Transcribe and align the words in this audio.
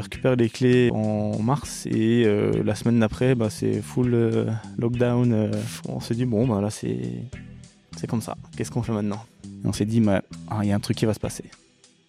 J'ai 0.00 0.04
récupéré 0.04 0.36
les 0.36 0.48
clés 0.48 0.90
en 0.94 1.38
mars 1.42 1.84
et 1.84 2.24
euh, 2.24 2.62
la 2.64 2.74
semaine 2.74 2.98
d'après, 3.00 3.34
bah, 3.34 3.50
c'est 3.50 3.82
full 3.82 4.14
euh, 4.14 4.46
lockdown. 4.78 5.30
euh, 5.32 5.50
on 5.88 6.00
s'est 6.00 6.14
dit, 6.14 6.24
bon, 6.24 6.46
bah, 6.46 6.62
là, 6.62 6.70
c'est 6.70 6.98
c'est 7.98 8.06
comme 8.06 8.22
ça. 8.22 8.34
Qu'est-ce 8.56 8.70
qu'on 8.70 8.82
fait 8.82 8.92
maintenant? 8.92 9.22
Et 9.44 9.66
On 9.66 9.74
s'est 9.74 9.84
dit, 9.84 10.00
bah, 10.00 10.22
ah, 10.48 10.60
il 10.62 10.68
y 10.70 10.72
a 10.72 10.74
un 10.74 10.80
truc 10.80 10.96
qui 10.96 11.04
va 11.04 11.12
se 11.12 11.20
passer. 11.20 11.44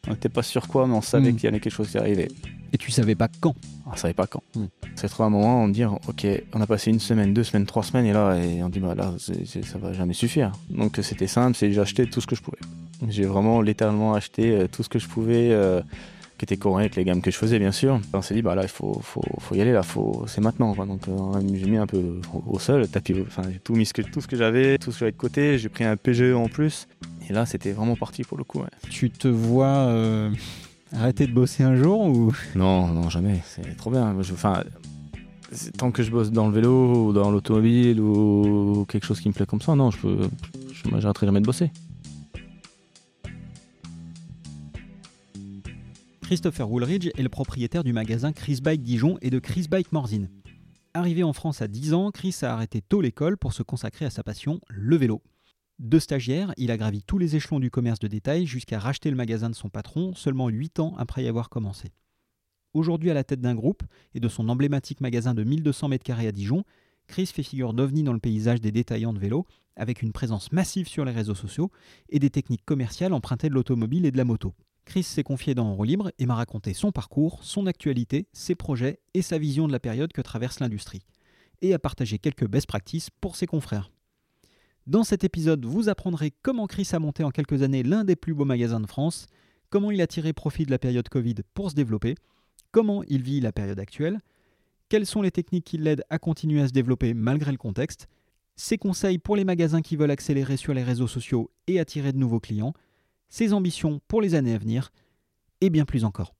On 0.07 0.11
n'était 0.11 0.29
pas 0.29 0.41
sûr 0.41 0.69
quoi, 0.69 0.87
mais 0.87 0.93
on 0.93 1.01
savait 1.01 1.31
Mm. 1.33 1.35
qu'il 1.35 1.43
y 1.43 1.47
avait 1.47 1.59
quelque 1.59 1.73
chose 1.73 1.89
qui 1.89 1.97
arrivait. 1.97 2.29
Et 2.71 2.77
tu 2.77 2.91
savais 2.91 3.15
pas 3.15 3.27
quand? 3.41 3.55
On 3.85 3.95
savait 3.97 4.13
pas 4.13 4.25
quand. 4.25 4.41
Mm. 4.55 4.65
C'est 4.95 5.09
trouvé 5.09 5.27
un 5.27 5.29
moment, 5.31 5.61
on 5.63 5.67
dit, 5.67 5.83
ok, 5.83 6.25
on 6.53 6.61
a 6.61 6.67
passé 6.67 6.91
une 6.91 6.99
semaine, 7.01 7.33
deux 7.33 7.43
semaines, 7.43 7.65
trois 7.65 7.83
semaines, 7.83 8.05
et 8.05 8.13
là, 8.13 8.37
et 8.37 8.63
on 8.63 8.69
dit, 8.69 8.79
bah 8.79 8.95
là, 8.95 9.13
ça 9.17 9.77
va 9.79 9.91
jamais 9.91 10.13
suffire. 10.13 10.53
Donc 10.69 10.97
c'était 11.01 11.27
simple, 11.27 11.57
c'est 11.57 11.73
j'ai 11.73 11.81
acheté 11.81 12.09
tout 12.09 12.21
ce 12.21 12.27
que 12.27 12.35
je 12.37 12.41
pouvais. 12.41 12.57
J'ai 13.09 13.25
vraiment 13.25 13.61
littéralement 13.61 14.13
acheté 14.13 14.65
tout 14.71 14.81
ce 14.83 14.87
que 14.89 14.99
je 14.99 15.07
pouvais, 15.09 15.49
euh, 15.51 15.81
qui 16.41 16.45
était 16.45 16.57
cohérent 16.57 16.79
avec 16.79 16.95
les 16.95 17.03
gammes 17.03 17.21
que 17.21 17.29
je 17.29 17.37
faisais, 17.37 17.59
bien 17.59 17.71
sûr. 17.71 18.01
On 18.13 18.23
s'est 18.23 18.33
dit, 18.33 18.41
bah 18.41 18.55
là, 18.55 18.63
il 18.63 18.67
faut, 18.67 18.99
faut, 19.03 19.21
faut 19.37 19.53
y 19.53 19.61
aller, 19.61 19.73
là, 19.73 19.83
faut, 19.83 20.23
c'est 20.25 20.41
maintenant. 20.41 20.73
Quoi. 20.73 20.87
Donc 20.87 21.07
euh, 21.07 21.39
j'ai 21.53 21.69
mis 21.69 21.77
un 21.77 21.85
peu 21.85 22.01
au, 22.33 22.55
au 22.55 22.57
sol, 22.57 22.87
tapis, 22.87 23.13
enfin, 23.27 23.43
j'ai 23.47 23.59
tout 23.59 23.75
mis 23.75 23.85
ce 23.85 23.93
que, 23.93 24.01
tout 24.01 24.21
ce 24.21 24.27
que 24.27 24.35
j'avais, 24.35 24.79
tout 24.79 24.91
ce 24.91 24.95
que 24.95 24.99
j'avais 25.01 25.11
de 25.11 25.17
côté, 25.17 25.59
j'ai 25.59 25.69
pris 25.69 25.83
un 25.83 25.95
PGE 25.97 26.33
en 26.33 26.47
plus. 26.47 26.87
Et 27.29 27.33
là, 27.33 27.45
c'était 27.45 27.73
vraiment 27.73 27.95
parti 27.95 28.23
pour 28.23 28.39
le 28.39 28.43
coup. 28.43 28.57
ouais. 28.57 28.69
Tu 28.89 29.11
te 29.11 29.27
vois 29.27 29.67
euh, 29.67 30.31
arrêter 30.93 31.27
de 31.27 31.31
bosser 31.31 31.61
un 31.61 31.75
jour 31.75 32.01
ou? 32.07 32.33
Non, 32.55 32.87
non, 32.87 33.07
jamais. 33.11 33.39
C'est 33.45 33.77
trop 33.77 33.91
bien. 33.91 34.15
Enfin, 34.19 34.63
tant 35.77 35.91
que 35.91 36.01
je 36.01 36.09
bosse 36.09 36.31
dans 36.31 36.47
le 36.47 36.55
vélo 36.55 37.05
ou 37.05 37.13
dans 37.13 37.29
l'automobile 37.29 38.01
ou 38.01 38.87
quelque 38.89 39.05
chose 39.05 39.19
qui 39.19 39.27
me 39.29 39.33
plaît 39.35 39.45
comme 39.45 39.61
ça, 39.61 39.75
non, 39.75 39.91
je 39.91 39.97
peux. 39.99 40.17
J'arrêterai 40.97 41.27
jamais 41.27 41.41
de 41.41 41.45
bosser. 41.45 41.69
Christopher 46.31 46.71
Woolridge 46.71 47.09
est 47.17 47.23
le 47.23 47.27
propriétaire 47.27 47.83
du 47.83 47.91
magasin 47.91 48.31
Chris 48.31 48.59
Bike 48.63 48.83
Dijon 48.83 49.17
et 49.21 49.29
de 49.29 49.37
Chris 49.37 49.67
Bike 49.69 49.91
Morzine. 49.91 50.29
Arrivé 50.93 51.23
en 51.23 51.33
France 51.33 51.61
à 51.61 51.67
10 51.67 51.93
ans, 51.93 52.09
Chris 52.09 52.33
a 52.41 52.53
arrêté 52.53 52.81
tôt 52.81 53.01
l'école 53.01 53.35
pour 53.35 53.51
se 53.51 53.63
consacrer 53.63 54.05
à 54.05 54.09
sa 54.09 54.23
passion, 54.23 54.61
le 54.69 54.95
vélo. 54.95 55.21
De 55.79 55.99
stagiaire, 55.99 56.53
il 56.55 56.71
a 56.71 56.77
gravi 56.77 57.03
tous 57.03 57.17
les 57.17 57.35
échelons 57.35 57.59
du 57.59 57.69
commerce 57.69 57.99
de 57.99 58.07
détail 58.07 58.45
jusqu'à 58.45 58.79
racheter 58.79 59.09
le 59.09 59.17
magasin 59.17 59.49
de 59.49 59.55
son 59.55 59.67
patron 59.67 60.13
seulement 60.15 60.47
8 60.47 60.79
ans 60.79 60.95
après 60.97 61.21
y 61.21 61.27
avoir 61.27 61.49
commencé. 61.49 61.89
Aujourd'hui 62.73 63.11
à 63.11 63.13
la 63.13 63.25
tête 63.25 63.41
d'un 63.41 63.55
groupe 63.55 63.83
et 64.13 64.21
de 64.21 64.29
son 64.29 64.47
emblématique 64.47 65.01
magasin 65.01 65.33
de 65.33 65.43
1200 65.43 65.89
m2 65.89 66.27
à 66.27 66.31
Dijon, 66.31 66.63
Chris 67.07 67.25
fait 67.25 67.43
figure 67.43 67.73
d'ovni 67.73 68.03
dans 68.03 68.13
le 68.13 68.19
paysage 68.19 68.61
des 68.61 68.71
détaillants 68.71 69.11
de 69.11 69.19
vélo, 69.19 69.45
avec 69.75 70.01
une 70.01 70.13
présence 70.13 70.53
massive 70.53 70.87
sur 70.87 71.03
les 71.03 71.11
réseaux 71.11 71.35
sociaux 71.35 71.71
et 72.07 72.19
des 72.19 72.29
techniques 72.29 72.63
commerciales 72.63 73.11
empruntées 73.11 73.49
de 73.49 73.53
l'automobile 73.53 74.05
et 74.05 74.11
de 74.11 74.17
la 74.17 74.23
moto. 74.23 74.53
Chris 74.85 75.03
s'est 75.03 75.23
confié 75.23 75.55
dans 75.55 75.67
En 75.67 75.75
roue 75.75 75.83
libre 75.83 76.11
et 76.19 76.25
m'a 76.25 76.35
raconté 76.35 76.73
son 76.73 76.91
parcours, 76.91 77.43
son 77.43 77.67
actualité, 77.67 78.27
ses 78.33 78.55
projets 78.55 78.99
et 79.13 79.21
sa 79.21 79.37
vision 79.37 79.67
de 79.67 79.71
la 79.71 79.79
période 79.79 80.11
que 80.11 80.21
traverse 80.21 80.59
l'industrie. 80.59 81.05
Et 81.61 81.73
a 81.73 81.79
partagé 81.79 82.17
quelques 82.17 82.47
best 82.47 82.67
practices 82.67 83.09
pour 83.09 83.35
ses 83.35 83.45
confrères. 83.45 83.91
Dans 84.87 85.03
cet 85.03 85.23
épisode, 85.23 85.65
vous 85.65 85.89
apprendrez 85.89 86.33
comment 86.41 86.65
Chris 86.65 86.89
a 86.91 86.99
monté 86.99 87.23
en 87.23 87.29
quelques 87.29 87.61
années 87.61 87.83
l'un 87.83 88.03
des 88.03 88.15
plus 88.15 88.33
beaux 88.33 88.45
magasins 88.45 88.79
de 88.79 88.87
France, 88.87 89.27
comment 89.69 89.91
il 89.91 90.01
a 90.01 90.07
tiré 90.07 90.33
profit 90.33 90.65
de 90.65 90.71
la 90.71 90.79
période 90.79 91.07
Covid 91.07 91.35
pour 91.53 91.69
se 91.69 91.75
développer, 91.75 92.15
comment 92.71 93.03
il 93.03 93.21
vit 93.21 93.39
la 93.39 93.51
période 93.51 93.79
actuelle, 93.79 94.19
quelles 94.89 95.05
sont 95.05 95.21
les 95.21 95.31
techniques 95.31 95.65
qui 95.65 95.77
l'aident 95.77 96.03
à 96.09 96.19
continuer 96.19 96.61
à 96.61 96.67
se 96.67 96.73
développer 96.73 97.13
malgré 97.13 97.51
le 97.51 97.57
contexte, 97.57 98.07
ses 98.55 98.77
conseils 98.77 99.19
pour 99.19 99.35
les 99.35 99.45
magasins 99.45 99.81
qui 99.81 99.95
veulent 99.95 100.11
accélérer 100.11 100.57
sur 100.57 100.73
les 100.73 100.83
réseaux 100.83 101.07
sociaux 101.07 101.51
et 101.67 101.79
attirer 101.79 102.11
de 102.11 102.17
nouveaux 102.17 102.39
clients, 102.39 102.73
ses 103.31 103.53
ambitions 103.53 104.01
pour 104.07 104.21
les 104.21 104.35
années 104.35 104.53
à 104.53 104.59
venir, 104.59 104.91
et 105.61 105.71
bien 105.71 105.85
plus 105.85 106.05
encore. 106.05 106.35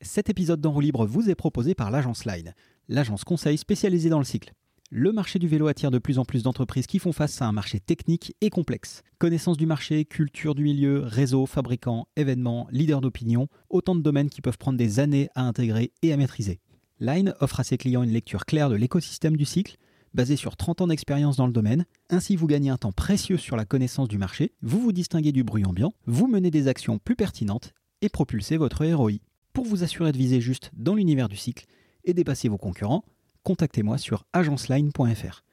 Cet 0.00 0.28
épisode 0.28 0.60
d'En 0.60 0.72
roue 0.72 0.80
libre 0.80 1.06
vous 1.06 1.30
est 1.30 1.34
proposé 1.34 1.74
par 1.74 1.90
l'agence 1.90 2.24
Line, 2.24 2.54
l'agence 2.88 3.22
conseil 3.22 3.58
spécialisée 3.58 4.08
dans 4.08 4.18
le 4.18 4.24
cycle. 4.24 4.52
Le 4.90 5.12
marché 5.12 5.38
du 5.38 5.48
vélo 5.48 5.66
attire 5.66 5.90
de 5.90 5.98
plus 5.98 6.18
en 6.18 6.24
plus 6.24 6.44
d'entreprises 6.44 6.86
qui 6.86 6.98
font 6.98 7.12
face 7.12 7.42
à 7.42 7.46
un 7.46 7.52
marché 7.52 7.80
technique 7.80 8.34
et 8.40 8.50
complexe. 8.50 9.02
Connaissance 9.18 9.56
du 9.56 9.66
marché, 9.66 10.04
culture 10.04 10.54
du 10.54 10.62
milieu, 10.62 11.00
réseau, 11.00 11.44
fabricants, 11.44 12.06
événements, 12.16 12.68
leaders 12.70 13.00
d'opinion, 13.00 13.48
autant 13.68 13.96
de 13.96 14.00
domaines 14.00 14.30
qui 14.30 14.40
peuvent 14.40 14.58
prendre 14.58 14.78
des 14.78 15.00
années 15.00 15.28
à 15.34 15.42
intégrer 15.42 15.92
et 16.02 16.12
à 16.12 16.16
maîtriser. 16.16 16.60
Line 17.00 17.34
offre 17.40 17.60
à 17.60 17.64
ses 17.64 17.76
clients 17.76 18.02
une 18.02 18.12
lecture 18.12 18.46
claire 18.46 18.70
de 18.70 18.76
l'écosystème 18.76 19.36
du 19.36 19.44
cycle, 19.44 19.76
basée 20.16 20.34
sur 20.34 20.56
30 20.56 20.80
ans 20.80 20.86
d'expérience 20.88 21.36
dans 21.36 21.46
le 21.46 21.52
domaine. 21.52 21.84
Ainsi, 22.10 22.34
vous 22.34 22.48
gagnez 22.48 22.70
un 22.70 22.78
temps 22.78 22.90
précieux 22.90 23.36
sur 23.36 23.54
la 23.54 23.64
connaissance 23.64 24.08
du 24.08 24.18
marché, 24.18 24.52
vous 24.62 24.80
vous 24.80 24.92
distinguez 24.92 25.30
du 25.30 25.44
bruit 25.44 25.64
ambiant, 25.64 25.94
vous 26.06 26.26
menez 26.26 26.50
des 26.50 26.66
actions 26.66 26.98
plus 26.98 27.14
pertinentes 27.14 27.74
et 28.00 28.08
propulsez 28.08 28.56
votre 28.56 28.84
ROI. 28.84 29.18
Pour 29.52 29.64
vous 29.64 29.84
assurer 29.84 30.10
de 30.12 30.18
viser 30.18 30.40
juste 30.40 30.70
dans 30.74 30.94
l'univers 30.94 31.28
du 31.28 31.36
cycle 31.36 31.66
et 32.04 32.14
dépasser 32.14 32.48
vos 32.48 32.58
concurrents, 32.58 33.04
contactez-moi 33.44 33.98
sur 33.98 34.24
agenceline.fr. 34.32 35.44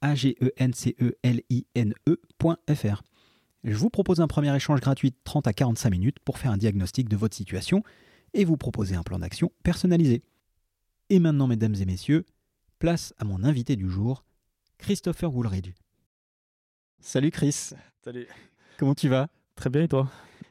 a 0.00 0.14
g 0.14 0.36
e 0.42 0.52
n 0.58 0.74
c 0.74 0.94
e 1.00 1.16
l 1.22 1.42
i 1.48 1.64
n 1.74 1.94
e.fr. 2.08 3.02
Je 3.64 3.76
vous 3.76 3.90
propose 3.90 4.20
un 4.20 4.28
premier 4.28 4.54
échange 4.54 4.80
gratuit 4.80 5.10
de 5.10 5.16
30 5.24 5.46
à 5.46 5.52
45 5.52 5.90
minutes 5.90 6.18
pour 6.24 6.38
faire 6.38 6.52
un 6.52 6.56
diagnostic 6.56 7.08
de 7.08 7.16
votre 7.16 7.36
situation 7.36 7.82
et 8.34 8.44
vous 8.44 8.56
proposer 8.56 8.94
un 8.94 9.02
plan 9.02 9.18
d'action 9.18 9.52
personnalisé. 9.62 10.22
Et 11.10 11.18
maintenant, 11.18 11.46
mesdames 11.46 11.74
et 11.80 11.86
messieurs, 11.86 12.24
place 12.78 13.14
à 13.18 13.24
mon 13.24 13.42
invité 13.44 13.76
du 13.76 13.90
jour, 13.90 14.24
Christopher 14.78 15.34
Woolridge. 15.34 15.72
Salut 17.00 17.30
Chris, 17.30 17.70
Salut. 18.04 18.26
comment 18.78 18.94
tu 18.94 19.08
vas? 19.08 19.28
Très 19.56 19.70
bien 19.70 19.82
et 19.82 19.88
toi? 19.88 20.10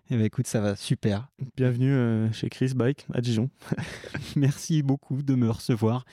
Eh 0.09 0.15
ben 0.15 0.25
écoute, 0.25 0.47
ça 0.47 0.61
va 0.61 0.75
super. 0.75 1.27
Bienvenue 1.55 1.91
euh, 1.93 2.31
chez 2.31 2.49
Chris 2.49 2.73
Bike 2.75 3.05
à 3.13 3.21
Dijon. 3.21 3.49
Merci 4.35 4.81
beaucoup 4.81 5.21
de 5.21 5.35
me 5.35 5.49
recevoir. 5.49 6.05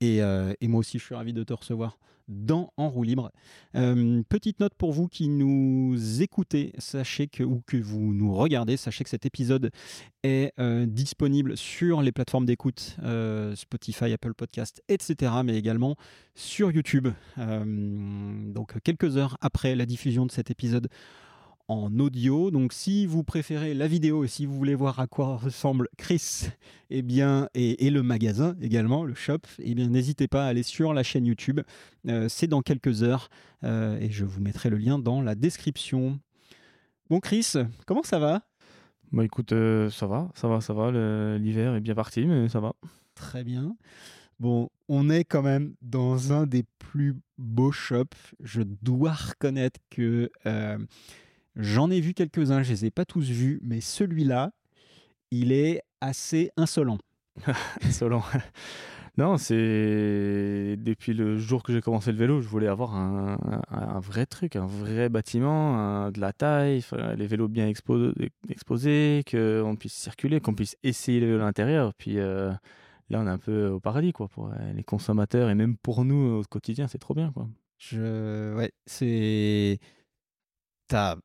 Et, 0.00 0.22
euh, 0.22 0.52
et 0.60 0.68
moi 0.68 0.80
aussi, 0.80 0.98
je 0.98 1.04
suis 1.04 1.14
ravi 1.14 1.32
de 1.32 1.42
te 1.44 1.52
recevoir 1.52 1.98
dans 2.26 2.72
En 2.78 2.88
roue 2.88 3.02
libre. 3.02 3.30
Euh, 3.76 4.22
petite 4.30 4.58
note 4.58 4.72
pour 4.74 4.92
vous 4.92 5.08
qui 5.08 5.28
nous 5.28 6.22
écoutez, 6.22 6.72
sachez 6.78 7.26
que, 7.26 7.42
ou 7.42 7.62
que 7.66 7.76
vous 7.76 8.14
nous 8.14 8.34
regardez, 8.34 8.78
sachez 8.78 9.04
que 9.04 9.10
cet 9.10 9.26
épisode 9.26 9.70
est 10.22 10.54
euh, 10.58 10.86
disponible 10.86 11.54
sur 11.58 12.00
les 12.00 12.12
plateformes 12.12 12.46
d'écoute, 12.46 12.96
Spotify, 13.54 14.14
Apple 14.14 14.32
Podcast, 14.32 14.82
etc., 14.88 15.32
mais 15.44 15.58
également 15.58 15.96
sur 16.34 16.72
YouTube. 16.72 17.08
Donc 17.36 18.80
quelques 18.82 19.18
heures 19.18 19.36
après 19.42 19.74
la 19.74 19.84
diffusion 19.84 20.24
de 20.24 20.32
cet 20.32 20.50
épisode 20.50 20.88
en 21.68 21.98
audio. 21.98 22.50
Donc 22.50 22.72
si 22.72 23.06
vous 23.06 23.24
préférez 23.24 23.74
la 23.74 23.86
vidéo 23.86 24.24
et 24.24 24.28
si 24.28 24.46
vous 24.46 24.54
voulez 24.56 24.74
voir 24.74 25.00
à 25.00 25.06
quoi 25.06 25.36
ressemble 25.36 25.88
Chris 25.96 26.48
eh 26.90 27.02
bien, 27.02 27.48
et, 27.54 27.86
et 27.86 27.90
le 27.90 28.02
magasin 28.02 28.56
également, 28.60 29.04
le 29.04 29.14
shop, 29.14 29.38
eh 29.58 29.74
bien 29.74 29.88
n'hésitez 29.88 30.28
pas 30.28 30.44
à 30.44 30.48
aller 30.48 30.62
sur 30.62 30.92
la 30.92 31.02
chaîne 31.02 31.26
YouTube. 31.26 31.60
Euh, 32.08 32.28
C'est 32.28 32.46
dans 32.46 32.62
quelques 32.62 33.02
heures 33.02 33.28
euh, 33.62 33.98
et 33.98 34.10
je 34.10 34.24
vous 34.24 34.40
mettrai 34.40 34.70
le 34.70 34.76
lien 34.76 34.98
dans 34.98 35.22
la 35.22 35.34
description. 35.34 36.20
Bon 37.10 37.20
Chris, 37.20 37.54
comment 37.86 38.02
ça 38.02 38.18
va? 38.18 38.42
Bah 39.12 39.24
écoute, 39.24 39.52
euh, 39.52 39.90
ça 39.90 40.06
va, 40.06 40.30
ça 40.34 40.48
va, 40.48 40.60
ça 40.60 40.74
va. 40.74 40.90
L'hiver 41.38 41.76
est 41.76 41.80
bien 41.80 41.94
parti, 41.94 42.26
mais 42.26 42.48
ça 42.48 42.60
va. 42.60 42.74
Très 43.14 43.44
bien. 43.44 43.76
Bon, 44.40 44.68
on 44.88 45.08
est 45.08 45.22
quand 45.22 45.42
même 45.42 45.74
dans 45.80 46.32
un 46.32 46.46
des 46.46 46.64
plus 46.80 47.14
beaux 47.38 47.70
shops. 47.70 48.34
Je 48.40 48.62
dois 48.62 49.12
reconnaître 49.12 49.78
que 49.90 50.32
euh, 50.46 50.78
j'en 51.56 51.90
ai 51.90 52.00
vu 52.00 52.14
quelques-uns, 52.14 52.62
je 52.62 52.70
les 52.72 52.84
ai 52.86 52.90
pas 52.90 53.04
tous 53.04 53.28
vus, 53.30 53.60
mais 53.62 53.80
celui-là, 53.80 54.52
il 55.30 55.52
est 55.52 55.82
assez 56.00 56.50
insolent. 56.56 56.98
Insolent. 57.82 58.22
non, 59.18 59.36
c'est 59.38 60.76
depuis 60.78 61.14
le 61.14 61.38
jour 61.38 61.62
que 61.62 61.72
j'ai 61.72 61.80
commencé 61.80 62.12
le 62.12 62.18
vélo, 62.18 62.40
je 62.40 62.48
voulais 62.48 62.68
avoir 62.68 62.94
un, 62.96 63.38
un- 63.44 63.62
un 63.70 64.00
vrai 64.00 64.26
truc, 64.26 64.56
un 64.56 64.66
vrai 64.66 65.08
bâtiment, 65.08 65.76
un- 65.78 66.10
de 66.12 66.20
la 66.20 66.32
taille, 66.32 66.82
les 67.16 67.26
vélos 67.26 67.48
bien 67.48 67.68
expo- 67.68 68.12
exposés, 68.48 69.22
qu'on 69.30 69.76
puisse 69.78 69.94
circuler, 69.94 70.40
qu'on 70.40 70.54
puisse 70.54 70.76
essayer 70.82 71.20
les 71.20 71.26
vélos 71.26 71.40
à 71.42 71.44
l'intérieur. 71.46 71.94
Puis 71.94 72.18
euh, 72.18 72.50
là, 73.10 73.20
on 73.20 73.26
est 73.26 73.30
un 73.30 73.38
peu 73.38 73.68
au 73.68 73.80
paradis, 73.80 74.12
quoi, 74.12 74.28
pour 74.28 74.48
euh, 74.50 74.72
les 74.74 74.84
consommateurs 74.84 75.50
et 75.50 75.54
même 75.54 75.76
pour 75.78 76.04
nous 76.04 76.40
au 76.40 76.42
quotidien, 76.44 76.88
c'est 76.88 76.98
trop 76.98 77.14
bien, 77.14 77.32
quoi. 77.32 77.48
Je... 77.78 78.54
Ouais, 78.56 78.72
c'est... 78.86 79.78
T'as 80.88 81.16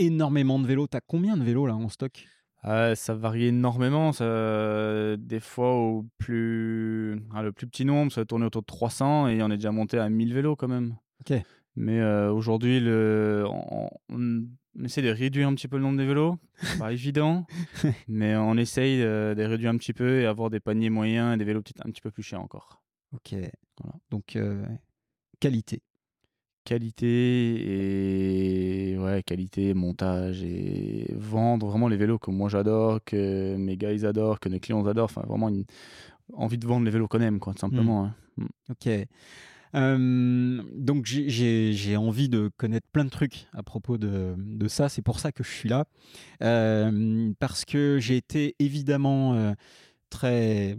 énormément 0.00 0.58
de 0.58 0.66
vélos. 0.66 0.86
T'as 0.86 1.00
combien 1.00 1.36
de 1.36 1.42
vélos 1.44 1.66
là 1.66 1.74
en 1.76 1.88
stock? 1.88 2.26
Euh, 2.66 2.94
ça 2.94 3.14
varie 3.14 3.46
énormément. 3.46 4.12
Ça, 4.12 5.16
des 5.16 5.40
fois, 5.40 5.74
au 5.76 6.06
plus, 6.18 7.20
ah, 7.34 7.42
le 7.42 7.52
plus 7.52 7.66
petit 7.66 7.84
nombre, 7.84 8.12
ça 8.12 8.24
tournait 8.24 8.46
autour 8.46 8.62
de 8.62 8.66
300 8.66 9.28
et 9.28 9.42
on 9.42 9.50
est 9.50 9.56
déjà 9.56 9.72
monté 9.72 9.98
à 9.98 10.08
1000 10.10 10.34
vélos 10.34 10.56
quand 10.56 10.68
même. 10.68 10.96
Ok. 11.20 11.38
Mais 11.76 12.00
euh, 12.00 12.30
aujourd'hui, 12.32 12.80
le, 12.80 13.44
on, 13.48 13.88
on 14.10 14.84
essaie 14.84 15.00
de 15.02 15.08
réduire 15.08 15.48
un 15.48 15.54
petit 15.54 15.68
peu 15.68 15.76
le 15.76 15.82
nombre 15.84 15.98
de 15.98 16.04
vélos. 16.04 16.36
Pas 16.78 16.92
évident, 16.92 17.46
mais 18.08 18.36
on 18.36 18.56
essaye 18.56 19.00
euh, 19.02 19.34
de 19.34 19.42
réduire 19.44 19.70
un 19.70 19.76
petit 19.78 19.92
peu 19.94 20.20
et 20.20 20.26
avoir 20.26 20.50
des 20.50 20.60
paniers 20.60 20.90
moyens 20.90 21.34
et 21.34 21.38
des 21.38 21.44
vélos 21.44 21.62
petit- 21.62 21.74
un 21.84 21.90
petit 21.90 22.02
peu 22.02 22.10
plus 22.10 22.22
chers 22.22 22.40
encore. 22.42 22.82
Ok. 23.14 23.30
Voilà. 23.32 23.94
Donc, 24.10 24.36
qualité. 25.40 25.82
Qualité 26.70 28.92
et 28.92 28.96
ouais 28.96 29.24
qualité 29.24 29.74
montage 29.74 30.44
et 30.44 31.12
vendre 31.16 31.66
vraiment 31.66 31.88
les 31.88 31.96
vélos 31.96 32.20
que 32.20 32.30
moi 32.30 32.48
j'adore 32.48 33.00
que 33.04 33.56
mes 33.56 33.76
gars 33.76 33.92
ils 33.92 34.06
adorent 34.06 34.38
que 34.38 34.48
mes 34.48 34.60
clients 34.60 34.86
adorent 34.86 35.06
enfin 35.06 35.24
vraiment 35.26 35.48
une 35.48 35.64
envie 36.32 36.58
de 36.58 36.66
vendre 36.68 36.84
les 36.84 36.92
vélos 36.92 37.08
qu'on 37.08 37.22
aime 37.22 37.40
quoi 37.40 37.54
tout 37.54 37.58
simplement 37.58 38.04
hein. 38.04 38.14
mm. 38.36 38.46
ok 38.70 38.88
euh, 39.74 40.62
donc 40.76 41.06
j'ai 41.06 41.96
envie 41.96 42.28
de 42.28 42.52
connaître 42.56 42.86
plein 42.92 43.04
de 43.04 43.10
trucs 43.10 43.48
à 43.52 43.62
propos 43.62 43.98
de, 43.98 44.34
de 44.36 44.66
ça. 44.66 44.88
C'est 44.88 45.00
pour 45.00 45.20
ça 45.20 45.30
que 45.30 45.44
je 45.44 45.48
suis 45.48 45.68
là. 45.68 45.84
Euh, 46.42 47.32
parce 47.38 47.64
que 47.64 47.98
j'ai 48.00 48.16
été 48.16 48.56
évidemment 48.58 49.34
euh, 49.34 49.52
très 50.10 50.76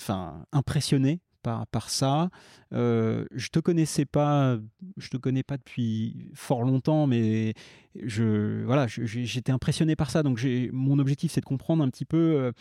enfin, 0.00 0.46
impressionné 0.52 1.20
par, 1.46 1.66
par 1.68 1.90
ça. 1.90 2.28
je 2.72 3.48
te 3.48 3.60
connaissais 3.60 4.04
pas, 4.04 4.58
je 4.96 5.08
te 5.08 5.16
connais 5.16 5.44
pas 5.44 5.56
depuis 5.56 6.30
fort 6.34 6.64
longtemps, 6.64 7.06
mais 7.06 7.54
je 8.02 8.64
voilà, 8.64 8.86
j'étais 8.88 9.52
impressionné 9.52 9.94
par 9.94 10.10
ça. 10.10 10.22
Donc 10.24 10.44
mon 10.72 10.98
objectif, 10.98 11.30
c'est 11.30 11.40
de 11.40 11.46
comprendre 11.46 11.84
un 11.84 11.88
petit 11.88 12.04
peu 12.04 12.52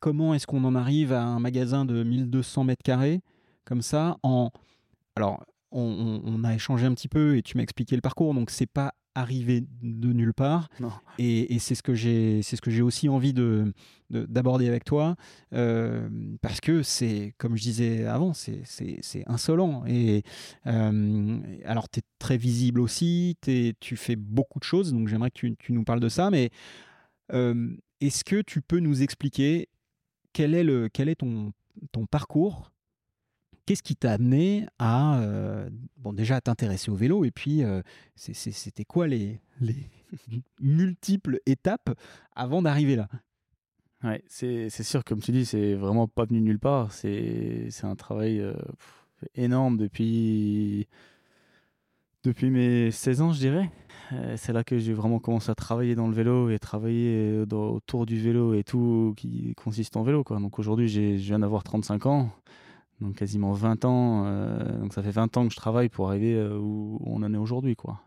comment 0.00 0.34
est-ce 0.34 0.46
qu'on 0.46 0.64
en 0.64 0.74
arrive 0.74 1.12
à 1.12 1.22
un 1.22 1.40
magasin 1.40 1.84
de 1.84 2.02
1200 2.02 2.64
mètres 2.64 2.82
carrés 2.82 3.20
comme 3.64 3.82
ça 3.82 4.16
en 4.22 4.50
alors 5.16 5.44
on, 5.70 6.44
a 6.44 6.54
échangé 6.54 6.86
un 6.86 6.94
petit 6.94 7.08
peu 7.08 7.36
et 7.36 7.42
tu 7.42 7.56
m'as 7.56 7.62
expliqué 7.62 7.94
le 7.94 8.00
parcours 8.00 8.32
donc 8.32 8.50
c'est 8.50 8.66
pas 8.66 8.94
arrivé 9.18 9.64
de 9.82 10.12
nulle 10.12 10.32
part. 10.32 10.68
Et, 11.18 11.58
c'est 11.58 11.74
ce 11.74 11.82
que 11.82 11.94
j'ai 11.94 12.42
c'est 12.42 12.56
ce 12.56 12.62
que 12.62 12.70
j'ai 12.70 12.82
aussi 12.82 13.08
envie 13.08 13.32
de 13.32 13.72
d'aborder 14.10 14.68
avec 14.68 14.84
toi 14.84 15.16
euh, 15.52 16.08
parce 16.40 16.60
que 16.60 16.82
c'est 16.82 17.34
comme 17.36 17.56
je 17.56 17.62
disais 17.62 18.06
avant 18.06 18.32
c'est 18.32 19.24
insolent. 19.26 19.84
Et 19.86 20.22
euh, 20.66 21.38
alors 21.64 21.88
tu 21.88 22.00
es 22.00 22.02
très 22.18 22.36
visible 22.36 22.80
aussi 22.80 23.36
es, 23.46 23.74
tu 23.80 23.96
fais 23.96 24.16
beaucoup 24.16 24.58
de 24.58 24.64
choses 24.64 24.92
donc 24.92 25.08
j'aimerais 25.08 25.30
que 25.30 25.46
tu, 25.48 25.72
nous 25.72 25.84
parles 25.84 26.00
de 26.00 26.08
ça 26.08 26.30
mais 26.30 26.50
euh, 27.32 27.76
est-ce 28.00 28.24
que 28.24 28.40
tu 28.40 28.62
peux 28.62 28.78
nous 28.78 29.02
expliquer 29.02 29.68
quel 30.32 30.54
est 30.54 30.64
le 30.64 30.88
quel 30.88 31.08
est 31.08 31.16
ton 31.16 31.52
ton 31.92 32.06
parcours 32.06 32.70
Qu'est-ce 33.68 33.82
qui 33.82 33.96
t'a 33.96 34.12
amené 34.12 34.66
à, 34.78 35.20
euh, 35.20 35.68
bon, 35.98 36.14
déjà 36.14 36.36
à 36.36 36.40
t'intéresser 36.40 36.90
au 36.90 36.94
vélo 36.94 37.26
et 37.26 37.30
puis 37.30 37.62
euh, 37.62 37.82
c'était 38.16 38.86
quoi 38.86 39.06
les, 39.06 39.42
les 39.60 39.90
multiples 40.62 41.38
étapes 41.44 41.90
avant 42.34 42.62
d'arriver 42.62 42.96
là? 42.96 43.10
Ouais, 44.02 44.24
c'est 44.26 44.70
sûr, 44.70 45.04
comme 45.04 45.20
tu 45.20 45.32
dis, 45.32 45.44
c'est 45.44 45.74
vraiment 45.74 46.08
pas 46.08 46.24
venu 46.24 46.40
nulle 46.40 46.58
part. 46.58 46.92
C'est 46.92 47.68
un 47.82 47.94
travail 47.94 48.40
euh, 48.40 48.54
énorme 49.34 49.76
depuis, 49.76 50.88
depuis 52.24 52.48
mes 52.48 52.90
16 52.90 53.20
ans, 53.20 53.32
je 53.34 53.38
dirais. 53.38 53.70
c'est 54.36 54.54
là 54.54 54.64
que 54.64 54.78
j'ai 54.78 54.94
vraiment 54.94 55.18
commencé 55.18 55.50
à 55.50 55.54
travailler 55.54 55.94
dans 55.94 56.08
le 56.08 56.14
vélo 56.14 56.48
et 56.48 56.58
travailler 56.58 57.44
autour 57.52 58.06
du 58.06 58.18
vélo 58.18 58.54
et 58.54 58.64
tout 58.64 59.12
qui 59.18 59.54
consiste 59.56 59.98
en 59.98 60.04
vélo. 60.04 60.24
Quoi. 60.24 60.40
Donc 60.40 60.58
aujourd'hui, 60.58 60.88
je 60.88 61.16
viens 61.16 61.40
d'avoir 61.40 61.64
35 61.64 62.06
ans 62.06 62.30
donc 63.00 63.16
quasiment 63.16 63.52
20 63.52 63.84
ans. 63.84 64.24
Euh, 64.26 64.78
donc 64.78 64.92
ça 64.92 65.02
fait 65.02 65.10
20 65.10 65.36
ans 65.36 65.46
que 65.46 65.52
je 65.52 65.58
travaille 65.58 65.88
pour 65.88 66.08
arriver 66.08 66.34
euh, 66.34 66.58
où 66.58 67.00
on 67.04 67.22
en 67.22 67.32
est 67.32 67.38
aujourd'hui, 67.38 67.76
quoi. 67.76 68.00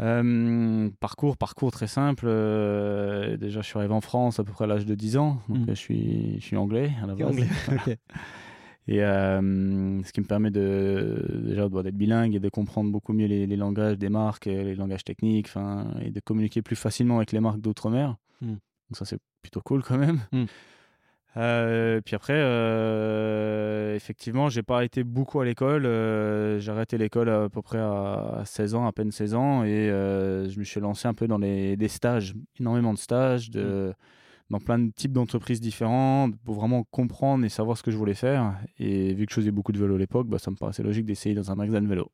Euh, 0.00 0.90
parcours, 1.00 1.36
parcours 1.36 1.70
très 1.70 1.86
simple. 1.86 2.26
déjà, 2.26 3.60
je 3.60 3.66
suis 3.66 3.78
arrivé 3.78 3.94
en 3.94 4.00
France 4.00 4.38
à 4.40 4.44
peu 4.44 4.52
près 4.52 4.64
à 4.64 4.66
l'âge 4.66 4.86
de 4.86 4.94
10 4.94 5.16
ans, 5.16 5.42
donc 5.48 5.58
hmm. 5.58 5.64
je 5.68 5.74
suis, 5.74 6.40
je 6.40 6.44
suis 6.44 6.56
anglais 6.56 6.92
à 7.02 7.06
la 7.06 7.14
base. 7.14 7.28
Anglais. 7.28 7.98
Et 8.88 8.98
ce 8.98 10.10
qui 10.12 10.20
me 10.20 10.26
permet 10.26 10.50
de 10.50 11.24
déjà 11.44 11.68
d'être 11.68 11.94
bilingue 11.94 12.34
et 12.34 12.40
de 12.40 12.48
comprendre 12.48 12.90
beaucoup 12.90 13.12
mieux 13.12 13.26
les, 13.26 13.46
langages 13.56 13.96
des 13.96 14.08
marques, 14.08 14.46
les 14.46 14.74
langages 14.74 15.04
techniques, 15.04 15.50
et 16.00 16.10
de 16.10 16.18
communiquer 16.18 16.62
plus 16.62 16.74
facilement 16.74 17.18
avec 17.18 17.30
les 17.30 17.38
marques 17.38 17.60
d'outre-mer. 17.60 18.16
Hmm. 18.40 18.56
Donc 18.92 18.96
ça 18.96 19.04
c'est 19.04 19.20
plutôt 19.40 19.60
cool 19.60 19.84
quand 19.84 19.98
même. 19.98 20.20
Hmm. 20.32 20.46
Euh, 21.38 22.00
puis 22.04 22.14
après, 22.14 22.34
euh, 22.36 23.96
effectivement, 23.96 24.48
j'ai 24.50 24.62
pas 24.62 24.84
été 24.84 25.02
beaucoup 25.02 25.40
à 25.40 25.44
l'école. 25.44 25.86
Euh, 25.86 26.58
j'ai 26.58 26.70
arrêté 26.70 26.98
l'école 26.98 27.30
à 27.30 27.48
peu 27.48 27.62
près 27.62 27.78
à 27.78 28.42
16 28.44 28.74
ans, 28.74 28.86
à 28.86 28.92
peine 28.92 29.10
16 29.10 29.34
ans, 29.34 29.64
et 29.64 29.90
euh, 29.90 30.48
je 30.48 30.58
me 30.58 30.64
suis 30.64 30.80
lancé 30.80 31.08
un 31.08 31.14
peu 31.14 31.26
dans 31.26 31.38
les, 31.38 31.76
des 31.76 31.88
stages, 31.88 32.34
énormément 32.60 32.92
de 32.92 32.98
stages, 32.98 33.50
de, 33.50 33.90
mm. 33.90 33.94
dans 34.50 34.60
plein 34.60 34.78
de 34.78 34.90
types 34.92 35.12
d'entreprises 35.12 35.60
différentes, 35.60 36.36
pour 36.44 36.54
vraiment 36.56 36.84
comprendre 36.90 37.44
et 37.44 37.48
savoir 37.48 37.78
ce 37.78 37.82
que 37.82 37.90
je 37.90 37.96
voulais 37.96 38.14
faire. 38.14 38.54
Et 38.78 39.14
vu 39.14 39.24
que 39.24 39.32
je 39.32 39.36
faisais 39.36 39.50
beaucoup 39.50 39.72
de 39.72 39.78
vélo 39.78 39.94
à 39.94 39.98
l'époque, 39.98 40.28
bah, 40.28 40.38
ça 40.38 40.50
me 40.50 40.56
paraissait 40.56 40.82
logique 40.82 41.06
d'essayer 41.06 41.34
dans 41.34 41.50
un 41.50 41.54
magasin 41.54 41.80
de 41.80 41.88
vélo. 41.88 42.10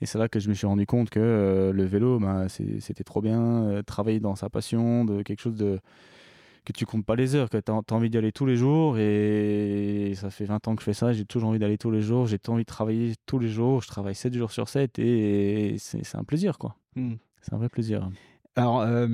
Et 0.00 0.06
c'est 0.06 0.18
là 0.18 0.28
que 0.28 0.40
je 0.40 0.48
me 0.48 0.54
suis 0.54 0.66
rendu 0.66 0.86
compte 0.86 1.08
que 1.08 1.70
le 1.72 1.84
vélo, 1.84 2.18
bah, 2.18 2.48
c'était 2.48 3.04
trop 3.04 3.22
bien, 3.22 3.80
travailler 3.86 4.18
dans 4.18 4.34
sa 4.34 4.50
passion, 4.50 5.04
de 5.04 5.22
quelque 5.22 5.40
chose 5.40 5.54
de 5.54 5.78
que 6.64 6.72
tu 6.72 6.86
comptes 6.86 7.04
pas 7.04 7.16
les 7.16 7.34
heures, 7.34 7.50
que 7.50 7.58
tu 7.58 7.70
as, 7.70 7.94
envie 7.94 8.10
d'y 8.10 8.18
aller 8.18 8.32
tous 8.32 8.46
les 8.46 8.56
jours. 8.56 8.98
Et 8.98 10.12
ça 10.16 10.30
fait 10.30 10.44
20 10.44 10.68
ans 10.68 10.74
que 10.74 10.82
je 10.82 10.84
fais 10.84 10.94
ça, 10.94 11.12
j'ai 11.12 11.24
toujours 11.24 11.50
envie 11.50 11.58
d'aller 11.58 11.78
tous 11.78 11.90
les 11.90 12.00
jours, 12.00 12.26
j'ai 12.26 12.38
envie 12.48 12.62
de 12.62 12.68
travailler 12.68 13.14
tous 13.26 13.38
les 13.38 13.48
jours, 13.48 13.82
je 13.82 13.88
travaille 13.88 14.14
7 14.14 14.34
jours 14.34 14.50
sur 14.50 14.68
7 14.68 14.98
et 14.98 15.76
c'est 15.78 16.16
un 16.16 16.24
plaisir, 16.24 16.58
quoi. 16.58 16.76
Hmm. 16.96 17.14
C'est 17.42 17.52
un 17.52 17.58
vrai 17.58 17.68
plaisir. 17.68 18.08
Alors, 18.56 18.80
euh, 18.80 19.08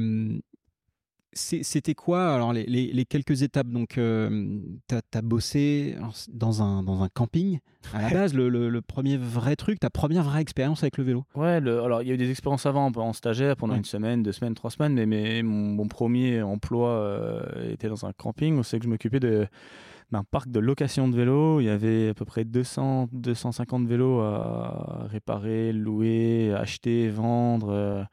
c'était 1.33 1.95
quoi 1.95 2.35
alors 2.35 2.53
les, 2.53 3.05
quelques 3.05 3.43
étapes? 3.43 3.69
Donc, 3.69 3.99
euh, 3.99 4.59
tu 4.89 4.95
as, 4.95 5.23
bossé 5.23 5.97
dans 6.29 6.63
un, 6.63 6.83
dans 6.83 7.03
un 7.03 7.09
camping 7.09 7.61
à 7.95 8.03
la 8.03 8.11
base, 8.11 8.35
le, 8.35 8.81
premier 8.81 9.17
vrai 9.17 9.57
truc, 9.57 9.81
ta 9.81 9.91
première 9.91 10.23
vraie 10.23 10.41
expérience 10.41 10.83
avec 10.83 10.99
le 10.99 11.05
vélo? 11.05 11.25
Ouais, 11.35 11.61
alors 11.67 12.03
il 12.03 12.09
y 12.09 12.11
a 12.11 12.15
eu 12.15 12.19
des 12.19 12.31
expériences 12.31 12.67
avant 12.67 12.93
en 12.95 13.13
stagiaire 13.13 13.57
pendant 13.57 13.75
une 13.75 13.85
semaine, 13.85 14.23
deux 14.23 14.33
semaines, 14.33 14.55
trois 14.55 14.71
semaines, 14.71 14.95
mais, 14.95 15.07
mais 15.07 15.43
mon, 15.43 15.89
premier 15.89 16.43
emploi 16.43 16.91
euh, 16.91 17.73
était 17.73 17.89
dans 17.89 18.07
un 18.07 18.13
camping. 18.13 18.59
On 18.59 18.63
sait 18.63 18.79
que 18.79 18.85
je 18.85 18.91
m'occupais 18.91 19.21
d'un 19.21 20.25
parc 20.31 20.51
de 20.51 20.61
location 20.61 21.09
de 21.09 21.17
vélos. 21.17 21.61
Il 21.61 21.65
y 21.65 21.71
avait 21.71 22.11
à 22.11 22.15
peu 22.15 22.25
près 22.25 22.45
200, 22.45 23.09
250 23.13 23.87
vélos 23.87 24.21
à 24.21 25.07
réparer, 25.11 25.73
louer, 25.73 26.53
acheter, 26.55 27.09
vendre. 27.09 27.71
Euh, 27.71 28.05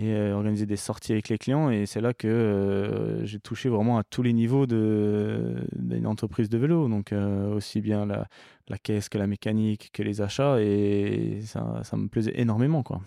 et 0.00 0.14
euh, 0.14 0.34
organiser 0.34 0.64
des 0.64 0.76
sorties 0.76 1.12
avec 1.12 1.28
les 1.28 1.36
clients. 1.36 1.70
Et 1.70 1.84
c'est 1.84 2.00
là 2.00 2.14
que 2.14 2.26
euh, 2.26 3.24
j'ai 3.26 3.38
touché 3.38 3.68
vraiment 3.68 3.98
à 3.98 4.02
tous 4.02 4.22
les 4.22 4.32
niveaux 4.32 4.66
d'une 4.66 6.06
entreprise 6.06 6.48
de 6.48 6.56
vélo. 6.56 6.88
Donc 6.88 7.12
euh, 7.12 7.54
aussi 7.54 7.82
bien 7.82 8.06
la, 8.06 8.26
la, 8.68 8.78
caisse 8.78 9.10
que 9.10 9.18
la 9.18 9.26
mécanique, 9.26 9.90
que 9.92 10.02
les 10.02 10.22
achats. 10.22 10.60
Et 10.60 11.40
ça, 11.44 11.80
ça 11.84 11.96
me 11.98 12.08
plaisait 12.08 12.32
énormément. 12.40 12.82
Quoi. 12.82 13.02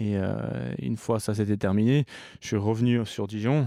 Et 0.00 0.14
une 0.78 0.96
fois 0.96 1.18
ça 1.18 1.34
s'était 1.34 1.56
terminé, 1.56 2.04
je 2.40 2.46
suis 2.46 2.56
revenu 2.56 3.04
sur 3.04 3.26
Dijon 3.26 3.66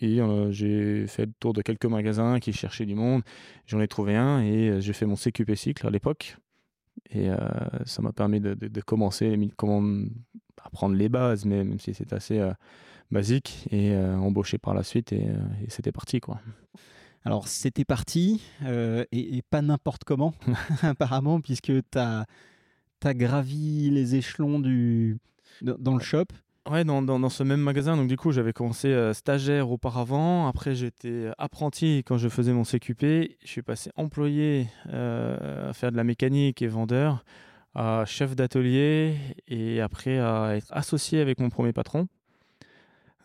et 0.00 0.18
j'ai 0.48 1.06
fait 1.06 1.26
le 1.26 1.32
tour 1.38 1.52
de 1.52 1.60
quelques 1.60 1.84
magasins 1.84 2.40
qui 2.40 2.54
cherchaient 2.54 2.86
du 2.86 2.94
monde. 2.94 3.20
J'en 3.66 3.82
ai 3.82 3.86
trouvé 3.86 4.16
un 4.16 4.40
et 4.40 4.80
j'ai 4.80 4.94
fait 4.94 5.04
mon 5.04 5.14
CQP 5.14 5.54
cycle 5.54 5.86
à 5.86 5.90
l'époque. 5.90 6.38
Et 7.10 7.28
ça 7.84 8.02
m'a 8.02 8.12
permis 8.12 8.40
de, 8.40 8.54
de, 8.54 8.68
de 8.68 8.80
commencer 8.80 9.38
comment 9.56 9.82
apprendre 10.66 10.94
les 10.94 11.08
bases, 11.08 11.44
mais 11.44 11.64
même 11.64 11.80
si 11.80 11.94
c'est 11.94 12.12
assez 12.12 12.38
euh, 12.38 12.52
basique, 13.10 13.66
et 13.70 13.92
euh, 13.92 14.16
embauché 14.16 14.58
par 14.58 14.74
la 14.74 14.82
suite, 14.82 15.12
et, 15.12 15.28
euh, 15.28 15.38
et 15.64 15.70
c'était 15.70 15.92
parti, 15.92 16.20
quoi. 16.20 16.40
Alors, 17.24 17.48
c'était 17.48 17.84
parti, 17.84 18.40
et, 18.62 19.42
pas 19.50 19.60
n'importe 19.60 20.04
comment, 20.04 20.32
apparemment, 20.82 21.40
puisque 21.40 21.72
tu 21.72 21.98
as, 21.98 22.24
as, 23.02 23.14
gravi 23.14 23.90
les 23.90 24.14
échelons 24.14 24.60
du, 24.60 25.18
dans 25.60 25.94
le 25.94 26.00
shop. 26.00 26.26
Ouais, 26.70 26.84
dans, 26.84 27.00
dans, 27.02 27.28
ce 27.28 27.42
même 27.42 27.60
magasin. 27.60 27.96
Donc, 27.96 28.08
du 28.08 28.16
coup, 28.16 28.32
j'avais 28.32 28.52
commencé 28.52 29.12
stagiaire 29.14 29.70
auparavant. 29.70 30.48
Après, 30.48 30.74
j'étais 30.74 31.30
apprenti 31.38 32.02
quand 32.04 32.18
je 32.18 32.28
faisais 32.28 32.52
mon 32.52 32.64
CQP. 32.64 33.36
Je 33.42 33.46
suis 33.46 33.62
passé 33.62 33.90
employé 33.94 34.66
à 34.92 35.72
faire 35.72 35.92
de 35.92 35.96
la 35.96 36.04
mécanique 36.04 36.62
et 36.62 36.66
vendeur 36.66 37.24
à 37.76 38.04
chef 38.06 38.34
d'atelier 38.34 39.16
et 39.48 39.82
après 39.82 40.18
à 40.18 40.56
être 40.56 40.68
associé 40.70 41.20
avec 41.20 41.38
mon 41.40 41.50
premier 41.50 41.74
patron 41.74 42.08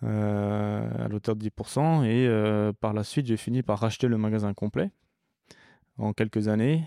euh, 0.03 1.05
à 1.05 1.07
l'auteur 1.07 1.37
de 1.37 1.47
10%. 1.47 2.03
Et 2.03 2.27
euh, 2.27 2.73
par 2.73 2.93
la 2.93 3.03
suite, 3.03 3.27
j'ai 3.27 3.37
fini 3.37 3.63
par 3.63 3.79
racheter 3.79 4.09
le 4.09 4.17
magasin 4.17 4.53
complet 4.53 4.91
en 5.97 6.11
quelques 6.11 6.49
années. 6.49 6.83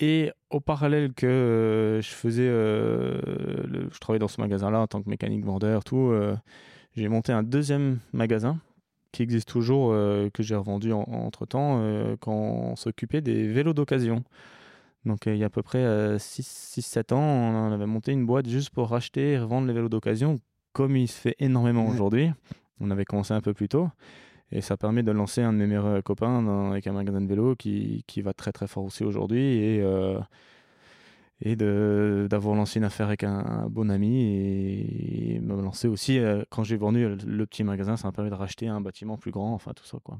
Et 0.00 0.32
au 0.48 0.60
parallèle 0.60 1.12
que 1.12 1.26
euh, 1.26 2.02
je 2.02 2.08
faisais, 2.08 2.46
je 2.46 3.98
travaillais 4.00 4.18
dans 4.18 4.28
ce 4.28 4.40
magasin-là 4.40 4.80
en 4.80 4.86
tant 4.86 5.02
que 5.02 5.08
mécanique 5.08 5.44
vendeur, 5.44 5.84
tout, 5.84 6.12
j'ai 6.96 7.08
monté 7.08 7.32
un 7.32 7.42
deuxième 7.42 7.98
magasin 8.12 8.58
qui 9.12 9.22
existe 9.22 9.48
toujours, 9.48 9.92
que 10.32 10.42
j'ai 10.42 10.54
revendu 10.54 10.92
entre 10.92 11.44
temps, 11.46 11.82
quand 12.20 12.32
on 12.32 12.76
s'occupait 12.76 13.20
des 13.20 13.46
vélos 13.46 13.74
d'occasion. 13.74 14.24
Donc 15.04 15.26
euh, 15.26 15.34
il 15.34 15.38
y 15.38 15.42
a 15.42 15.46
à 15.46 15.50
peu 15.50 15.62
près 15.62 15.82
6-7 16.16 17.12
euh, 17.12 17.16
ans, 17.16 17.20
on 17.20 17.72
avait 17.72 17.86
monté 17.86 18.12
une 18.12 18.26
boîte 18.26 18.48
juste 18.48 18.70
pour 18.70 18.88
racheter 18.88 19.32
et 19.32 19.38
revendre 19.38 19.66
les 19.66 19.72
vélos 19.72 19.88
d'occasion, 19.88 20.38
comme 20.72 20.96
il 20.96 21.08
se 21.08 21.18
fait 21.18 21.36
énormément 21.38 21.86
aujourd'hui. 21.86 22.30
On 22.80 22.90
avait 22.90 23.04
commencé 23.04 23.32
un 23.34 23.40
peu 23.40 23.54
plus 23.54 23.68
tôt. 23.68 23.88
Et 24.52 24.60
ça 24.60 24.76
permet 24.76 25.02
de 25.02 25.12
lancer 25.12 25.42
un 25.42 25.52
de 25.52 25.58
mes 25.58 25.66
meilleurs 25.66 26.02
copains 26.02 26.70
avec 26.70 26.86
un 26.86 26.92
magasin 26.92 27.20
de 27.20 27.26
vélo 27.26 27.54
qui, 27.54 28.04
qui 28.06 28.20
va 28.22 28.32
très 28.32 28.52
très 28.52 28.66
fort 28.66 28.84
aussi 28.84 29.04
aujourd'hui. 29.04 29.40
Et, 29.40 29.80
euh, 29.82 30.18
et 31.42 31.56
d'avoir 31.56 32.54
lancé 32.54 32.78
une 32.78 32.84
affaire 32.84 33.06
avec 33.06 33.24
un, 33.24 33.66
bon 33.70 33.90
ami 33.90 35.36
et, 35.36 35.40
me 35.40 35.60
lancer 35.62 35.88
aussi 35.88 36.20
quand 36.50 36.64
j'ai 36.64 36.76
vendu 36.76 37.16
le 37.26 37.46
petit 37.46 37.64
magasin 37.64 37.96
ça 37.96 38.08
m'a 38.08 38.12
permis 38.12 38.28
de 38.28 38.34
racheter 38.34 38.68
un 38.68 38.82
bâtiment 38.82 39.16
plus 39.16 39.30
grand 39.30 39.54
enfin 39.54 39.72
tout 39.74 39.86
ça 39.86 39.96
quoi 40.04 40.18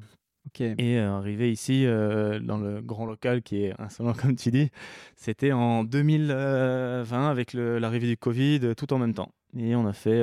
et 0.57 0.99
arrivé 0.99 1.53
ici 1.53 1.85
dans 1.85 2.57
le 2.57 2.81
grand 2.81 3.05
local 3.05 3.43
qui 3.43 3.65
est 3.65 3.79
insolent 3.79 4.15
comme 4.19 4.35
tu 4.35 4.51
dis 4.51 4.71
c'était 5.15 5.53
en 5.53 5.85
2020 5.85 7.29
avec 7.29 7.53
l'arrivée 7.53 8.09
du 8.09 8.17
Covid 8.17 8.75
tout 8.75 8.91
en 8.95 8.99
même 8.99 9.13
temps 9.13 9.31
et 9.59 9.77
on 9.77 9.87
a 9.87 9.93
fait 9.93 10.23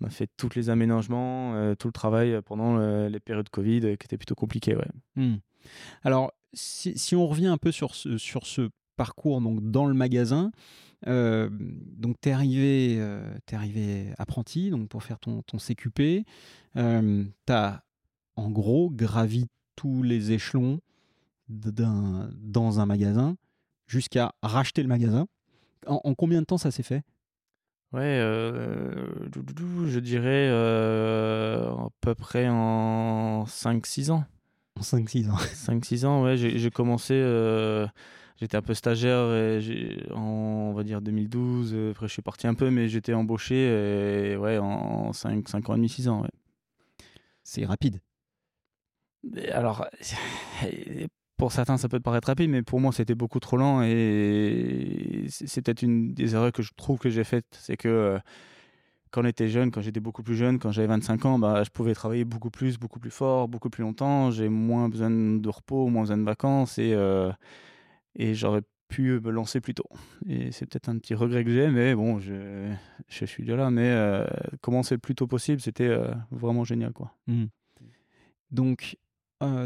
on 0.00 0.06
a 0.06 0.10
fait 0.10 0.28
tous 0.36 0.50
les 0.54 0.70
aménagements, 0.70 1.54
euh, 1.54 1.74
tout 1.74 1.88
le 1.88 1.92
travail 1.92 2.40
pendant 2.44 2.78
les 3.08 3.20
périodes 3.20 3.48
Covid 3.48 3.80
qui 3.80 4.04
étaient 4.04 4.18
plutôt 4.18 4.34
compliquées. 4.34 4.76
Hmm. 5.14 5.36
Alors, 6.02 6.32
si, 6.52 7.14
on 7.14 7.26
revient 7.26 7.46
un 7.46 7.58
peu 7.58 7.72
sur 7.72 7.94
ce, 7.94 8.18
sur 8.18 8.46
ce 8.46 8.70
parcours 8.96 9.40
donc, 9.40 9.70
dans 9.70 9.86
le 9.86 9.94
magasin, 9.94 10.50
euh, 11.06 11.48
donc 11.50 12.16
tu 12.20 12.28
es, 12.28 12.32
arrivé, 12.32 12.96
euh, 12.98 13.38
arrivé 13.52 14.12
apprenti 14.18 14.70
donc, 14.70 14.88
pour 14.88 15.02
faire 15.02 15.18
ton, 15.18 15.42
ton 15.42 15.58
CQP. 15.58 16.24
Euh, 16.76 17.24
tu 17.46 17.52
as 17.52 17.84
en 18.36 18.50
gros 18.50 18.90
gravi 18.90 19.46
tous 19.76 20.02
les 20.02 20.32
échelons 20.32 20.80
dans 21.48 22.80
un 22.80 22.86
magasin 22.86 23.36
jusqu'à 23.86 24.34
racheter 24.42 24.82
le 24.82 24.88
magasin. 24.88 25.28
en 25.86 26.14
combien 26.14 26.40
de 26.40 26.46
temps 26.46 26.58
ça 26.58 26.70
s'est 26.70 26.82
fait? 26.82 27.02
Ouais, 27.92 28.02
euh, 28.02 29.06
je 29.86 29.98
dirais 30.00 30.48
euh, 30.50 31.70
à 31.70 31.88
peu 32.00 32.14
près 32.14 32.48
en 32.48 33.44
5-6 33.46 34.10
ans. 34.10 34.24
En 34.76 34.82
5-6 34.82 35.30
ans. 35.30 35.36
5-6 35.54 36.04
ans, 36.04 36.22
ouais, 36.22 36.36
j'ai 36.36 36.70
commencé, 36.70 37.14
euh, 37.14 37.86
j'étais 38.38 38.56
un 38.56 38.62
peu 38.62 38.74
stagiaire 38.74 39.32
et 39.32 40.02
en, 40.12 40.20
on 40.20 40.72
va 40.74 40.82
dire 40.82 41.00
2012, 41.00 41.74
après 41.92 42.08
je 42.08 42.12
suis 42.12 42.22
parti 42.22 42.46
un 42.46 42.54
peu, 42.54 42.70
mais 42.70 42.88
j'étais 42.88 43.14
embauché 43.14 44.32
et, 44.32 44.36
ouais, 44.36 44.58
en 44.58 45.12
5, 45.12 45.48
5 45.48 45.70
ans 45.70 45.74
et 45.74 45.76
demi, 45.76 45.88
6 45.88 46.08
ans. 46.08 46.22
Ouais. 46.22 46.30
C'est 47.44 47.64
rapide. 47.64 48.00
Alors, 49.52 49.86
pour 51.36 51.52
certains, 51.52 51.76
ça 51.76 51.88
peut 51.88 51.98
te 51.98 52.02
paraître 52.02 52.28
rapide, 52.28 52.50
mais 52.50 52.62
pour 52.62 52.80
moi, 52.80 52.92
c'était 52.92 53.14
beaucoup 53.14 53.40
trop 53.40 53.56
lent. 53.56 53.82
Et 53.82 55.26
c'est 55.28 55.62
peut-être 55.62 55.82
une 55.82 56.14
des 56.14 56.34
erreurs 56.34 56.52
que 56.52 56.62
je 56.62 56.72
trouve 56.76 56.98
que 56.98 57.10
j'ai 57.10 57.24
faites. 57.24 57.46
C'est 57.50 57.76
que 57.76 57.88
euh, 57.88 58.18
quand 59.10 59.22
on 59.22 59.26
était 59.26 59.48
jeune, 59.48 59.70
quand 59.70 59.82
j'étais 59.82 60.00
beaucoup 60.00 60.22
plus 60.22 60.34
jeune, 60.34 60.58
quand 60.58 60.72
j'avais 60.72 60.88
25 60.88 61.24
ans, 61.26 61.38
bah, 61.38 61.62
je 61.62 61.70
pouvais 61.70 61.94
travailler 61.94 62.24
beaucoup 62.24 62.50
plus, 62.50 62.78
beaucoup 62.78 63.00
plus 63.00 63.10
fort, 63.10 63.48
beaucoup 63.48 63.68
plus 63.68 63.82
longtemps. 63.82 64.30
J'ai 64.30 64.48
moins 64.48 64.88
besoin 64.88 65.10
de 65.10 65.48
repos, 65.48 65.88
moins 65.88 66.02
besoin 66.02 66.16
de 66.16 66.24
vacances. 66.24 66.78
Et, 66.78 66.94
euh, 66.94 67.30
et 68.14 68.34
j'aurais 68.34 68.62
pu 68.88 69.20
me 69.20 69.30
lancer 69.30 69.60
plus 69.60 69.74
tôt. 69.74 69.88
Et 70.26 70.52
c'est 70.52 70.64
peut-être 70.64 70.88
un 70.88 70.96
petit 70.96 71.14
regret 71.14 71.44
que 71.44 71.50
j'ai, 71.50 71.68
mais 71.68 71.94
bon, 71.94 72.18
je, 72.18 72.72
je 73.08 73.24
suis 73.26 73.42
déjà 73.42 73.56
là. 73.56 73.70
Mais 73.70 73.90
euh, 73.90 74.26
commencer 74.62 74.94
le 74.94 75.00
plus 75.00 75.14
tôt 75.14 75.26
possible, 75.26 75.60
c'était 75.60 75.94
vraiment 76.30 76.64
génial. 76.64 76.94
Quoi. 76.94 77.12
Mmh. 77.26 77.44
Donc, 78.52 78.96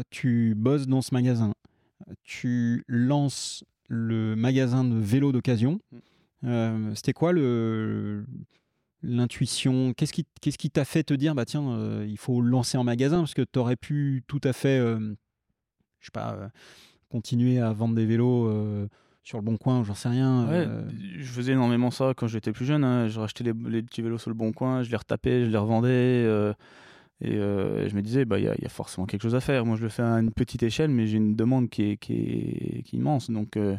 tu 0.09 0.53
bosses 0.55 0.87
dans 0.87 1.01
ce 1.01 1.13
magasin 1.13 1.53
tu 2.23 2.83
lances 2.87 3.63
le 3.87 4.35
magasin 4.35 4.83
de 4.83 4.95
vélo 4.95 5.31
d'occasion. 5.31 5.79
Mm. 5.91 5.97
Euh, 6.43 6.95
c'était 6.95 7.13
quoi 7.13 7.33
le 7.33 8.25
l'intuition? 9.03 9.93
Qu'est-ce 9.93 10.13
qui 10.13 10.25
qu'est-ce 10.41 10.57
qui 10.57 10.69
t'a 10.69 10.85
fait 10.85 11.03
te 11.03 11.13
dire 11.13 11.35
bah 11.35 11.45
tiens 11.45 11.69
euh, 11.71 12.05
il 12.07 12.17
faut 12.17 12.41
lancer 12.41 12.77
en 12.77 12.83
magasin? 12.83 13.19
Parce 13.19 13.33
que 13.33 13.43
tu 13.43 13.59
aurais 13.59 13.75
pu 13.75 14.23
tout 14.27 14.41
à 14.43 14.53
fait 14.53 14.79
euh, 14.79 15.15
je 15.99 16.05
sais 16.05 16.11
pas 16.11 16.49
continuer 17.09 17.59
à 17.59 17.73
vendre 17.73 17.95
des 17.95 18.05
vélos 18.05 18.49
sur 19.23 19.37
le 19.37 19.43
bon 19.43 19.57
coin, 19.57 19.83
j'en 19.83 19.93
sais 19.93 20.09
rien. 20.09 20.47
je 21.17 21.23
faisais 21.23 21.51
énormément 21.51 21.91
ça 21.91 22.13
quand 22.15 22.27
j'étais 22.27 22.51
plus 22.51 22.65
jeune. 22.65 22.83
Hein. 22.83 23.07
Je 23.07 23.19
rachetais 23.19 23.43
les, 23.43 23.53
les, 23.69 23.83
petits 23.83 24.01
vélos 24.01 24.17
sur 24.17 24.31
le 24.31 24.35
bon 24.35 24.51
coin, 24.51 24.81
je 24.81 24.89
les 24.89 24.97
retapais, 24.97 25.45
je 25.45 25.49
les 25.51 25.57
revendais. 25.57 25.89
Euh, 26.25 26.53
et 27.23 27.89
je 27.89 27.95
me 27.95 28.01
disais, 28.01 28.25
bah, 28.25 28.39
il 28.39 28.45
y, 28.45 28.65
a 28.65 28.69
forcément 28.69 29.05
quelque 29.05 29.21
chose 29.21 29.35
à 29.35 29.41
faire. 29.41 29.65
Moi, 29.65 29.77
je 29.77 29.83
le 29.83 29.89
fais 29.89 30.01
à 30.01 30.13
une 30.13 30.31
petite 30.31 30.63
échelle, 30.63 30.89
mais 30.89 31.05
j'ai 31.05 31.17
une 31.17 31.35
demande 31.35 31.69
qui 31.69 31.83
est, 31.91 31.97
qui 31.97 32.13
est, 32.13 32.83
qui 32.83 32.95
est 32.95 32.99
immense. 32.99 33.29
Donc, 33.29 33.57
euh, 33.57 33.75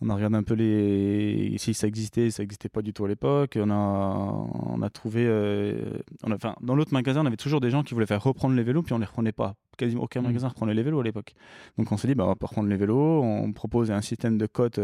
on 0.00 0.10
a 0.10 0.14
regardé 0.14 0.36
un 0.36 0.42
peu 0.42 0.54
les. 0.54 1.54
Si 1.58 1.74
ça 1.74 1.86
existait, 1.86 2.30
ça 2.30 2.42
n'existait 2.42 2.68
pas 2.68 2.82
du 2.82 2.92
tout 2.92 3.04
à 3.04 3.08
l'époque. 3.08 3.56
On 3.60 3.70
a, 3.70 3.74
on 3.74 4.82
a 4.82 4.90
trouvé. 4.90 5.24
Euh, 5.26 5.98
on 6.24 6.32
a, 6.32 6.34
enfin, 6.34 6.56
dans 6.60 6.74
l'autre 6.74 6.92
magasin, 6.92 7.22
on 7.22 7.26
avait 7.26 7.36
toujours 7.36 7.60
des 7.60 7.70
gens 7.70 7.84
qui 7.84 7.94
voulaient 7.94 8.06
faire 8.06 8.22
reprendre 8.22 8.56
les 8.56 8.64
vélos, 8.64 8.82
puis 8.82 8.94
on 8.94 8.98
les 8.98 9.06
reprenait 9.06 9.32
pas. 9.32 9.54
Quasiment 9.78 10.02
aucun 10.02 10.20
mmh. 10.20 10.24
magasin 10.24 10.48
reprenait 10.48 10.74
les 10.74 10.82
vélos 10.82 11.00
à 11.00 11.04
l'époque. 11.04 11.34
Donc, 11.78 11.92
on 11.92 11.96
s'est 11.96 12.08
dit, 12.08 12.16
bah, 12.16 12.24
on 12.24 12.28
va 12.28 12.36
pas 12.36 12.48
reprendre 12.48 12.68
les 12.68 12.76
vélos. 12.76 13.22
On 13.22 13.52
propose 13.52 13.92
un 13.92 14.02
système 14.02 14.38
de 14.38 14.46
cotes 14.46 14.80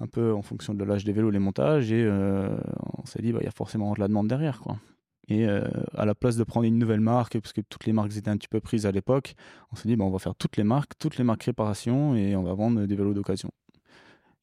un 0.00 0.06
peu 0.06 0.32
en 0.32 0.42
fonction 0.42 0.74
de 0.74 0.84
l'âge 0.84 1.04
des 1.04 1.12
vélos, 1.12 1.30
les 1.30 1.40
montages. 1.40 1.90
Et 1.90 2.08
on 2.08 3.04
s'est 3.04 3.20
dit, 3.20 3.32
bah, 3.32 3.40
il 3.42 3.46
y 3.46 3.48
a 3.48 3.52
forcément 3.52 3.92
de 3.94 4.00
la 4.00 4.06
demande 4.06 4.28
derrière. 4.28 4.60
Quoi. 4.60 4.76
Et 5.28 5.46
euh, 5.46 5.66
à 5.94 6.04
la 6.04 6.14
place 6.14 6.36
de 6.36 6.44
prendre 6.44 6.66
une 6.66 6.78
nouvelle 6.78 7.00
marque, 7.00 7.38
parce 7.40 7.52
que 7.52 7.62
toutes 7.62 7.86
les 7.86 7.92
marques 7.92 8.16
étaient 8.16 8.28
un 8.28 8.36
petit 8.36 8.48
peu 8.48 8.60
prises 8.60 8.86
à 8.86 8.92
l'époque, 8.92 9.34
on 9.72 9.76
s'est 9.76 9.88
dit, 9.88 9.96
bon, 9.96 10.06
on 10.06 10.10
va 10.10 10.18
faire 10.18 10.34
toutes 10.34 10.56
les 10.56 10.64
marques, 10.64 10.92
toutes 10.98 11.16
les 11.16 11.24
marques 11.24 11.44
réparation 11.44 12.14
et 12.14 12.36
on 12.36 12.42
va 12.42 12.52
vendre 12.54 12.84
des 12.84 12.94
vélos 12.94 13.14
d'occasion. 13.14 13.50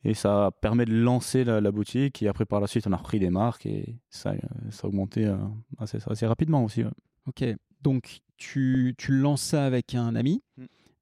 Et 0.03 0.15
ça 0.15 0.49
permet 0.61 0.85
de 0.85 0.93
lancer 0.93 1.43
la, 1.43 1.71
boutique 1.71 2.23
et 2.23 2.27
après 2.27 2.45
par 2.45 2.59
la 2.59 2.65
suite 2.65 2.87
on 2.87 2.91
a 2.91 2.97
repris 2.97 3.19
des 3.19 3.29
marques 3.29 3.67
et 3.67 3.99
ça, 4.09 4.31
euh, 4.31 4.37
ça 4.71 4.87
a 4.87 4.89
augmenté 4.89 5.27
euh, 5.27 5.37
assez, 5.77 5.99
assez, 6.07 6.25
rapidement 6.25 6.63
aussi. 6.63 6.83
Ok, 7.27 7.43
donc 7.81 8.21
tu, 8.37 8.95
tu 8.97 9.11
lances 9.11 9.43
ça 9.43 9.63
avec 9.63 9.93
un 9.93 10.15
ami 10.15 10.41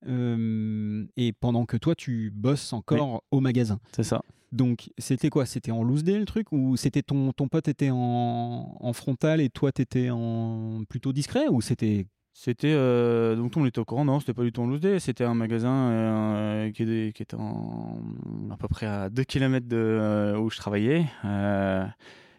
mm. 0.06 1.06
et 1.16 1.32
pendant 1.32 1.66
que 1.66 1.78
toi 1.78 1.96
tu 1.96 2.30
bosses 2.30 2.74
encore 2.74 3.24
au 3.32 3.40
magasin. 3.40 3.80
C'est 3.94 4.04
ça. 4.04 4.22
Donc, 4.52 4.90
c'était 4.98 5.30
quoi? 5.30 5.46
C'était 5.46 5.72
en 5.72 5.84
loose 5.84 6.04
day 6.04 6.18
le 6.18 6.26
truc? 6.26 6.52
Ou 6.52 6.76
c'était 6.76 7.04
ton, 7.04 7.32
ton 7.34 7.48
pote 7.48 7.68
était 7.68 7.90
en, 7.92 8.92
frontal 8.94 9.42
et 9.42 9.50
toi 9.50 9.72
t'étais 9.72 10.10
en 10.10 10.84
plutôt 10.90 11.14
discret? 11.14 11.48
Ou 11.50 11.62
c'était. 11.62 12.08
C'était. 12.34 12.74
Euh, 12.74 13.36
donc, 13.36 13.56
on 13.58 13.66
était 13.66 13.80
au 13.80 13.86
courant, 13.86 14.06
non, 14.06 14.20
c'était 14.20 14.34
pas 14.34 14.44
du 14.44 14.52
tout 14.52 14.62
en 14.62 14.68
loose 14.68 14.80
day. 14.80 15.00
C'était 15.00 15.24
un 15.24 15.34
magasin 15.34 15.90
euh, 15.92 16.72
qui, 16.72 16.86
qui, 17.14 17.24
était 17.24 17.36
à 17.36 18.58
peu 18.58 18.68
près 18.68 18.86
à 18.86 19.10
2 19.10 19.24
km 19.24 19.68
de 19.68 19.78
euh, 19.78 20.38
où 20.38 20.50
je 20.50 20.58
travaillais. 20.58 21.06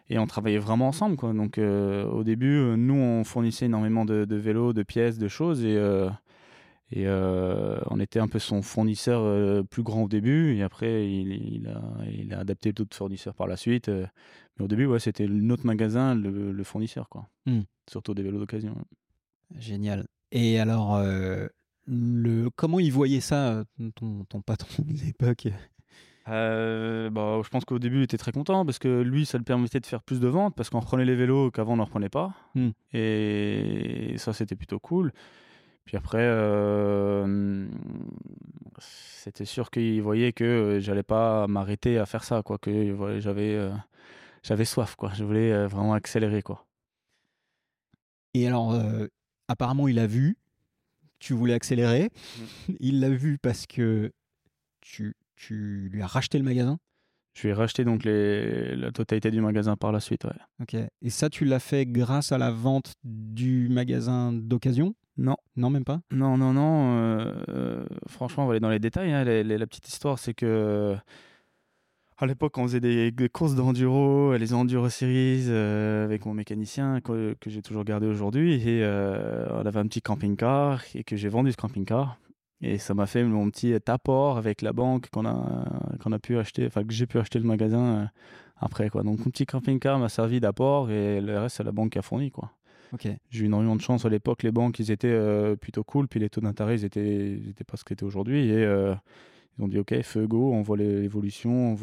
et 0.09 0.19
on 0.19 0.27
travaillait 0.27 0.59
vraiment 0.59 0.89
ensemble, 0.89 1.15
quoi. 1.15 1.33
Donc, 1.33 1.57
au 1.59 2.23
début, 2.23 2.75
nous, 2.77 2.95
on 2.95 3.23
fournissait 3.23 3.65
énormément 3.65 4.05
de, 4.05 4.25
de 4.25 4.35
vélos, 4.35 4.73
de 4.73 4.83
pièces, 4.83 5.17
de 5.17 5.27
choses. 5.27 5.63
Et 5.63 5.77
et 6.91 7.07
euh, 7.07 7.79
on 7.89 7.99
était 7.99 8.19
un 8.19 8.27
peu 8.27 8.39
son 8.39 8.61
fournisseur 8.61 9.21
euh, 9.23 9.63
plus 9.63 9.81
grand 9.81 10.03
au 10.03 10.07
début, 10.09 10.57
et 10.57 10.63
après 10.63 11.09
il, 11.09 11.67
a, 11.67 11.81
il 12.05 12.33
a, 12.33 12.39
adapté 12.39 12.73
d'autres 12.73 12.95
fournisseurs 12.95 13.33
par 13.33 13.47
la 13.47 13.55
suite. 13.55 13.87
Euh. 13.87 14.05
mais 14.57 14.65
au 14.65 14.67
début, 14.67 14.85
ouais, 14.85 14.99
c'était 14.99 15.27
notre 15.27 15.65
magasin, 15.65 16.15
le, 16.15 16.63
fournisseur, 16.63 17.07
quoi. 17.07 17.29
Hmm. 17.45 17.61
Surtout 17.89 18.13
des 18.13 18.23
vélos 18.23 18.39
d'occasion. 18.39 18.75
Génial. 19.57 20.05
Et 20.33 20.59
alors, 20.59 21.01
le, 21.87 22.49
comment 22.55 22.79
il 22.79 22.91
voyait 22.91 23.21
ça, 23.21 23.63
ton, 23.95 24.25
ton 24.25 24.41
patron 24.41 24.83
de 24.85 24.97
l'époque? 25.05 25.47
Bah, 26.27 27.41
je 27.43 27.49
pense 27.49 27.65
qu'au 27.65 27.79
début, 27.79 27.97
il 27.97 28.03
était 28.03 28.17
très 28.17 28.31
content 28.31 28.65
parce 28.65 28.79
que 28.79 29.01
lui, 29.01 29.25
ça 29.25 29.37
le 29.37 29.43
permettait 29.43 29.79
de 29.79 29.85
faire 29.85 30.03
plus 30.03 30.19
de 30.19 30.27
ventes 30.27 30.55
parce 30.55 30.69
qu'on 30.69 30.79
reprenait 30.79 31.05
les 31.05 31.15
vélos 31.15 31.51
qu'avant 31.51 31.73
on 31.73 31.77
n'en 31.77 31.85
reprenait 31.85 32.09
pas. 32.09 32.33
Hmm. 32.55 32.69
Et 32.93 34.15
ça, 34.17 34.33
c'était 34.33 34.55
plutôt 34.55 34.79
cool. 34.79 35.11
Puis 35.85 35.97
après, 35.97 36.19
euh, 36.21 37.67
c'était 38.79 39.45
sûr 39.45 39.71
qu'il 39.71 40.01
voyait 40.01 40.31
que 40.31 40.79
j'allais 40.81 41.03
pas 41.03 41.47
m'arrêter 41.47 41.97
à 41.97 42.05
faire 42.05 42.23
ça, 42.23 42.43
quoi, 42.43 42.57
que 42.57 43.19
j'avais 43.19 43.55
euh, 43.55 43.71
j'avais 44.43 44.65
soif, 44.65 44.95
quoi. 44.95 45.11
Je 45.13 45.23
voulais 45.23 45.51
euh, 45.51 45.67
vraiment 45.67 45.93
accélérer, 45.93 46.41
quoi. 46.41 46.65
Et 48.33 48.47
alors, 48.47 48.81
apparemment, 49.49 49.89
il 49.89 49.99
a 49.99 50.07
vu, 50.07 50.37
tu 51.19 51.33
voulais 51.33 51.53
accélérer. 51.53 52.09
Mmh. 52.09 52.43
Il 52.79 52.99
l'a 53.01 53.09
vu 53.09 53.37
parce 53.37 53.67
que 53.67 54.13
tu, 54.79 55.15
tu 55.35 55.89
lui 55.91 56.01
as 56.01 56.07
racheté 56.07 56.37
le 56.37 56.45
magasin. 56.45 56.79
Je 57.33 57.43
lui 57.43 57.49
ai 57.49 57.53
racheté 57.53 57.85
donc 57.85 58.03
les, 58.03 58.75
la 58.75 58.91
totalité 58.91 59.31
du 59.31 59.41
magasin 59.41 59.75
par 59.75 59.91
la 59.91 59.99
suite, 59.99 60.25
ouais. 60.25 60.31
Ok. 60.61 60.75
Et 61.01 61.09
ça, 61.09 61.29
tu 61.29 61.45
l'as 61.45 61.59
fait 61.59 61.85
grâce 61.85 62.31
à 62.31 62.37
la 62.37 62.51
vente 62.51 62.93
du 63.03 63.69
magasin 63.69 64.33
d'occasion? 64.33 64.95
Non. 65.17 65.35
Non, 65.55 65.69
même 65.69 65.83
pas? 65.83 66.01
Non, 66.11 66.37
non, 66.37 66.53
non. 66.53 66.97
Euh, 66.97 67.33
euh, 67.49 67.85
franchement, 68.07 68.43
on 68.43 68.47
va 68.47 68.53
aller 68.53 68.59
dans 68.59 68.69
les 68.69 68.79
détails. 68.79 69.11
Hein. 69.11 69.23
la 69.23 69.67
petite 69.67 69.87
histoire, 69.87 70.19
c'est 70.19 70.33
que 70.33 70.95
à 72.17 72.27
l'époque, 72.27 72.57
on 72.59 72.63
faisait 72.63 72.79
des, 72.79 73.29
courses 73.29 73.55
d'enduro, 73.55 74.35
les 74.37 74.53
Enduro 74.53 74.89
Series 74.89 75.45
euh, 75.47 76.05
avec 76.05 76.25
mon 76.25 76.35
mécanicien 76.35 77.01
que, 77.01 77.35
j'ai 77.47 77.61
toujours 77.63 77.83
gardé 77.83 78.05
aujourd'hui. 78.05 78.67
Et 78.67 78.85
on 78.85 79.65
avait 79.65 79.79
un 79.79 79.87
petit 79.87 80.01
camping-car 80.01 80.83
et 80.95 81.03
que 81.03 81.15
j'ai 81.15 81.29
vendu 81.29 81.51
ce 81.51 81.57
camping-car. 81.57 82.17
Et 82.63 82.77
ça 82.77 82.93
m'a 82.93 83.07
fait 83.07 83.23
mon 83.23 83.49
petit 83.49 83.73
apport 83.87 84.37
avec 84.37 84.61
la 84.61 84.71
banque 84.71 85.09
qu'on 85.09 85.25
a, 85.25 85.65
qu'on 85.99 86.11
a 86.11 86.19
pu 86.19 86.37
acheter, 86.37 86.67
enfin 86.67 86.83
que 86.83 86.93
j'ai 86.93 87.07
pu 87.07 87.17
acheter 87.17 87.39
le 87.39 87.45
magasin 87.45 88.11
après. 88.57 88.89
Quoi. 88.91 89.01
Donc, 89.01 89.17
mon 89.17 89.31
petit 89.31 89.47
camping-car 89.47 89.97
m'a 89.97 90.09
servi 90.09 90.39
d'apport 90.39 90.91
et 90.91 91.21
le 91.21 91.39
reste, 91.39 91.57
c'est 91.57 91.63
la 91.63 91.71
banque 91.71 91.93
qui 91.93 91.99
a 91.99 92.03
fourni. 92.03 92.29
Quoi. 92.29 92.51
J'ai 93.29 93.43
eu 93.43 93.45
énormément 93.45 93.75
de 93.75 93.81
chance 93.81 94.05
à 94.05 94.09
l'époque. 94.09 94.43
Les 94.43 94.51
banques, 94.51 94.79
ils 94.79 94.91
étaient 94.91 95.07
euh, 95.07 95.55
plutôt 95.55 95.83
cool. 95.83 96.07
Puis 96.07 96.19
les 96.19 96.29
taux 96.29 96.41
d'intérêt, 96.41 96.75
ils 96.75 96.85
étaient, 96.85 97.63
pas 97.65 97.77
ce 97.77 97.83
qu'ils 97.83 97.93
étaient 97.93 98.03
aujourd'hui. 98.03 98.49
Et 98.49 98.63
euh, 98.63 98.93
Ils 99.57 99.63
ont 99.63 99.67
dit 99.67 99.79
ok, 99.79 100.01
feu 100.01 100.27
go, 100.27 100.51
on 100.53 100.61
voit 100.61 100.77
l'évolution. 100.77 101.75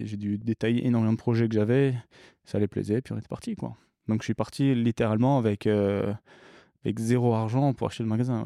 J'ai 0.00 0.16
dû 0.16 0.38
détailler 0.38 0.86
énormément 0.86 1.12
de 1.12 1.18
projets 1.18 1.48
que 1.48 1.54
j'avais, 1.54 1.94
ça 2.44 2.58
les 2.58 2.68
plaisait, 2.68 3.00
puis 3.00 3.12
on 3.12 3.18
était 3.18 3.28
parti 3.28 3.56
quoi. 3.56 3.76
Donc 4.08 4.22
je 4.22 4.24
suis 4.24 4.34
parti 4.34 4.74
littéralement 4.74 5.38
avec 5.38 5.66
euh, 5.66 6.14
avec 6.84 6.98
zéro 6.98 7.34
argent 7.34 7.74
pour 7.74 7.88
acheter 7.88 8.02
le 8.02 8.08
magasin. 8.08 8.44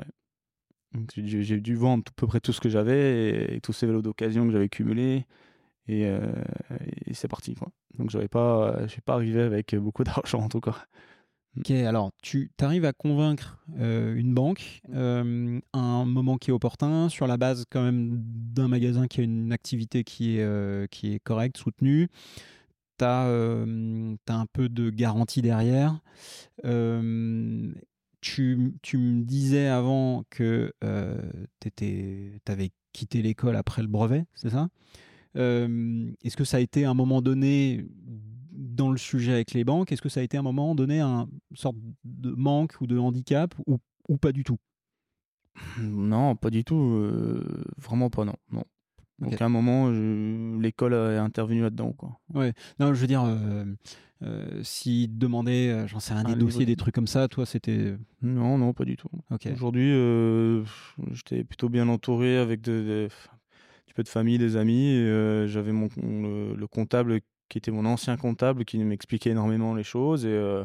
J'ai 1.17 1.61
dû 1.61 1.75
vendre 1.75 2.05
à 2.09 2.13
peu 2.17 2.27
près 2.27 2.41
tout 2.41 2.53
ce 2.53 2.61
que 2.61 2.69
j'avais 2.69 3.55
et, 3.57 3.61
tous 3.61 3.73
ces 3.73 3.87
vélos 3.87 4.03
d'occasion 4.03 4.45
que 4.47 4.53
j'avais 4.53 4.69
cumulés 4.69 5.27
et, 5.89 6.07
c'est 7.13 7.29
parti 7.29 7.55
quoi. 7.55 7.69
Donc 7.99 8.11
je 8.11 8.19
suis 8.19 8.29
pas 9.01 9.15
arrivé 9.15 9.43
avec 9.43 9.75
beaucoup 9.77 10.05
d'argent 10.05 10.41
en 10.41 10.49
tout 10.49 10.61
cas. 10.61 10.87
Ok, 11.59 11.71
alors 11.71 12.13
tu 12.23 12.51
arrives 12.63 12.87
à 12.87 12.95
convaincre 12.95 13.59
euh, 13.79 14.15
une 14.15 14.33
banque 14.33 14.81
euh, 14.95 15.61
à 15.75 15.79
un 15.79 16.07
moment 16.07 16.39
qui 16.39 16.49
est 16.49 16.53
opportun, 16.53 17.11
sur 17.11 17.27
la 17.27 17.37
base 17.37 17.67
quand 17.71 17.83
même 17.83 18.23
d'un 18.25 18.69
magasin 18.69 19.07
qui 19.07 19.21
a 19.21 19.25
une 19.25 19.53
activité 19.53 20.03
qui 20.03 20.39
est, 20.39 20.43
euh, 20.43 20.87
qui 20.87 21.13
est 21.13 21.19
correcte, 21.19 21.59
soutenue. 21.59 22.09
Tu 22.99 23.05
as, 23.05 23.27
un 23.27 24.47
peu 24.51 24.71
de 24.71 24.89
garantie 24.89 25.43
derrière. 25.43 26.01
Tu, 28.21 28.73
tu, 28.83 28.99
me 28.99 29.23
disais 29.23 29.67
avant 29.67 30.25
que 30.31 30.73
tu 31.61 32.41
avais 32.47 32.71
quitté 32.95 33.21
l'école 33.21 33.57
après 33.57 33.83
le 33.83 33.89
brevet, 33.89 34.25
c'est 34.35 34.51
ça? 34.51 34.69
Est-ce 35.35 36.37
que 36.37 36.45
ça 36.45 36.59
a 36.59 36.61
été 36.61 36.87
à 36.87 36.91
un 36.91 36.95
moment 36.95 37.21
donné 37.21 37.85
dans 38.63 38.91
le 38.91 38.99
sujet 38.99 39.33
avec 39.33 39.53
les 39.53 39.65
banques, 39.65 39.93
est-ce 39.93 40.03
que 40.03 40.09
ça 40.09 40.21
a 40.21 40.23
été 40.23 40.37
à 40.37 40.41
un 40.41 40.45
moment 40.45 40.75
donné 40.75 41.01
un 41.01 41.29
sorte 41.55 41.77
de 42.05 42.31
manque 42.31 42.81
ou 42.81 42.87
de 42.87 42.97
handicap 42.97 43.55
ou, 43.67 43.79
ou 44.09 44.17
pas 44.17 44.33
du 44.33 44.45
tout? 44.45 44.59
Non, 45.81 46.37
pas 46.37 46.51
du 46.51 46.65
tout. 46.65 46.77
Euh, 46.77 47.65
vraiment 47.77 48.11
pas, 48.11 48.25
non. 48.25 48.37
non. 48.51 48.65
Donc 49.19 49.41
à 49.41 49.45
un 49.45 49.49
moment, 49.49 49.91
l'école 50.59 50.95
a 50.95 51.23
intervenu 51.23 51.63
là-dedans. 51.63 51.93
Quoi. 51.93 52.19
Ouais. 52.35 52.55
Non, 52.81 52.93
je 52.93 53.01
veux 53.01 53.07
dire, 53.07 53.23
euh, 53.25 53.65
euh, 54.23 54.61
s'ils 54.65 55.17
demandaient, 55.17 55.87
j'en 55.87 56.01
sais 56.01 56.15
rien, 56.15 56.25
des 56.25 56.35
dossiers, 56.35 56.67
des 56.67 56.75
trucs 56.77 56.95
comme 56.95 57.07
ça, 57.07 57.29
toi, 57.29 57.47
c'était... 57.47 57.95
Non, 58.21 58.59
non, 58.59 58.73
pas 58.73 58.85
du 58.85 58.97
tout. 58.97 59.09
Aujourd'hui, 59.53 59.93
j'étais 61.13 61.45
plutôt 61.45 61.69
bien 61.69 61.89
entouré 61.89 62.37
avec 62.39 62.63
de, 62.63 63.09
un 63.31 63.85
petit 63.87 63.95
peu 63.95 64.03
de 64.03 64.09
famille, 64.09 64.39
des 64.39 64.57
amis. 64.57 64.97
J'avais 65.47 65.73
mon 65.73 65.89
le, 65.97 66.67
comptable 66.67 67.21
qui 67.53 67.59
était 67.59 67.71
mon 67.71 67.85
ancien 67.85 68.17
comptable, 68.17 68.65
qui 68.65 68.79
m'expliquait 68.79 69.29
énormément 69.29 69.75
les 69.75 69.83
choses 69.83 70.25
et 70.25 70.31
euh, 70.31 70.65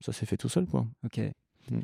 ça 0.00 0.14
s'est 0.14 0.24
fait 0.24 0.38
tout 0.38 0.48
seul, 0.48 0.66
quoi. 0.66 0.86
Ok. 1.04 1.20
Mm. 1.70 1.78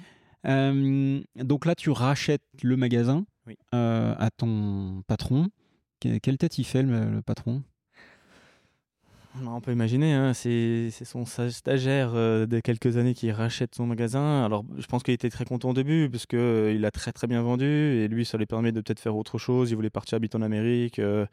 Euh, 0.47 1.21
donc 1.37 1.67
là, 1.67 1.75
tu 1.75 1.91
rachètes 1.91 2.43
le 2.63 2.79
magasin 2.79 3.27
euh, 3.75 4.15
à 4.17 4.31
ton 4.31 5.03
patron. 5.07 5.51
Quelle 6.01 6.39
tête 6.39 6.57
il 6.57 6.65
fait, 6.65 6.83
le 6.83 7.21
patron? 7.21 7.63
On 9.47 9.61
peut 9.61 9.73
imaginer, 9.73 10.13
hein, 10.13 10.35
c'est 10.35 10.91
son 10.91 11.25
stagiaire 11.25 12.13
euh, 12.15 12.47
de 12.47 12.61
quelques 12.61 12.97
années 12.97 13.15
qui 13.15 13.31
rachète 13.31 13.75
son 13.75 13.87
magasin. 13.87 14.45
Alors, 14.45 14.65
je 14.77 14.87
pense 14.87 15.03
qu'il 15.03 15.15
était 15.15 15.31
très 15.31 15.45
content 15.45 15.71
au 15.71 15.73
début 15.73 16.09
parce 16.11 16.27
que 16.27 16.37
euh, 16.37 16.73
il 16.73 16.85
a 16.85 16.91
très 16.91 17.13
très 17.13 17.27
bien 17.27 17.43
vendu 17.43 17.65
et 17.65 18.09
lui, 18.09 18.25
ça 18.25 18.39
lui 18.39 18.47
permet 18.47 18.73
de 18.73 18.81
peut-être 18.81 19.01
faire 19.01 19.17
autre 19.17 19.39
chose. 19.39 19.71
Il 19.71 19.77
voulait 19.77 19.91
partir 19.91 20.17
habiter 20.17 20.37
en 20.37 20.43
Amérique. 20.43 20.99
Euh, 20.99 21.27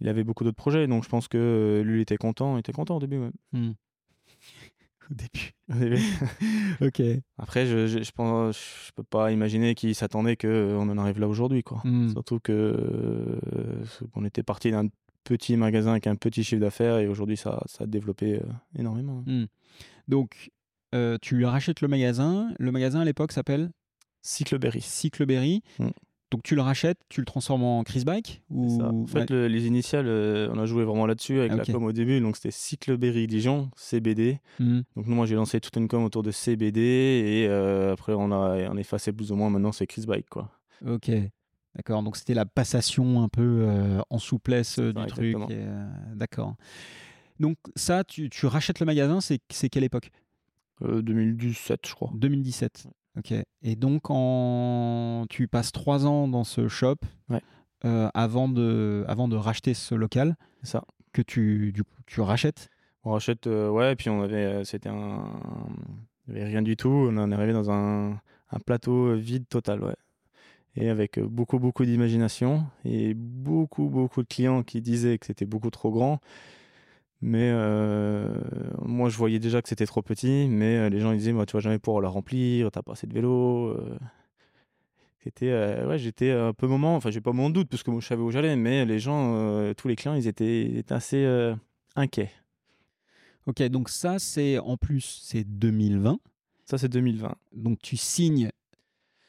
il 0.00 0.08
avait 0.08 0.24
beaucoup 0.24 0.44
d'autres 0.44 0.56
projets, 0.56 0.86
donc 0.86 1.04
je 1.04 1.08
pense 1.08 1.28
que 1.28 1.82
lui, 1.84 1.98
il 1.98 2.02
était 2.02 2.16
content. 2.16 2.56
Il 2.56 2.60
était 2.60 2.72
content 2.72 2.96
au 2.96 3.00
début. 3.00 3.20
Hmm. 3.52 3.72
au 5.10 5.14
début. 5.14 5.54
ok. 6.80 7.02
Après, 7.38 7.66
je, 7.66 7.86
je, 7.86 8.10
pense, 8.10 8.86
je 8.86 8.92
peux 8.92 9.04
pas 9.04 9.30
imaginer 9.30 9.74
qu'il 9.74 9.94
s'attendait 9.94 10.36
qu'on 10.36 10.88
en 10.88 10.98
arrive 10.98 11.20
là 11.20 11.28
aujourd'hui, 11.28 11.62
quoi. 11.62 11.82
Hmm. 11.84 12.08
Surtout 12.08 12.40
que 12.40 13.38
on 14.14 14.24
était 14.24 14.42
parti 14.42 14.70
d'un 14.70 14.88
petit 15.24 15.56
magasin 15.56 15.92
avec 15.92 16.06
un 16.06 16.14
petit 16.14 16.44
chiffre 16.44 16.60
d'affaires 16.60 16.98
et 16.98 17.08
aujourd'hui 17.08 17.36
ça, 17.36 17.62
ça 17.66 17.84
a 17.84 17.86
développé 17.86 18.36
euh, 18.36 18.46
énormément. 18.78 19.24
Hmm. 19.26 19.46
Donc 20.06 20.50
euh, 20.94 21.18
tu 21.20 21.36
lui 21.36 21.46
rachètes 21.46 21.80
le 21.80 21.88
magasin. 21.88 22.52
Le 22.58 22.70
magasin 22.70 23.00
à 23.00 23.04
l'époque 23.04 23.32
s'appelle 23.32 23.70
Cycleberry. 24.22 24.80
Cycleberry. 24.80 25.62
Hmm. 25.78 25.90
Donc 26.30 26.42
tu 26.42 26.54
le 26.54 26.62
rachètes, 26.62 26.98
tu 27.08 27.20
le 27.20 27.26
transformes 27.26 27.62
en 27.62 27.84
Chris 27.84 28.02
Bike 28.04 28.42
ou... 28.50 28.82
En 28.82 29.06
fait, 29.06 29.30
les 29.30 29.66
initiales, 29.66 30.08
euh, 30.08 30.48
on 30.52 30.58
a 30.58 30.66
joué 30.66 30.84
vraiment 30.84 31.06
là-dessus 31.06 31.38
avec 31.38 31.52
la 31.52 31.64
com 31.64 31.84
au 31.84 31.92
début. 31.92 32.20
Donc 32.20 32.36
c'était 32.36 32.50
Cycleberry 32.50 33.26
Dijon, 33.26 33.70
CBD. 33.76 34.40
Hmm. 34.58 34.80
Donc 34.96 35.06
moi 35.06 35.26
j'ai 35.26 35.36
lancé 35.36 35.60
toute 35.60 35.76
une 35.76 35.88
com 35.88 36.04
autour 36.04 36.22
de 36.22 36.30
CBD 36.30 36.80
et 36.80 37.48
après 37.90 38.14
on 38.14 38.30
a, 38.32 38.68
on 38.70 38.76
effacé 38.76 39.12
plus 39.12 39.32
ou 39.32 39.36
moins. 39.36 39.50
Maintenant 39.50 39.72
c'est 39.72 39.86
Chris 39.86 40.04
Bike 40.06 40.28
quoi. 40.28 40.50
Ok. 40.86 41.10
D'accord, 41.76 42.04
donc 42.04 42.16
c'était 42.16 42.34
la 42.34 42.46
passation 42.46 43.22
un 43.22 43.28
peu 43.28 43.66
euh, 43.68 44.00
en 44.08 44.18
souplesse 44.18 44.78
euh, 44.78 44.92
du 44.92 45.06
truc. 45.06 45.36
Euh, 45.50 45.86
d'accord. 46.14 46.54
Donc 47.40 47.56
ça, 47.74 48.04
tu, 48.04 48.30
rachètes 48.44 48.78
le 48.78 48.86
magasin, 48.86 49.20
c'est 49.20 49.68
quelle 49.68 49.84
époque? 49.84 50.10
2017, 50.80 51.80
je 51.86 51.94
crois. 51.94 52.10
2017. 52.14 52.86
Ok. 53.18 53.32
Et 53.62 53.76
donc 53.76 54.02
en... 54.08 55.24
tu 55.28 55.48
passes 55.48 55.72
trois 55.72 56.06
ans 56.06 56.28
dans 56.28 56.44
ce 56.44 56.68
shop 56.68 56.96
avant, 57.82 58.48
de, 58.48 59.04
avant 59.08 59.28
de 59.28 59.36
racheter 59.36 59.74
ce 59.74 59.94
local. 59.94 60.36
Ça. 60.62 60.84
Que 61.12 61.22
tu, 61.22 61.72
du 61.72 61.84
coup, 61.84 61.94
tu 62.06 62.20
rachètes? 62.20 62.70
On 63.04 63.12
rachète, 63.12 63.46
ouais, 63.46 63.92
et 63.92 63.96
puis 63.96 64.10
on 64.10 64.22
avait, 64.22 64.64
c'était 64.64 64.88
un, 64.88 65.24
il 66.26 66.34
n'y 66.34 66.40
avait 66.40 66.48
rien 66.48 66.62
du 66.62 66.76
tout. 66.76 66.88
On 66.88 67.16
en 67.18 67.30
est 67.30 67.34
arrivé 67.34 67.52
dans 67.52 67.70
un, 67.70 68.12
un 68.50 68.58
plateau 68.64 69.14
vide 69.14 69.46
total, 69.48 69.82
ouais 69.82 69.94
et 70.76 70.88
avec 70.88 71.18
euh, 71.18 71.26
beaucoup 71.26 71.58
beaucoup 71.58 71.84
d'imagination 71.84 72.66
et 72.84 73.14
beaucoup 73.14 73.88
beaucoup 73.88 74.22
de 74.22 74.28
clients 74.28 74.62
qui 74.62 74.80
disaient 74.80 75.18
que 75.18 75.26
c'était 75.26 75.46
beaucoup 75.46 75.70
trop 75.70 75.90
grand. 75.90 76.20
Mais 77.20 77.50
euh, 77.54 78.28
moi, 78.84 79.08
je 79.08 79.16
voyais 79.16 79.38
déjà 79.38 79.62
que 79.62 79.68
c'était 79.68 79.86
trop 79.86 80.02
petit, 80.02 80.46
mais 80.50 80.76
euh, 80.76 80.88
les 80.90 81.00
gens 81.00 81.12
ils 81.12 81.18
disaient, 81.18 81.32
moi, 81.32 81.46
tu 81.46 81.54
vas 81.54 81.60
jamais 81.60 81.78
pouvoir 81.78 82.02
la 82.02 82.10
remplir, 82.10 82.70
t'as 82.70 82.82
pas 82.82 82.92
assez 82.92 83.06
de 83.06 83.14
vélo. 83.14 83.74
C'était, 85.22 85.52
ouais, 85.86 85.96
j'étais 85.96 86.32
un 86.32 86.52
peu 86.52 86.66
moment, 86.66 86.96
enfin, 86.96 87.10
j'ai 87.10 87.22
pas 87.22 87.32
mon 87.32 87.48
doute 87.48 87.68
parce 87.70 87.82
que 87.82 87.90
moi, 87.90 88.00
je 88.00 88.06
savais 88.06 88.20
où 88.20 88.30
j'allais, 88.30 88.56
mais 88.56 88.84
les 88.84 88.98
gens, 88.98 89.72
tous 89.74 89.88
les 89.88 89.96
clients, 89.96 90.14
ils 90.14 90.26
étaient, 90.26 90.76
étaient 90.76 90.92
assez 90.92 91.54
inquiets. 91.96 92.30
Ok, 93.46 93.62
donc 93.64 93.88
ça, 93.88 94.18
c'est 94.18 94.58
en 94.58 94.76
plus, 94.76 95.22
c'est 95.24 95.44
2020. 95.44 96.18
Ça, 96.66 96.76
c'est 96.76 96.88
2020. 96.88 97.34
Donc 97.52 97.78
tu 97.80 97.96
signes 97.96 98.50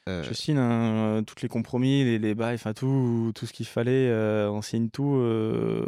je 0.06 0.32
signe 0.32 0.58
hein, 0.58 1.22
tous 1.26 1.42
les 1.42 1.48
compromis, 1.48 2.04
les, 2.04 2.18
les 2.18 2.34
bails, 2.34 2.54
enfin 2.54 2.74
tout, 2.74 3.32
tout 3.34 3.46
ce 3.46 3.52
qu'il 3.52 3.66
fallait. 3.66 4.08
Euh, 4.08 4.50
on 4.50 4.62
signe 4.62 4.88
tout, 4.88 5.16
euh, 5.16 5.84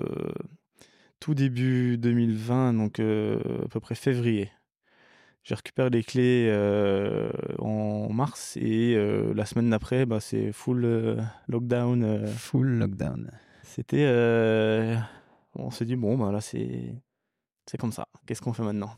tout 1.20 1.34
début 1.34 1.98
2020, 1.98 2.74
donc 2.74 3.00
à 3.00 3.68
peu 3.70 3.80
près 3.80 3.94
février. 3.94 4.50
J'ai 5.44 5.54
récupéré 5.54 5.88
les 5.90 6.02
clés 6.02 6.52
en 7.58 8.12
mars 8.12 8.56
et 8.56 8.96
la 9.34 9.46
semaine 9.46 9.70
d'après, 9.70 10.04
bah, 10.04 10.20
c'est 10.20 10.52
full 10.52 11.18
lockdown. 11.48 12.26
Full 12.26 12.66
lockdown. 12.78 13.30
C'était. 13.62 14.06
on 15.54 15.70
s'est 15.70 15.84
dit, 15.84 15.96
bon, 15.96 16.18
bah, 16.18 16.32
là, 16.32 16.40
c'est 16.40 16.94
c'est 17.68 17.76
comme 17.76 17.92
ça. 17.92 18.08
Qu'est-ce 18.26 18.40
qu'on 18.40 18.54
fait 18.54 18.62
maintenant? 18.62 18.94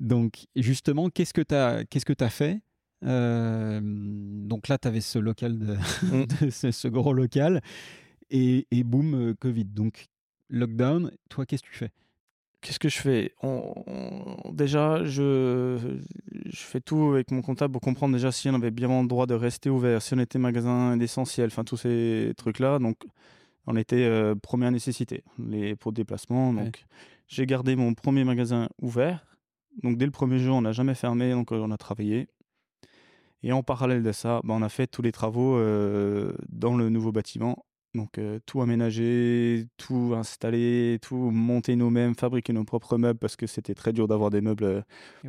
Donc, 0.00 0.46
justement, 0.56 1.08
qu'est-ce 1.08 1.32
que 1.32 1.40
tu 1.40 1.54
as, 1.54 1.84
qu'est-ce 1.84 2.04
que 2.04 2.24
as 2.24 2.30
fait 2.30 2.60
euh, 3.04 3.80
donc 3.82 4.68
là, 4.68 4.78
tu 4.78 4.88
avais 4.88 5.00
ce 5.00 5.18
local, 5.18 5.58
de, 5.58 5.76
mm. 6.02 6.50
ce, 6.50 6.88
gros 6.88 7.12
local, 7.12 7.60
et, 8.30 8.66
et 8.70 8.84
boum, 8.84 9.14
euh, 9.14 9.34
Covid. 9.34 9.64
Donc 9.64 10.06
lockdown, 10.50 11.10
toi, 11.28 11.46
qu'est-ce 11.46 11.62
que 11.62 11.68
tu 11.68 11.76
fais? 11.76 11.90
Qu'est-ce 12.62 12.78
que 12.78 12.88
je 12.88 12.98
fais? 12.98 13.32
Déjà, 14.50 15.04
je, 15.04 15.78
je 16.46 16.56
fais 16.56 16.80
tout 16.80 17.10
avec 17.12 17.30
mon 17.30 17.42
comptable 17.42 17.72
pour 17.72 17.80
comprendre 17.80 18.14
déjà 18.14 18.32
si 18.32 18.48
on 18.48 18.54
avait 18.54 18.70
bien 18.70 19.02
le 19.02 19.06
droit 19.06 19.26
de 19.26 19.34
rester 19.34 19.70
ouvert, 19.70 20.02
si 20.02 20.14
on 20.14 20.18
était 20.18 20.38
magasin 20.38 20.96
d'essentiel, 20.96 21.46
enfin 21.46 21.62
tous 21.64 21.76
ces 21.76 22.32
trucs-là. 22.36 22.78
Donc, 22.78 22.96
on 23.66 23.76
était 23.76 24.04
euh, 24.04 24.34
première 24.34 24.72
nécessité 24.72 25.22
les, 25.38 25.76
pour 25.76 25.92
déplacement. 25.92 26.52
Donc, 26.52 26.86
j'ai 27.28 27.46
gardé 27.46 27.76
mon 27.76 27.94
premier 27.94 28.24
magasin 28.24 28.68
ouvert. 28.80 29.26
Donc, 29.82 29.98
dès 29.98 30.06
le 30.06 30.12
premier 30.12 30.38
jour, 30.38 30.56
on 30.56 30.62
n'a 30.62 30.72
jamais 30.72 30.94
fermé, 30.94 31.32
donc 31.32 31.52
on 31.52 31.70
a 31.70 31.76
travaillé. 31.76 32.28
Et 33.42 33.52
en 33.52 33.62
parallèle 33.62 34.02
de 34.02 34.12
ça, 34.12 34.40
bah, 34.44 34.54
on 34.56 34.62
a 34.62 34.68
fait 34.68 34.86
tous 34.86 35.02
les 35.02 35.12
travaux 35.12 35.56
euh, 35.56 36.32
dans 36.48 36.76
le 36.76 36.88
nouveau 36.88 37.12
bâtiment. 37.12 37.64
Donc 37.94 38.18
euh, 38.18 38.38
tout 38.44 38.60
aménager, 38.60 39.66
tout 39.78 40.12
installer, 40.14 40.98
tout 41.00 41.30
monter 41.30 41.76
nous-mêmes, 41.76 42.14
fabriquer 42.14 42.52
nos 42.52 42.64
propres 42.64 42.98
meubles 42.98 43.18
parce 43.18 43.36
que 43.36 43.46
c'était 43.46 43.74
très 43.74 43.92
dur 43.92 44.06
d'avoir 44.06 44.28
des 44.28 44.42
meubles 44.42 44.64
euh, 44.64 44.82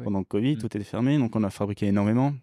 pendant 0.03 0.19
le 0.19 0.25
Covid, 0.25 0.55
mm. 0.55 0.59
tout 0.59 0.65
était 0.65 0.83
fermé, 0.83 1.17
donc 1.17 1.35
on 1.37 1.43
a 1.43 1.49
fabriqué 1.49 1.85
énormément. 1.85 2.33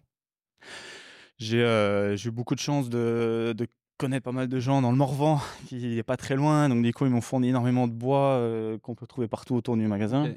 J'ai 1.37 1.59
eu 1.59 2.31
beaucoup 2.31 2.55
de 2.55 2.59
chance 2.59 2.89
de, 2.89 3.53
connaître 3.97 4.23
pas 4.23 4.31
mal 4.31 4.47
de 4.47 4.59
gens 4.59 4.81
dans 4.81 4.91
le 4.91 4.97
Morvan, 4.97 5.39
qui 5.67 5.95
n'est 5.95 6.03
pas 6.03 6.17
très 6.17 6.35
loin, 6.35 6.69
donc 6.69 6.81
du 6.81 6.91
coup 6.91 7.05
ils 7.05 7.11
m'ont 7.11 7.21
fourni 7.21 7.49
énormément 7.49 7.87
de 7.87 7.93
bois 7.93 8.41
qu'on 8.81 8.95
peut 8.95 9.05
trouver 9.05 9.27
partout 9.27 9.53
autour 9.53 9.77
du 9.77 9.85
magasin. 9.87 10.33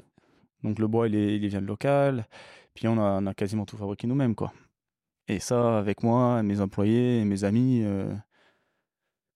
Donc 0.63 0.77
le 0.77 0.87
bois 0.87 1.07
il, 1.07 1.15
est, 1.15 1.37
il 1.37 1.47
vient 1.47 1.61
de 1.61 1.67
local, 1.67 2.27
puis 2.75 2.87
on 2.87 2.99
a, 2.99 3.19
on 3.21 3.25
a 3.25 3.33
quasiment 3.33 3.65
tout 3.65 3.77
fabriqué 3.77 4.05
nous-mêmes 4.05 4.35
quoi. 4.35 4.53
Et 5.29 5.39
ça, 5.39 5.77
avec 5.77 6.03
moi, 6.03 6.41
mes 6.43 6.59
employés, 6.59 7.23
mes 7.23 7.43
amis, 7.43 7.81
euh, 7.83 8.13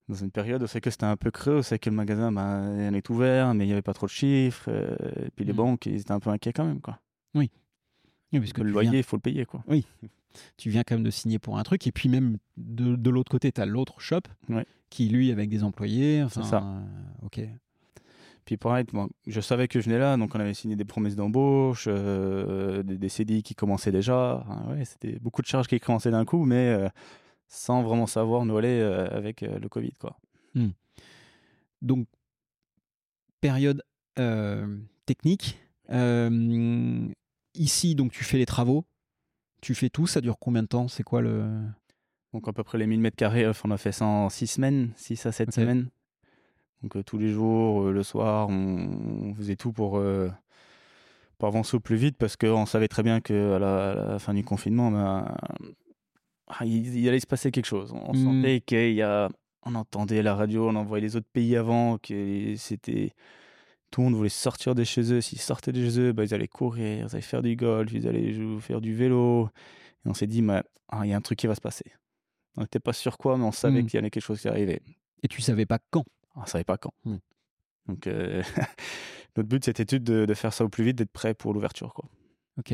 dans 0.10 0.16
une 0.16 0.32
période 0.32 0.62
où 0.64 0.68
c'est 0.68 0.82
que 0.82 0.90
c'était 0.90 1.06
un 1.06 1.16
peu 1.16 1.32
creux, 1.32 1.62
c'est 1.62 1.80
que 1.80 1.90
le 1.90 1.96
magasin 1.96 2.32
ben, 2.32 2.90
il 2.90 2.96
est 2.96 3.10
ouvert, 3.10 3.54
mais 3.54 3.64
il 3.66 3.68
n'y 3.68 3.74
avait 3.74 3.82
pas 3.84 3.94
trop 3.94 4.08
de 4.08 4.12
chiffres. 4.12 4.70
euh, 4.70 4.96
et 5.26 5.30
puis 5.36 5.46
les 5.46 5.54
Mm. 5.54 5.58
banques, 5.58 5.86
ils 5.86 6.02
étaient 6.02 6.12
un 6.12 6.20
peu 6.20 6.30
inquiets 6.32 6.52
quand 6.52 6.66
même. 6.66 6.82
Quoi. 6.82 7.00
Oui, 7.36 7.50
parce 8.32 8.52
que 8.54 8.62
le 8.64 8.72
loyer, 8.72 8.90
viens- 8.90 9.00
il 9.00 9.04
faut 9.04 9.16
le 9.18 9.22
payer. 9.22 9.46
Quoi. 9.46 9.64
tu 10.58 10.72
viens 10.72 10.82
quand 10.84 10.96
même 10.96 11.04
de 11.04 11.12
signer 11.12 11.38
pour 11.38 11.60
un 11.60 11.64
truc, 11.64 11.86
et 11.86 11.92
puis 11.92 12.10
même 12.10 12.38
de, 12.58 12.96
de 12.96 13.10
l'autre 13.12 13.30
côté, 13.30 13.52
tu 13.52 13.62
as 13.62 13.68
l'autre 13.68 14.00
shop 14.02 14.22
Ouais. 14.50 14.66
qui, 14.90 15.08
lui, 15.10 15.32
avec 15.32 15.48
des 15.50 15.64
employés. 15.64 16.24
Enfin, 16.24 16.42
ça. 16.44 16.64
euh, 16.64 16.82
ok. 17.28 17.40
Puis 18.46 18.58
pareil, 18.58 18.86
je 19.26 19.40
savais 19.42 19.68
que 19.68 19.80
je 19.80 19.86
venais 19.86 20.00
là, 20.00 20.18
donc 20.18 20.36
on 20.36 20.40
avait 20.40 20.54
signé 20.54 20.76
des 20.76 20.84
promesses 20.86 21.16
d'embauche, 21.16 21.86
euh, 21.88 22.84
des, 22.84 22.98
des 22.98 23.10
CDI 23.10 23.42
qui 23.42 23.56
commençaient 23.56 23.92
déjà. 23.92 24.46
Ouais, 24.68 24.84
c'était 24.84 25.18
beaucoup 25.20 25.42
de 25.42 25.48
charges 25.48 25.68
qui 25.68 25.80
commençaient 25.80 26.12
d'un 26.12 26.26
coup, 26.26 26.44
mais 26.44 26.68
euh, 26.70 26.90
sans 27.48 27.84
vraiment 27.84 28.08
savoir 28.08 28.46
nous 28.46 28.58
aller 28.58 28.80
euh, 28.82 29.08
avec 29.16 29.42
le 29.42 29.70
Covid. 29.70 29.94
Quoi. 29.94 30.18
Donc, 31.82 32.08
période 33.40 33.82
technique. 35.06 35.60
Ici, 37.56 37.96
donc, 37.96 38.12
tu 38.12 38.24
fais 38.24 38.38
les 38.38 38.46
travaux. 38.46 38.86
Tu 39.62 39.76
fais 39.76 39.90
tout. 39.90 40.08
Ça 40.08 40.20
dure 40.22 40.38
combien 40.40 40.64
de 40.64 40.68
temps? 40.68 40.88
C'est 40.88 41.04
quoi 41.04 41.22
le. 41.22 41.46
Donc 42.34 42.48
à 42.48 42.52
peu 42.54 42.64
près 42.64 42.80
les 42.80 42.88
1000 42.88 43.00
mètres 43.00 43.16
carrés, 43.16 43.46
on 43.64 43.70
a 43.72 43.78
fait 43.78 43.92
ça 43.92 44.06
en 44.06 44.28
6 44.28 44.48
semaines, 44.48 44.92
6 44.98 45.26
à 45.28 45.32
7 45.32 45.50
Ok. 45.50 45.54
semaines. 45.54 45.90
Donc 46.84 46.96
euh, 46.98 47.04
tous 47.04 47.18
les 47.18 47.32
jours, 47.32 47.84
euh, 47.88 47.92
le 47.92 48.04
soir, 48.04 48.50
on, 48.50 49.30
on 49.30 49.34
faisait 49.34 49.56
tout 49.56 49.72
pour, 49.72 49.98
euh, 49.98 50.30
pour 51.38 51.48
avancer 51.48 51.76
au 51.78 51.80
plus 51.80 51.96
vite 51.96 52.18
parce 52.18 52.36
qu'on 52.36 52.66
savait 52.66 52.88
très 52.90 53.04
bien 53.04 53.22
qu'à 53.22 53.58
la, 53.58 53.92
à 53.92 53.96
la 54.14 54.20
fin 54.20 54.34
du 54.34 54.44
confinement, 54.44 54.92
ben, 54.92 55.34
ah, 56.48 56.66
il, 56.66 56.96
il 56.96 57.08
allait 57.08 57.20
se 57.22 57.28
passer 57.28 57.52
quelque 57.52 57.66
chose. 57.66 57.94
On 57.94 58.14
Mm. 58.14 58.24
sentait 58.24 58.62
qu'il 58.62 58.94
y 58.94 59.02
a... 59.02 59.30
On 59.66 59.76
entendait 59.76 60.22
la 60.22 60.36
radio, 60.36 60.68
on 60.68 60.76
envoyait 60.76 61.02
les 61.06 61.16
autres 61.16 61.30
pays 61.32 61.56
avant, 61.56 61.98
que 61.98 62.54
c'était... 62.58 63.14
Tout 63.92 64.02
le 64.02 64.06
monde 64.08 64.16
voulait 64.16 64.28
sortir 64.28 64.76
de 64.76 64.84
chez 64.84 65.14
eux. 65.14 65.22
S'ils 65.22 65.40
sortaient 65.40 65.72
de 65.72 65.82
chez 65.82 66.00
eux, 66.00 66.12
ben, 66.12 66.24
ils 66.24 66.34
allaient 66.34 66.50
courir, 66.50 67.06
ils 67.08 67.12
allaient 67.14 67.22
faire 67.22 67.42
du 67.42 67.56
golf, 67.56 67.94
ils 67.94 68.06
allaient 68.08 68.34
jou- 68.34 68.60
faire 68.60 68.82
du 68.82 68.94
vélo. 68.94 69.48
Et 70.06 70.10
on 70.10 70.14
s'est 70.14 70.28
dit, 70.28 70.44
ah, 70.90 71.02
il 71.06 71.12
y 71.12 71.14
a 71.14 71.16
un 71.16 71.22
truc 71.22 71.40
qui 71.40 71.48
va 71.48 71.56
se 71.56 71.62
passer. 71.62 71.86
On 72.58 72.62
n'était 72.62 72.80
pas 72.82 72.92
sûr 72.92 73.18
quoi, 73.18 73.38
mais 73.38 73.46
on 73.46 73.52
savait 73.54 73.84
Mm. 73.84 73.86
qu'il 73.86 73.94
y 73.96 74.00
avait 74.00 74.10
quelque 74.10 74.24
chose 74.24 74.42
qui 74.42 74.50
arrivait. 74.50 74.82
Et 75.22 75.30
tu 75.30 75.42
savais 75.42 75.66
pas 75.66 75.80
quand? 75.92 76.04
On 76.36 76.42
ne 76.42 76.48
savait 76.48 76.64
pas 76.64 76.78
quand. 76.78 76.94
Mm. 77.06 77.16
Donc, 77.88 78.08
euh, 78.08 78.44
notre 79.38 79.50
but, 79.50 79.66
c'était 79.66 80.00
de, 80.00 80.26
de 80.26 80.34
faire 80.34 80.54
ça 80.54 80.64
au 80.66 80.70
plus 80.70 80.84
vite, 80.84 80.98
d'être 80.98 81.12
prêt 81.12 81.34
pour 81.34 81.54
l'ouverture. 81.54 81.94
Quoi. 81.94 82.10
Ok. 82.58 82.74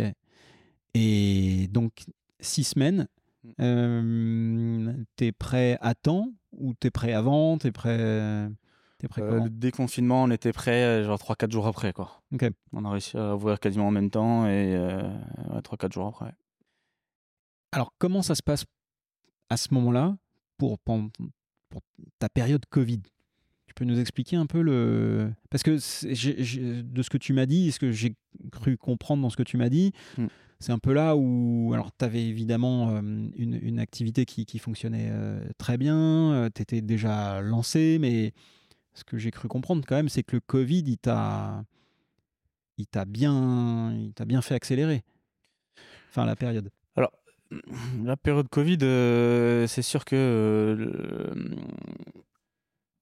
Et 0.94 1.68
donc, 1.72 2.06
six 2.40 2.64
semaines. 2.64 3.08
Mm. 3.44 3.52
Euh, 3.62 4.94
t'es 5.16 5.32
prêt 5.32 5.78
à 5.82 5.96
temps 5.96 6.32
ou 6.52 6.74
t'es 6.74 6.92
prêt 6.92 7.14
avant? 7.14 7.58
T'es 7.58 7.72
prêt 7.72 8.50
T'es 9.00 9.08
prêt 9.08 9.22
Euh, 9.22 9.44
le 9.46 9.50
déconfinement, 9.50 10.24
on 10.24 10.30
était 10.30 10.52
prêt 10.52 10.84
euh, 10.84 11.06
genre 11.06 11.18
3-4 11.18 11.52
jours 11.52 11.68
après. 11.68 11.94
Quoi. 11.94 12.22
Ok. 12.34 12.46
On 12.74 12.84
a 12.84 12.92
réussi 12.92 13.18
à 13.18 13.34
ouvrir 13.34 13.60
quasiment 13.60 13.88
en 13.88 13.92
même 13.92 14.10
temps 14.10 14.46
et 14.46 14.76
euh, 14.76 15.02
ouais, 15.52 15.62
3-4 15.62 15.94
jours 15.94 16.08
après. 16.08 16.34
Alors, 17.72 17.94
comment 17.98 18.22
ça 18.22 18.36
se 18.36 18.44
passe 18.44 18.66
à 19.50 19.56
ce 19.56 19.74
moment-là 19.74 20.18
pour, 20.58 20.78
pour 20.80 21.02
ta 22.20 22.28
période 22.28 22.66
Covid? 22.70 23.02
Tu 23.70 23.76
peux 23.76 23.86
nous 23.86 24.00
expliquer 24.00 24.36
un 24.36 24.48
peu 24.48 24.64
le. 24.64 25.32
Parce 25.52 25.62
que 25.62 25.72
de 25.72 27.02
ce 27.04 27.10
que 27.12 27.18
tu 27.20 27.34
m'as 27.34 27.46
dit, 27.46 27.72
ce 27.72 27.78
que 27.78 27.92
j'ai 27.92 28.16
cru 28.52 28.78
comprendre 28.78 29.22
dans 29.22 29.30
ce 29.30 29.38
que 29.38 29.44
tu 29.44 29.58
m'as 29.58 29.70
dit, 29.70 29.92
Mm. 30.18 30.26
c'est 30.60 30.72
un 30.72 30.80
peu 30.80 30.92
là 30.92 31.16
où. 31.16 31.70
Alors, 31.76 31.92
tu 31.96 32.04
avais 32.04 32.26
évidemment 32.26 32.90
euh, 32.90 33.00
une, 33.00 33.60
une 33.62 33.78
activité 33.78 34.26
qui, 34.26 34.48
qui 34.48 34.58
fonctionnait 34.58 35.10
euh, 35.12 35.40
très 35.60 35.78
bien, 35.78 36.50
tu 36.56 36.64
étais 36.64 36.82
déjà 36.82 37.42
lancé, 37.42 38.00
mais 38.02 38.34
ce 38.96 39.04
que 39.04 39.20
j'ai 39.20 39.30
cru 39.30 39.48
comprendre 39.48 39.84
quand 39.88 39.96
même, 39.96 40.10
c'est 40.10 40.24
que 40.24 40.38
le 40.38 40.42
Covid, 40.42 40.84
il 40.88 40.98
t'a. 40.98 41.64
Il 42.80 42.88
t'a 42.88 43.06
bien, 43.06 43.94
il 43.94 44.14
t'a 44.14 44.26
bien 44.26 44.42
fait 44.42 44.56
accélérer. 44.56 45.04
Enfin, 46.10 46.26
la 46.26 46.36
période. 46.36 46.72
Alors, 46.96 47.12
la 48.04 48.18
période 48.18 48.48
Covid, 48.50 48.80
euh, 48.82 49.68
c'est 49.68 49.84
sûr 49.84 50.06
que. 50.06 50.16
euh, 50.16 51.56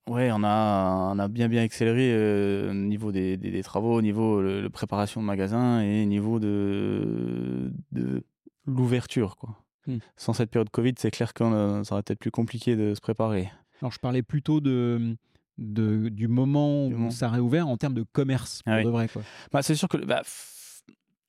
Ouais, 0.08 0.30
on 0.32 0.44
a, 0.44 1.12
on 1.14 1.20
a 1.20 1.28
bien 1.28 1.50
bien 1.50 1.64
accéléré 1.64 2.12
euh, 2.14 2.72
au 2.72 2.74
niveau 2.74 3.12
des, 3.12 3.36
des- 3.38 3.52
des 3.52 3.64
travaux, 3.64 3.96
au 3.98 4.02
niveau 4.02 4.42
de 4.42 4.48
la 4.62 4.70
préparation 4.70 5.22
de 5.22 5.26
magasin 5.26 5.82
et 5.82 6.04
au 6.04 6.06
niveau 6.06 6.40
de, 6.40 7.72
de 7.92 8.24
l'ouverture. 8.66 9.36
quoi. 9.36 9.58
Hmm. 9.86 9.98
Sans 10.16 10.34
cette 10.34 10.50
période 10.50 10.70
Covid, 10.70 10.94
c'est 10.98 11.12
clair 11.12 11.34
que 11.34 11.44
euh, 11.44 11.84
ça 11.84 11.96
aurait 11.96 12.02
été 12.02 12.16
plus 12.16 12.32
compliqué 12.32 12.76
de 12.76 12.94
se 12.96 13.02
préparer. 13.02 13.50
Alors, 13.82 13.92
je 13.92 14.00
parlais 14.00 14.24
plutôt 14.24 14.60
de, 14.62 15.16
de- 15.58 16.10
du 16.10 16.28
moment 16.28 16.88
Du 16.88 16.94
où 16.94 16.98
moment. 16.98 17.12
ça 17.12 17.30
réouvert 17.30 17.68
en 17.68 17.78
termes 17.78 17.94
de 17.94 18.04
commerce, 18.04 18.64
pour 18.64 18.74
Ah 18.74 18.78
oui. 18.78 18.86
de 18.86 18.90
vrai. 18.90 19.08
Quoi. 19.08 19.22
Bah, 19.52 19.62
c'est 19.62 19.76
sûr 19.76 19.88
que. 19.90 19.98
Bah, 19.98 20.22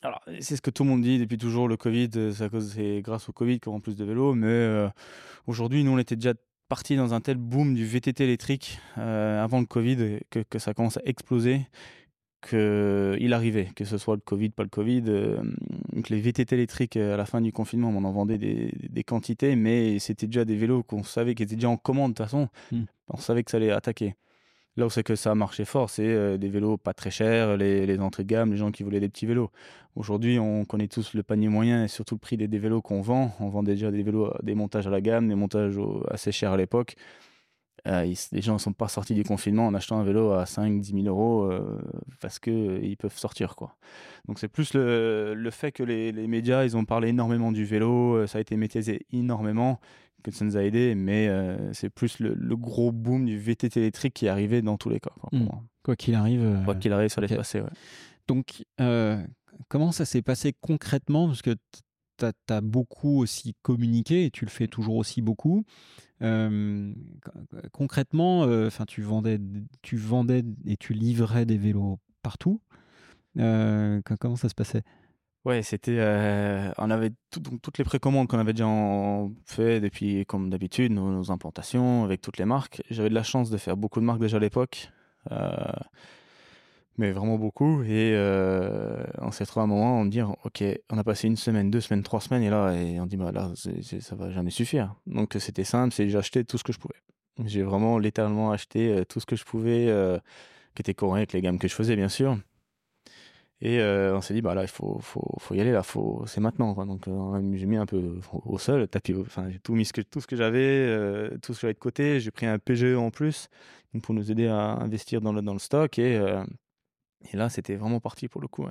alors, 0.02 0.20
c'est 0.40 0.54
ce 0.54 0.62
que 0.62 0.70
tout 0.70 0.84
le 0.84 0.90
monde 0.90 1.02
dit 1.02 1.18
depuis 1.18 1.38
toujours, 1.38 1.66
le 1.66 1.76
Covid, 1.76 2.10
euh, 2.14 2.32
c'est 2.60 3.02
grâce 3.02 3.28
au 3.28 3.32
Covid 3.32 3.58
qu'on 3.58 3.72
vend 3.72 3.80
plus 3.80 3.96
de 3.96 4.04
vélos, 4.04 4.34
mais 4.34 4.46
euh, 4.46 4.88
aujourd'hui, 5.48 5.82
nous, 5.82 5.90
on 5.90 5.98
était 5.98 6.14
déjà 6.14 6.34
parti 6.68 6.96
dans 6.96 7.14
un 7.14 7.20
tel 7.20 7.37
boom 7.37 7.74
du 7.74 7.85
VTT 7.87 8.24
électrique 8.24 8.78
euh, 8.98 9.42
avant 9.42 9.61
le 9.61 9.66
Covid 9.66 10.20
que, 10.31 10.40
que 10.40 10.59
ça 10.59 10.74
commence 10.74 10.98
à 10.98 11.02
exploser, 11.04 11.62
qu'il 12.48 13.33
arrivait, 13.33 13.70
que 13.74 13.85
ce 13.85 13.98
soit 13.98 14.14
le 14.14 14.20
Covid, 14.20 14.50
pas 14.50 14.62
le 14.62 14.68
Covid, 14.68 15.02
euh, 15.09 15.42
que 16.04 16.14
les 16.14 16.20
VTT 16.20 16.54
électriques 16.54 16.96
euh, 16.96 17.14
à 17.14 17.16
la 17.16 17.26
fin 17.26 17.40
du 17.40 17.52
confinement, 17.52 17.88
on 17.88 18.04
en 18.04 18.12
vendait 18.12 18.38
des, 18.38 18.72
des 18.88 19.02
quantités, 19.02 19.57
mais 19.57 19.98
c'était 19.98 20.26
déjà 20.26 20.44
des 20.44 20.57
vélos 20.57 20.83
qu'on 20.85 21.02
savait 21.02 21.35
qui 21.35 21.42
étaient 21.42 21.57
déjà 21.57 21.68
en 21.70 21.76
commande 21.76 22.12
de 22.12 22.16
toute 22.16 22.26
façon, 22.26 22.48
Mm. 22.70 22.83
on 23.09 23.16
savait 23.16 23.42
que 23.42 23.50
ça 23.50 23.57
allait 23.57 23.70
attaquer. 23.72 24.14
Là 24.78 24.86
où 24.86 24.90
c'est 24.90 25.02
que 25.02 25.16
ça 25.16 25.32
a 25.32 25.34
marché 25.34 25.64
fort, 25.64 25.90
c'est 25.90 26.06
euh, 26.06 26.38
des 26.38 26.48
vélos 26.48 26.76
pas 26.76 26.94
très 26.94 27.10
chers, 27.10 27.56
les, 27.56 27.98
entrées 27.98 28.22
de 28.22 28.28
gamme, 28.28 28.52
les 28.52 28.56
gens 28.56 28.70
qui 28.70 28.84
voulaient 28.84 29.00
des 29.00 29.08
petits 29.08 29.26
vélos. 29.26 29.50
Aujourd'hui, 29.96 30.38
on 30.38 30.64
connaît 30.64 30.86
tous 30.86 31.14
le 31.14 31.24
panier 31.24 31.48
moyen 31.48 31.82
et 31.82 31.88
surtout 31.88 32.14
le 32.14 32.20
prix 32.20 32.36
des, 32.36 32.46
vélos 32.46 32.80
qu'on 32.80 33.00
vend. 33.00 33.34
On 33.40 33.48
vend 33.48 33.64
déjà 33.64 33.90
des 33.90 34.04
vélos, 34.04 34.32
des 34.44 34.54
montages 34.54 34.86
à 34.86 34.90
la 34.90 35.00
gamme, 35.00 35.26
des 35.26 35.34
montages 35.34 35.80
assez 36.12 36.30
chers 36.30 36.52
à 36.52 36.56
l'époque. 36.56 36.94
Euh, 37.88 38.04
ils- 38.06 38.16
les 38.30 38.40
gens 38.40 38.52
ne 38.54 38.58
sont 38.58 38.72
pas 38.72 38.86
sortis 38.86 39.14
du 39.14 39.24
confinement 39.24 39.66
en 39.66 39.74
achetant 39.74 39.98
un 39.98 40.04
vélo 40.04 40.30
à 40.30 40.46
5-10 40.46 40.92
000 41.02 41.06
euros 41.08 41.50
euh, 41.50 41.80
parce 42.20 42.38
qu'ils 42.38 42.96
peuvent 42.98 43.18
sortir. 43.18 43.56
quoi. 43.56 43.74
Donc 44.28 44.38
c'est 44.38 44.46
plus 44.46 44.74
le, 44.74 45.48
fait 45.50 45.72
que 45.72 45.82
les, 45.82 46.12
médias, 46.28 46.62
ils 46.64 46.76
ont 46.76 46.84
parlé 46.84 47.08
énormément 47.08 47.50
du 47.50 47.64
vélo, 47.64 48.28
ça 48.28 48.38
a 48.38 48.40
été 48.40 48.56
médiatisé 48.56 49.06
énormément, 49.10 49.80
que 50.22 50.31
ça 50.31 50.44
nous 50.44 50.57
a 50.57 50.62
aidé, 50.64 50.94
mais 50.94 51.28
euh, 51.28 51.72
c'est 51.72 51.90
plus 51.90 52.18
le, 52.18 52.35
le 52.35 52.57
gros 52.57 52.92
boom 52.92 53.24
du 53.24 53.38
VTT 53.38 53.81
électrique 53.81 54.14
qui 54.14 54.26
est 54.26 54.28
arrivé 54.28 54.62
dans 54.62 54.76
tous 54.76 54.88
les 54.88 55.00
cas. 55.00 55.12
quoi, 55.20 55.31
pour 55.31 55.40
Mm. 55.40 55.96
qu'il 55.96 56.14
arrive. 56.14 56.42
euh, 56.42 56.64
Quoi 56.64 56.74
qu'il 56.74 56.92
arrive, 56.92 57.09
ça 57.09 57.20
allait 57.20 57.26
ok. 57.26 57.33
se 57.33 57.37
passer. 57.37 57.61
ouais. 57.61 57.70
Donc, 58.26 58.64
euh, 58.81 59.22
comment 59.68 59.92
ça 59.92 60.04
s'est 60.04 60.22
passé 60.22 60.54
concrètement? 60.61 61.26
Parce 61.28 61.40
que 61.42 61.54
tu 62.18 62.24
as, 62.52 62.61
beaucoup 62.61 63.18
aussi 63.20 63.54
communiqué 63.62 64.24
et 64.26 64.31
tu 64.31 64.44
le 64.44 64.50
fais 64.50 64.66
toujours 64.66 64.96
aussi 64.96 65.22
beaucoup. 65.22 65.64
Euh, 66.20 66.92
co- 67.24 67.59
concrètement, 67.72 68.42
euh, 68.44 68.70
tu, 68.87 69.02
vendais, 69.02 69.38
tu 69.83 69.96
vendais 69.96 70.42
et 70.66 70.76
tu 70.76 70.92
livrais 70.94 71.46
des 71.46 71.57
vélos 71.57 72.00
partout. 72.22 72.61
Euh, 73.38 74.02
co- 74.04 74.16
comment 74.18 74.37
ça 74.37 74.48
se 74.48 74.54
passait? 74.54 74.83
Ouais, 75.44 75.62
c'était. 75.62 75.96
euh, 75.98 76.70
on 76.79 76.90
avait 76.90 77.11
toutes 77.31 77.79
les 77.79 77.85
précommandes 77.85 78.29
qu'on 78.29 78.38
avait 78.38 78.53
déjà 78.53 78.66
en- 78.66 79.31
fait 79.46 79.81
depuis, 79.81 80.27
comme 80.27 80.51
d'habitude, 80.51 80.92
nos, 80.92 81.31
implantations 81.31 82.05
avec 82.05 82.20
toutes 82.20 82.38
les 82.38 82.44
marques. 82.44 82.83
J'avais 82.90 83.09
de 83.09 83.14
la 83.14 83.22
chance 83.22 83.48
de 83.51 83.57
faire 83.57 83.77
beaucoup 83.77 84.01
de 84.01 84.05
marques 84.05 84.20
déjà 84.20 84.37
à 84.37 84.40
l'époque, 84.40 84.90
euh, 85.31 85.46
mais 86.96 87.12
vraiment 87.12 87.38
beaucoup. 87.38 87.83
Et 87.85 88.12
euh, 88.14 89.03
on 89.18 89.31
s'est 89.31 89.46
trouvé 89.46 89.62
à 89.62 89.64
un 89.64 89.66
moment, 89.68 90.01
on 90.01 90.05
me 90.05 90.11
dit, 90.11 90.20
ok, 90.22 90.64
on 90.90 90.98
a 90.98 91.05
passé 91.05 91.29
une 91.29 91.37
semaine, 91.37 91.70
deux 91.70 91.81
semaines, 91.81 92.03
trois 92.03 92.20
semaines, 92.20 92.42
et 92.42 92.51
là, 92.51 92.72
et 92.74 93.01
on 93.01 93.07
dit, 93.07 93.16
bah 93.16 93.31
là, 93.33 93.53
ça 94.01 94.16
va 94.16 94.31
jamais 94.31 94.51
suffire. 94.51 94.94
Donc 95.07 95.37
c'était 95.38 95.64
simple, 95.64 95.94
c'est 95.94 96.09
j'ai 96.09 96.18
acheté 96.18 96.44
tout 96.44 96.59
ce 96.59 96.64
que 96.64 96.72
je 96.72 96.79
pouvais. 96.79 96.96
J'ai 97.44 97.62
vraiment 97.62 97.98
littéralement 97.98 98.51
acheté 98.51 99.05
tout 99.09 99.20
ce 99.20 99.27
que 99.27 99.37
je 99.37 99.44
pouvais, 99.44 99.87
qui 100.74 100.83
était 100.83 100.94
cohérent 100.94 101.16
avec 101.16 101.33
les 101.33 101.40
gammes 101.42 101.59
que 101.59 101.68
je 101.68 101.74
faisais, 101.74 101.96
bien 101.96 102.09
sûr. 102.09 102.38
Et 103.61 103.81
euh, 103.81 104.16
on 104.16 104.21
s'est 104.21 104.35
dit, 104.35 104.42
bah 104.42 104.55
là, 104.55 104.62
il 104.62 104.68
faut, 104.68 104.99
faut, 105.01 105.35
faut 105.40 105.55
y 105.55 105.61
aller, 105.61 105.73
là, 105.73 105.83
faut, 105.83 106.25
c'est 106.27 106.40
maintenant. 106.40 106.75
Quoi. 106.75 106.85
Donc, 106.87 107.09
euh, 107.09 107.57
j'ai 107.57 107.66
mis 107.66 107.77
un 107.77 107.87
peu 107.87 108.21
au, 108.44 108.59
sol, 108.59 108.87
tapis, 108.88 109.14
enfin, 109.14 109.51
tout 109.64 109.75
mis, 109.75 109.85
ce 109.85 109.92
que, 109.92 110.01
tout 110.01 110.21
ce 110.21 110.27
que 110.29 110.37
j'avais, 110.37 110.59
euh, 110.61 111.37
tout 111.42 111.55
ce 111.55 111.59
que 111.59 111.62
j'avais 111.62 111.75
de 111.75 111.79
côté. 111.79 112.21
J'ai 112.21 112.31
pris 112.31 112.47
un 112.47 112.59
PGE 112.59 112.97
en 112.97 113.11
plus 113.11 113.49
pour 114.03 114.14
nous 114.14 114.31
aider 114.31 114.47
à 114.47 114.75
investir 114.77 115.21
dans 115.21 115.33
le, 115.33 115.42
dans 115.42 115.55
le 115.55 115.59
stock. 115.59 115.99
Et, 115.99 116.16
euh, 116.16 116.44
et 117.33 117.37
là, 117.37 117.49
c'était 117.49 117.77
vraiment 117.77 118.01
parti 118.01 118.29
pour 118.29 118.40
le 118.40 118.49
coup. 118.49 118.66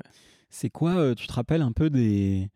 C'est 0.49 0.69
quoi, 0.69 1.15
tu 1.15 1.27
te 1.27 1.33
rappelles 1.33 1.61
un 1.61 1.73
peu 1.73 1.89
des, 1.89 2.49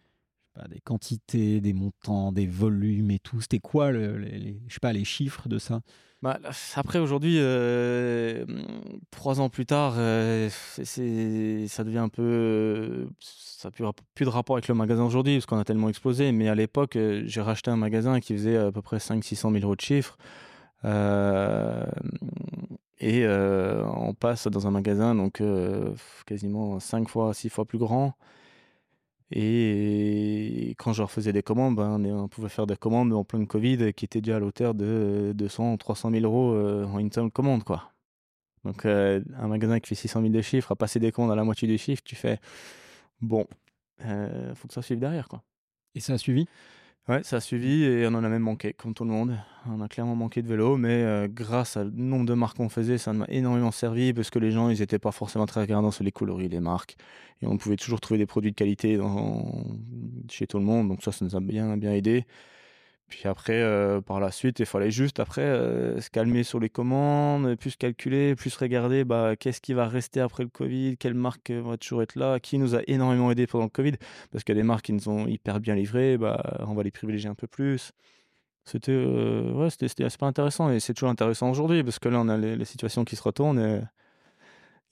des 0.70 0.80
quantités, 0.82 1.62
des 1.62 1.74
montants, 1.74 2.32
des 2.32 2.48
volumes 2.48 3.12
et 3.12 3.20
tout? 3.20 3.41
C'était 3.41 3.60
quoi, 3.60 3.91
le- 3.91 4.22
je 4.67 4.74
sais 4.74 4.80
pas, 4.82 4.94
les 4.94 5.06
chiffres 5.06 5.50
de 5.50 5.58
ça? 5.60 5.82
Bah, 6.21 6.39
après, 6.75 6.99
aujourd'hui, 6.99 7.38
euh, 7.39 8.45
trois 9.10 9.41
ans 9.41 9.49
plus 9.49 9.65
tard, 9.65 9.95
euh, 9.97 10.49
ça 10.49 11.84
devient 11.84 11.97
un 11.97 12.10
peu. 12.10 13.07
Ça 13.19 13.69
n'a 13.69 13.91
plus, 14.13 14.25
de 14.25 14.29
rapport 14.29 14.55
avec 14.55 14.67
le 14.67 14.75
magasin 14.75 15.03
aujourd'hui, 15.03 15.38
parce 15.38 15.47
qu'on 15.47 15.57
a 15.57 15.63
tellement 15.63 15.89
explosé. 15.89 16.31
Mais 16.31 16.47
à 16.47 16.55
l'époque, 16.55 16.95
euh, 16.95 17.23
j'ai 17.25 17.41
racheté 17.41 17.71
un 17.71 17.75
magasin 17.75 18.19
qui 18.19 18.34
faisait 18.34 18.57
à 18.57 18.71
peu 18.71 18.84
près 18.84 18.97
500-600 18.97 19.51
000 19.51 19.63
euros 19.63 19.75
de 19.75 19.81
chiffre. 19.81 20.17
et 22.99 23.25
on 23.27 24.13
passe 24.13 24.47
dans 24.47 24.67
un 24.67 24.71
magasin 24.71 25.29
quasiment 26.25 26.79
5 26.79 27.10
fois, 27.10 27.34
6 27.34 27.49
fois 27.49 27.65
plus 27.65 27.79
grand. 27.79 28.13
Et 29.32 30.76
quand 30.78 30.94
je 30.94 31.02
refaisais 31.02 31.32
des 31.34 31.44
commandes, 31.44 31.76
ben, 31.76 32.04
on 32.06 32.28
pouvait 32.28 32.50
faire 32.50 32.67
des 32.67 32.76
commandes 32.76 33.13
en 33.13 33.24
plein 33.24 33.46
Covid 33.46 33.94
qui 33.94 34.06
étaient 34.06 34.22
déjà 34.22 34.36
à 34.38 34.39
l'auteur 34.39 34.74
de 34.74 35.32
200 35.36 35.78
300 35.78 36.12
000 36.12 36.26
euros 36.26 36.54
en 36.86 37.00
une 37.00 37.12
seule 37.12 37.32
commande. 37.32 37.63
Quoi. 37.63 37.91
Donc 38.65 38.86
un 38.86 39.48
magasin 39.48 39.80
qui 39.80 39.88
fait 39.88 39.96
600 39.96 40.22
000 40.22 40.34
de 40.34 40.41
chiffres, 40.41 40.72
à 40.74 40.76
passer 40.76 41.00
des 41.00 41.12
commandes 41.12 41.32
à 41.32 41.36
la 41.36 41.44
moitié 41.44 41.67
du 41.67 41.78
chiffre, 41.78 42.04
tu 42.04 42.15
fais 42.15 42.39
bon, 43.22 43.48
il 44.00 44.54
faut 44.56 44.67
que 44.67 44.74
ça 44.74 44.82
suive 44.82 45.00
derrière. 45.00 45.28
Quoi. 45.30 45.41
Et 45.96 46.00
ça 46.02 46.13
a 46.13 46.17
suivi? 46.17 46.48
Ouais, 47.09 47.23
ça 47.23 47.37
a 47.37 47.39
suivi 47.39 47.83
et 47.83 48.05
on 48.05 48.13
en 48.13 48.23
a 48.23 48.29
même 48.29 48.43
manqué, 48.43 48.73
comme 48.73 48.93
tout 48.93 49.03
le 49.03 49.09
monde. 49.09 49.35
On 49.65 49.81
a 49.81 49.87
clairement 49.87 50.15
manqué 50.15 50.43
de 50.43 50.47
vélo, 50.47 50.77
mais 50.77 51.03
euh, 51.03 51.27
grâce 51.27 51.75
au 51.75 51.83
nombre 51.85 52.25
de 52.25 52.35
marques 52.35 52.57
qu'on 52.57 52.69
faisait, 52.69 52.99
ça 52.99 53.11
m'a 53.11 53.25
énormément 53.27 53.71
servi 53.71 54.13
parce 54.13 54.29
que 54.29 54.37
les 54.37 54.51
gens, 54.51 54.69
ils 54.69 54.79
n'étaient 54.79 54.99
pas 54.99 55.11
forcément 55.11 55.47
très 55.47 55.61
regardants 55.61 55.89
sur 55.89 56.03
les 56.03 56.11
coloris, 56.11 56.47
les 56.47 56.59
marques. 56.59 56.95
Et 57.41 57.47
on 57.47 57.57
pouvait 57.57 57.75
toujours 57.75 57.99
trouver 58.01 58.19
des 58.19 58.27
produits 58.27 58.51
de 58.51 58.55
qualité 58.55 58.99
chez 60.29 60.45
tout 60.45 60.59
le 60.59 60.63
monde. 60.63 60.89
Donc 60.89 61.01
ça, 61.03 61.11
ça 61.11 61.25
nous 61.25 61.35
a 61.35 61.39
bien, 61.39 61.75
bien 61.75 61.91
aidé. 61.91 62.25
Puis 63.12 63.28
après, 63.28 63.62
euh, 63.62 64.00
par 64.00 64.21
la 64.21 64.32
suite, 64.32 64.60
il 64.60 64.65
fallait 64.65 64.89
juste 64.89 65.19
après 65.19 65.41
euh, 65.41 66.00
se 66.00 66.10
calmer 66.10 66.43
sur 66.43 66.62
les 66.62 66.69
commandes, 66.69 67.56
plus 67.58 67.76
calculer, 67.76 68.36
plus 68.36 68.56
regarder 68.56 69.04
bah, 69.04 69.36
qu'est-ce 69.36 69.60
qui 69.60 69.74
va 69.74 69.89
rester 69.89 70.21
après 70.21 70.43
le 70.43 70.50
Covid, 70.50 70.95
quelle 70.95 71.13
marque 71.13 71.52
va 71.52 71.76
toujours 71.76 72.02
être 72.04 72.15
là, 72.15 72.39
qui 72.39 72.58
nous 72.58 72.74
a 72.74 72.80
énormément 72.88 73.30
aidé 73.30 73.47
pendant 73.47 73.65
le 73.65 73.69
Covid, 73.69 73.95
parce 74.32 74.45
qu'il 74.45 74.56
y 74.56 74.58
a 74.58 74.62
des 74.62 74.65
marques 74.65 74.86
qui 74.86 74.93
nous 74.93 75.10
ont 75.10 75.28
hyper 75.28 75.60
bien 75.60 75.76
livré, 75.76 76.17
bah, 76.17 76.63
on 76.65 76.74
va 76.74 76.84
les 76.84 76.91
privilégier 76.91 77.30
un 77.30 77.36
peu 77.36 77.47
plus. 77.47 77.91
C'était 78.63 78.93
euh, 78.93 79.52
ouais, 79.52 79.69
c'était 79.69 80.06
assez 80.06 80.17
intéressant 80.21 80.71
et 80.71 80.80
c'est 80.80 80.93
toujours 80.93 81.10
intéressant 81.10 81.50
aujourd'hui 81.50 81.84
parce 81.84 82.00
que 82.00 82.08
là 82.08 82.19
on 82.21 82.30
a 82.30 82.38
les, 82.38 82.63
situations 82.63 83.04
qui 83.04 83.17
se 83.17 83.24
retournent 83.24 83.60
et 83.60 83.82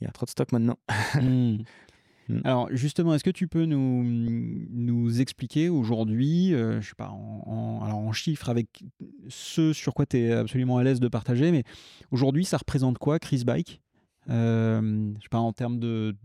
il 0.02 0.06
y 0.06 0.08
a 0.08 0.12
trop 0.12 0.26
de 0.26 0.32
stock 0.32 0.52
maintenant. 0.52 0.78
Mmh. 1.16 1.60
Mm. 2.30 2.42
Alors 2.44 2.70
justement, 2.72 3.14
est-ce 3.14 3.24
que 3.24 3.30
tu 3.30 3.48
peux 3.48 3.66
nous, 3.66 4.04
nous 4.04 5.20
expliquer 5.20 5.68
aujourd'hui, 5.70 6.54
euh, 6.54 6.80
je 6.80 6.90
sais 6.90 6.96
pas, 6.96 7.10
en, 7.10 7.82
alors 7.84 7.98
en 7.98 8.14
chiffres 8.14 8.50
avec 8.50 8.84
ce 9.28 9.74
sur 9.74 9.94
quoi 9.94 10.06
tu 10.06 10.20
es 10.20 10.32
absolument 10.32 10.78
à 10.78 10.84
l'aise 10.84 11.00
de 11.00 11.08
partager, 11.08 11.52
mais 11.52 11.64
aujourd'hui 12.12 12.46
ça 12.46 12.58
représente 12.58 12.98
quoi 13.00 13.20
Chris 13.20 13.44
Bike? 13.46 13.82
Euh, 14.30 15.12
Je 15.18 15.24
sais 15.24 15.30
pas, 15.30 15.40
en 15.40 15.54
termes 15.54 15.80
de, 15.80 16.16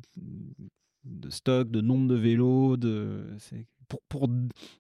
de 1.05 1.31
stock, 1.31 1.71
de 1.71 1.81
nombre 1.81 2.07
de 2.07 2.15
vélos, 2.15 2.77
de, 2.77 3.25
pour, 3.89 4.01
pour, 4.09 4.29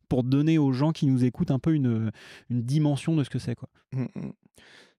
pour, 0.08 0.24
donner 0.24 0.58
aux 0.58 0.72
gens 0.72 0.92
qui 0.92 1.06
nous 1.06 1.24
écoutent 1.24 1.50
un 1.50 1.58
peu 1.58 1.74
une, 1.74 2.10
une 2.50 2.62
dimension 2.62 3.16
de 3.16 3.24
ce 3.24 3.30
que 3.30 3.38
c'est. 3.38 3.54
quoi. 3.54 3.70
Mm, 3.92 4.02
mm. 4.14 4.32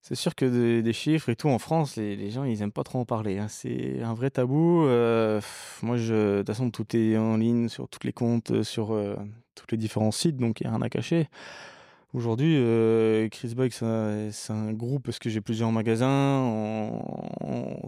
C'est 0.07 0.13
sûr 0.13 0.35
que 0.35 0.81
des, 0.81 0.93
chiffres 0.93 1.29
et 1.29 1.35
tout 1.35 1.49
en 1.49 1.57
France, 1.57 1.95
les, 1.95 2.29
gens 2.29 2.43
ils 2.43 2.61
aiment 2.61 2.71
pas 2.71 2.83
trop 2.83 2.99
en 2.99 3.05
parler. 3.05 3.39
Hein. 3.39 3.47
C'est 3.47 4.03
un 4.03 4.13
vrai 4.13 4.29
tabou. 4.29 4.85
Euh, 4.85 5.41
moi, 5.81 5.97
de 5.97 6.37
toute 6.37 6.45
façon, 6.45 6.69
tout 6.69 6.95
est 6.95 7.17
en 7.17 7.37
ligne 7.37 7.69
sur 7.69 7.89
tous 7.89 8.05
les 8.05 8.13
comptes, 8.13 8.51
euh, 8.51 8.63
sur 8.63 8.93
euh, 8.93 9.15
tous 9.55 9.65
les 9.71 9.77
différents 9.77 10.11
sites, 10.11 10.37
donc 10.37 10.61
il 10.61 10.65
n'y 10.65 10.67
a 10.67 10.75
rien 10.75 10.83
à 10.83 10.89
cacher. 10.89 11.27
Aujourd'hui, 12.13 12.53
Chris 13.31 13.55
Bike, 13.55 13.73
c'est 13.73 14.53
un, 14.53 14.73
groupe 14.73 15.05
parce 15.05 15.17
que 15.17 15.31
j'ai 15.31 15.41
plusieurs 15.41 15.71
magasins. 15.71 16.91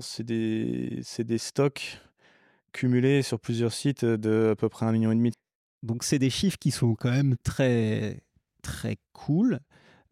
C'est 0.02 0.24
des, 0.24 1.04
des 1.20 1.38
stocks 1.38 2.02
cumulés 2.74 3.22
sur 3.22 3.40
plusieurs 3.40 3.74
sites 3.74 4.06
de 4.06 4.50
à 4.54 4.56
peu 4.56 4.70
près 4.70 4.88
un 4.88 4.92
million 4.92 5.12
et 5.12 5.16
demi. 5.16 5.34
Donc 5.84 6.04
c'est 6.04 6.18
des 6.18 6.32
chiffres 6.32 6.58
qui 6.58 6.72
sont 6.72 6.96
quand 6.96 7.12
même 7.12 7.36
très 7.44 8.24
très 8.64 8.98
cool 9.14 9.60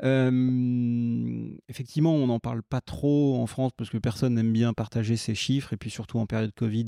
effectivement, 0.02 2.14
on 2.14 2.28
n'en 2.28 2.40
parle 2.40 2.64
pas 2.64 2.82
trop 2.82 3.42
en 3.42 3.48
France 3.48 3.72
parce 3.78 3.90
que 3.90 3.98
personne 3.98 4.36
n'aime 4.36 4.52
bien 4.52 4.74
partager 4.74 5.16
ses 5.16 5.36
chiffres 5.36 5.74
et 5.74 5.78
puis 5.78 5.90
surtout 5.90 6.20
en 6.20 6.26
période 6.26 6.52
Covid, 6.54 6.86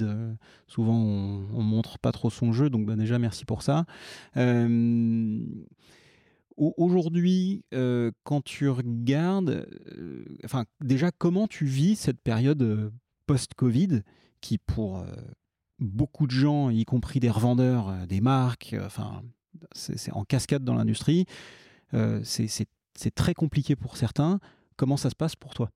souvent 0.67 0.97
on, 0.97 1.47
on, 1.53 1.61
montre 1.61 1.99
pas 1.99 2.11
trop 2.11 2.29
son 2.29 2.51
jeu. 2.51 2.69
Donc 2.69 2.85
bah, 2.85 2.95
déjà 2.95 3.19
merci 3.19 3.45
pour 3.45 3.61
ça. 3.61 3.85
Aujourd'hui, 6.57 7.63
quand 8.23 8.43
tu 8.43 8.69
regardes, 8.69 9.67
enfin 10.43 10.65
déjà 10.81 11.11
comment 11.11 11.47
tu 11.47 11.65
vis 11.65 11.95
cette 11.95 12.21
période 12.21 12.91
post-Covid 13.25 14.01
qui 14.41 14.57
pour 14.57 15.03
beaucoup 15.79 16.25
de 16.25 16.31
gens, 16.31 16.69
y 16.69 16.83
compris 16.83 17.19
des 17.19 17.29
revendeurs, 17.29 18.07
des 18.07 18.21
marques, 18.21 18.75
enfin 18.81 19.21
c'est 19.71 20.11
en 20.11 20.23
cascade 20.23 20.63
dans 20.63 20.75
l'industrie. 20.75 21.25
c'est 22.23 22.67
c'est 22.97 23.13
très 23.13 23.33
compliqué 23.33 23.75
pour 23.75 23.95
certains. 23.97 24.39
Comment 24.75 24.97
ça 24.97 25.09
se 25.09 25.15
passe 25.15 25.35
pour 25.35 25.53
toi? 25.53 25.71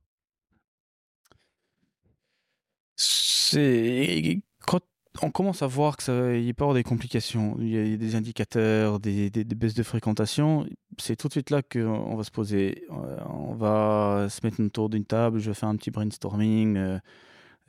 Quand 4.66 4.80
on 5.22 5.32
commence 5.32 5.62
à 5.62 5.68
voir 5.68 5.98
que 5.98 6.04
ça, 6.04 6.14
peut 6.14 6.42
y 6.42 6.50
avoir 6.50 6.74
des 6.74 6.84
complications, 6.84 7.58
il 7.60 7.70
y 7.70 7.94
a 7.94 7.98
des 7.98 8.16
indicateurs, 8.16 9.00
des, 9.00 9.30
baisses 9.30 9.74
de 9.74 9.84
fréquentation, 9.84 10.66
c'est 10.98 11.16
tout 11.16 11.28
de 11.28 11.34
suite 11.34 11.50
là 11.50 11.62
qu'on 11.62 12.16
va 12.16 12.24
se 12.24 12.32
poser. 12.32 12.86
Euh, 12.92 13.18
on 13.28 13.54
va 13.56 14.28
se 14.30 14.40
mettre 14.44 14.62
autour 14.64 14.90
d'une 14.90 15.06
table, 15.06 15.40
je 15.40 15.50
vais 15.50 15.54
faire 15.54 15.70
un 15.70 15.76
petit 15.76 15.92
brainstorming. 15.92 16.78
Euh, 16.78 17.00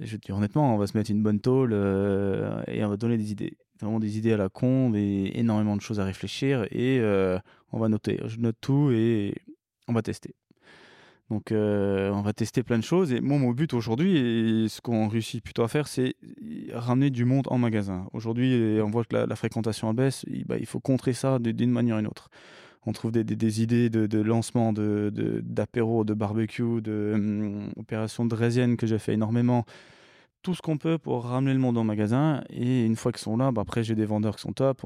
je 0.00 0.16
te 0.16 0.26
dis 0.26 0.32
honnêtement, 0.32 0.74
on 0.74 0.78
va 0.78 0.86
se 0.86 0.96
mettre 0.96 1.10
une 1.10 1.22
bonne 1.22 1.40
tôle 1.40 1.72
euh, 1.72 2.62
et 2.68 2.84
on 2.84 2.88
va 2.88 2.96
donner 2.96 3.16
des 3.18 3.32
idées. 3.32 3.56
Vraiment 3.82 4.00
des 4.00 4.16
idées 4.16 4.32
à 4.32 4.36
la 4.36 4.48
con, 4.48 4.94
et 4.94 5.32
énormément 5.34 5.76
de 5.76 5.82
choses 5.82 6.00
à 6.00 6.04
réfléchir 6.04 6.66
et 6.70 7.00
on 7.72 7.78
va 7.78 7.88
noter. 7.88 8.20
Je 8.26 8.38
note 8.38 8.56
tout 8.60 8.90
et 8.92 9.34
on 9.88 9.92
va 9.92 10.02
tester. 10.02 10.34
Donc, 11.32 11.50
euh, 11.50 12.10
on 12.10 12.20
va 12.20 12.34
tester 12.34 12.62
plein 12.62 12.78
de 12.78 12.84
choses. 12.84 13.10
Et 13.10 13.22
moi, 13.22 13.38
mon 13.38 13.52
but 13.52 13.72
aujourd'hui, 13.72 14.16
et 14.18 14.68
ce 14.68 14.82
qu'on 14.82 15.08
réussit 15.08 15.42
plutôt 15.42 15.62
à 15.62 15.68
faire, 15.68 15.88
c'est 15.88 16.14
ramener 16.74 17.08
du 17.08 17.24
monde 17.24 17.46
en 17.48 17.56
magasin. 17.56 18.06
Aujourd'hui, 18.12 18.78
on 18.82 18.90
voit 18.90 19.04
que 19.04 19.16
la, 19.16 19.36
fréquentation 19.36 19.94
baisse. 19.94 20.26
Bah, 20.44 20.56
il 20.58 20.66
faut 20.66 20.80
contrer 20.80 21.14
ça 21.14 21.38
d'une 21.38 21.70
manière 21.70 21.96
ou 21.96 22.00
d'une 22.00 22.08
autre. 22.08 22.28
On 22.84 22.92
trouve 22.92 23.12
des, 23.12 23.62
idées 23.62 23.88
de, 23.88 24.20
lancement 24.20 24.74
d'apéro, 24.74 26.04
de, 26.04 26.12
de, 26.12 26.18
barbecue, 26.18 26.82
de 26.82 27.12
hum, 27.14 27.72
opérations 27.78 28.26
draisiennes 28.26 28.76
que 28.76 28.86
j'ai 28.86 28.98
fait 28.98 29.14
énormément 29.14 29.64
tout 30.42 30.54
ce 30.54 30.62
qu'on 30.62 30.78
peut 30.78 30.98
pour 30.98 31.24
ramener 31.24 31.52
le 31.52 31.58
monde 31.58 31.78
en 31.78 31.84
magasin. 31.84 32.42
Et 32.50 32.84
une 32.84 32.96
fois 32.96 33.12
qu'ils 33.12 33.22
sont 33.22 33.36
là, 33.36 33.52
bah 33.52 33.62
après, 33.62 33.84
j'ai 33.84 33.94
des 33.94 34.04
vendeurs 34.04 34.36
qui 34.36 34.42
sont 34.42 34.52
top. 34.52 34.82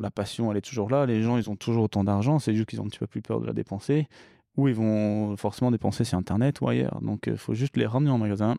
la 0.00 0.10
passion, 0.10 0.50
elle 0.50 0.58
est 0.58 0.62
toujours 0.62 0.90
là. 0.90 1.06
Les 1.06 1.22
gens, 1.22 1.36
ils 1.36 1.48
ont 1.50 1.56
toujours 1.56 1.84
autant 1.84 2.04
d'argent. 2.04 2.38
C'est 2.38 2.54
juste 2.54 2.68
qu'ils 2.68 2.80
ont 2.80 2.84
un 2.84 2.88
petit 2.88 2.98
peu 2.98 3.06
plus 3.06 3.22
peur 3.22 3.40
de 3.40 3.46
la 3.46 3.52
dépenser. 3.52 4.08
Ou 4.56 4.68
ils 4.68 4.74
vont 4.74 5.36
forcément 5.36 5.70
dépenser 5.70 6.04
sur 6.04 6.18
Internet 6.18 6.60
ou 6.60 6.68
ailleurs. 6.68 7.00
Donc, 7.00 7.24
il 7.26 7.36
faut 7.36 7.54
juste 7.54 7.76
les 7.76 7.86
ramener 7.86 8.10
en 8.10 8.18
magasin. 8.18 8.56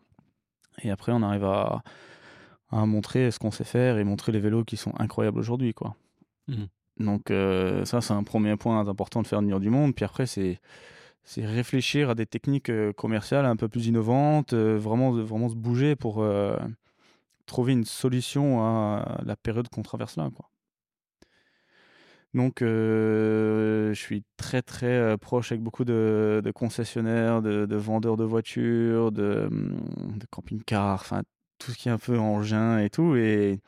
Et 0.82 0.90
après, 0.90 1.12
on 1.12 1.22
arrive 1.22 1.44
à, 1.44 1.82
à 2.70 2.86
montrer 2.86 3.30
ce 3.30 3.38
qu'on 3.38 3.50
sait 3.50 3.64
faire 3.64 3.98
et 3.98 4.04
montrer 4.04 4.32
les 4.32 4.40
vélos 4.40 4.64
qui 4.64 4.76
sont 4.76 4.92
incroyables 4.98 5.38
aujourd'hui. 5.38 5.74
quoi. 5.74 5.94
Mmh. 6.48 6.64
Donc, 7.00 7.30
euh, 7.30 7.84
ça, 7.84 8.00
c'est 8.00 8.12
un 8.12 8.22
premier 8.22 8.56
point 8.56 8.86
important 8.86 9.22
de 9.22 9.26
faire 9.26 9.40
venir 9.40 9.60
du 9.60 9.70
monde. 9.70 9.94
Puis 9.94 10.04
après, 10.04 10.26
c'est 10.26 10.60
c'est 11.24 11.44
réfléchir 11.44 12.10
à 12.10 12.14
des 12.14 12.26
techniques 12.26 12.70
euh, 12.70 12.92
commerciales 12.92 13.46
un 13.46 13.56
peu 13.56 13.68
plus 13.68 13.86
innovantes, 13.86 14.52
euh, 14.52 14.78
vraiment, 14.78 15.12
vraiment 15.12 15.48
se 15.48 15.54
bouger 15.54 15.96
pour 15.96 16.22
euh, 16.22 16.56
trouver 17.46 17.72
une 17.72 17.84
solution 17.84 18.62
à 18.62 19.20
la 19.24 19.36
période 19.36 19.68
qu'on 19.68 19.82
traverse 19.82 20.16
là. 20.16 20.30
Quoi. 20.34 20.50
Donc, 22.32 22.60
je 22.60 23.92
suis 23.94 24.22
très 24.36 24.62
très 24.62 25.18
proche 25.18 25.50
avec 25.50 25.62
beaucoup 25.62 25.84
de, 25.84 26.40
concessionnaires, 26.54 27.42
de, 27.42 27.76
vendeurs 27.76 28.16
de 28.16 28.22
voitures, 28.22 29.10
de, 29.10 29.48
de 29.50 30.26
camping-cars, 30.30 31.00
enfin 31.00 31.22
tout 31.58 31.72
ce 31.72 31.76
qui 31.76 31.88
est 31.88 31.92
un 31.92 31.98
peu 31.98 32.16
engin 32.20 32.78
et 32.78 32.88
tout. 32.88 33.16
Et 33.16 33.58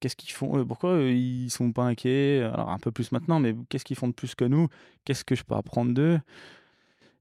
qu'est-ce 0.00 0.16
qu'ils 0.16 0.32
font 0.32 0.64
Pourquoi 0.64 0.98
ils 1.02 1.50
sont 1.50 1.72
pas 1.72 1.84
inquiets? 1.84 2.42
Alors 2.52 2.70
un 2.70 2.78
peu 2.78 2.90
plus 2.90 3.12
maintenant, 3.12 3.38
mais 3.40 3.54
qu'est-ce 3.68 3.84
qu'ils 3.84 3.96
font 3.96 4.08
de 4.08 4.12
plus 4.12 4.34
que 4.34 4.44
nous? 4.44 4.68
Qu'est-ce 5.04 5.24
que 5.24 5.34
je 5.34 5.44
peux 5.44 5.54
apprendre 5.54 5.92
d'eux? 5.92 6.18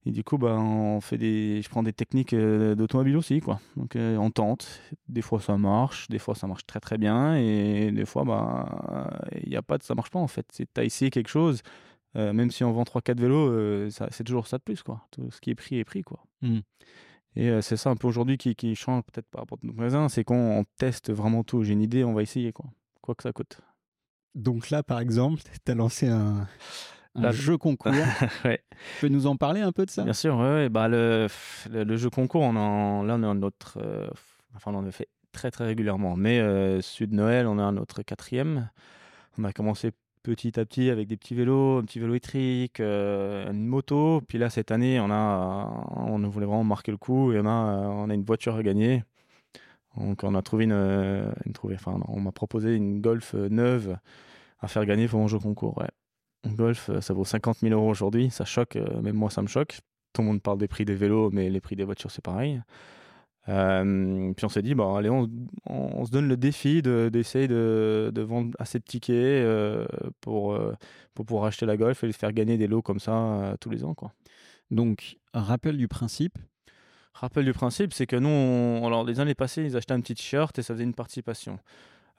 Et 0.07 0.11
du 0.11 0.23
coup, 0.23 0.37
bah, 0.37 0.55
on 0.57 1.01
fait 1.01 1.17
des, 1.17 1.61
je 1.61 1.67
prends 1.67 1.83
des 1.83 1.91
techniques 1.91 2.31
euh, 2.31 2.75
d'automobile 2.75 3.17
aussi, 3.17 3.41
quoi. 3.41 3.59
Donc, 3.75 3.97
euh, 3.97 4.15
on 4.15 4.31
tente. 4.31 4.81
Des 5.09 5.21
fois, 5.21 5.41
ça 5.41 5.57
marche. 5.57 6.07
Des 6.07 6.17
fois, 6.17 6.33
ça 6.33 6.47
marche 6.47 6.65
très, 6.65 6.79
très 6.79 6.97
bien. 6.97 7.35
Et 7.35 7.91
des 7.91 8.05
fois, 8.05 8.23
bah, 8.23 9.19
il 9.43 9.51
y 9.51 9.57
a 9.57 9.61
pas 9.61 9.77
de, 9.77 9.83
ça 9.83 9.95
marche 9.95 10.09
pas, 10.09 10.19
en 10.19 10.27
fait. 10.27 10.47
C'est, 10.53 10.65
t'as 10.73 10.85
essayé 10.85 11.11
quelque 11.11 11.27
chose. 11.27 11.61
Euh, 12.15 12.31
même 12.31 12.51
si 12.51 12.63
on 12.63 12.71
vend 12.71 12.83
3-4 12.83 13.19
vélos, 13.19 13.89
c'est 13.89 14.23
toujours 14.23 14.47
ça 14.47 14.57
de 14.57 14.63
plus, 14.63 14.81
quoi. 14.81 15.05
Tout 15.11 15.29
ce 15.29 15.41
qui 15.41 15.49
est 15.49 15.55
pris 15.55 15.77
est 15.77 15.83
pris, 15.83 16.03
quoi. 16.03 16.23
Mmh. 16.41 16.59
Et 17.35 17.61
c'est 17.61 17.75
ça 17.75 17.89
un 17.89 17.97
peu 17.97 18.07
aujourd'hui 18.07 18.37
qui, 18.37 18.55
qui 18.55 18.75
change 18.75 19.03
peut-être 19.03 19.27
par 19.29 19.41
rapport 19.41 19.59
à 19.61 19.67
nos 19.67 19.73
magasins, 19.73 20.07
c'est 20.07 20.23
qu'on 20.23 20.63
teste 20.77 21.11
vraiment 21.11 21.43
tout. 21.43 21.63
J'ai 21.63 21.73
une 21.73 21.81
idée, 21.81 22.05
on 22.05 22.13
va 22.13 22.21
essayer, 22.21 22.53
quoi. 22.53 22.67
Quoi 23.01 23.13
que 23.13 23.23
ça 23.23 23.33
coûte. 23.33 23.59
Donc 24.35 24.69
là, 24.69 24.83
par 24.83 25.01
exemple, 25.01 25.41
tu 25.65 25.71
as 25.71 25.75
lancé 25.75 26.07
un, 26.07 26.47
un 27.17 27.32
jeu 27.32 27.58
concours. 27.58 27.91
ouais. 28.45 28.62
Tu 28.71 29.01
peux 29.01 29.08
nous 29.08 29.27
en 29.27 29.36
parler 29.36 29.62
un 29.62 29.71
peu 29.71 29.86
de 29.86 29.91
ça? 29.91 30.03
Bien 30.03 30.13
sûr, 30.13 30.38
ouais, 30.38 30.69
bah 30.69 30.88
le, 30.88 31.27
le, 31.71 31.97
jeu 31.97 32.10
concours, 32.10 32.41
on 32.41 32.56
en, 32.56 33.03
là 33.03 33.15
on 33.15 33.23
a 33.23 33.34
notre, 33.34 33.80
euh, 33.82 34.08
enfin 34.56 34.71
on 34.71 34.77
en 34.77 34.86
a 34.86 34.91
fait 34.91 35.10
très 35.32 35.51
très 35.51 35.65
régulièrement, 35.65 36.15
mais 36.15 36.39
euh, 36.39 36.80
de 36.99 37.15
Noël, 37.15 37.47
on 37.47 37.60
a 37.60 37.63
un 37.63 37.77
autre 37.77 38.01
quatrième. 38.01 38.69
On 39.38 39.43
a 39.43 39.53
commencé 39.53 39.91
petit 40.23 40.60
à 40.60 40.65
petit 40.65 40.89
avec 40.89 41.08
des 41.08 41.15
petits 41.15 41.36
vélos, 41.36 41.77
un 41.77 41.84
petit 41.84 41.99
vélo 41.99 42.13
électrique, 42.13 42.80
euh, 42.80 43.51
une 43.51 43.65
moto. 43.65 44.21
Puis 44.27 44.38
là, 44.38 44.49
cette 44.49 44.71
année, 44.71 44.99
on, 44.99 45.12
a, 45.12 45.86
on 45.95 46.19
voulait 46.27 46.45
vraiment 46.45 46.63
marquer 46.63 46.91
le 46.91 46.97
coup 46.97 47.32
et 47.34 47.39
on 47.39 47.45
a, 47.45 47.49
on 47.49 48.10
a 48.10 48.13
une 48.13 48.25
voiture 48.25 48.56
à 48.56 48.63
gagner. 48.63 49.03
Donc 49.95 50.23
on 50.23 50.36
a 50.36 50.41
trouvé 50.41 50.65
une, 50.65 50.73
une 50.73 51.53
enfin, 51.73 51.99
on 52.08 52.19
m'a 52.19 52.32
proposé 52.32 52.75
une 52.75 53.01
Golf 53.01 53.34
neuve 53.34 53.97
à 54.60 54.67
faire 54.67 54.86
gagner 54.86 55.08
pour 55.08 55.19
mon 55.19 55.27
jeu 55.27 55.39
concours. 55.39 55.77
Ouais. 55.77 55.88
Golf, 56.55 56.89
ça 57.01 57.13
vaut 57.13 57.25
50 57.25 57.60
000 57.60 57.73
euros 57.73 57.89
aujourd'hui. 57.89 58.29
Ça 58.29 58.45
choque, 58.45 58.77
même 59.01 59.15
moi, 59.15 59.29
ça 59.29 59.41
me 59.41 59.47
choque. 59.47 59.79
Tout 60.13 60.21
le 60.21 60.27
monde 60.27 60.41
parle 60.41 60.57
des 60.57 60.67
prix 60.67 60.86
des 60.86 60.95
vélos, 60.95 61.29
mais 61.31 61.49
les 61.49 61.62
prix 61.62 61.75
des 61.75 61.83
voitures, 61.83 62.12
c'est 62.12 62.23
pareil. 62.23 62.62
Euh, 63.49 64.33
puis 64.33 64.45
on 64.45 64.49
s'est 64.49 64.62
dit, 64.62 64.75
bon, 64.75 64.95
allez, 64.95 65.10
on, 65.10 65.29
on, 65.65 66.05
se 66.05 66.12
donne 66.12 66.27
le 66.27 66.36
défi 66.36 66.81
d'essayer 66.81 67.47
de, 67.47 68.12
de, 68.13 68.21
vendre 68.21 68.51
assez 68.60 68.79
de 68.79 68.83
tickets 68.83 69.15
euh, 69.15 69.86
pour, 70.21 70.53
euh, 70.53 70.73
pour 71.13 71.25
pouvoir 71.25 71.45
acheter 71.45 71.65
la 71.65 71.77
Golf 71.77 72.03
et 72.03 72.12
faire 72.12 72.33
gagner 72.33 72.57
des 72.57 72.67
lots 72.67 72.81
comme 72.81 72.99
ça 72.99 73.55
tous 73.62 73.69
les 73.69 73.83
ans. 73.83 73.93
Quoi. 73.93 74.12
Donc, 74.69 75.17
rappel 75.33 75.77
du 75.77 75.88
principe 75.88 76.38
Rappel 77.13 77.45
du 77.45 77.53
principe, 77.53 77.93
c'est 77.93 78.05
que 78.05 78.15
nous, 78.15 78.29
on, 78.29 78.86
alors 78.86 79.03
les 79.03 79.19
années 79.19 79.33
passées, 79.33 79.63
ils 79.63 79.75
achetaient 79.75 79.93
un 79.93 80.01
petit 80.01 80.13
t-shirt 80.13 80.60
et 80.60 80.62
ça 80.62 80.75
faisait 80.75 80.83
une 80.83 80.93
participation. 80.93 81.57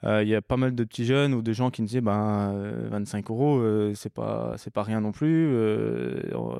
Euh, 0.05 0.23
il 0.23 0.29
y 0.29 0.35
a 0.35 0.41
pas 0.41 0.55
mal 0.55 0.75
de 0.75 0.83
petits 0.85 1.03
jeunes 1.03 1.33
ou 1.33 1.41
de 1.41 1.51
gens 1.51 1.71
qui 1.71 1.81
me 1.81 1.87
disaient 1.87 1.99
ben 1.99 2.53
25 2.89 3.29
euh, 3.29 3.33
euros 3.33 3.59
euh, 3.59 3.93
c'est 3.95 4.13
pas 4.13 4.55
pas 4.73 4.83
rien 4.83 5.01
non 5.01 5.11
plus 5.11 5.53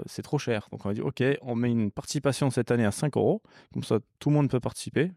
c'est 0.07 0.23
trop 0.23 0.37
cher 0.37 0.67
donc 0.71 0.85
on 0.85 0.89
a 0.89 0.93
dit 0.93 0.99
ok 0.99 1.23
on 1.41 1.55
met 1.55 1.71
une 1.71 1.89
participation 1.89 2.49
cette 2.49 2.69
année 2.69 2.83
à 2.83 2.91
5 2.91 3.15
euros 3.15 3.41
comme 3.73 3.83
ça 3.83 3.99
tout 4.19 4.29
le 4.29 4.35
monde 4.35 4.49
peut 4.49 4.59
participer 4.59 5.11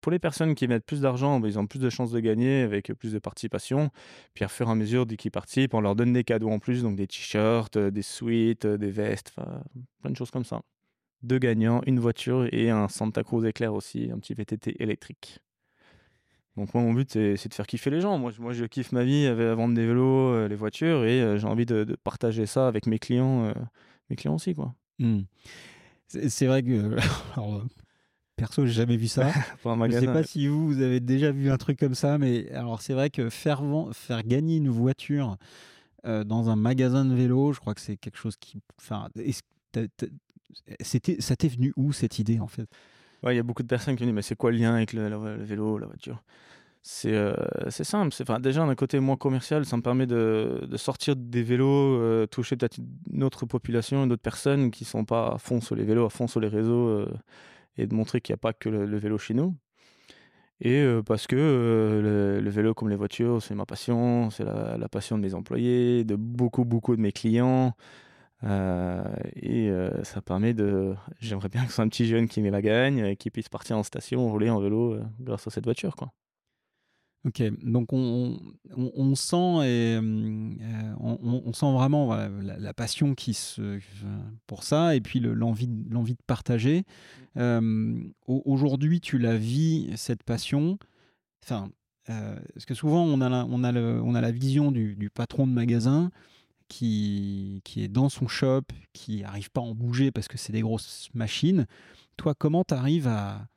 pour 0.00 0.12
les 0.12 0.20
personnes 0.20 0.54
qui 0.54 0.68
mettent 0.68 0.86
plus 0.86 1.00
d'argent, 1.00 1.40
ben, 1.40 1.48
ils 1.48 1.58
ont 1.58 1.66
plus 1.66 1.80
de 1.80 1.90
chances 1.90 2.12
de 2.12 2.20
gagner 2.20 2.62
avec 2.62 2.92
plus 2.92 3.12
de 3.12 3.18
participation. 3.18 3.90
Puis 4.32 4.44
à 4.44 4.48
fur 4.48 4.68
et 4.68 4.70
à 4.70 4.76
mesure 4.76 5.06
dès 5.06 5.16
qu'ils 5.16 5.32
participent, 5.32 5.74
on 5.74 5.80
leur 5.80 5.96
donne 5.96 6.12
des 6.12 6.22
cadeaux 6.22 6.50
en 6.50 6.60
plus, 6.60 6.84
donc 6.84 6.94
des 6.94 7.08
t-shirts, 7.08 7.76
des 7.76 8.02
suites, 8.02 8.64
des 8.64 8.90
vestes, 8.92 9.34
plein 10.00 10.10
de 10.10 10.16
choses 10.16 10.30
comme 10.30 10.44
ça. 10.44 10.62
Deux 11.24 11.40
gagnants, 11.40 11.82
une 11.84 11.98
voiture 11.98 12.46
et 12.52 12.70
un 12.70 12.86
Santa 12.86 13.24
Cruz 13.24 13.44
éclair 13.44 13.74
aussi, 13.74 14.08
un 14.12 14.20
petit 14.20 14.34
VTT 14.34 14.80
électrique. 14.80 15.40
Donc 16.58 16.74
moi, 16.74 16.82
mon 16.82 16.92
but, 16.92 17.12
c'est 17.12 17.48
de 17.48 17.54
faire 17.54 17.68
kiffer 17.68 17.88
les 17.88 18.00
gens. 18.00 18.18
Moi, 18.18 18.32
moi, 18.40 18.52
je 18.52 18.64
kiffe 18.64 18.90
ma 18.90 19.04
vie 19.04 19.26
à 19.26 19.54
vendre 19.54 19.76
des 19.76 19.86
vélos, 19.86 20.32
euh, 20.32 20.48
les 20.48 20.56
voitures, 20.56 21.04
et 21.04 21.22
euh, 21.22 21.38
j'ai 21.38 21.46
envie 21.46 21.66
de, 21.66 21.96
partager 22.02 22.46
ça 22.46 22.66
avec 22.66 22.86
mes 22.86 22.98
clients, 22.98 23.44
euh, 23.44 23.52
mes 24.10 24.16
clients 24.16 24.34
aussi, 24.34 24.56
quoi. 24.56 24.74
Hmm. 24.98 25.20
C'est 26.08 26.46
vrai 26.46 26.64
que, 26.64 26.96
alors, 27.36 27.62
perso, 28.34 28.66
j'ai 28.66 28.72
jamais 28.72 28.96
vu 28.96 29.06
ça. 29.06 29.30
je 29.64 29.68
ne 29.68 29.90
sais 29.92 30.06
pas 30.06 30.24
si 30.24 30.48
vous, 30.48 30.66
vous 30.66 30.82
avez 30.82 30.98
déjà 30.98 31.30
vu 31.30 31.48
un 31.48 31.58
truc 31.58 31.78
comme 31.78 31.94
ça, 31.94 32.18
mais 32.18 32.50
alors 32.50 32.82
c'est 32.82 32.94
vrai 32.94 33.08
que 33.08 33.30
faire, 33.30 33.62
faire 33.92 34.24
gagner 34.24 34.56
une 34.56 34.68
voiture 34.68 35.36
dans 36.04 36.48
un 36.48 36.56
magasin 36.56 37.04
de 37.04 37.14
vélo, 37.14 37.52
je 37.52 37.60
crois 37.60 37.74
que 37.74 37.80
c'est 37.80 37.96
quelque 37.96 38.16
chose 38.16 38.36
qui, 38.36 38.60
enfin, 38.80 39.08
ça 40.80 41.36
t'est 41.36 41.48
venu 41.48 41.72
où 41.76 41.92
cette 41.92 42.18
idée 42.18 42.40
en 42.40 42.46
fait? 42.48 42.68
Il 43.24 43.34
y 43.34 43.38
a 43.38 43.42
beaucoup 43.42 43.62
de 43.62 43.68
personnes 43.68 43.96
qui 43.96 44.02
me 44.04 44.08
disent 44.08 44.14
mais 44.14 44.22
c'est 44.22 44.36
quoi 44.36 44.50
le 44.50 44.58
lien 44.58 44.74
avec 44.74 44.92
le, 44.92 45.08
vélo, 45.42 45.78
la 45.78 45.86
voiture? 45.86 46.22
C'est 46.82 47.12
euh, 47.12 47.34
simple. 47.70 48.14
Enfin, 48.22 48.40
déjà, 48.40 48.64
d'un 48.64 48.74
côté 48.74 48.98
moins 49.00 49.16
commercial, 49.16 49.66
ça 49.66 49.76
me 49.76 49.82
permet 49.82 50.06
de, 50.06 50.66
sortir 50.76 51.16
des 51.16 51.42
vélos, 51.42 51.66
euh, 52.00 52.26
toucher 52.26 52.56
peut-être 52.56 52.78
une 53.12 53.24
autre 53.24 53.44
population, 53.46 54.06
d'autres 54.06 54.22
personnes 54.22 54.70
qui 54.70 54.84
sont 54.84 55.04
pas 55.04 55.34
à 55.34 55.38
fond 55.38 55.60
sur 55.60 55.74
les 55.74 55.84
vélos, 55.84 56.06
à 56.06 56.10
fond 56.10 56.26
sur 56.28 56.40
les 56.40 56.48
réseaux, 56.48 56.88
euh, 56.88 57.06
et 57.76 57.86
de 57.86 57.94
montrer 57.94 58.20
qu'il 58.20 58.32
n'y 58.32 58.36
a 58.36 58.38
pas 58.38 58.52
que 58.52 58.68
le, 58.68 58.96
vélo 58.96 59.18
chez 59.18 59.34
nous. 59.34 59.54
Et 60.60 60.84
parce 61.06 61.26
que 61.26 61.36
le, 62.42 62.50
vélo, 62.50 62.74
comme 62.74 62.88
les 62.88 62.96
voitures, 62.96 63.42
c'est 63.42 63.54
ma 63.54 63.66
passion, 63.66 64.30
c'est 64.30 64.44
la, 64.44 64.88
passion 64.88 65.16
de 65.18 65.22
mes 65.22 65.34
employés, 65.34 66.04
de 66.04 66.16
beaucoup, 66.16 66.64
beaucoup 66.64 66.96
de 66.96 67.00
mes 67.00 67.12
clients. 67.12 67.76
Euh, 68.44 69.02
et 69.34 69.68
euh, 69.68 70.04
ça 70.04 70.22
permet 70.22 70.54
de. 70.54 70.94
J'aimerais 71.20 71.48
bien 71.48 71.62
que 71.62 71.68
ce 71.68 71.74
soit 71.74 71.84
un 71.84 71.88
petit 71.88 72.06
jeune 72.06 72.28
qui 72.28 72.40
met 72.40 72.50
la 72.50 72.62
gagne, 72.62 72.98
et 72.98 73.16
qui 73.16 73.30
puisse 73.30 73.48
partir 73.48 73.76
en 73.76 73.82
station, 73.82 74.28
rouler 74.28 74.50
en 74.50 74.60
vélo 74.60 74.94
euh, 74.94 75.04
grâce 75.20 75.46
à 75.46 75.50
cette 75.50 75.64
voiture. 75.64 75.96
Quoi. 75.96 76.12
Ok, 77.24 77.42
donc 77.64 77.92
on, 77.92 78.38
on, 78.76 79.14
sent 79.16 79.66
et 79.66 79.98
on, 79.98 81.52
sent 81.52 81.72
vraiment 81.72 82.14
la, 82.14 82.72
passion 82.72 83.16
qui 83.16 83.34
se 83.34 83.80
pour 84.46 84.62
ça 84.62 84.94
et 84.94 85.00
puis 85.00 85.18
l'envie 85.18 85.68
l'envie 85.90 86.14
de 86.14 86.22
partager. 86.28 86.84
Aujourd'hui, 88.28 89.00
tu 89.00 89.18
la 89.18 89.36
vis 89.36 89.90
cette 89.96 90.22
passion. 90.22 90.78
Enfin, 91.42 91.68
parce 92.06 92.64
que 92.66 92.74
souvent 92.74 93.02
on 93.02 93.20
a 93.20 93.28
la, 93.28 93.46
on 93.50 93.64
a 93.64 93.72
le, 93.72 94.00
on 94.00 94.14
a 94.14 94.20
la 94.20 94.30
vision 94.30 94.70
du, 94.70 94.94
du 94.94 95.10
patron 95.10 95.48
de 95.48 95.52
magasin 95.52 96.12
qui, 96.68 97.60
qui 97.64 97.82
est 97.82 97.88
dans 97.88 98.08
son 98.08 98.28
shop, 98.28 98.62
qui 98.92 99.22
n'arrive 99.22 99.50
pas 99.50 99.60
à 99.60 99.64
en 99.64 99.74
bouger 99.74 100.10
parce 100.10 100.28
que 100.28 100.38
c'est 100.38 100.52
des 100.52 100.60
grosses 100.60 101.08
machines. 101.14 101.66
Toi, 102.16 102.34
comment 102.34 102.64
tu 102.64 102.74
arrives 102.74 103.08
à, 103.08 103.48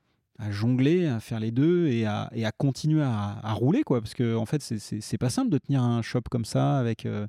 jongler, 0.50 1.06
à 1.06 1.19
faire 1.19 1.39
les 1.39 1.52
deux 1.52 1.88
et 1.88 2.06
à, 2.06 2.30
et 2.34 2.45
à 2.45 2.52
continuer 2.52 3.04
à, 3.04 3.54
rouler 3.54 3.84
quoi? 3.84 4.02
Parce 4.02 4.13
que 4.13 4.36
en 4.36 4.45
fait, 4.45 4.62
c'est 4.62 5.17
pas 5.17 5.30
simple 5.30 5.50
de 5.50 5.58
tenir 5.58 5.84
un 5.84 6.02
shop 6.02 6.24
comme 6.32 6.45
ça 6.45 6.80
avec 6.80 7.06
euh, 7.06 7.28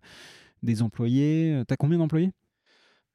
des 0.62 0.82
employés. 0.82 1.62
Tu 1.68 1.74
as 1.74 1.76
combien 1.76 1.98
d'employés? 1.98 2.32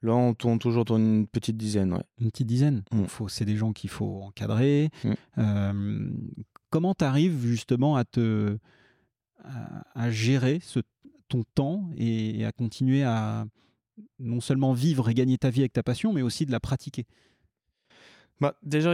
Là, 0.03 0.13
on 0.13 0.35
tourne 0.35 0.59
toujours 0.59 0.85
dans 0.85 0.97
une 0.97 1.25
petite 1.27 1.57
dizaine. 1.57 1.93
Ouais. 1.93 2.03
Une 2.19 2.29
petite 2.29 2.47
dizaine? 2.47 2.83
Mm. 2.91 3.05
C'est 3.29 3.45
des 3.45 3.55
gens 3.55 3.73
qu'il 3.73 3.89
faut 3.89 4.21
encadrer. 4.21 4.89
Mm. 5.03 5.13
Euh, 5.39 6.09
comment 6.69 6.93
tu 6.93 7.03
arrives 7.03 7.45
justement 7.45 7.95
à 7.95 8.05
te 8.05 8.57
à, 9.95 10.11
gérer 10.11 10.59
ce, 10.61 10.79
ton 11.27 11.43
temps 11.55 11.89
et, 11.97 12.45
à 12.45 12.51
continuer 12.51 13.03
à 13.03 13.45
non 14.19 14.41
seulement 14.41 14.73
vivre 14.73 15.09
et 15.09 15.13
gagner 15.13 15.37
ta 15.37 15.49
vie 15.49 15.61
avec 15.61 15.73
ta 15.73 15.83
passion, 15.83 16.13
mais 16.13 16.21
aussi 16.21 16.45
de 16.45 16.51
la 16.51 16.59
pratiquer 16.59 17.05
bah, 18.39 18.55
Déjà, 18.63 18.93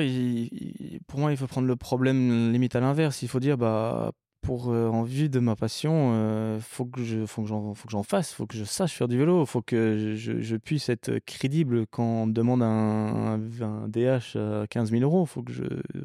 pour 1.07 1.19
moi, 1.19 1.31
il 1.31 1.37
faut 1.37 1.47
prendre 1.47 1.67
le 1.67 1.75
problème 1.75 2.51
limite 2.51 2.75
à 2.75 2.79
l'inverse. 2.79 3.21
Il 3.21 3.27
faut 3.27 3.39
dire, 3.39 3.57
bah, 3.57 4.11
pour 4.43 4.69
euh, 4.69 4.89
en 4.89 5.03
vue 5.03 5.29
de 5.29 5.39
ma 5.39 5.55
passion, 5.55 6.11
euh, 6.13 6.59
faut 6.59 6.85
que 6.85 7.01
je, 7.01 7.25
faut 7.25 7.41
que 7.41 7.47
j'en, 7.47 7.73
faut 7.73 7.87
que 7.87 7.91
j'en 7.91 8.03
fasse, 8.03 8.33
faut 8.33 8.45
que 8.45 8.55
je 8.55 8.65
sache 8.65 8.93
faire 8.93 9.07
du 9.07 9.17
vélo, 9.17 9.45
faut 9.45 9.61
que 9.61 10.13
je, 10.15 10.39
je 10.41 10.55
puisse 10.57 10.89
être 10.89 11.17
crédible 11.25 11.87
quand 11.87 12.03
on 12.03 12.25
me 12.27 12.33
demande 12.33 12.61
un, 12.61 13.39
un, 13.61 13.87
DH 13.87 14.37
à 14.37 14.67
15 14.69 14.91
000 14.91 15.01
euros, 15.01 15.25
faut 15.25 15.41
que 15.41 15.53
je, 15.53 15.63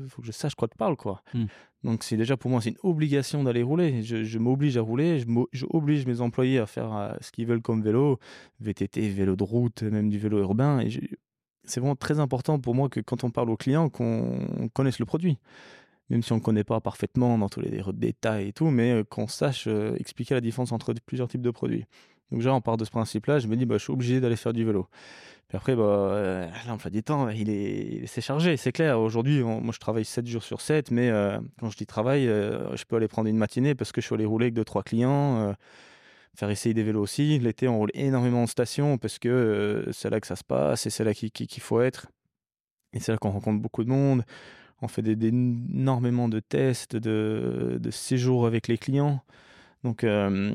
faut 0.08 0.22
que 0.22 0.26
je 0.26 0.32
sache 0.32 0.54
quoi 0.54 0.68
te 0.68 0.76
parle, 0.76 0.96
quoi. 0.96 1.22
Hmm. 1.34 1.46
Donc 1.84 2.02
c'est 2.04 2.16
déjà 2.16 2.36
pour 2.36 2.50
moi 2.50 2.60
c'est 2.60 2.70
une 2.70 2.76
obligation 2.82 3.44
d'aller 3.44 3.62
rouler. 3.62 4.02
Je, 4.02 4.24
je 4.24 4.38
m'oblige 4.38 4.76
à 4.76 4.80
rouler, 4.80 5.20
je, 5.52 5.66
oblige 5.70 6.06
mes 6.06 6.20
employés 6.20 6.58
à 6.58 6.66
faire 6.66 6.96
euh, 6.96 7.12
ce 7.20 7.32
qu'ils 7.32 7.46
veulent 7.46 7.62
comme 7.62 7.82
vélo, 7.82 8.18
VTT, 8.60 9.08
vélo 9.10 9.36
de 9.36 9.44
route, 9.44 9.82
même 9.82 10.08
du 10.08 10.18
vélo 10.18 10.38
urbain. 10.38 10.80
Et 10.80 10.90
c'est 11.64 11.80
vraiment 11.80 11.96
très 11.96 12.20
important 12.20 12.58
pour 12.58 12.74
moi 12.74 12.88
que 12.88 13.00
quand 13.00 13.24
on 13.24 13.30
parle 13.30 13.50
aux 13.50 13.56
clients, 13.56 13.88
qu'on 13.90 14.70
connaisse 14.72 15.00
le 15.00 15.06
produit 15.06 15.38
même 16.10 16.22
si 16.22 16.32
on 16.32 16.36
ne 16.36 16.40
connaît 16.40 16.64
pas 16.64 16.80
parfaitement 16.80 17.36
dans 17.38 17.48
tous 17.48 17.60
les 17.60 17.82
détails 17.92 18.48
et 18.48 18.52
tout, 18.52 18.70
mais 18.70 18.92
euh, 18.92 19.04
qu'on 19.04 19.28
sache 19.28 19.66
euh, 19.66 19.94
expliquer 19.96 20.34
la 20.34 20.40
différence 20.40 20.72
entre 20.72 20.94
plusieurs 21.04 21.28
types 21.28 21.42
de 21.42 21.50
produits. 21.50 21.84
Donc 22.30 22.40
déjà, 22.40 22.54
on 22.54 22.60
part 22.60 22.76
de 22.76 22.84
ce 22.84 22.90
principe-là, 22.90 23.38
je 23.38 23.46
me 23.46 23.56
dis, 23.56 23.66
bah, 23.66 23.76
je 23.78 23.84
suis 23.84 23.92
obligé 23.92 24.20
d'aller 24.20 24.36
faire 24.36 24.52
du 24.52 24.64
vélo. 24.64 24.86
Puis 25.48 25.56
après, 25.56 25.74
bah, 25.74 25.82
euh, 25.82 26.48
l'emploi 26.66 26.90
du 26.90 27.02
temps, 27.02 27.28
il 27.30 27.48
est, 27.48 28.06
c'est 28.06 28.20
chargé, 28.20 28.56
c'est 28.58 28.72
clair. 28.72 29.00
Aujourd'hui, 29.00 29.42
moi, 29.42 29.72
je 29.72 29.78
travaille 29.78 30.04
7 30.04 30.26
jours 30.26 30.42
sur 30.42 30.60
7, 30.60 30.90
mais 30.90 31.08
euh, 31.08 31.38
quand 31.58 31.70
je 31.70 31.76
dis 31.76 31.86
travail, 31.86 32.26
je 32.26 32.84
peux 32.86 32.96
aller 32.96 33.08
prendre 33.08 33.28
une 33.28 33.38
matinée 33.38 33.74
parce 33.74 33.92
que 33.92 34.00
je 34.00 34.06
suis 34.06 34.14
allé 34.14 34.26
rouler 34.26 34.46
avec 34.46 34.54
deux, 34.54 34.64
trois 34.64 34.82
clients, 34.82 35.54
faire 36.36 36.50
essayer 36.50 36.74
des 36.74 36.82
vélos 36.82 37.00
aussi. 37.00 37.38
L'été, 37.38 37.66
on 37.66 37.78
roule 37.78 37.90
énormément 37.94 38.42
en 38.42 38.46
station 38.46 38.98
parce 38.98 39.18
que 39.18 39.88
c'est 39.92 40.10
là 40.10 40.20
que 40.20 40.26
ça 40.26 40.36
se 40.36 40.44
passe 40.44 40.86
et 40.86 40.90
c'est 40.90 41.04
là 41.04 41.14
qu'il 41.14 41.62
faut 41.62 41.80
être. 41.80 42.08
Et 42.92 43.00
c'est 43.00 43.12
là 43.12 43.18
qu'on 43.18 43.30
rencontre 43.30 43.60
beaucoup 43.60 43.84
de 43.84 43.90
monde 43.90 44.24
on 44.82 44.88
fait 44.88 45.06
énormément 45.06 46.28
de 46.28 46.40
tests, 46.40 46.96
de, 46.96 47.90
séjours 47.90 48.46
avec 48.46 48.68
les 48.68 48.78
clients. 48.78 49.22
Donc, 49.84 50.02
euh, 50.02 50.52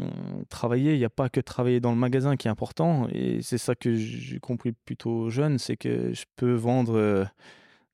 travailler, 0.50 0.94
il 0.94 1.00
n'y 1.00 1.06
a 1.06 1.10
pas 1.10 1.30
que 1.30 1.40
travailler 1.40 1.80
dans 1.80 1.92
le 1.92 1.98
magasin 1.98 2.36
qui 2.36 2.48
est 2.48 2.52
important. 2.52 3.08
Et 3.12 3.42
c'est 3.42 3.58
ça 3.58 3.76
que 3.76 3.94
j'ai 3.94 4.40
compris 4.40 4.74
plutôt 4.74 5.30
jeune, 5.30 5.60
c'est 5.60 5.78
que 5.78 6.14
je 6.14 6.26
peux 6.36 6.54
vendre 6.54 7.26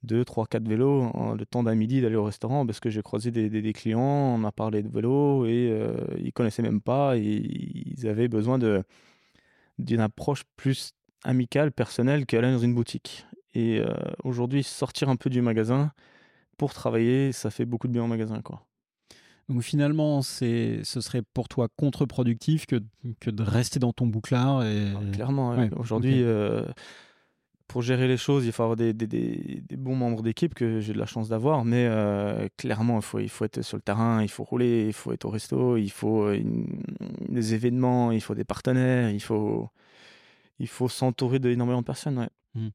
2, 0.03 0.23
3, 0.23 0.47
4 0.47 0.67
vélos 0.67 1.03
en, 1.13 1.33
le 1.33 1.45
temps 1.45 1.63
d'un 1.63 1.75
midi 1.75 2.01
d'aller 2.01 2.15
au 2.15 2.23
restaurant 2.23 2.65
parce 2.65 2.79
que 2.79 2.89
j'ai 2.89 3.01
croisé 3.01 3.31
des, 3.31 3.73
clients, 3.73 3.99
on 3.99 4.43
a 4.43 4.51
parlé 4.51 4.81
de 4.81 4.89
vélos 4.89 5.45
et 5.45 5.69
euh, 5.71 5.97
ils 6.17 6.31
connaissaient 6.31 6.61
même 6.61 6.81
pas 6.81 7.17
et 7.17 7.21
ils 7.21 8.07
avaient 8.07 8.27
besoin 8.27 8.57
d'une 9.77 9.99
approche 9.99 10.43
plus 10.55 10.93
amicale, 11.23 11.71
personnelle 11.71 12.25
qu'aller 12.25 12.51
dans 12.51 12.59
une 12.59 12.73
boutique. 12.73 13.25
Et 13.53 13.79
euh, 13.79 13.93
aujourd'hui, 14.23 14.63
sortir 14.63 15.09
un 15.09 15.15
peu 15.17 15.29
du 15.29 15.41
magasin, 15.41 15.91
pour 16.59 16.73
travailler, 16.73 17.31
ça 17.31 17.49
fait 17.49 17.65
beaucoup 17.65 17.87
de 17.87 17.93
bien 17.93 18.03
en 18.03 18.07
magasin. 18.07 18.41
Quoi. 18.41 18.61
Donc 19.47 19.63
finalement, 19.63 20.21
c'est, 20.21 20.81
ce 20.83 21.01
serait 21.01 21.23
pour 21.33 21.47
toi 21.47 21.69
contre-productif 21.75 22.67
que, 22.67 22.75
que 23.19 23.31
de 23.31 23.41
rester 23.41 23.79
dans 23.79 23.93
ton 23.93 24.05
bouclard. 24.05 24.63
Et... 24.63 24.91
Ah, 24.93 25.11
clairement, 25.13 25.55
aujourd'hui, 25.77 26.21
euh, 26.21 26.65
pour 27.69 27.81
gérer 27.81 28.09
les 28.09 28.17
choses, 28.17 28.45
il 28.45 28.51
faut 28.51 28.63
avoir 28.63 28.75
des, 28.75 28.93
des, 28.93 29.07
des, 29.07 29.77
bons 29.77 29.95
membres 29.95 30.21
d'équipe 30.21 30.53
que 30.53 30.81
j'ai 30.81 30.91
de 30.91 30.99
la 30.99 31.05
chance 31.05 31.29
d'avoir. 31.29 31.63
Mais 31.63 31.87
euh, 31.89 32.47
clairement, 32.57 32.97
il 32.97 33.03
faut, 33.03 33.19
il 33.19 33.29
faut 33.29 33.45
être 33.45 33.61
sur 33.61 33.77
le 33.77 33.81
terrain, 33.81 34.21
il 34.21 34.29
faut 34.29 34.43
rouler, 34.43 34.85
il 34.87 34.93
faut 34.93 35.13
être 35.13 35.25
au 35.25 35.29
resto, 35.29 35.77
il 35.77 35.91
faut 35.91 36.29
des 37.29 37.53
événements, 37.53 38.11
il 38.11 38.21
faut 38.21 38.35
des 38.35 38.43
partenaires, 38.43 39.09
il 39.09 39.21
faut, 39.21 39.69
il 40.59 40.67
faut 40.67 40.89
s'entourer 40.89 41.39
d'énormément 41.39 41.81
de 41.81 41.85
personnes. 41.85 42.29
Mmh. 42.55 42.69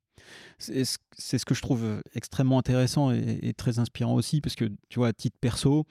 C'est 0.58 0.84
ce 0.84 1.44
que 1.44 1.54
je 1.54 1.62
trouve 1.62 2.02
extrêmement 2.14 2.58
intéressant 2.58 3.10
et, 3.10 3.52
très 3.56 3.78
inspirant 3.78 4.14
aussi, 4.14 4.40
parce 4.40 4.54
que 4.54 4.70
tu 4.88 4.98
vois, 4.98 5.08
à 5.08 5.12
titre 5.12 5.36
perso, 5.40 5.86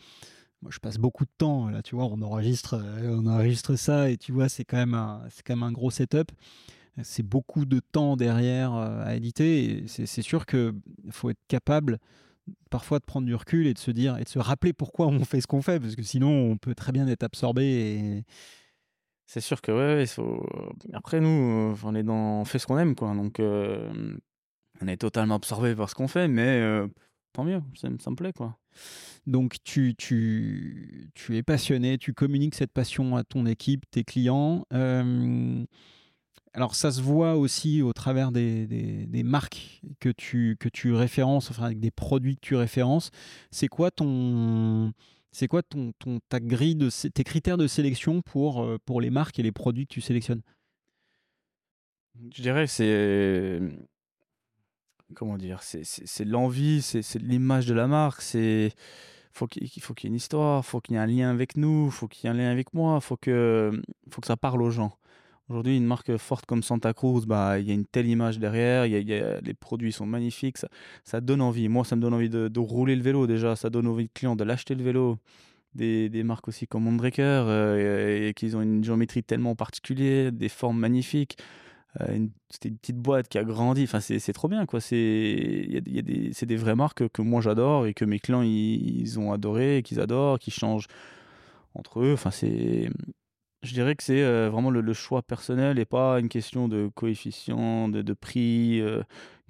moi 0.61 0.71
je 0.73 0.79
passe 0.79 0.97
beaucoup 0.97 1.25
de 1.25 1.31
temps 1.37 1.69
là, 1.69 1.81
tu 1.81 1.95
vois, 1.95 2.05
on 2.05 2.21
enregistre, 2.21 2.75
euh, 2.75 3.17
on 3.19 3.27
enregistre 3.27 3.75
ça 3.75 4.09
et 4.09 4.17
tu 4.17 4.31
vois, 4.31 4.47
c'est 4.47 4.63
quand 4.63 4.77
même 4.77 4.97
c'est 5.29 5.43
quand 5.43 5.55
même 5.55 5.63
un 5.63 5.73
gros 5.73 5.91
setup 5.91 6.31
c'est 7.01 7.23
beaucoup 7.23 7.65
de 7.65 7.79
temps 7.79 8.15
derrière 8.15 8.73
euh, 8.75 9.03
à 9.03 9.15
éditer. 9.15 9.85
C'est 9.87 10.21
sûr 10.21 10.45
qu'il 10.45 10.73
faut 11.09 11.31
être 11.31 11.41
capable 11.47 11.97
parfois 12.69 12.99
de 12.99 13.05
prendre 13.05 13.25
du 13.25 13.33
recul 13.33 13.67
et 13.67 13.73
de 13.73 13.79
se 13.79 13.89
dire 13.89 14.17
et 14.17 14.25
de 14.25 14.29
se 14.29 14.39
rappeler 14.39 14.73
pourquoi 14.73 15.07
on 15.07 15.23
fait 15.25 15.41
ce 15.41 15.47
qu'on 15.47 15.61
fait, 15.61 15.79
parce 15.79 15.95
que 15.95 16.03
sinon 16.03 16.29
on 16.29 16.57
peut 16.57 16.75
très 16.75 16.91
bien 16.91 17.07
être 17.07 17.23
absorbé. 17.23 18.23
C'est 19.25 19.41
sûr 19.41 19.61
que 19.61 19.71
ouais, 19.71 20.05
après 20.93 21.19
nous, 21.19 21.75
on 21.83 21.95
est 21.95 22.03
dans, 22.03 22.45
fait 22.45 22.59
ce 22.59 22.67
qu'on 22.67 22.77
aime 22.77 22.95
quoi, 22.95 23.13
donc 23.15 23.39
on 23.39 24.87
est 24.87 24.97
totalement 24.97 25.35
absorbé 25.35 25.75
par 25.75 25.89
ce 25.89 25.95
qu'on 25.95 26.07
fait, 26.07 26.27
mais 26.27 26.61
tant 27.31 27.43
mieux, 27.43 27.61
ça, 27.75 27.89
me 27.89 28.15
plaît 28.15 28.33
quoi. 28.33 28.57
Donc 29.25 29.55
tu, 29.63 29.95
tu, 29.97 31.09
tu 31.15 31.37
es 31.37 31.43
passionné, 31.43 31.97
tu 31.97 32.13
communiques 32.13 32.55
cette 32.55 32.73
passion 32.73 33.15
à 33.15 33.23
ton 33.23 33.45
équipe, 33.45 33.89
tes 33.89 34.03
clients. 34.03 34.65
Alors 36.55 36.75
ça 36.75 36.91
se 36.91 37.01
voit 37.01 37.35
aussi 37.35 37.81
au 37.81 37.93
travers 37.93 38.31
des, 38.31 38.67
des, 38.67 39.23
marques 39.23 39.81
que 39.99 40.09
tu, 40.09 40.55
que 40.59 40.69
tu 40.69 40.93
références, 40.93 41.49
enfin 41.49 41.65
avec 41.65 41.79
des 41.79 41.89
produits 41.89 42.35
que 42.35 42.41
tu 42.41 42.55
références. 42.55 43.09
C'est 43.49 43.67
quoi 43.67 43.89
ton 43.89 44.93
c'est 45.33 45.47
quoi 45.47 45.63
ton, 45.63 45.91
ta 46.29 46.39
grille 46.39 46.75
de 46.75 46.89
tes 47.09 47.23
critères 47.23 47.57
de 47.57 47.67
sélection 47.67 48.21
pour, 48.21 48.63
euh, 48.63 48.77
pour 48.85 49.01
les 49.01 49.09
marques 49.09 49.39
et 49.39 49.43
les 49.43 49.51
produits 49.51 49.87
que 49.87 49.93
tu 49.93 50.01
sélectionnes? 50.01 50.43
Je 52.31 52.41
dirais 52.41 52.67
c'est 52.67 53.59
comment 55.15 55.37
dire 55.37 55.61
c'est 55.63 56.25
l'envie, 56.25 56.81
c'est 56.81 57.19
l'image 57.19 57.65
de 57.65 57.73
la 57.73 57.87
marque, 57.87 58.21
c'est 58.21 58.71
faut 59.33 59.47
qu'il 59.47 59.81
faut 59.81 59.95
qu'il 59.95 60.07
y 60.07 60.09
ait 60.09 60.13
une 60.13 60.17
histoire, 60.17 60.63
faut 60.63 60.79
qu'il 60.79 60.95
y 60.95 60.97
ait 60.97 61.01
un 61.01 61.07
lien 61.07 61.31
avec 61.31 61.57
nous, 61.57 61.89
faut 61.89 62.07
qu'il 62.07 62.25
y 62.25 62.27
ait 62.27 62.35
un 62.35 62.37
lien 62.37 62.51
avec 62.51 62.73
moi, 62.73 63.01
faut 63.01 63.17
que 63.17 63.71
faut 64.11 64.21
que 64.21 64.27
ça 64.27 64.37
parle 64.37 64.61
aux 64.61 64.69
gens. 64.69 64.97
Aujourd'hui, 65.49 65.75
une 65.75 65.85
marque 65.85 66.15
forte 66.17 66.45
comme 66.45 66.63
Santa 66.63 66.93
Cruz, 66.93 67.25
bah, 67.25 67.59
il 67.59 67.67
y 67.67 67.71
a 67.71 67.73
une 67.73 67.85
telle 67.85 68.07
image 68.07 68.39
derrière, 68.39 68.85
y 68.85 69.13
a, 69.13 69.41
les 69.41 69.53
produits 69.53 69.91
sont 69.91 70.05
magnifiques, 70.05 70.57
ça, 71.03 71.21
donne 71.21 71.41
envie. 71.41 71.67
Moi, 71.67 71.83
ça 71.83 71.95
me 71.95 72.01
donne 72.01 72.13
envie 72.13 72.29
de, 72.29 72.59
rouler 72.59 72.95
le 72.95 73.03
vélo 73.03 73.27
déjà, 73.27 73.55
ça 73.55 73.69
donne 73.69 73.87
envie 73.87 74.05
de 74.05 74.11
clients 74.13 74.35
de 74.35 74.43
l'acheter 74.43 74.75
le 74.75 74.83
vélo. 74.83 75.17
Des, 75.75 76.07
des, 76.07 76.23
marques 76.23 76.47
aussi 76.47 76.67
comme 76.67 76.83
Mondrecker, 76.83 77.23
euh, 77.47 78.29
et, 78.29 78.33
qu'ils 78.35 78.55
ont 78.55 78.61
une 78.61 78.83
géométrie 78.83 79.23
tellement 79.23 79.55
particulière, 79.55 80.31
des 80.31 80.49
formes 80.49 80.77
magnifiques. 80.77 81.37
Euh, 82.01 82.27
c'était 82.49 82.69
une 82.69 82.77
petite 82.77 82.97
boîte 82.97 83.27
qui 83.27 83.37
a 83.37 83.43
grandi. 83.43 83.83
Enfin, 83.83 83.99
c'est 83.99 84.33
trop 84.33 84.47
bien. 84.47 84.65
C'est 84.79 84.95
y 84.95 85.77
a, 85.77 85.81
y 85.85 85.99
a 85.99 86.01
des, 86.01 86.31
des 86.45 86.55
vraies 86.55 86.75
marques 86.75 87.07
que, 87.09 87.21
moi 87.21 87.41
j'adore 87.41 87.85
et 87.87 87.93
que 87.93 88.05
mes 88.05 88.19
clients 88.19 88.43
ils, 88.43 89.19
ont 89.19 89.31
adoré, 89.33 89.81
qu'ils 89.83 89.99
adorent, 89.99 90.39
qui 90.39 90.51
changent 90.51 90.87
entre 91.75 92.01
eux. 92.01 92.13
Enfin, 92.13 92.31
c'est 92.31 92.89
je 93.63 93.73
dirais 93.73 93.95
que 93.95 94.03
c'est 94.03 94.21
euh, 94.21 94.49
vraiment 94.49 94.69
le, 94.69 94.93
choix 94.93 95.21
personnel 95.21 95.79
et 95.79 95.85
pas 95.85 96.19
une 96.19 96.29
question 96.29 96.67
de 96.67 96.89
coefficient, 96.93 97.87
de, 97.89 98.13
prix, 98.13 98.81
euh, 98.81 99.01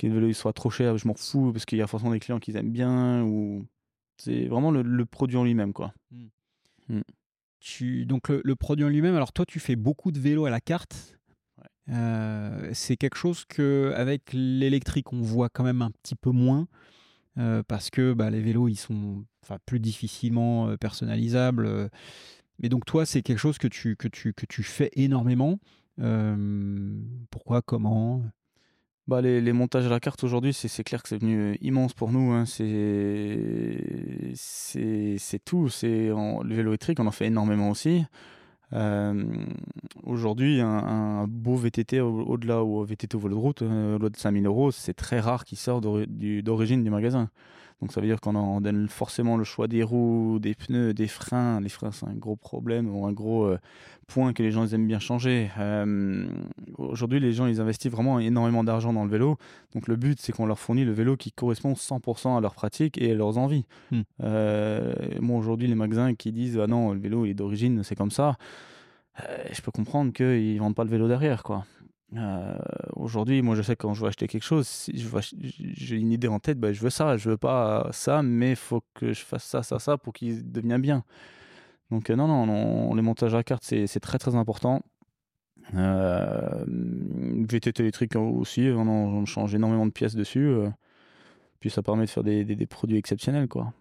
vélo 0.01 0.31
soit 0.33 0.53
trop 0.53 0.69
cher, 0.69 0.97
je 0.97 1.07
m'en 1.07 1.15
fous 1.15 1.51
parce 1.51 1.65
qu'il 1.65 1.79
y 1.79 1.81
a 1.81 1.87
forcément 1.87 2.11
des 2.11 2.19
clients 2.19 2.39
qui 2.39 2.55
aiment 2.55 2.71
bien 2.71 3.23
ou 3.23 3.65
c'est 4.17 4.45
vraiment 4.45 4.71
le, 4.71 5.05
produit 5.05 5.37
en 5.37 5.43
lui-même 5.43 5.73
quoi. 5.73 5.93
Hmm. 6.89 7.01
Tu, 7.59 8.05
donc 8.05 8.29
le, 8.29 8.55
produit 8.55 8.85
en 8.85 8.89
lui-même, 8.89 9.15
alors 9.15 9.33
toi 9.33 9.45
tu 9.45 9.59
fais 9.59 9.75
beaucoup 9.75 10.11
de 10.11 10.19
vélos 10.19 10.45
à 10.45 10.49
la 10.49 10.61
carte. 10.61 11.17
Euh, 11.89 12.69
c'est 12.73 12.95
quelque 12.95 13.17
chose 13.17 13.43
que 13.45 13.93
avec 13.95 14.31
l'électrique 14.31 15.11
on 15.11 15.21
voit 15.21 15.49
quand 15.49 15.63
même 15.63 15.81
un 15.81 15.91
petit 15.91 16.15
peu 16.15 16.29
moins 16.29 16.67
parce 17.67 17.89
que 17.89 18.13
bah, 18.13 18.29
les 18.29 18.41
vélos 18.41 18.67
ils 18.67 18.75
sont 18.75 19.25
plus 19.65 19.79
difficilement 19.79 20.77
personnalisables 20.77 21.89
mais 22.59 22.69
donc 22.69 22.85
toi, 22.85 23.05
c'est 23.05 23.21
quelque 23.21 23.39
chose 23.39 23.57
que 23.57 23.67
tu, 23.67 23.95
que 23.95 24.07
tu, 24.07 24.33
que 24.33 24.45
tu 24.45 24.63
fais 24.63 24.89
énormément. 24.93 25.59
Euh, 25.99 26.35
pourquoi 27.29 27.61
Comment? 27.61 28.23
Bah, 29.07 29.21
les, 29.21 29.51
montages 29.51 29.85
à 29.85 29.89
la 29.89 29.99
carte 29.99 30.23
aujourd'hui, 30.23 30.53
c'est 30.53 30.83
clair 30.83 31.03
que 31.03 31.09
c'est 31.09 31.17
venu 31.17 31.37
euh, 31.37 31.55
immense 31.61 31.93
pour 31.93 32.11
nous. 32.11 32.31
Hein. 32.31 32.45
C'est 32.45 32.63
tout. 35.43 35.67
C'est 35.69 36.07
le 36.07 36.55
vélo 36.55 36.71
électrique, 36.71 36.99
on 36.99 37.07
en 37.07 37.11
fait 37.11 37.27
énormément 37.27 37.69
aussi. 37.69 38.05
Euh, 38.71 39.25
aujourd'hui, 40.03 40.61
un, 40.61 41.27
beau 41.27 41.55
VTT 41.55 41.99
au-delà 41.99 42.63
ou 42.63 42.83
VTT 42.83 43.15
au 43.15 43.19
vol 43.19 43.31
de 43.31 43.35
route, 43.35 43.61
au-delà 43.61 44.09
de 44.09 44.17
5000 44.17 44.45
euros, 44.45 44.71
c'est 44.71 44.93
très 44.93 45.19
rare 45.19 45.43
qu'il 45.43 45.57
sorte 45.57 45.83
d'origine 45.83 46.83
du 46.83 46.89
magasin. 46.89 47.29
Donc 47.83 47.91
ça 47.91 47.99
veut 47.99 48.07
dire 48.07 48.21
qu'on 48.21 48.61
donne 48.61 48.87
forcément 48.87 49.35
le 49.35 49.43
choix 49.43 49.67
des 49.67 49.83
roues, 49.83 50.39
des 50.39 50.55
pneus, 50.55 50.93
des 50.93 51.09
freins. 51.09 51.59
Les 51.59 51.67
freins, 51.67 51.91
c'est 51.91 52.07
un 52.07 52.13
gros 52.13 52.37
problème 52.37 52.89
ou 52.89 53.05
un 53.05 53.11
gros 53.11 53.43
euh, 53.43 53.59
point 54.07 54.31
que 54.31 54.41
les 54.41 54.51
gens 54.51 54.65
aiment 54.67 54.87
bien 54.87 54.99
changer. 54.99 55.51
Euh, 55.59 56.25
aujourd'hui, 56.77 57.19
les 57.19 57.33
gens, 57.33 57.45
ils 57.45 57.59
investissent 57.59 57.91
vraiment 57.91 58.21
énormément 58.21 58.63
d'argent 58.63 58.93
dans 58.93 59.03
le 59.03 59.09
vélo. 59.09 59.35
Donc 59.75 59.89
le 59.89 59.97
but, 59.97 60.17
c'est 60.21 60.31
qu'on 60.31 60.45
leur 60.45 60.59
fournit 60.59 60.85
le 60.85 60.93
vélo 60.93 61.17
qui 61.17 61.33
correspond 61.33 61.73
100% 61.73 62.37
à 62.37 62.39
leurs 62.39 62.55
pratiques 62.55 62.97
et 63.01 63.11
à 63.11 63.15
leurs 63.15 63.37
envies. 63.37 63.65
Hmm. 63.91 64.03
Euh, 64.23 64.93
moi, 65.19 65.37
aujourd'hui, 65.37 65.67
les 65.67 65.75
magasins 65.75 66.15
qui 66.15 66.31
disent 66.31 66.57
ah 66.57 66.67
non, 66.67 66.93
le 66.93 67.01
vélo 67.01 67.25
est 67.25 67.33
d'origine, 67.33 67.83
c'est 67.83 67.95
comme 67.95 68.11
ça. 68.11 68.37
je 69.51 69.61
peux 69.61 69.71
comprendre 69.71 70.13
qu'ils 70.13 70.57
vendent 70.57 70.75
pas 70.75 70.85
le 70.85 70.89
vélo 70.89 71.09
derrière, 71.09 71.43
quoi. 71.43 71.65
Euh, 72.15 72.57
aujourd'hui, 72.95 73.41
moi, 73.41 73.55
je 73.55 73.61
sais 73.61 73.75
que 73.75 73.81
quand 73.81 73.93
je 73.93 74.01
veux 74.01 74.07
acheter 74.07 74.27
quelque 74.27 74.43
chose, 74.43 74.89
j'ai 74.93 75.95
une 75.95 76.11
idée 76.11 76.27
en 76.27 76.39
tête, 76.39 76.59
ben, 76.59 76.73
je 76.73 76.81
veux 76.81 76.89
ça, 76.89 77.17
je 77.17 77.29
veux 77.29 77.37
pas 77.37 77.89
ça, 77.91 78.21
mais 78.21 78.51
il 78.51 78.55
faut 78.55 78.83
que 78.93 79.13
je 79.13 79.23
fasse 79.23 79.43
ça, 79.43 79.63
ça, 79.63 79.79
ça 79.79 79.97
pour 79.97 80.13
qu'il 80.13 80.51
devienne 80.51 80.81
bien. 80.81 81.03
Donc, 81.91 82.09
euh, 82.09 82.15
non, 82.15 82.27
non, 82.27 82.45
non, 82.45 82.93
les 82.95 83.01
montages 83.01 83.35
à 83.35 83.43
carte, 83.43 83.63
c'est 83.63 83.99
très, 83.99 84.19
très 84.19 84.35
important. 84.35 84.81
Euh, 85.75 86.65
VTT 86.67 87.81
électrique 87.83 88.15
aussi, 88.15 88.69
on, 88.75 89.25
change 89.25 89.55
énormément 89.55 89.85
de 89.85 89.91
pièces 89.91 90.15
dessus. 90.15 90.47
Euh, 90.47 90.69
puis 91.59 91.69
ça 91.69 91.81
permet 91.81 92.05
de 92.05 92.09
faire 92.09 92.23
des, 92.23 92.43
des 92.43 92.65
produits 92.67 92.97
exceptionnels, 92.97 93.47
quoi. 93.47 93.73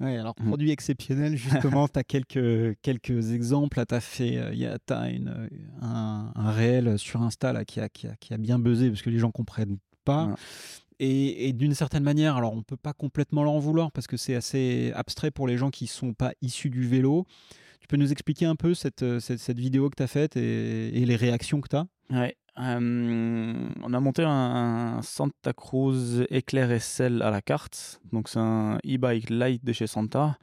Ouais, 0.00 0.16
alors 0.16 0.34
mm. 0.40 0.46
produit 0.46 0.70
exceptionnel, 0.70 1.36
justement, 1.36 1.86
tu 1.88 1.98
as 1.98 2.04
quelques, 2.04 2.76
quelques 2.82 3.32
exemples. 3.32 3.84
Tu 3.86 3.94
as 3.94 4.00
fait 4.00 4.38
euh, 4.38 4.54
y 4.54 4.66
a, 4.66 4.78
as 4.88 5.10
une, 5.10 5.48
un, 5.82 6.32
un, 6.34 6.50
réel 6.50 6.98
sur 6.98 7.22
Insta 7.22 7.52
là, 7.52 7.64
qui, 7.64 7.80
a, 7.80 7.88
qui, 7.88 8.06
a, 8.06 8.16
qui 8.16 8.32
a 8.32 8.38
bien 8.38 8.58
buzzé 8.58 8.88
parce 8.88 9.02
que 9.02 9.10
les 9.10 9.18
gens 9.18 9.30
comprennent 9.30 9.78
pas. 10.04 10.34
Et, 10.98 11.48
et 11.48 11.52
d'une 11.52 11.74
certaine 11.74 12.02
manière, 12.02 12.36
alors 12.36 12.52
on 12.52 12.62
peut 12.62 12.76
pas 12.76 12.92
complètement 12.92 13.42
leur 13.42 13.52
en 13.52 13.58
vouloir 13.58 13.92
parce 13.92 14.06
que 14.06 14.16
c'est 14.16 14.34
assez 14.34 14.92
abstrait 14.94 15.30
pour 15.30 15.46
les 15.46 15.56
gens 15.56 15.70
qui 15.70 15.86
sont 15.86 16.14
pas 16.14 16.32
issus 16.42 16.70
du 16.70 16.86
vélo. 16.86 17.26
Tu 17.80 17.86
peux 17.86 17.96
nous 17.96 18.12
expliquer 18.12 18.46
un 18.46 18.56
peu 18.56 18.74
cette, 18.74 19.02
euh, 19.02 19.20
cette, 19.20 19.38
cette 19.38 19.58
vidéo 19.58 19.88
que 19.88 19.96
tu 19.96 20.02
as 20.02 20.06
faite 20.06 20.36
et, 20.36 20.88
et, 20.88 21.06
les 21.06 21.16
réactions 21.16 21.60
que 21.60 21.68
tu 21.68 21.76
as 21.76 21.86
Ouais, 22.10 22.36
euh, 22.58 23.68
on 23.82 23.94
a 23.94 24.00
monté 24.00 24.22
un, 24.24 25.00
Santa 25.02 25.52
Cruz 25.52 26.26
Éclair 26.30 26.80
SL 26.80 27.22
à 27.22 27.30
la 27.30 27.40
carte. 27.40 28.00
Donc 28.12 28.28
c'est 28.28 28.38
un 28.38 28.78
e-bike 28.86 29.30
light 29.30 29.64
de 29.64 29.72
chez 29.72 29.86
Santa. 29.86 30.36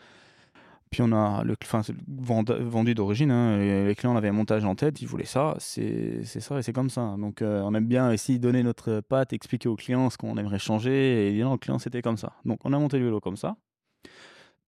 Puis 0.89 1.01
on 1.01 1.11
a 1.11 1.43
le, 1.43 1.55
enfin, 1.63 1.81
vendu 2.07 2.95
d'origine. 2.95 3.29
Hein, 3.31 3.57
les 3.57 3.95
clients 3.95 4.15
avaient 4.15 4.29
un 4.29 4.33
montage 4.33 4.63
en 4.63 4.75
tête, 4.75 5.01
ils 5.01 5.07
voulaient 5.07 5.25
ça. 5.25 5.55
C'est 5.59 6.23
ça 6.23 6.59
et 6.59 6.61
c'est 6.61 6.73
comme 6.73 6.89
ça. 6.89 7.15
Donc 7.17 7.41
euh, 7.41 7.61
on 7.61 7.73
aime 7.75 7.87
bien 7.87 8.13
ici 8.13 8.39
donner 8.39 8.63
notre 8.63 9.01
patte, 9.01 9.33
expliquer 9.33 9.67
aux 9.67 9.75
clients 9.75 10.09
ce 10.09 10.17
qu'on 10.17 10.37
aimerait 10.37 10.59
changer. 10.59 11.27
Et 11.27 11.33
dire 11.33 11.51
au 11.51 11.57
client 11.57 11.79
c'était 11.79 12.01
comme 12.01 12.17
ça. 12.17 12.33
Donc 12.45 12.59
on 12.63 12.73
a 12.73 12.79
monté 12.79 12.99
le 12.99 13.05
vélo 13.05 13.19
comme 13.19 13.37
ça. 13.37 13.57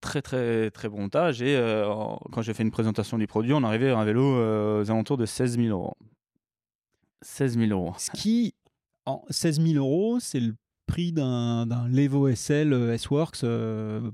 Très 0.01 0.21
très 0.21 0.71
très 0.71 0.89
bon 0.89 1.01
montage. 1.01 1.41
Et 1.41 1.55
euh, 1.55 1.85
quand 2.31 2.41
j'ai 2.41 2.53
fait 2.53 2.63
une 2.63 2.71
présentation 2.71 3.17
du 3.17 3.27
produit, 3.27 3.53
on 3.53 3.63
arrivait 3.63 3.91
à 3.91 3.97
un 3.97 4.05
vélo 4.05 4.81
aux 4.81 4.91
alentours 4.91 5.17
de 5.17 5.25
16 5.25 5.57
000 5.57 5.69
euros. 5.69 5.95
16 7.21 7.57
000 7.57 7.71
euros. 7.71 7.93
Ce 7.97 8.11
qui, 8.11 8.53
en 9.05 9.23
16 9.29 9.61
000 9.61 9.73
euros, 9.75 10.19
c'est 10.19 10.39
le 10.39 10.55
prix 10.87 11.11
d'un 11.11 11.87
Levo 11.87 12.33
SL 12.33 12.73
euh, 12.73 12.93
S-Works 12.93 13.43
euh, 13.43 14.11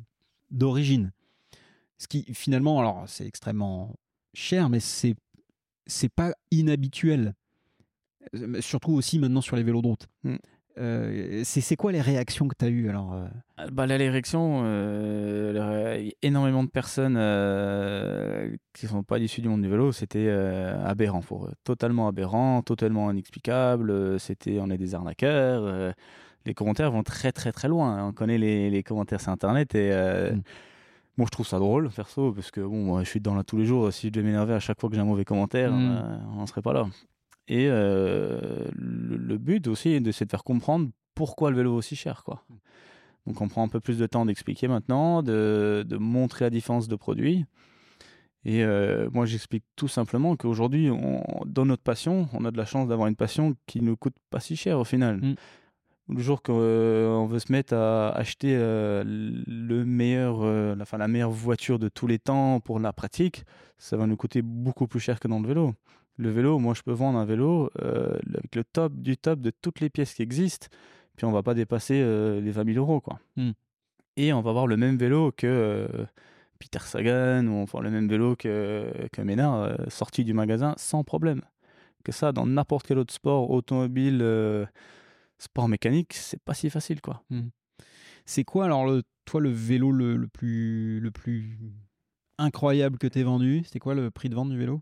d'origine. 0.51 1.11
Ce 1.97 2.07
qui, 2.07 2.23
finalement, 2.33 2.79
alors 2.79 3.05
c'est 3.07 3.25
extrêmement 3.25 3.95
cher, 4.33 4.69
mais 4.69 4.79
c'est 4.79 5.15
c'est 5.87 6.09
pas 6.09 6.33
inhabituel. 6.51 7.33
Euh, 8.33 8.59
surtout 8.61 8.91
aussi 8.91 9.19
maintenant 9.19 9.41
sur 9.41 9.55
les 9.55 9.63
vélos 9.63 9.81
de 9.81 9.87
route. 9.87 10.07
Hmm. 10.23 10.37
Euh, 10.77 11.41
c'est 11.45 11.75
quoi 11.75 11.91
les 11.91 12.01
réactions 12.01 12.47
que 12.47 12.55
tu 12.57 12.65
as 12.65 12.67
eues 12.67 12.89
alors 12.89 13.13
euh? 13.13 13.27
Bah, 13.71 13.85
Les 13.85 14.09
réactions, 14.09 14.63
il 14.65 15.55
y 15.55 15.59
a 15.59 15.97
énormément 16.21 16.63
de 16.63 16.69
personnes 16.69 17.13
qui 18.73 18.85
ne 18.85 18.89
sont 18.89 19.03
pas 19.03 19.19
issues 19.19 19.41
du 19.41 19.49
monde 19.49 19.61
du 19.61 19.69
vélo, 19.69 19.91
c'était 19.91 20.29
aberrant 20.29 21.21
pour 21.21 21.45
eux. 21.45 21.53
Totalement 21.63 22.07
aberrant, 22.07 22.61
totalement 22.61 23.09
inexplicable. 23.11 24.19
C'était 24.19 24.59
on 24.59 24.69
est 24.69 24.77
des 24.77 24.95
arnaqueurs. 24.95 25.93
les 26.45 26.53
commentaires 26.53 26.91
vont 26.91 27.03
très 27.03 27.31
très 27.31 27.51
très 27.51 27.69
loin. 27.69 28.07
On 28.07 28.11
connaît 28.11 28.37
les, 28.37 28.69
les 28.69 28.83
commentaires 28.83 29.21
sur 29.21 29.31
Internet 29.31 29.75
et. 29.75 29.91
Mm. 29.91 30.41
Moi, 31.17 31.25
je 31.27 31.31
trouve 31.31 31.47
ça 31.47 31.59
drôle, 31.59 31.89
perso, 31.91 32.33
parce 32.33 32.51
que 32.51 32.59
bon, 32.59 32.83
moi, 32.83 33.03
je 33.03 33.09
suis 33.09 33.19
dedans 33.21 33.35
là 33.35 33.43
tous 33.43 33.57
les 33.57 33.65
jours. 33.65 33.91
Si 33.93 34.07
je 34.07 34.11
devais 34.11 34.25
m'énerver 34.25 34.53
à 34.53 34.59
chaque 34.59 34.79
fois 34.81 34.89
que 34.89 34.95
j'ai 34.95 35.01
un 35.01 35.05
mauvais 35.05 35.23
commentaire, 35.23 35.71
mm. 35.71 36.27
on 36.33 36.35
n'en 36.35 36.45
serait 36.45 36.61
pas 36.61 36.73
là. 36.73 36.87
Et 37.47 37.67
euh, 37.69 38.65
le, 38.75 39.37
but 39.37 39.67
aussi, 39.67 40.01
c'est 40.11 40.25
de 40.25 40.29
faire 40.29 40.43
comprendre 40.43 40.89
pourquoi 41.13 41.51
le 41.51 41.57
vélo 41.57 41.73
est 41.73 41.77
aussi 41.77 41.95
cher. 41.95 42.23
Quoi. 42.23 42.43
Donc 43.27 43.41
on 43.41 43.47
prend 43.47 43.63
un 43.63 43.67
peu 43.67 43.79
plus 43.79 43.97
de 43.97 44.07
temps 44.07 44.25
d'expliquer 44.25 44.67
maintenant, 44.67 45.21
de, 45.21 45.85
de, 45.87 45.97
montrer 45.97 46.45
la 46.45 46.49
différence 46.49 46.87
de 46.87 46.95
produits. 46.95 47.45
Et 48.43 48.63
euh, 48.63 49.09
moi, 49.11 49.25
j'explique 49.25 49.63
tout 49.75 49.87
simplement 49.87 50.35
qu'aujourd'hui, 50.35 50.89
dans 51.45 51.65
notre 51.65 51.81
passion, 51.81 52.27
on 52.33 52.45
a 52.45 52.51
de 52.51 52.57
la 52.57 52.65
chance 52.65 52.87
d'avoir 52.87 53.07
une 53.07 53.15
passion 53.15 53.55
qui 53.65 53.81
ne 53.81 53.93
coûte 53.93 54.15
pas 54.29 54.39
si 54.39 54.55
cher 54.55 54.79
au 54.79 54.83
final. 54.83 55.17
Mm. 55.17 55.35
Le 56.07 56.21
jour 56.21 56.43
qu'on 56.43 56.59
euh, 56.59 57.25
veut 57.27 57.39
se 57.39 57.51
mettre 57.51 57.73
à 57.73 58.09
acheter 58.09 58.55
le 58.55 59.83
meilleur, 59.85 60.41
enfin, 60.79 60.99
la 60.99 61.07
meilleure 61.07 61.31
voiture 61.31 61.79
de 61.79 61.89
tous 61.89 62.05
les 62.05 62.19
temps 62.19 62.59
pour 62.59 62.79
la 62.79 62.93
pratique, 62.93 63.43
ça 63.79 63.97
va 63.97 64.05
nous 64.05 64.15
coûter 64.15 64.43
beaucoup 64.43 64.85
plus 64.85 64.99
cher 64.99 65.19
que 65.19 65.27
dans 65.27 65.39
le 65.39 65.47
vélo. 65.47 65.73
Le 66.17 66.29
vélo, 66.29 66.59
moi, 66.59 66.73
je 66.73 66.81
peux 66.81 66.93
vendre 66.93 67.19
un 67.19 67.25
vélo 67.25 67.69
euh, 67.81 68.17
avec 68.37 68.55
le 68.55 68.63
top 68.63 68.93
du 68.93 69.17
top 69.17 69.41
de 69.41 69.49
toutes 69.49 69.79
les 69.79 69.89
pièces 69.89 70.13
qui 70.13 70.21
existent, 70.21 70.67
puis 71.17 71.25
on 71.25 71.31
va 71.31 71.43
pas 71.43 71.53
dépasser 71.53 72.01
euh, 72.01 72.39
les 72.39 72.51
20 72.51 72.73
000 72.73 72.77
euros, 72.77 73.01
quoi. 73.01 73.19
Hmm. 73.35 73.51
Et 74.15 74.31
on 74.31 74.41
va 74.41 74.51
avoir 74.51 74.67
le 74.67 74.77
même 74.77 74.97
vélo 74.97 75.33
que 75.33 75.45
euh, 75.47 76.05
Peter 76.59 76.79
Sagan, 76.79 77.47
ou 77.47 77.61
enfin 77.61 77.81
le 77.81 77.91
même 77.91 78.07
vélo 78.07 78.35
que, 78.37 78.89
que 79.11 79.21
Ménard, 79.21 79.77
sorti 79.89 80.23
du 80.23 80.33
magasin 80.33 80.73
sans 80.77 81.03
problème. 81.03 81.41
Que 82.05 82.13
ça, 82.13 82.31
dans 82.31 82.45
n'importe 82.45 82.87
quel 82.87 82.97
autre 82.99 83.13
sport, 83.13 83.49
automobile, 83.49 84.23
sport 85.37 85.67
mécanique, 85.67 86.13
c'est 86.13 86.41
pas 86.41 86.53
si 86.53 86.69
facile, 86.69 87.01
quoi. 87.01 87.23
Hmm. 87.29 87.49
C'est 88.25 88.43
quoi, 88.45 88.65
alors, 88.65 88.85
le, 88.85 89.03
toi, 89.25 89.41
le 89.41 89.49
vélo 89.49 89.91
le, 89.91 90.15
le, 90.15 90.27
plus, 90.27 90.99
le 90.99 91.11
plus 91.11 91.57
incroyable 92.37 92.97
que 92.97 93.07
tu 93.07 93.21
vendu? 93.23 93.63
C'était 93.65 93.79
quoi 93.79 93.95
le 93.95 94.11
prix 94.11 94.29
de 94.29 94.35
vente 94.35 94.49
du 94.49 94.57
vélo? 94.57 94.81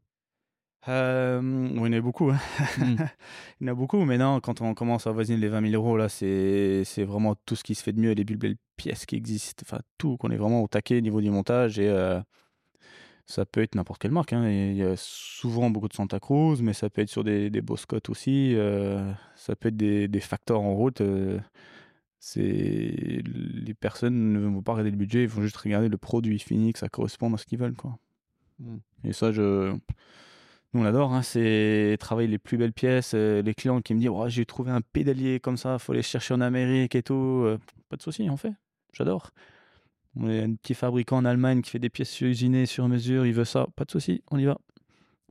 Euh, 0.87 1.69
il 1.71 1.77
y 1.77 1.79
en 1.79 1.93
a 1.93 2.01
beaucoup. 2.01 2.29
Hein. 2.31 2.39
Hmm. 2.77 2.95
il 3.61 3.67
y 3.67 3.69
en 3.69 3.73
a 3.73 3.75
beaucoup, 3.75 4.03
mais 4.03 4.17
non, 4.17 4.39
quand 4.41 4.61
on 4.61 4.73
commence 4.73 5.07
à 5.07 5.11
avoisiner 5.11 5.37
les 5.37 5.47
20 5.47 5.69
000 5.69 5.81
euros, 5.81 5.97
là, 5.97 6.09
c'est 6.09 6.83
vraiment 6.99 7.35
tout 7.45 7.55
ce 7.55 7.63
qui 7.63 7.75
se 7.75 7.83
fait 7.83 7.93
de 7.93 7.99
mieux, 7.99 8.11
les 8.11 8.25
plus 8.25 8.37
belles 8.37 8.57
pièces 8.75 9.05
qui 9.05 9.15
existent, 9.15 9.63
enfin 9.65 9.81
tout, 9.97 10.17
qu'on 10.17 10.29
est 10.31 10.37
vraiment 10.37 10.61
au 10.61 10.67
taquet 10.67 10.97
au 10.97 11.01
niveau 11.01 11.21
du 11.21 11.29
montage 11.29 11.79
et 11.79 11.87
euh, 11.87 12.19
ça 13.25 13.45
peut 13.45 13.61
être 13.61 13.75
n'importe 13.75 14.01
quelle 14.01 14.11
marque. 14.11 14.33
Hein. 14.33 14.49
Il 14.49 14.75
y 14.75 14.83
a 14.83 14.95
souvent 14.97 15.69
beaucoup 15.69 15.87
de 15.87 15.93
Santa 15.93 16.19
Cruz, 16.19 16.61
mais 16.61 16.73
ça 16.73 16.89
peut 16.89 17.01
être 17.01 17.09
sur 17.09 17.23
des, 17.23 17.49
des 17.49 17.61
Boscott 17.61 18.09
aussi, 18.09 18.53
euh, 18.55 19.11
ça 19.35 19.55
peut 19.55 19.69
être 19.69 19.77
des, 19.77 20.07
des 20.07 20.19
facteurs 20.19 20.61
en 20.61 20.73
route. 20.73 21.01
Euh, 21.01 21.39
c'est 22.19 23.21
les 23.23 23.73
personnes 23.73 24.33
ne 24.33 24.47
vont 24.47 24.61
pas 24.61 24.73
regarder 24.73 24.91
le 24.91 24.97
budget, 24.97 25.23
ils 25.23 25.29
vont 25.29 25.41
juste 25.41 25.57
regarder 25.57 25.89
le 25.89 25.97
produit 25.97 26.39
fini, 26.39 26.73
que 26.73 26.79
ça 26.79 26.89
corresponde 26.89 27.33
à 27.33 27.37
ce 27.37 27.45
qu'ils 27.45 27.59
veulent. 27.59 27.75
Quoi. 27.75 27.97
Hmm. 28.59 28.77
Et 29.03 29.13
ça, 29.13 29.31
je 29.31 29.75
nous, 30.73 30.81
on 30.81 30.85
adore, 30.85 31.13
hein, 31.13 31.21
c'est 31.21 31.97
travailler 31.99 32.27
les 32.27 32.39
plus 32.39 32.57
belles 32.57 32.73
pièces. 32.73 33.13
Euh, 33.13 33.41
les 33.43 33.53
clients 33.53 33.81
qui 33.81 33.93
me 33.93 33.99
disent 33.99 34.09
J'ai 34.27 34.45
trouvé 34.45 34.71
un 34.71 34.81
pédalier 34.81 35.39
comme 35.39 35.57
ça, 35.57 35.77
faut 35.77 35.91
aller 35.91 36.01
chercher 36.01 36.33
en 36.33 36.41
Amérique 36.41 36.95
et 36.95 37.03
tout. 37.03 37.43
Euh, 37.45 37.59
pas 37.89 37.95
de 37.95 38.01
souci, 38.01 38.27
on 38.29 38.37
fait. 38.37 38.53
J'adore. 38.91 39.31
On 40.15 40.29
est 40.29 40.43
un 40.43 40.53
petit 40.55 40.73
fabricant 40.73 41.17
en 41.17 41.25
Allemagne 41.25 41.61
qui 41.61 41.71
fait 41.71 41.79
des 41.79 41.89
pièces 41.89 42.21
usinées 42.21 42.65
sur 42.65 42.87
mesure, 42.87 43.25
il 43.25 43.33
veut 43.33 43.45
ça, 43.45 43.67
pas 43.75 43.85
de 43.85 43.91
souci, 43.91 44.23
on 44.31 44.37
y 44.37 44.45
va. 44.45 44.57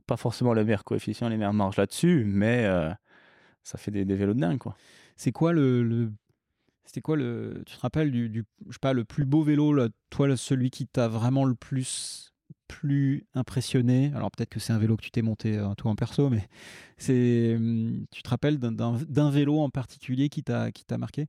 Pas 0.07 0.17
forcément 0.17 0.53
le 0.53 0.63
meilleur 0.65 0.83
coefficient, 0.83 1.29
les 1.29 1.37
meilleures 1.37 1.53
marges 1.53 1.77
là-dessus, 1.77 2.25
mais 2.25 2.65
euh, 2.65 2.91
ça 3.63 3.77
fait 3.77 3.91
des, 3.91 4.03
vélos 4.03 4.33
de 4.33 4.39
dingue. 4.39 4.59
C'est 5.15 5.31
quoi 5.31 5.53
le, 5.53 6.11
C'était 6.85 7.01
quoi 7.01 7.15
le. 7.15 7.63
Tu 7.65 7.75
te 7.75 7.81
rappelles 7.81 8.11
du, 8.11 8.45
je 8.67 8.73
sais 8.73 8.79
pas, 8.81 8.93
le 8.93 9.05
plus 9.05 9.25
beau 9.25 9.43
vélo, 9.43 9.87
toi, 10.09 10.35
celui 10.35 10.69
qui 10.69 10.87
t'a 10.87 11.07
vraiment 11.07 11.45
le 11.45 11.55
plus 11.55 12.32
plus 12.67 13.25
impressionné 13.33 14.11
Alors 14.15 14.31
peut-être 14.31 14.49
que 14.49 14.59
c'est 14.59 14.73
un 14.73 14.79
vélo 14.79 14.97
que 14.97 15.03
tu 15.03 15.11
t'es 15.11 15.21
monté 15.21 15.57
euh, 15.57 15.73
toi 15.75 15.91
en 15.91 15.95
perso, 15.95 16.29
mais 16.29 16.47
c'est, 16.97 17.55
hum, 17.55 18.05
tu 18.11 18.23
te 18.23 18.29
rappelles 18.29 18.57
d'un 18.57 19.29
vélo 19.29 19.59
en 19.59 19.69
particulier 19.69 20.29
qui 20.29 20.43
t'a 20.43 20.71
qui 20.71 20.85
t'a 20.85 20.97
marqué? 20.97 21.27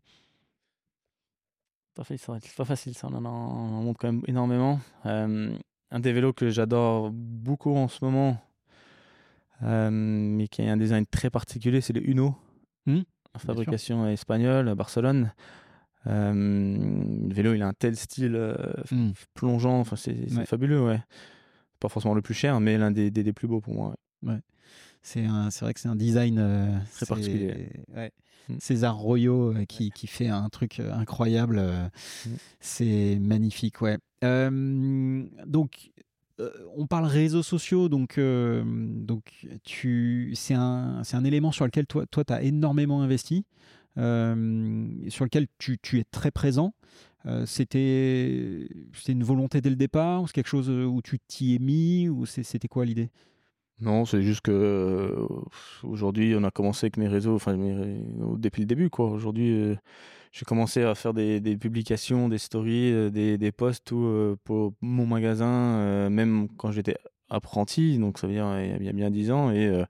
Pas 1.95 2.03
facile, 2.03 2.41
pas 2.57 2.65
facile 2.65 2.95
ça, 2.95 3.07
on 3.09 3.25
en, 3.25 3.83
monte 3.83 3.99
quand 3.99 4.13
même 4.13 4.23
énormément. 4.27 4.81
Euh, 5.07 5.57
un 5.93 6.01
des 6.01 6.13
vélos 6.13 6.33
que 6.33 6.51
j'adore 6.51 7.11
beaucoup 7.13 7.77
en 7.77 7.87
ce 7.87 8.05
moment, 8.05 8.37
euh, 9.63 9.91
mais 9.91 10.49
qui 10.49 10.63
a 10.63 10.73
un 10.73 10.77
design 10.77 11.07
très 11.07 11.31
particulier, 11.31 11.81
c'est 11.81 11.93
le 11.93 12.09
Uno, 12.09 12.35
mmh, 12.87 13.03
fabrication 13.39 14.09
espagnole 14.09 14.69
à 14.69 14.75
Barcelone. 14.75 15.33
Le 16.07 17.35
vélo, 17.35 17.55
il 17.55 17.63
a 17.63 17.69
un 17.69 17.73
tel 17.73 17.97
style 17.97 18.55
mmh. 18.91 19.11
plongeant, 19.35 19.81
enfin 19.81 19.97
c'est 19.97 20.29
fabuleux, 20.47 20.83
ouais 20.83 21.01
pas 21.85 21.91
forcément 21.91 22.15
le 22.15 22.23
plus 22.23 22.35
cher, 22.35 22.61
mais 22.61 22.79
l'un 22.79 22.91
des, 22.91 23.11
des, 23.11 23.33
plus 23.33 23.47
beaux 23.47 23.61
pour 23.61 23.75
moi. 23.75 23.95
Ouais. 24.23 24.41
C'est 25.03 25.27
vrai 25.27 25.75
que 25.75 25.81
c'est 25.81 25.89
un 25.89 25.97
design 25.97 26.39
euh, 26.39 26.79
très 26.95 27.05
particulier. 27.05 27.69
Ouais. 27.95 28.11
Mm. 28.49 28.55
César 28.59 28.97
Royo 28.97 29.53
euh, 29.53 29.65
qui, 29.67 29.91
qui, 29.91 30.07
fait 30.07 30.29
un 30.29 30.49
truc 30.49 30.81
euh, 30.81 30.95
incroyable. 30.95 31.61
Mm. 31.61 32.31
C'est 32.61 33.19
magnifique, 33.21 33.83
ouais. 33.83 33.99
donc, 34.23 35.93
on 36.77 36.87
parle 36.87 37.05
réseaux 37.05 37.43
sociaux, 37.43 37.91
donc, 37.91 38.19
donc 38.19 39.47
tu, 39.63 40.33
c'est 40.35 40.55
un, 40.55 41.03
un 41.13 41.25
élément 41.25 41.53
sur 41.53 41.67
lequel 41.67 41.87
toi, 41.87 42.07
tu 42.07 42.33
as 42.33 42.43
énormément 42.43 43.03
investi, 43.03 43.45
sur 43.97 45.25
lequel 45.25 45.47
tu, 45.59 45.79
es 45.99 46.05
très 46.05 46.31
présent. 46.31 46.75
Euh, 47.27 47.47
c'était 47.47 48.69
une 49.09 49.25
volonté 49.25 49.61
dès 49.61 49.71
le 49.71 49.77
départ 49.77 50.23
ou 50.23 50.27
c'est 50.27 50.35
quelque 50.35 50.49
chose 50.49 50.69
où 50.69 51.01
tu 51.03 51.19
t'y 51.19 51.55
es 51.55 51.59
mis 51.59 52.09
ou 52.09 52.27
c'était 52.27 52.69
quoi 52.69 52.85
l'idée? 52.85 53.11
Non, 53.81 54.05
c'est 54.05 54.23
juste 54.23 54.43
que 54.43 54.53
euh, 54.53 55.27
aujourd'hui, 55.83 56.35
on 56.37 56.45
a 56.45 56.51
commencé 56.51 56.85
avec 56.85 56.97
mes 56.97 57.09
réseaux, 57.09 57.35
enfin 57.35 57.57
depuis 58.37 58.61
le 58.63 58.67
début, 58.67 58.89
quoi. 58.89 59.11
Aujourd'hui, 59.11 59.51
euh, 59.51 59.75
j'ai 60.33 60.45
commencé 60.45 60.83
à 60.83 60.95
faire 60.95 61.13
des, 61.13 61.41
publications, 61.57 62.29
des 62.29 62.39
stories, 62.39 63.11
des, 63.11 63.37
des, 63.37 63.53
posts 63.53 63.85
tout, 63.87 64.37
pour 64.45 64.75
mon 64.81 65.07
magasin, 65.07 66.09
même 66.11 66.49
quand 66.57 66.71
j'étais 66.73 66.97
apprenti, 67.31 67.99
donc 67.99 68.19
ça 68.19 68.27
veut 68.27 68.35
dire 68.35 68.47
il 68.61 68.85
y 68.85 68.89
a 68.89 68.93
bien 68.93 69.11
dix 69.11 69.31
ans, 69.31 69.51
et 69.51 69.85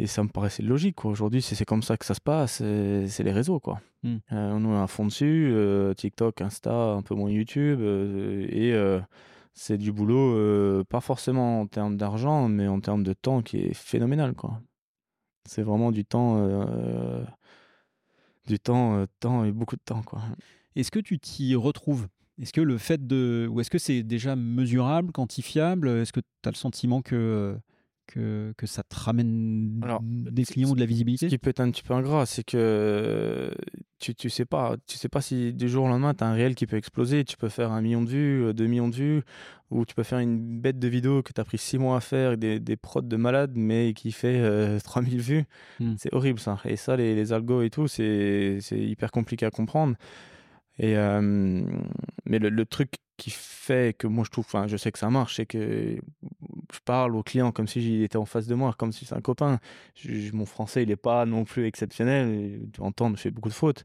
et 0.00 0.06
ça 0.06 0.22
me 0.22 0.28
paraissait 0.28 0.62
logique. 0.62 1.04
Aujourd'hui, 1.04 1.42
c'est 1.42 1.64
comme 1.66 1.82
ça 1.82 1.98
que 1.98 2.06
ça 2.06 2.14
se 2.14 2.20
passe. 2.20 2.54
C'est 2.56 3.22
les 3.22 3.32
réseaux. 3.32 3.60
Quoi. 3.60 3.80
Hmm. 4.02 4.16
Euh, 4.32 4.52
on 4.54 4.74
a 4.74 4.78
un 4.78 4.86
fond 4.86 5.04
dessus, 5.04 5.50
euh, 5.52 5.92
TikTok, 5.92 6.40
Insta, 6.40 6.72
un 6.72 7.02
peu 7.02 7.14
moins 7.14 7.30
YouTube. 7.30 7.80
Euh, 7.82 8.46
et 8.50 9.00
c'est 9.52 9.76
du 9.76 9.92
boulot, 9.92 10.84
pas 10.84 11.00
forcément 11.00 11.60
en 11.60 11.66
termes 11.66 11.98
d'argent, 11.98 12.48
mais 12.48 12.66
en 12.66 12.80
termes 12.80 13.02
de 13.02 13.12
temps 13.12 13.42
qui 13.42 13.58
est 13.58 13.74
phénoménal. 13.74 14.34
quoi. 14.34 14.60
C'est 15.46 15.62
vraiment 15.62 15.92
du 15.92 16.04
temps, 16.04 16.48
du 18.46 18.58
temps, 18.58 19.04
temps 19.20 19.44
et 19.44 19.52
beaucoup 19.52 19.76
de 19.76 19.82
temps. 19.84 20.02
quoi. 20.02 20.22
Est-ce 20.76 20.90
que 20.90 21.00
tu 21.00 21.18
t'y 21.18 21.54
retrouves? 21.54 22.08
Est-ce 22.40 22.54
que 22.54 22.62
le 22.62 22.78
fait 22.78 23.06
de. 23.06 23.46
Ou 23.50 23.60
est-ce 23.60 23.68
que 23.68 23.76
c'est 23.76 24.02
déjà 24.02 24.34
mesurable, 24.34 25.12
quantifiable? 25.12 25.88
Est-ce 25.88 26.12
que 26.12 26.20
tu 26.20 26.48
as 26.48 26.50
le 26.50 26.56
sentiment 26.56 27.02
que 27.02 27.58
que, 28.10 28.52
que 28.56 28.66
ça 28.66 28.82
te 28.82 28.94
ramène 28.94 29.80
des 30.30 30.44
clients 30.44 30.70
ou 30.70 30.74
de 30.74 30.80
la 30.80 30.86
visibilité 30.86 31.26
Ce 31.26 31.30
qui 31.30 31.38
peut 31.38 31.50
être 31.50 31.60
un 31.60 31.70
petit 31.70 31.82
peu 31.82 31.94
ingrat, 31.94 32.26
c'est 32.26 32.44
que 32.44 33.54
tu, 33.98 34.14
tu 34.14 34.30
sais 34.30 34.44
pas, 34.44 34.76
tu 34.86 34.96
sais 34.96 35.08
pas 35.08 35.20
si 35.20 35.52
du 35.52 35.68
jour 35.68 35.84
au 35.84 35.88
lendemain 35.88 36.14
tu 36.14 36.24
as 36.24 36.26
un 36.26 36.32
réel 36.32 36.54
qui 36.54 36.66
peut 36.66 36.76
exploser, 36.76 37.24
tu 37.24 37.36
peux 37.36 37.48
faire 37.48 37.70
un 37.70 37.82
million 37.82 38.02
de 38.02 38.08
vues, 38.08 38.44
euh, 38.44 38.52
deux 38.52 38.66
millions 38.66 38.88
de 38.88 38.96
vues, 38.96 39.22
ou 39.70 39.84
tu 39.84 39.94
peux 39.94 40.02
faire 40.02 40.18
une 40.18 40.60
bête 40.60 40.78
de 40.78 40.88
vidéo 40.88 41.22
que 41.22 41.32
tu 41.32 41.40
as 41.40 41.44
pris 41.44 41.58
six 41.58 41.78
mois 41.78 41.96
à 41.96 42.00
faire, 42.00 42.36
des, 42.36 42.58
des 42.60 42.76
prods 42.76 43.02
de 43.02 43.16
malade, 43.16 43.52
mais 43.54 43.92
qui 43.94 44.12
fait 44.12 44.40
euh, 44.40 44.78
3000 44.84 45.20
vues. 45.20 45.44
Hmm. 45.78 45.94
C'est 45.98 46.12
horrible 46.14 46.40
ça. 46.40 46.58
Et 46.64 46.76
ça, 46.76 46.96
les, 46.96 47.14
les 47.14 47.32
algos 47.32 47.62
et 47.62 47.70
tout, 47.70 47.88
c'est 47.88 48.58
hyper 48.70 49.10
compliqué 49.10 49.46
à 49.46 49.50
comprendre. 49.50 49.96
Et, 50.78 50.96
euh, 50.96 51.20
mais 52.24 52.38
le, 52.38 52.48
le, 52.48 52.64
truc 52.64 52.92
qui 53.20 53.30
fait 53.30 53.94
que 53.96 54.06
moi 54.06 54.24
je 54.24 54.30
trouve, 54.30 54.46
enfin 54.46 54.66
je 54.66 54.78
sais 54.78 54.90
que 54.90 54.98
ça 54.98 55.10
marche, 55.10 55.36
c'est 55.36 55.44
que 55.44 55.98
je 56.72 56.78
parle 56.86 57.14
au 57.14 57.22
client 57.22 57.52
comme 57.52 57.66
si 57.66 57.96
il 57.96 58.02
était 58.02 58.16
en 58.16 58.24
face 58.24 58.46
de 58.46 58.54
moi, 58.54 58.74
comme 58.78 58.92
si 58.92 59.04
c'est 59.04 59.14
un 59.14 59.20
copain. 59.20 59.58
mon 60.32 60.46
français 60.46 60.82
il 60.82 60.88
n'est 60.88 60.96
pas 60.96 61.26
non 61.26 61.44
plus 61.44 61.66
exceptionnel, 61.66 62.62
tu 62.72 62.80
entends, 62.80 63.10
je 63.10 63.20
fais 63.20 63.30
beaucoup 63.30 63.50
de 63.50 63.54
fautes. 63.54 63.84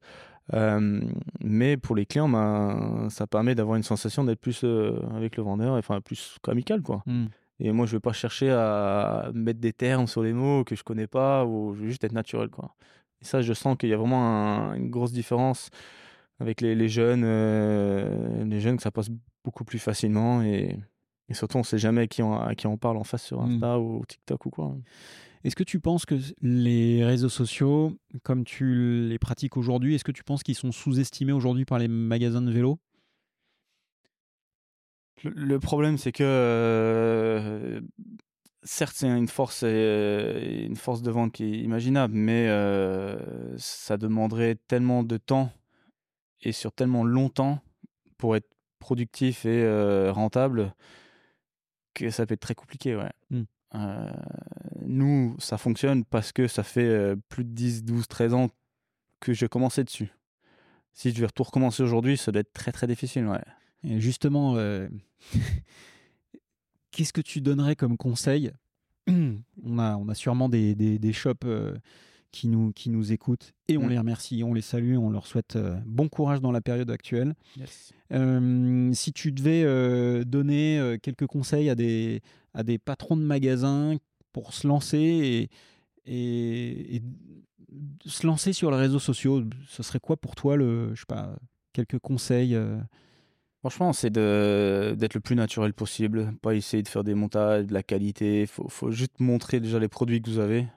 Euh, 0.54 1.02
mais 1.42 1.76
pour 1.76 1.96
les 1.98 2.06
clients, 2.06 2.30
ben, 2.30 3.08
ça 3.10 3.28
permet 3.28 3.56
d'avoir 3.56 3.76
une 3.76 3.84
sensation 3.84 4.24
d'être 4.24 4.40
plus 4.40 4.64
euh, 4.64 5.02
avec 5.14 5.36
le 5.36 5.44
vendeur, 5.44 5.74
enfin 5.76 6.00
plus 6.00 6.38
amical 6.48 6.82
quoi. 6.82 7.04
Hmm. 7.06 7.26
Et 7.60 7.74
moi 7.74 7.86
je 7.86 7.98
vais 7.98 8.00
pas 8.00 8.14
chercher 8.14 8.52
à 8.52 9.32
mettre 9.34 9.60
des 9.60 9.74
termes 9.74 10.08
sur 10.08 10.24
les 10.24 10.34
mots 10.34 10.64
que 10.64 10.78
je 10.78 10.84
connais 10.84 11.08
pas, 11.08 11.44
ou 11.46 11.74
je 11.76 11.82
veux 11.82 11.90
juste 11.90 12.06
être 12.06 12.14
naturel 12.14 12.48
quoi. 12.50 12.74
ça, 13.22 13.42
je 13.42 13.54
sens 13.54 13.76
qu'il 13.78 13.90
y 13.90 13.94
a 13.94 13.98
vraiment 13.98 14.74
une 14.76 14.90
grosse 14.90 15.12
différence 15.12 15.72
avec 16.40 16.62
les, 16.62 16.90
jeunes, 16.90 17.24
les 18.50 18.60
jeunes 18.60 18.78
que 18.78 18.84
ça 18.84 18.92
passe 18.92 19.10
beaucoup 19.44 19.64
plus 19.64 19.80
facilement 19.80 20.42
et, 20.42 20.78
surtout 21.32 21.58
on 21.58 21.64
sait 21.64 21.78
jamais 21.78 22.02
à 22.02 22.08
qui 22.08 22.22
on, 22.22 22.34
à 22.34 22.56
qui 22.56 22.68
on 22.68 22.78
parle 22.78 22.98
en 22.98 23.04
face 23.04 23.24
sur 23.24 23.42
mmh. 23.42 23.52
Insta 23.52 23.80
ou 23.80 24.04
TikTok 24.06 24.46
ou 24.46 24.50
quoi. 24.50 24.76
Est-ce 25.46 25.56
que 25.56 25.64
tu 25.64 25.80
penses 25.80 26.06
que 26.08 26.16
les 26.42 27.06
réseaux 27.06 27.30
sociaux, 27.30 27.94
comme 28.24 28.44
tu 28.44 29.08
les 29.08 29.20
pratiques 29.20 29.58
aujourd'hui, 29.58 29.94
est-ce 29.94 30.04
que 30.04 30.12
tu 30.12 30.24
penses 30.24 30.42
qu'ils 30.42 30.56
sont 30.56 30.72
sous-estimés 30.72 31.34
aujourd'hui 31.34 31.66
par 31.66 31.78
les 31.78 31.88
magasins 31.88 32.42
de 32.42 32.52
vélo 32.52 32.80
le, 35.24 35.60
problème, 35.60 35.98
c'est 35.98 36.12
que 36.12 36.24
euh, 36.24 37.82
certes, 38.64 38.96
c'est 38.96 39.08
une 39.08 39.28
force, 39.28 39.62
euh, 39.64 40.66
une 40.66 40.76
force 40.76 41.02
de 41.02 41.12
vente 41.12 41.32
qui 41.32 41.44
est 41.46 41.60
imaginable, 41.60 42.14
mais 42.14 42.48
euh, 42.50 43.58
ça 43.58 43.98
demanderait 43.98 44.58
tellement 44.68 45.04
de 45.04 45.18
temps 45.18 45.52
et 46.46 46.52
sur 46.52 46.72
tellement 46.72 47.04
longtemps 47.04 47.60
pour 48.18 48.36
être 48.36 48.50
productif 48.80 49.46
et 49.46 50.10
rentable 50.10 50.74
que 51.94 52.10
ça 52.12 52.26
peut 52.26 52.36
être 52.36 52.40
très 52.40 52.56
compliqué. 52.56 52.96
Ouais. 52.96 53.12
Mmh. 53.32 53.44
Euh, 53.76 54.12
nous, 54.86 55.36
ça 55.40 55.58
fonctionne 55.58 56.06
parce 56.06 56.32
que 56.32 56.48
ça 56.48 56.64
fait 56.64 56.86
euh, 56.86 57.16
plus 57.30 57.44
de 57.44 57.50
10, 57.50 57.84
12, 57.84 58.08
13 58.08 58.34
ans 58.34 58.50
que 59.20 59.34
j'ai 59.34 59.48
commencé 59.48 59.84
dessus. 59.84 60.14
Si 60.94 61.12
je 61.12 61.20
vais 61.20 61.28
tout 61.34 61.44
recommencer 61.44 61.84
aujourd'hui, 61.84 62.18
ça 62.18 62.32
doit 62.32 62.42
être 62.42 62.54
très 62.54 62.72
très 62.72 62.88
difficile. 62.88 63.26
Ouais. 63.26 63.42
Et 63.84 64.00
justement, 64.00 64.56
euh, 64.56 64.88
qu'est-ce 66.92 67.12
que 67.12 67.22
tu 67.22 67.42
donnerais 67.42 67.76
comme 67.76 67.98
conseil? 67.98 68.52
On, 69.08 69.78
a, 69.78 69.96
on 69.98 70.10
a 70.10 70.16
sûrement 70.16 70.50
des, 70.50 70.74
des, 70.74 71.14
shops 71.14 71.46
qui, 72.36 72.48
nous, 72.48 72.72
qui 72.74 72.90
nous 72.90 73.14
écoutent 73.14 73.54
et 73.68 73.78
on 73.78 73.86
mm. 73.86 73.90
les 73.90 73.98
remercie, 73.98 74.44
on 74.44 74.54
les 74.54 74.62
salue, 74.62 74.98
on 74.98 75.10
leur 75.10 75.26
souhaite 75.26 75.58
bon 75.86 76.10
courage 76.10 76.42
dans 76.42 76.52
la 76.52 76.62
période 76.62 76.92
actuelle. 76.92 77.34
si 78.12 79.14
tu 79.14 79.32
devais 79.32 80.26
donner 80.26 80.98
quelques 81.02 81.28
conseils 81.28 81.70
à 81.70 81.76
des, 81.76 82.22
à 82.54 82.64
des 82.64 82.78
patrons 82.78 83.18
de 83.18 83.24
magasins 83.24 83.96
pour 84.32 84.54
se 84.54 84.68
lancer 84.68 85.50
et, 86.06 87.02
se 88.06 88.28
lancer 88.28 88.54
sur 88.54 88.70
les 88.72 88.78
réseaux 88.78 89.00
sociaux 89.00 89.44
Ce 89.68 89.82
serait 89.82 90.00
quoi 90.00 90.18
pour 90.18 90.36
toi, 90.36 90.56
le, 90.56 90.94
je 90.94 91.00
sais 91.00 91.06
pas, 91.08 91.36
quelques 91.74 92.00
conseils 92.00 92.56
euh? 92.56 92.78
Franchement, 93.60 93.94
c'est 93.94 94.12
d'être 94.12 95.16
le 95.16 95.20
plus 95.20 95.36
naturel 95.36 95.74
possible, 95.74 96.32
pas 96.44 96.54
essayer 96.54 96.84
de 96.84 96.88
faire 96.88 97.04
des 97.04 97.16
montages, 97.16 97.66
de 97.66 97.74
la 97.74 97.82
qualité. 97.82 98.42
Il 98.42 98.48
faut, 98.48 98.70
faut, 98.70 98.92
juste 98.92 99.20
montrer 99.20 99.60
déjà 99.60 99.80
les 99.80 99.88
produits 99.88 100.22
que 100.22 100.30
vous 100.30 100.38
avez. 100.38 100.68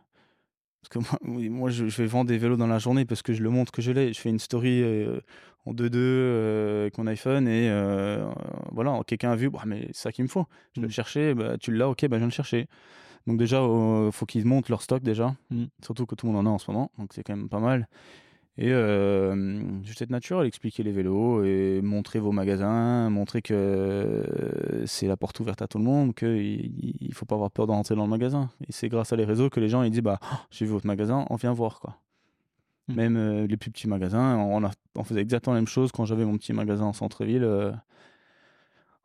Parce 0.82 0.88
que 0.90 0.98
moi, 1.22 1.48
moi 1.50 1.70
je, 1.70 1.84
vais 1.84 2.06
vendre 2.06 2.28
des 2.28 2.38
vélos 2.38 2.56
dans 2.56 2.66
la 2.66 2.78
journée 2.78 3.04
parce 3.04 3.22
que 3.22 3.32
je 3.32 3.42
le 3.42 3.50
montre 3.50 3.72
que 3.72 3.82
je 3.82 3.92
l'ai. 3.92 4.12
Je 4.12 4.20
fais 4.20 4.30
une 4.30 4.38
story 4.38 4.82
euh, 4.82 5.20
en 5.66 5.74
2-2 5.74 5.90
euh, 5.94 6.82
avec 6.82 6.98
mon 6.98 7.06
iPhone 7.06 7.48
et 7.48 7.68
euh, 7.68 8.28
voilà, 8.72 9.00
quelqu'un 9.06 9.32
a 9.32 9.36
vu, 9.36 9.50
bah, 9.50 9.62
mais 9.66 9.88
c'est 9.88 10.02
ça 10.02 10.12
qu'il 10.12 10.24
me 10.24 10.28
faut. 10.28 10.46
Je 10.74 10.80
vais 10.80 10.86
le 10.86 10.88
mm. 10.88 10.92
chercher, 10.92 11.34
bah, 11.34 11.58
tu 11.58 11.72
l'as, 11.72 11.88
ok, 11.88 12.02
bah, 12.02 12.16
je 12.16 12.18
viens 12.18 12.26
le 12.26 12.32
chercher. 12.32 12.68
Donc 13.26 13.38
déjà, 13.38 13.60
il 13.60 14.12
faut 14.12 14.24
qu'ils 14.26 14.46
montent 14.46 14.68
leur 14.68 14.82
stock 14.82 15.02
déjà. 15.02 15.34
Mm. 15.50 15.64
Surtout 15.82 16.06
que 16.06 16.14
tout 16.14 16.26
le 16.26 16.32
monde 16.32 16.46
en 16.46 16.50
a 16.50 16.54
en 16.54 16.58
ce 16.58 16.70
moment, 16.70 16.90
donc 16.98 17.12
c'est 17.12 17.22
quand 17.22 17.36
même 17.36 17.48
pas 17.48 17.60
mal. 17.60 17.88
Et 18.60 18.72
euh, 18.72 19.82
juste 19.84 20.02
être 20.02 20.10
naturel, 20.10 20.44
expliquer 20.44 20.82
les 20.82 20.90
vélos 20.90 21.44
et 21.44 21.80
montrer 21.80 22.18
vos 22.18 22.32
magasins, 22.32 23.08
montrer 23.08 23.40
que 23.40 24.24
c'est 24.84 25.06
la 25.06 25.16
porte 25.16 25.38
ouverte 25.38 25.62
à 25.62 25.68
tout 25.68 25.78
le 25.78 25.84
monde, 25.84 26.12
qu'il 26.12 26.98
ne 27.00 27.14
faut 27.14 27.24
pas 27.24 27.36
avoir 27.36 27.52
peur 27.52 27.68
d'entrer 27.68 27.94
dans 27.94 28.02
le 28.02 28.10
magasin. 28.10 28.50
Et 28.68 28.72
c'est 28.72 28.88
grâce 28.88 29.12
à 29.12 29.16
les 29.16 29.24
réseaux 29.24 29.48
que 29.48 29.60
les 29.60 29.68
gens 29.68 29.84
ils 29.84 29.92
disent 29.92 30.02
bah 30.02 30.18
j'ai 30.50 30.64
vu 30.64 30.72
votre 30.72 30.88
magasin, 30.88 31.24
on 31.30 31.36
vient 31.36 31.52
voir 31.52 31.78
quoi. 31.78 31.98
Mmh. 32.88 32.94
Même 32.94 33.16
euh, 33.16 33.46
les 33.46 33.56
plus 33.56 33.70
petits 33.70 33.86
magasins, 33.86 34.36
on, 34.36 34.64
a, 34.64 34.72
on, 34.96 35.04
faisait 35.04 35.20
exactement 35.20 35.54
la 35.54 35.60
même 35.60 35.68
chose 35.68 35.92
quand 35.92 36.04
j'avais 36.04 36.24
mon 36.24 36.36
petit 36.36 36.52
magasin 36.52 36.86
en 36.86 36.92
centre-ville. 36.92 37.44
Euh, 37.44 37.70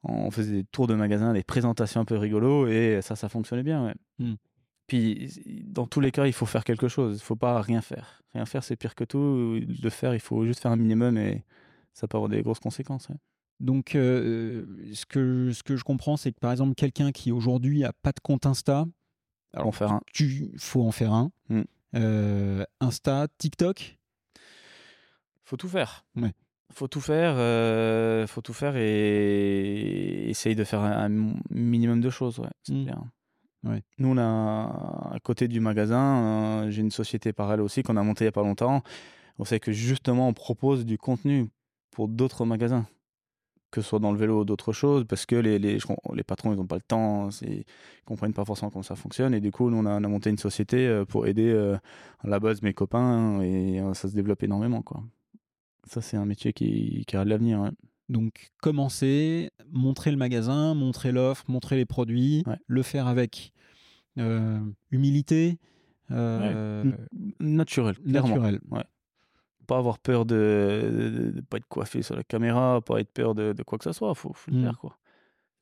on 0.04 0.32
faisait 0.32 0.52
des 0.52 0.64
tours 0.64 0.88
de 0.88 0.96
magasins, 0.96 1.32
des 1.32 1.44
présentations 1.44 2.02
un 2.02 2.06
peu 2.06 2.18
rigolos 2.18 2.68
et 2.68 3.02
ça, 3.04 3.16
ça 3.16 3.30
fonctionnait 3.30 3.64
bien. 3.64 3.86
Ouais. 3.86 3.94
Mmh. 4.18 4.34
Puis, 4.88 5.64
dans 5.66 5.88
tous 5.88 6.00
les 6.00 6.12
cas, 6.12 6.26
il 6.28 6.34
faut 6.34 6.46
faire 6.46 6.64
quelque 6.64 6.88
chose. 6.88 7.16
Il 7.16 7.20
ne 7.22 7.26
faut 7.26 7.36
pas 7.36 7.62
rien 7.62 7.82
faire. 7.82 8.22
Rien 8.34 8.46
faire, 8.46 8.64
c'est 8.64 8.76
pire 8.76 8.96
que 8.96 9.04
tout. 9.04 9.60
Le 9.82 9.90
faire, 9.90 10.14
il 10.14 10.20
faut 10.20 10.46
juste 10.46 10.62
faire 10.62 10.72
un 10.72 10.76
minimum 10.76 11.18
et 11.18 11.44
ça 11.94 12.08
peut 12.08 12.18
avoir 12.18 12.30
des 12.30 12.42
grosses 12.42 12.60
conséquences. 12.60 13.08
Donc, 13.60 13.96
euh, 13.96 14.66
ce, 14.94 15.06
que, 15.06 15.52
ce 15.54 15.64
que 15.64 15.76
je 15.78 15.84
comprends, 15.84 16.18
c'est 16.18 16.32
que 16.32 16.40
par 16.40 16.52
exemple, 16.52 16.76
quelqu'un 16.76 17.12
qui 17.12 17.32
aujourd'hui 17.32 17.80
n'a 17.80 17.94
pas 17.94 18.12
de 18.12 18.20
compte 18.20 18.46
Insta, 18.46 18.86
alors 19.54 19.68
en 19.68 19.72
faire 19.72 19.92
un. 19.92 20.02
Tu 20.12 20.52
faut 20.58 20.84
en 20.84 20.92
faire 20.92 21.14
un. 21.14 21.32
Mm. 21.50 21.62
Euh, 21.96 22.66
Insta, 22.80 23.28
TikTok? 23.38 23.98
Faut 25.46 25.58
tout 25.58 25.70
faire. 25.70 26.06
Ouais. 26.16 26.34
Faut 26.72 26.88
tout 26.88 27.02
faire. 27.02 27.36
Euh, 27.38 28.26
faut 28.26 28.42
tout 28.42 28.54
faire 28.54 28.76
et 28.76 30.30
essayer 30.30 30.56
de 30.56 30.64
faire 30.64 30.82
un, 30.82 31.10
minimum 31.50 32.02
de 32.02 32.10
choses. 32.10 32.40
Ouais, 32.40 32.50
c'est 32.64 32.74
mm. 32.74 32.86
bien. 32.86 33.12
Nous, 33.98 34.20
à 34.20 35.18
côté 35.24 35.48
du 35.48 35.60
magasin, 35.60 36.66
euh, 36.66 36.72
j'ai 36.72 36.82
une 36.82 36.92
société 36.92 37.34
par 37.34 37.52
elle 37.54 37.62
aussi 37.62 37.84
qu'on 37.84 37.98
a 37.98 38.04
montée 38.04 38.26
il 38.26 38.28
n'y 38.28 38.30
a 38.30 38.34
pas 38.34 38.44
longtemps. 38.44 38.84
On 39.40 39.46
sait 39.46 39.60
que 39.60 39.72
justement, 39.72 40.28
on 40.28 40.34
propose 40.34 40.86
du 40.86 40.98
contenu 40.98 41.50
pour 41.92 42.08
d'autres 42.08 42.46
magasins, 42.46 42.86
que 43.72 43.82
ce 43.82 43.90
soit 43.90 44.00
dans 44.00 44.12
le 44.12 44.18
vélo 44.18 44.42
ou 44.42 44.46
d'autres 44.46 44.74
choses, 44.74 45.06
parce 45.08 45.26
que 45.26 45.36
les, 45.36 45.60
les, 45.60 45.78
les 46.14 46.24
patrons, 46.24 46.54
ils 46.54 46.58
n'ont 46.58 46.68
pas 46.68 46.76
le 46.76 46.82
temps, 46.82 47.30
ils 47.42 47.60
ne 47.60 47.64
comprennent 48.06 48.34
pas 48.34 48.46
forcément 48.46 48.70
comment 48.70 48.84
ça 48.84 48.96
fonctionne. 48.96 49.34
Et 49.34 49.40
du 49.40 49.52
coup, 49.52 49.70
nous, 49.70 49.78
on 49.78 49.86
a, 49.86 50.00
monté 50.02 50.30
une 50.30 50.38
société 50.38 50.88
euh, 50.88 51.06
pour 51.06 51.28
aider 51.28 51.50
euh, 51.50 51.78
à 52.20 52.28
la 52.28 52.40
base 52.40 52.62
mes 52.62 52.74
copains 52.74 53.42
et 53.42 53.82
ça 53.94 54.10
se 54.10 54.16
développe 54.16 54.44
énormément. 54.44 54.82
Quoi. 54.82 55.04
Ça, 55.88 56.02
c'est 56.02 56.18
un 56.18 56.26
métier 56.26 56.54
qui 56.54 57.06
a 57.14 57.24
de 57.24 57.30
l'avenir. 57.30 57.72
Donc 58.14 58.52
commencer, 58.62 59.50
montrer 59.72 60.12
le 60.12 60.18
magasin, 60.18 60.76
montrer 60.76 61.12
l'offre, 61.12 61.44
montrer 61.50 61.76
les 61.76 61.86
produits, 61.86 62.44
le 62.68 62.84
faire 62.84 63.08
avec 63.08 63.52
euh, 64.20 64.60
humilité, 64.92 65.58
euh, 66.12 66.84
naturel, 67.40 67.96
naturel. 68.06 68.60
Ouais. 68.70 68.84
Pas 69.66 69.78
avoir 69.78 69.98
peur 69.98 70.26
de 70.26 71.32
ne 71.36 71.42
pas 71.42 71.58
être 71.58 71.68
coiffé 71.68 72.04
sur 72.04 72.16
la 72.16 72.24
caméra, 72.24 72.82
pas 72.82 73.00
être 73.00 73.12
peur 73.12 73.34
de, 73.34 73.56
quoi 73.64 73.80
que 73.80 73.86
ce 73.86 73.94
soit, 73.94 74.14
faut, 74.14 74.32
faut 74.34 74.52
le 74.52 74.58
mm. 74.58 74.64
faire 74.64 74.78
quoi. 74.78 74.98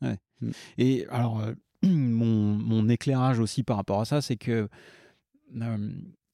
Mm. 0.01 0.49
Et 0.77 1.07
alors 1.09 1.39
euh, 1.39 1.53
mon, 1.83 2.57
mon, 2.57 2.89
éclairage 2.89 3.39
aussi 3.39 3.63
par 3.63 3.77
rapport 3.77 4.01
à 4.01 4.05
ça, 4.05 4.21
c'est 4.21 4.35
que 4.35 4.67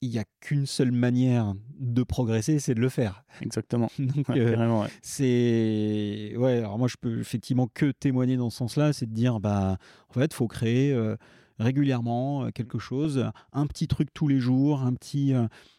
il 0.01 0.09
n'y 0.11 0.19
a 0.19 0.25
qu'une 0.41 0.65
seule 0.65 0.91
manière 0.91 1.53
de 1.79 2.03
progresser, 2.03 2.59
c'est 2.59 2.75
de 2.75 2.79
le 2.79 2.89
faire. 2.89 3.23
Exactement. 3.41 3.89
Donc, 3.99 4.29
euh, 4.29 4.87
c'est 5.01 6.33
ouais. 6.37 6.57
Alors 6.57 6.77
moi, 6.77 6.87
je 6.87 6.95
peux 6.99 7.19
effectivement 7.19 7.67
que 7.73 7.91
témoigner 7.91 8.37
dans 8.37 8.49
ce 8.49 8.57
sens-là, 8.57 8.93
c'est 8.93 9.07
de 9.07 9.13
dire 9.13 9.39
bah 9.39 9.77
en 10.09 10.13
fait, 10.13 10.33
faut 10.33 10.47
créer 10.47 10.93
euh, 10.93 11.15
régulièrement 11.59 12.45
euh, 12.45 12.49
quelque 12.51 12.79
chose, 12.79 13.29
un 13.53 13.67
petit 13.67 13.87
truc 13.87 14.09
tous 14.13 14.27
les 14.27 14.39
jours, 14.39 14.81
un 14.81 14.93
petit, 14.93 15.33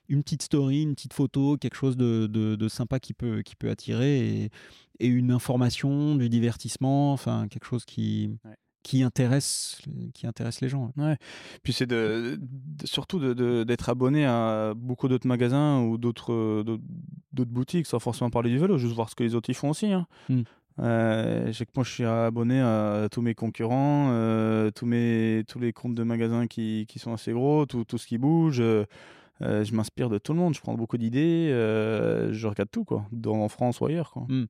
une 0.08 0.22
petite 0.22 0.42
story, 0.42 0.82
une 0.82 0.94
petite 0.94 1.14
photo, 1.14 1.56
quelque 1.56 1.76
chose 1.76 1.96
de, 1.96 2.26
de, 2.26 2.68
sympa 2.68 2.98
qui 2.98 3.14
peut 3.14 3.42
qui 3.42 3.54
peut 3.54 3.70
attirer 3.70 4.18
et, 4.18 4.50
et, 4.98 5.06
une 5.06 5.30
information, 5.30 6.16
du 6.16 6.28
divertissement, 6.28 7.12
enfin 7.12 7.46
quelque 7.48 7.66
chose 7.66 7.84
qui 7.84 8.30
qui 8.82 9.02
intéresse, 9.02 9.80
qui 10.14 10.26
intéresse 10.26 10.60
les 10.60 10.68
gens. 10.68 10.92
Ouais. 10.96 11.16
Puis 11.62 11.72
c'est 11.72 11.86
de, 11.86 12.40
surtout 12.84 13.34
d'être 13.34 13.88
abonné 13.88 14.24
à 14.24 14.72
beaucoup 14.76 15.08
d'autres 15.08 15.26
magasins 15.26 15.82
ou 15.82 15.98
d'autres 15.98 16.64
d'autres 17.32 17.50
boutiques, 17.50 17.86
sans 17.86 17.98
forcément 17.98 18.30
parler 18.30 18.50
du 18.50 18.58
vélo, 18.58 18.78
juste 18.78 18.94
voir 18.94 19.10
ce 19.10 19.14
que 19.14 19.24
les 19.24 19.34
autres 19.34 19.50
y 19.50 19.54
font 19.54 19.70
aussi. 19.70 19.92
Hein. 19.92 20.06
Hmm. 20.28 20.42
Euh, 20.80 21.52
que 21.52 21.64
moi 21.74 21.84
je 21.84 21.90
suis 21.90 22.04
abonné 22.04 22.60
à 22.60 23.08
tous 23.10 23.20
mes 23.20 23.34
concurrents, 23.34 24.10
euh, 24.10 24.70
tous 24.70 24.86
mes 24.86 25.42
tous 25.48 25.58
les 25.58 25.72
comptes 25.72 25.94
de 25.94 26.04
magasins 26.04 26.46
qui, 26.46 26.86
qui 26.88 26.98
sont 26.98 27.12
assez 27.12 27.32
gros, 27.32 27.66
tout, 27.66 27.84
tout 27.84 27.98
ce 27.98 28.06
qui 28.06 28.18
bouge. 28.18 28.60
Euh, 28.60 28.84
euh, 29.42 29.64
je 29.64 29.74
m'inspire 29.74 30.08
de 30.08 30.18
tout 30.18 30.32
le 30.32 30.38
monde, 30.38 30.54
je 30.54 30.60
prends 30.60 30.74
beaucoup 30.74 30.98
d'idées, 30.98 31.50
euh, 31.52 32.32
je 32.32 32.46
regarde 32.46 32.70
tout, 32.70 32.84
quoi, 32.84 33.06
dans, 33.12 33.42
en 33.42 33.48
France 33.48 33.80
ou 33.80 33.86
ailleurs. 33.86 34.10
Quoi. 34.10 34.26
Hmm. 34.28 34.46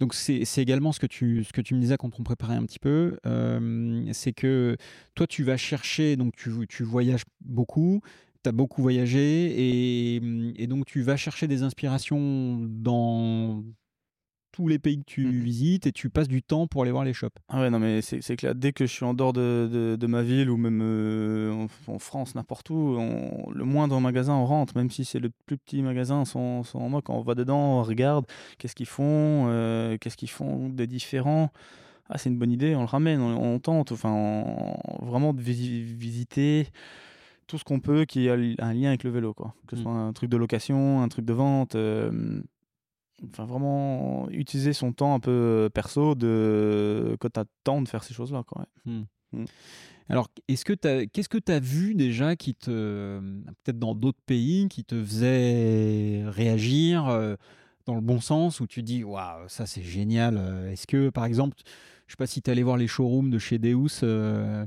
Donc 0.00 0.14
c'est 0.14 0.44
également 0.58 0.92
ce 0.92 1.00
que, 1.00 1.06
tu, 1.06 1.44
ce 1.44 1.52
que 1.52 1.60
tu 1.60 1.74
me 1.74 1.80
disais 1.80 1.96
quand 1.96 2.18
on 2.18 2.22
préparait 2.22 2.56
un 2.56 2.64
petit 2.64 2.78
peu, 2.78 3.18
euh, 3.26 4.08
c'est 4.12 4.32
que 4.32 4.76
toi 5.14 5.26
tu 5.26 5.44
vas 5.44 5.56
chercher, 5.56 6.16
donc 6.16 6.34
tu, 6.34 6.50
tu 6.68 6.82
voyages 6.82 7.24
beaucoup, 7.40 8.00
tu 8.42 8.48
as 8.48 8.52
beaucoup 8.52 8.82
voyagé 8.82 10.16
et, 10.16 10.16
et, 10.56 10.66
donc 10.66 10.86
tu 10.86 11.02
vas 11.02 11.16
chercher 11.16 11.46
des 11.46 11.62
inspirations 11.62 12.58
dans 12.60 13.62
tous 14.54 14.68
les 14.68 14.78
pays 14.78 14.98
que 14.98 15.04
tu 15.04 15.26
mm. 15.26 15.40
visites 15.40 15.86
et 15.88 15.92
tu 15.92 16.10
passes 16.10 16.28
du 16.28 16.40
temps 16.40 16.68
pour 16.68 16.82
aller 16.82 16.92
voir 16.92 17.02
les 17.02 17.12
shops. 17.12 17.34
Ah 17.48 17.60
ouais, 17.60 17.70
non, 17.70 17.80
mais 17.80 18.02
c'est 18.02 18.36
clair. 18.36 18.54
Dès 18.54 18.72
que 18.72 18.86
je 18.86 18.92
suis 18.92 19.04
en 19.04 19.12
dehors 19.12 19.32
de, 19.32 19.96
de, 19.98 20.06
ma 20.06 20.22
ville 20.22 20.48
ou 20.48 20.56
même 20.56 20.80
euh, 20.80 21.66
en, 21.88 21.98
France, 21.98 22.36
n'importe 22.36 22.70
où, 22.70 22.96
le 23.52 23.64
moindre 23.64 23.98
magasin, 23.98 24.34
on 24.34 24.46
rentre, 24.46 24.76
même 24.76 24.90
si 24.90 25.04
c'est 25.04 25.18
le 25.18 25.30
plus 25.46 25.58
petit 25.58 25.82
magasin, 25.82 26.24
sans 26.24 26.62
moi, 26.88 27.02
quand 27.02 27.14
on 27.14 27.22
va 27.22 27.34
dedans, 27.34 27.80
on 27.80 27.82
regarde 27.82 28.26
qu'est-ce 28.58 28.76
qu'ils 28.76 28.86
font, 28.86 29.46
euh, 29.48 29.98
qu'est-ce 30.00 30.16
qu'ils 30.16 30.30
font 30.30 30.68
de 30.68 30.84
différents. 30.84 31.50
Ah, 32.08 32.16
c'est 32.16 32.30
une 32.30 32.38
bonne 32.38 32.52
idée, 32.52 32.76
on 32.76 32.80
le 32.80 32.86
ramène, 32.86 33.20
on, 33.20 33.58
tente, 33.58 33.90
enfin, 33.90 34.76
vraiment 35.02 35.34
de 35.34 35.40
visiter 35.42 36.68
tout 37.48 37.58
ce 37.58 37.64
qu'on 37.64 37.80
peut 37.80 38.04
qui 38.04 38.28
a 38.28 38.34
un 38.34 38.72
lien 38.72 38.88
avec 38.90 39.02
le 39.02 39.10
vélo, 39.10 39.34
quoi. 39.34 39.54
Que 39.66 39.74
ce 39.74 39.80
Mm. 39.80 39.84
soit 39.84 39.92
un 39.92 40.12
truc 40.12 40.30
de 40.30 40.36
location, 40.36 41.02
un 41.02 41.08
truc 41.08 41.24
de 41.24 41.32
vente. 41.32 41.74
euh, 41.74 42.40
Enfin, 43.30 43.44
vraiment 43.46 44.28
utiliser 44.30 44.72
son 44.72 44.92
temps 44.92 45.14
un 45.14 45.20
peu 45.20 45.70
perso 45.72 46.14
de 46.14 47.16
quand 47.20 47.30
t'as 47.30 47.42
le 47.42 47.48
temps 47.62 47.80
de 47.82 47.88
faire 47.88 48.02
ces 48.04 48.12
choses-là, 48.14 48.42
quoi. 48.46 48.66
ouais. 48.86 49.44
Alors, 50.08 50.28
est-ce 50.48 50.64
que 50.64 50.72
t'as- 50.74 51.06
qu'est-ce 51.06 51.28
que 51.30 51.38
tu 51.38 51.50
as 51.50 51.60
vu 51.60 51.94
déjà 51.94 52.36
qui 52.36 52.54
te, 52.54 53.18
peut-être 53.64 53.78
dans 53.78 53.94
d'autres 53.94 54.20
pays, 54.26 54.68
qui 54.68 54.84
te 54.84 55.02
faisait 55.02 56.22
réagir 56.26 57.08
euh, 57.08 57.36
dans 57.86 57.94
le 57.94 58.00
bon 58.02 58.20
sens, 58.20 58.60
où 58.60 58.66
tu 58.66 58.82
dis, 58.82 59.02
waouh, 59.02 59.48
ça 59.48 59.64
c'est 59.66 59.82
génial. 59.82 60.36
euh, 60.36 60.70
Est-ce 60.70 60.86
que, 60.86 61.08
par 61.08 61.24
exemple, 61.24 61.56
je 62.06 62.12
sais 62.12 62.16
pas 62.16 62.26
si 62.26 62.42
tu 62.42 62.50
allé 62.50 62.62
voir 62.62 62.76
les 62.76 62.86
showrooms 62.86 63.30
de 63.30 63.38
chez 63.38 63.58
Deus 63.58 64.00
euh, 64.02 64.66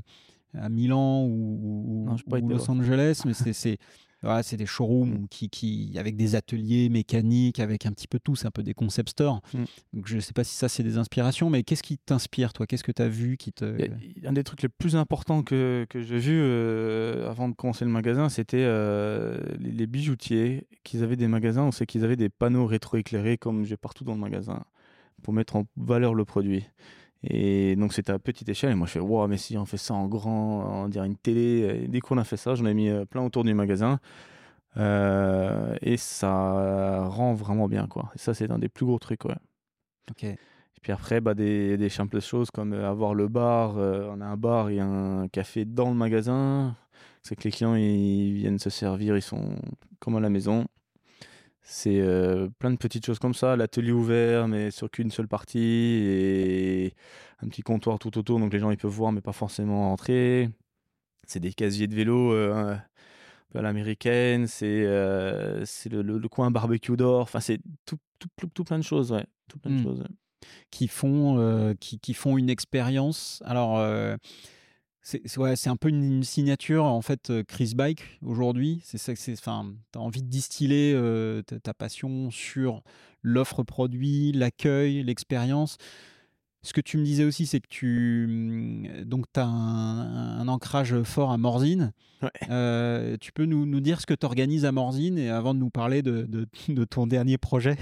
à 0.54 0.68
Milan 0.68 1.22
ou, 1.24 1.30
ou- 1.30 2.04
Non, 2.06 2.16
ou 2.26 2.48
Los 2.48 2.56
voir. 2.66 2.70
Angeles, 2.70 3.22
mais 3.24 3.32
c'est, 3.34 3.78
voilà, 4.22 4.42
c'est 4.42 4.56
des 4.56 4.66
showrooms 4.66 5.14
où 5.14 5.26
qui, 5.28 5.48
qui, 5.48 5.94
avec 5.96 6.16
des 6.16 6.34
ateliers 6.34 6.88
mécaniques, 6.88 7.60
avec 7.60 7.86
un 7.86 7.92
petit 7.92 8.08
peu 8.08 8.18
tout, 8.18 8.34
c'est 8.34 8.46
un 8.46 8.50
peu 8.50 8.62
des 8.62 8.74
concept 8.74 9.10
stores. 9.10 9.40
Mm. 9.54 9.64
Donc, 9.92 10.08
je 10.08 10.18
sais 10.18 10.32
pas 10.32 10.44
si 10.44 10.54
ça 10.54 10.68
c'est 10.68 10.82
des 10.82 10.98
inspirations, 10.98 11.50
mais 11.50 11.62
qu'est-ce 11.62 11.82
qui 11.82 11.98
t'inspire, 11.98 12.52
toi? 12.52 12.66
Qu'est-ce 12.66 12.84
que 12.84 12.92
tu 12.92 13.02
as 13.02 13.08
vu 13.08 13.36
qui 13.36 13.52
te. 13.52 13.76
Un 14.24 14.32
des 14.32 14.44
trucs 14.44 14.62
les 14.62 14.68
plus 14.68 14.96
importants 14.96 15.42
que, 15.42 15.86
que 15.88 16.00
j'ai 16.02 16.18
vu 16.18 16.38
euh, 16.40 17.30
avant 17.30 17.48
de 17.48 17.54
commencer 17.54 17.84
le 17.84 17.90
magasin, 17.90 18.28
c'était 18.28 18.56
euh, 18.60 19.38
les, 19.58 19.70
les 19.70 19.86
bijoutiers 19.86 20.66
qui 20.82 21.02
avaient 21.02 21.16
des 21.16 21.28
magasins, 21.28 21.62
on 21.62 21.72
sait 21.72 21.86
qu'ils 21.86 22.04
avaient 22.04 22.16
des 22.16 22.28
panneaux 22.28 22.66
rétroéclairés 22.66 23.38
comme 23.38 23.64
j'ai 23.64 23.76
partout 23.76 24.04
dans 24.04 24.14
le 24.14 24.20
magasin 24.20 24.64
pour 25.22 25.32
mettre 25.32 25.56
en 25.56 25.66
valeur 25.76 26.14
le 26.14 26.24
produit. 26.24 26.64
Et 27.24 27.76
donc 27.76 27.92
c'était 27.92 28.12
à 28.12 28.18
petite 28.18 28.48
échelle 28.48 28.70
et 28.72 28.74
moi 28.76 28.86
je 28.86 28.92
fais 28.92 29.00
wow 29.00 29.26
mais 29.26 29.38
si 29.38 29.56
on 29.58 29.64
fait 29.66 29.76
ça 29.76 29.94
en 29.94 30.06
grand, 30.08 30.84
on 30.84 30.88
dirait 30.88 31.06
une 31.06 31.16
télé. 31.16 31.82
Et 31.84 31.88
dès 31.88 32.00
qu'on 32.00 32.18
a 32.18 32.24
fait 32.24 32.36
ça, 32.36 32.54
j'en 32.54 32.66
ai 32.66 32.74
mis 32.74 32.88
euh, 32.90 33.04
plein 33.04 33.22
autour 33.22 33.44
du 33.44 33.54
magasin 33.54 33.98
Euh, 34.76 35.74
et 35.82 35.96
ça 35.96 37.04
rend 37.08 37.34
vraiment 37.34 37.68
bien 37.68 37.86
quoi. 37.88 38.10
Et 38.14 38.18
ça 38.18 38.34
c'est 38.34 38.50
un 38.50 38.58
des 38.58 38.68
plus 38.68 38.86
gros 38.86 38.98
trucs 38.98 39.24
ouais. 39.24 39.36
Ok. 40.10 40.24
Et 40.24 40.38
puis 40.80 40.92
après, 40.92 41.20
bah, 41.20 41.34
des, 41.34 41.76
des 41.76 41.88
simples 41.88 42.20
choses 42.20 42.50
comme 42.50 42.72
euh, 42.72 42.88
avoir 42.88 43.14
le 43.14 43.28
bar. 43.28 43.78
euh, 43.78 44.08
on 44.12 44.20
a 44.20 44.26
un 44.26 44.36
bar 44.36 44.70
et 44.70 44.80
un 44.80 45.28
café 45.28 45.64
dans 45.64 45.88
le 45.90 45.96
magasin. 45.96 46.76
C'est 47.22 47.36
que 47.36 47.44
les 47.44 47.50
clients, 47.50 47.74
ils 47.74 48.34
viennent 48.34 48.58
se 48.60 48.70
servir, 48.70 49.16
ils 49.16 49.22
sont 49.22 49.56
comme 50.00 50.16
à 50.16 50.20
la 50.20 50.30
maison. 50.30 50.66
C'est 51.70 52.00
euh, 52.00 52.48
plein 52.58 52.70
de 52.70 52.76
petites 52.76 53.04
choses 53.04 53.18
comme 53.18 53.34
ça. 53.34 53.54
L'atelier 53.54 53.92
ouvert, 53.92 54.48
mais 54.48 54.70
sur 54.70 54.90
qu'une 54.90 55.10
seule 55.10 55.28
partie. 55.28 55.58
Et 55.60 56.94
un 57.42 57.48
petit 57.48 57.60
comptoir 57.60 57.98
tout 57.98 58.16
autour, 58.16 58.40
donc 58.40 58.52
les 58.54 58.58
gens, 58.58 58.70
ils 58.70 58.78
peuvent 58.78 58.90
voir, 58.90 59.12
mais 59.12 59.20
pas 59.20 59.32
forcément 59.32 59.92
entrer. 59.92 60.48
C'est 61.26 61.40
des 61.40 61.52
casiers 61.52 61.86
de 61.86 61.94
vélo 61.94 62.32
euh, 62.32 62.54
un 62.74 62.82
peu 63.50 63.58
à 63.58 63.62
l'américaine. 63.62 64.46
C'est 64.46 64.82
euh, 64.86 65.62
le, 65.90 66.00
le- 66.00 66.16
le 66.18 66.28
coin 66.28 66.50
barbecue 66.50 66.96
d'or. 66.96 67.20
Enfin, 67.20 67.40
c'est 67.40 67.58
tout, 67.84 67.98
tout, 68.18 68.28
tout, 68.36 68.48
tout 68.54 68.64
plein 68.64 68.78
de 68.78 68.84
choses, 68.84 69.12
ouais. 69.12 69.26
Tout 69.48 69.58
plein 69.58 69.70
de 69.72 69.80
Mm. 69.80 69.82
choses. 69.84 70.00
ouais. 70.00 70.06
qui 70.70 70.88
font, 70.88 71.38
euh, 71.38 71.74
qui, 71.78 71.98
qui 71.98 72.14
font 72.14 72.38
une 72.38 72.48
expérience. 72.48 73.42
Alors, 73.44 73.76
c'est 75.08 75.38
ouais, 75.38 75.54
un 75.66 75.76
peu 75.76 75.88
une, 75.88 76.04
une 76.04 76.22
signature, 76.22 76.84
en 76.84 77.00
fait, 77.00 77.30
euh, 77.30 77.42
Chris 77.42 77.72
Bike, 77.74 78.18
aujourd'hui. 78.22 78.80
C'est 78.84 78.98
ça 78.98 79.14
que 79.14 79.18
c'est. 79.18 79.32
Enfin, 79.32 79.72
tu 79.92 79.98
as 79.98 80.02
envie 80.02 80.22
de 80.22 80.28
distiller 80.28 80.92
euh, 80.94 81.40
ta, 81.42 81.72
passion 81.72 82.30
sur 82.30 82.82
l'offre 83.22 83.62
produit, 83.62 84.32
l'accueil, 84.32 85.02
l'expérience. 85.02 85.78
Ce 86.62 86.74
que 86.74 86.82
tu 86.82 86.98
me 86.98 87.04
disais 87.04 87.24
aussi, 87.24 87.46
c'est 87.46 87.60
que 87.60 87.68
tu 87.68 88.26
hum, 88.28 89.04
donc 89.04 89.24
as 89.36 89.44
un, 89.44 90.40
un 90.40 90.48
ancrage 90.48 91.02
fort 91.04 91.30
à 91.30 91.38
Morzine. 91.38 91.92
Ouais. 92.20 92.30
Euh, 92.50 93.16
tu 93.18 93.32
peux 93.32 93.46
nous, 93.46 93.64
nous 93.64 93.80
dire 93.80 94.02
ce 94.02 94.06
que 94.06 94.14
tu 94.14 94.26
organises 94.26 94.66
à 94.66 94.72
Morzine 94.72 95.16
et 95.16 95.30
avant 95.30 95.54
de 95.54 95.60
nous 95.60 95.70
parler 95.70 96.02
de, 96.02 96.22
de- 96.22 96.46
de 96.68 96.84
ton 96.84 97.06
dernier 97.06 97.38
projet? 97.38 97.76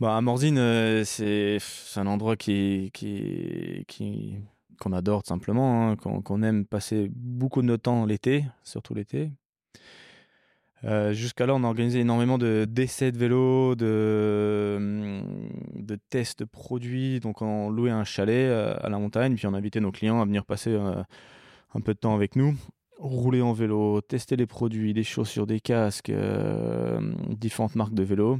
Bah, 0.00 0.16
à 0.16 0.20
Morzine, 0.20 0.58
euh, 0.58 1.04
c'est 1.04 1.56
c'est 1.58 1.98
un 1.98 2.06
endroit 2.06 2.36
qui, 2.36 2.90
qui, 2.92 3.84
qui, 3.88 4.34
qu'on 4.78 4.92
adore 4.92 5.22
tout 5.22 5.28
simplement, 5.28 5.90
hein, 5.90 5.96
qu'on 5.96 6.42
aime 6.42 6.66
passer 6.66 7.10
beaucoup 7.14 7.62
de 7.62 7.76
temps 7.76 8.04
l'été, 8.06 8.44
surtout 8.62 8.94
l'été. 8.94 9.30
Euh, 10.84 11.12
Jusqu'à 11.12 11.46
là, 11.46 11.54
on 11.54 11.64
a 11.64 11.66
organisé 11.66 12.00
énormément 12.00 12.38
de 12.38 12.66
d'essais 12.68 13.10
de 13.10 13.18
vélo, 13.18 13.74
de, 13.74 15.20
de 15.74 15.98
tests 16.10 16.40
de 16.40 16.44
produits. 16.44 17.18
Donc, 17.20 17.42
on 17.42 17.70
louait 17.70 17.90
un 17.90 18.04
chalet 18.04 18.48
euh, 18.48 18.76
à 18.80 18.88
la 18.88 18.98
montagne, 18.98 19.34
puis 19.34 19.46
on 19.46 19.54
invitait 19.54 19.80
nos 19.80 19.90
clients 19.90 20.20
à 20.20 20.24
venir 20.24 20.44
passer 20.44 20.70
euh, 20.70 21.02
un 21.74 21.80
peu 21.80 21.94
de 21.94 21.98
temps 21.98 22.14
avec 22.14 22.36
nous, 22.36 22.54
rouler 22.98 23.42
en 23.42 23.52
vélo, 23.52 24.00
tester 24.00 24.36
les 24.36 24.46
produits, 24.46 24.94
des 24.94 25.02
chaussures, 25.02 25.46
des 25.46 25.60
casques, 25.60 26.10
euh, 26.10 27.00
différentes 27.30 27.74
marques 27.74 27.94
de 27.94 28.02
vélo 28.02 28.38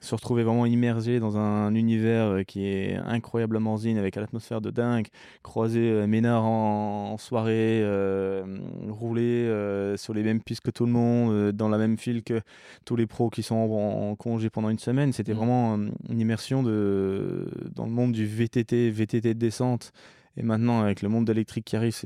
se 0.00 0.14
retrouver 0.14 0.44
vraiment 0.44 0.64
immergé 0.66 1.18
dans 1.18 1.36
un 1.36 1.74
univers 1.74 2.26
euh, 2.26 2.42
qui 2.44 2.66
est 2.66 2.94
incroyable 2.96 3.56
à 3.56 3.60
Morzine 3.60 3.98
avec 3.98 4.16
une 4.16 4.22
atmosphère 4.22 4.60
de 4.60 4.70
dingue, 4.70 5.08
croiser 5.42 5.90
euh, 5.90 6.06
Ménard 6.06 6.44
en, 6.44 7.12
en 7.14 7.18
soirée, 7.18 7.80
euh, 7.82 8.60
rouler 8.88 9.22
euh, 9.22 9.96
sur 9.96 10.14
les 10.14 10.22
mêmes 10.22 10.40
pistes 10.40 10.60
que 10.62 10.70
tout 10.70 10.86
le 10.86 10.92
monde, 10.92 11.32
euh, 11.32 11.52
dans 11.52 11.68
la 11.68 11.78
même 11.78 11.98
file 11.98 12.22
que 12.22 12.40
tous 12.84 12.94
les 12.94 13.06
pros 13.06 13.28
qui 13.28 13.42
sont 13.42 13.56
en, 13.56 14.10
en 14.10 14.14
congé 14.14 14.50
pendant 14.50 14.68
une 14.70 14.78
semaine. 14.78 15.12
C'était 15.12 15.32
Mhm. 15.32 15.38
vraiment 15.38 15.78
une 16.08 16.20
immersion 16.20 16.62
de, 16.62 17.50
dans 17.74 17.84
le 17.86 17.92
monde 17.92 18.12
du 18.12 18.24
VTT, 18.24 18.90
VTT 18.90 19.34
de 19.34 19.38
descente. 19.38 19.92
Et 20.36 20.42
maintenant, 20.44 20.80
avec 20.80 21.02
le 21.02 21.08
monde 21.08 21.24
d'électrique 21.24 21.64
qui 21.64 21.74
arrive, 21.74 21.96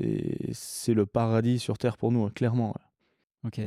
c'est 0.53 0.95
le 0.95 1.05
paradis 1.05 1.59
sur 1.59 1.77
Terre 1.77 1.99
pour 1.99 2.11
nous, 2.11 2.25
hein, 2.25 2.33
clairement. 2.35 2.75
Ok. 3.45 3.61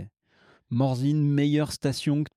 Morzine, 0.72 1.22
meilleure 1.24 1.72
station 1.72 2.24
que 2.24 2.32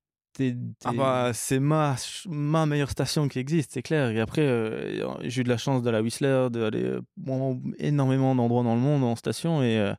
t'es. 0.47 0.55
Ah 0.85 0.93
bah, 0.93 1.31
c'est 1.33 1.59
ma, 1.59 1.95
ma 2.27 2.65
meilleure 2.65 2.89
station 2.89 3.27
qui 3.27 3.39
existe, 3.39 3.71
c'est 3.73 3.81
clair. 3.81 4.09
Et 4.09 4.19
après, 4.19 4.41
euh, 4.41 5.19
j'ai 5.27 5.41
eu 5.41 5.43
de 5.43 5.49
la 5.49 5.57
chance 5.57 5.81
d'aller 5.83 5.97
à 5.97 6.01
Whistler, 6.01 6.47
d'aller 6.51 6.83
euh, 6.83 7.01
bon, 7.17 7.61
énormément 7.77 8.33
d'endroits 8.35 8.63
dans 8.63 8.75
le 8.75 8.81
monde 8.81 9.03
en 9.03 9.15
station. 9.15 9.61
Et 9.61 9.77
euh, 9.77 9.93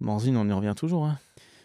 Morzine, 0.00 0.36
on 0.36 0.48
y 0.48 0.52
revient 0.52 0.74
toujours. 0.76 1.06
hein. 1.06 1.18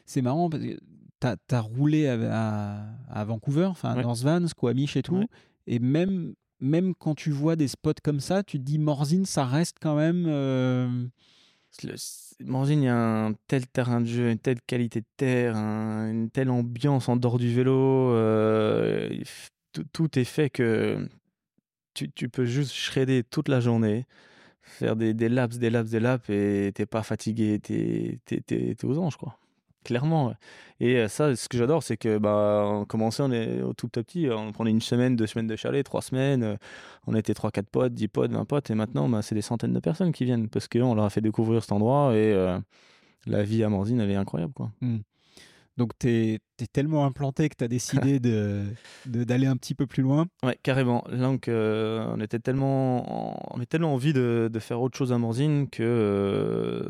C'est 0.05 0.21
marrant 0.21 0.49
parce 0.49 0.63
que 0.63 0.79
t'as 1.19 1.35
as 1.51 1.59
roulé 1.61 2.07
à, 2.07 2.17
à- 2.31 2.85
à 3.09 3.25
Vancouver, 3.25 3.65
enfin 3.65 3.95
Ouais. 3.95 4.01
North 4.03 4.21
Van, 4.21 4.47
Squamish 4.47 4.95
et 4.95 5.01
tout. 5.03 5.17
Ouais. 5.17 5.27
Et 5.67 5.79
même, 5.79 6.33
même 6.59 6.95
quand 6.95 7.15
tu 7.15 7.29
vois 7.31 7.55
des 7.55 7.67
spots 7.67 7.93
comme 8.03 8.19
ça, 8.19 8.41
tu 8.43 8.57
te 8.57 8.63
dis 8.63 8.79
Morzine, 8.79 9.25
ça 9.25 9.45
reste 9.45 9.77
quand 9.81 9.95
même. 9.95 11.09
Morzine, 12.41 12.81
il 12.83 12.85
y 12.85 12.89
a 12.89 13.25
un 13.25 13.33
tel 13.47 13.67
terrain 13.67 14.01
de 14.01 14.05
jeu, 14.05 14.29
une 14.31 14.39
telle 14.39 14.61
qualité 14.61 15.01
de 15.01 15.05
terre, 15.17 15.55
un- 15.55 16.09
une 16.09 16.29
telle 16.29 16.49
ambiance 16.49 17.09
en 17.09 17.15
dehors 17.17 17.37
du 17.37 17.53
vélo. 17.53 18.11
euh, 18.13 19.09
tout, 19.93 20.17
est 20.17 20.23
fait 20.23 20.49
que 20.49 21.07
tu, 21.93 22.29
peux 22.29 22.45
juste 22.45 22.73
shredder 22.73 23.23
toute 23.23 23.49
la 23.49 23.59
journée, 23.59 24.05
faire 24.61 24.95
des, 24.95 25.13
laps, 25.29 25.59
des 25.59 25.69
laps, 25.69 25.91
des 25.91 25.99
laps, 25.99 26.29
et 26.29 26.71
t'es 26.73 26.85
pas 26.85 27.03
fatigué, 27.03 27.59
t'es 27.59 28.19
aux 28.83 28.97
anges, 28.99 29.17
quoi. 29.17 29.37
Clairement. 29.89 30.35
Et 30.79 30.97
euh, 30.97 31.07
ça, 31.07 31.35
ce 31.35 31.49
que 31.49 31.57
j'adore, 31.57 31.81
c'est 31.81 31.97
que 31.97 32.19
bah, 32.19 32.63
on 32.63 32.85
commençait, 32.85 33.23
on 33.23 33.31
est 33.31 33.59
tout 33.75 33.87
petit, 33.87 34.29
on 34.31 34.51
prenait 34.51 34.69
une 34.69 34.81
semaine, 34.81 35.15
deux 35.15 35.25
semaines 35.25 35.47
de 35.47 35.55
chalet, 35.55 35.83
trois 35.83 36.03
semaines, 36.03 36.43
euh, 36.43 36.57
on 37.07 37.15
était 37.15 37.33
3, 37.33 37.49
4 37.49 37.67
potes, 37.67 37.93
10 37.95 38.07
potes, 38.07 38.31
20 38.31 38.45
potes, 38.45 38.69
et 38.69 38.75
maintenant, 38.75 39.09
bah, 39.09 39.23
c'est 39.23 39.33
des 39.33 39.41
centaines 39.41 39.73
de 39.73 39.79
personnes 39.79 40.11
qui 40.11 40.25
viennent 40.25 40.47
parce 40.47 40.67
qu'on 40.67 40.93
leur 40.93 41.05
a 41.05 41.09
fait 41.09 41.21
découvrir 41.21 41.63
cet 41.63 41.71
endroit 41.71 42.13
et 42.13 42.31
euh, 42.33 42.59
la 43.25 43.41
vie 43.41 43.63
à 43.63 43.69
Morzine, 43.69 43.99
elle 43.99 44.11
est 44.11 44.15
incroyable, 44.15 44.53
quoi. 44.53 44.69
Donc 45.79 45.93
t'es 45.97 46.39
es 46.61 46.67
tellement 46.67 47.05
implanté 47.05 47.47
que 47.47 47.55
t'as 47.55 47.69
décidé 47.69 48.19
de 48.19 48.65
de- 49.05 49.23
d'aller 49.23 49.47
un 49.47 49.55
petit 49.55 49.73
peu 49.73 49.87
plus 49.87 50.03
loin. 50.03 50.27
Ouais, 50.43 50.57
carrément. 50.61 51.03
Là, 51.09 51.17
donc, 51.17 51.47
euh, 51.47 52.05
on 52.13 52.19
était 52.19 52.37
tellement, 52.39 53.31
en- 53.31 53.57
on 53.57 53.61
est 53.61 53.65
tellement 53.65 53.93
envie 53.93 54.11
de, 54.13 54.49
de 54.51 54.59
faire 54.59 54.81
autre 54.81 54.97
chose 54.97 55.13
à 55.13 55.17
Morzine 55.17 55.69
que 55.69 55.81
euh, 55.83 56.83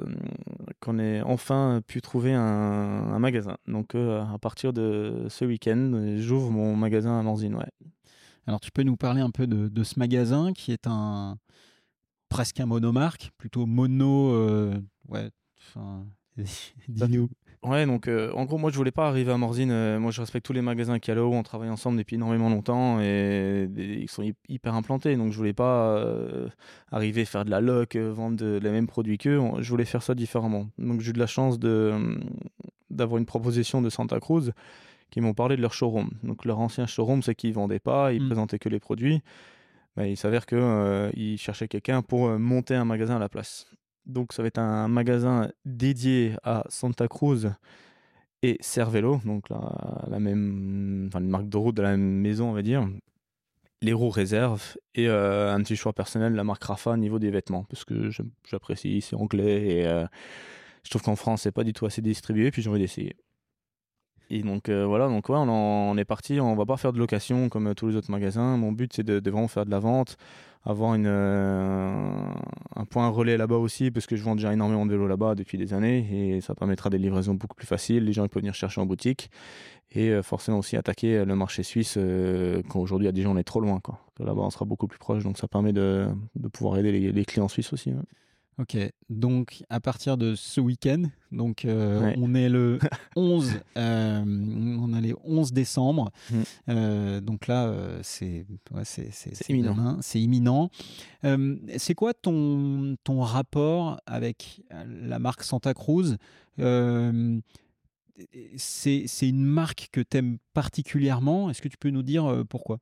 qu'on 0.82 0.98
ait 1.00 1.22
enfin 1.22 1.82
pu 1.88 2.02
trouver 2.02 2.34
un, 2.34 2.42
un 2.42 3.20
magasin. 3.20 3.58
Donc, 3.68 3.94
euh, 3.96 4.24
à 4.24 4.38
partir 4.40 4.74
de 4.74 5.28
ce 5.30 5.46
week-end, 5.46 6.16
j'ouvre 6.18 6.50
mon 6.52 6.76
magasin 6.76 7.20
à 7.20 7.22
Morzine. 7.24 7.56
Ouais. 7.56 7.70
Alors 8.48 8.60
tu 8.60 8.72
peux 8.72 8.82
nous 8.84 8.98
parler 8.98 9.22
un 9.22 9.30
peu 9.30 9.46
de, 9.46 9.68
de 9.68 9.84
ce 9.84 10.00
magasin 10.00 10.52
qui 10.54 10.72
est 10.72 10.88
un 10.88 11.38
presque 12.30 12.60
un 12.60 12.66
monomarque, 12.66 13.30
plutôt 13.38 13.68
mono. 13.68 14.34
ouais. 15.10 15.30
Enfin, 15.60 16.06
dis-nous. 16.88 17.30
Ouais, 17.62 17.86
donc 17.86 18.08
euh, 18.08 18.32
en 18.36 18.46
gros, 18.46 18.58
moi 18.58 18.72
je 18.72 18.78
voulais 18.78 18.92
pas 18.92 19.10
arriver 19.10 19.34
à 19.34 19.38
Morzine. 19.38 19.72
euh, 19.72 20.00
moi 20.00 20.12
je 20.12 20.22
respecte 20.22 20.46
tous 20.46 20.54
les 20.54 20.62
magasins 20.62 20.98
qu'il 20.98 21.10
y 21.10 21.14
a 21.14 21.16
là-haut. 21.16 21.34
On 21.34 21.44
travaille 21.44 21.70
ensemble 21.70 21.98
depuis 21.98 22.16
énormément 22.16 22.50
longtemps 22.50 23.02
et 23.02 23.68
ils 23.76 24.10
sont 24.10 24.24
hy- 24.24 24.34
hyper 24.48 24.76
implantés. 24.76 25.18
Donc 25.18 25.34
je 25.34 25.38
voulais 25.38 25.52
pas 25.52 25.98
euh, 25.98 26.48
arriver 26.90 27.26
faire 27.26 27.44
de 27.44 27.50
la 27.52 27.60
loc, 27.60 27.98
vendre 27.98 28.38
de- 28.38 28.60
les 28.64 28.72
mêmes 28.72 28.88
produits 28.88 29.18
qu'eux. 29.18 29.42
Je 29.60 29.70
voulais 29.70 29.84
faire 29.84 30.02
ça 30.04 30.16
différemment. 30.16 30.68
Donc 30.78 31.02
j'ai 31.02 31.10
eu 31.10 31.14
de 31.14 31.20
la 31.20 31.28
chance 31.28 31.60
de 31.60 31.68
euh, 31.68 32.16
d'avoir 32.92 33.18
une 33.18 33.26
proposition 33.26 33.82
de 33.82 33.90
Santa 33.90 34.22
Cruz 34.22 34.52
qui 35.12 35.20
m'ont 35.20 35.34
parlé 35.34 35.58
de 35.58 35.62
leur 35.62 35.74
showroom. 35.74 36.12
Donc 36.24 36.46
leur 36.46 36.60
ancien 36.60 36.86
showroom, 36.88 37.22
c'est 37.24 37.36
qu'ils 37.36 37.54
vendaient 37.54 37.80
pas, 37.80 38.14
ils 38.14 38.24
Mm. 38.24 38.28
présentaient 38.28 38.60
que 38.60 38.70
les 38.70 38.80
produits. 38.80 39.22
Bah, 39.98 40.08
il 40.08 40.16
s'avère 40.16 40.46
que 40.46 40.56
euh, 40.56 41.10
ils 41.14 41.38
cherchaient 41.38 41.68
quelqu'un 41.68 42.04
pour 42.04 42.28
euh, 42.30 42.38
monter 42.38 42.76
un 42.76 42.86
magasin 42.86 43.18
à 43.18 43.20
la 43.20 43.28
place. 43.28 43.68
Donc 44.10 44.34
ça 44.34 44.42
va 44.42 44.48
être 44.48 44.58
un 44.58 44.88
magasin 44.88 45.52
dédié 45.66 46.36
à 46.44 46.66
Santa 46.70 47.08
Cruz 47.08 47.52
et 48.42 48.58
Cervelo, 48.60 49.22
donc 49.24 49.50
la, 49.50 50.20
même, 50.20 51.06
enfin, 51.08 51.20
une 51.20 51.30
marque 51.30 51.48
de 51.48 51.58
route 51.58 51.76
de 51.76 51.84
la 51.84 51.92
même 51.92 52.20
maison, 52.20 52.50
on 52.50 52.54
va 52.54 52.64
dire. 52.64 52.88
Les 53.82 53.94
roues 53.94 54.10
réserve 54.10 54.78
et 54.96 55.08
euh, 55.08 55.54
un 55.54 55.62
petit 55.62 55.76
choix 55.76 55.94
personnel, 55.94 56.34
la 56.34 56.44
marque 56.44 56.64
Rafa 56.64 56.92
au 56.92 56.98
niveau 56.98 57.20
des 57.20 57.30
vêtements, 57.30 57.66
parce 57.66 57.86
que 57.86 58.10
j'apprécie, 58.50 59.02
c'est 59.02 59.16
anglais 59.16 59.68
et 59.68 59.88
euh, 59.88 60.06
je 60.84 60.90
trouve 60.90 61.04
qu'en 61.04 61.16
France, 61.16 61.44
c'est 61.44 61.52
pas 61.52 61.64
du 61.64 61.74
tout 61.74 61.86
assez 61.86 62.02
distribué, 62.02 62.50
puis 62.50 62.62
j'ai 62.62 62.70
envie 62.70 62.80
d'essayer. 62.80 63.16
Et 64.30 64.44
donc 64.44 64.70
euh, 64.70 64.86
voilà, 64.86 65.08
donc 65.08 65.28
ouais, 65.30 65.38
on, 65.38 65.98
est 65.98 66.06
parti. 66.06 66.40
On 66.40 66.56
va 66.56 66.66
pas 66.66 66.78
faire 66.78 66.94
de 66.94 67.00
location 67.00 67.50
comme 67.50 67.68
euh, 67.68 67.74
tous 67.74 67.88
les 67.88 67.96
autres 67.96 68.12
magasins. 68.12 68.58
Mon 68.58 68.72
but 68.72 68.94
c'est 68.94 69.04
de, 69.04 69.30
vraiment 69.30 69.48
faire 69.48 69.66
de 69.66 69.72
la 69.72 69.80
vente, 69.80 70.18
avoir 70.64 70.94
une 70.94 71.08
euh, 71.08 72.32
un 72.76 72.86
point 72.86 73.08
relais 73.10 73.38
là-bas 73.38 73.56
aussi 73.56 73.90
parce 73.90 74.06
que 74.06 74.16
je 74.16 74.24
vends 74.24 74.36
déjà 74.36 74.54
énormément 74.54 74.86
de 74.86 74.92
vélos 74.92 75.08
là-bas 75.08 75.34
depuis 75.34 75.58
des 75.58 75.74
années 75.74 76.36
et 76.36 76.42
ça 76.42 76.54
permettra 76.54 76.92
des 76.92 77.00
livraisons 77.00 77.34
beaucoup 77.34 77.56
plus 77.56 77.66
faciles. 77.68 78.06
Les 78.06 78.14
gens 78.14 78.24
ils 78.24 78.30
peuvent 78.30 78.44
venir 78.44 78.54
chercher 78.54 78.82
en 78.82 78.86
boutique 78.86 79.32
et 79.92 80.22
forcément 80.22 80.60
aussi 80.60 80.78
attaquer 80.78 81.26
le 81.26 81.36
marché 81.36 81.64
suisse 81.64 81.98
quand 82.70 82.80
aujourd'hui 82.80 83.08
à 83.08 83.12
Dijon 83.12 83.32
on 83.32 83.38
est 83.38 83.44
trop 83.44 83.60
loin 83.60 83.82
Là-bas 84.20 84.44
on 84.44 84.50
sera 84.52 84.66
beaucoup 84.66 84.86
plus 84.86 85.00
proche 85.00 85.24
donc 85.24 85.40
ça 85.40 85.48
permet 85.48 85.74
de, 85.74 86.08
de 86.36 86.48
pouvoir 86.48 86.78
aider 86.78 87.12
les, 87.12 87.26
clients 87.26 87.48
suisses 87.48 87.74
aussi. 87.74 87.90
ouais. 87.90 87.96
Ok, 88.60 88.76
donc 89.10 89.64
à 89.70 89.80
partir 89.80 90.18
de 90.18 90.36
ce 90.36 90.60
week-end, 90.60 91.04
donc 91.32 91.64
euh, 91.64 92.02
Ouais. 92.04 92.16
on 92.18 92.36
est 92.36 92.50
le 92.50 92.78
11, 93.16 93.54
euh, 93.78 94.22
on 94.26 94.94
est 94.94 95.02
le 95.02 95.16
11 95.24 95.54
décembre, 95.54 96.12
Mm. 96.30 96.36
Euh, 96.68 97.22
donc 97.22 97.48
là 97.48 97.74
c'est 98.04 98.46
ouais, 98.72 98.84
imminent. 99.48 99.98
c'est 100.02 100.20
imminent. 100.22 100.70
C'est 101.78 101.96
quoi 101.96 102.14
ton 102.14 102.98
ton 103.06 103.22
rapport 103.22 104.02
avec 104.06 104.62
la 104.86 105.20
marque 105.20 105.44
Santa 105.44 105.74
Cruz? 105.74 106.18
C'est 108.58 109.08
une 109.30 109.46
marque 109.46 109.88
que 109.94 110.02
tu 110.02 110.18
aimes 110.18 110.38
particulièrement? 110.54 111.50
Est-ce 111.50 111.62
que 111.62 111.70
tu 111.70 111.78
peux 111.78 111.90
nous 111.92 112.04
dire 112.04 112.44
pourquoi? 112.50 112.80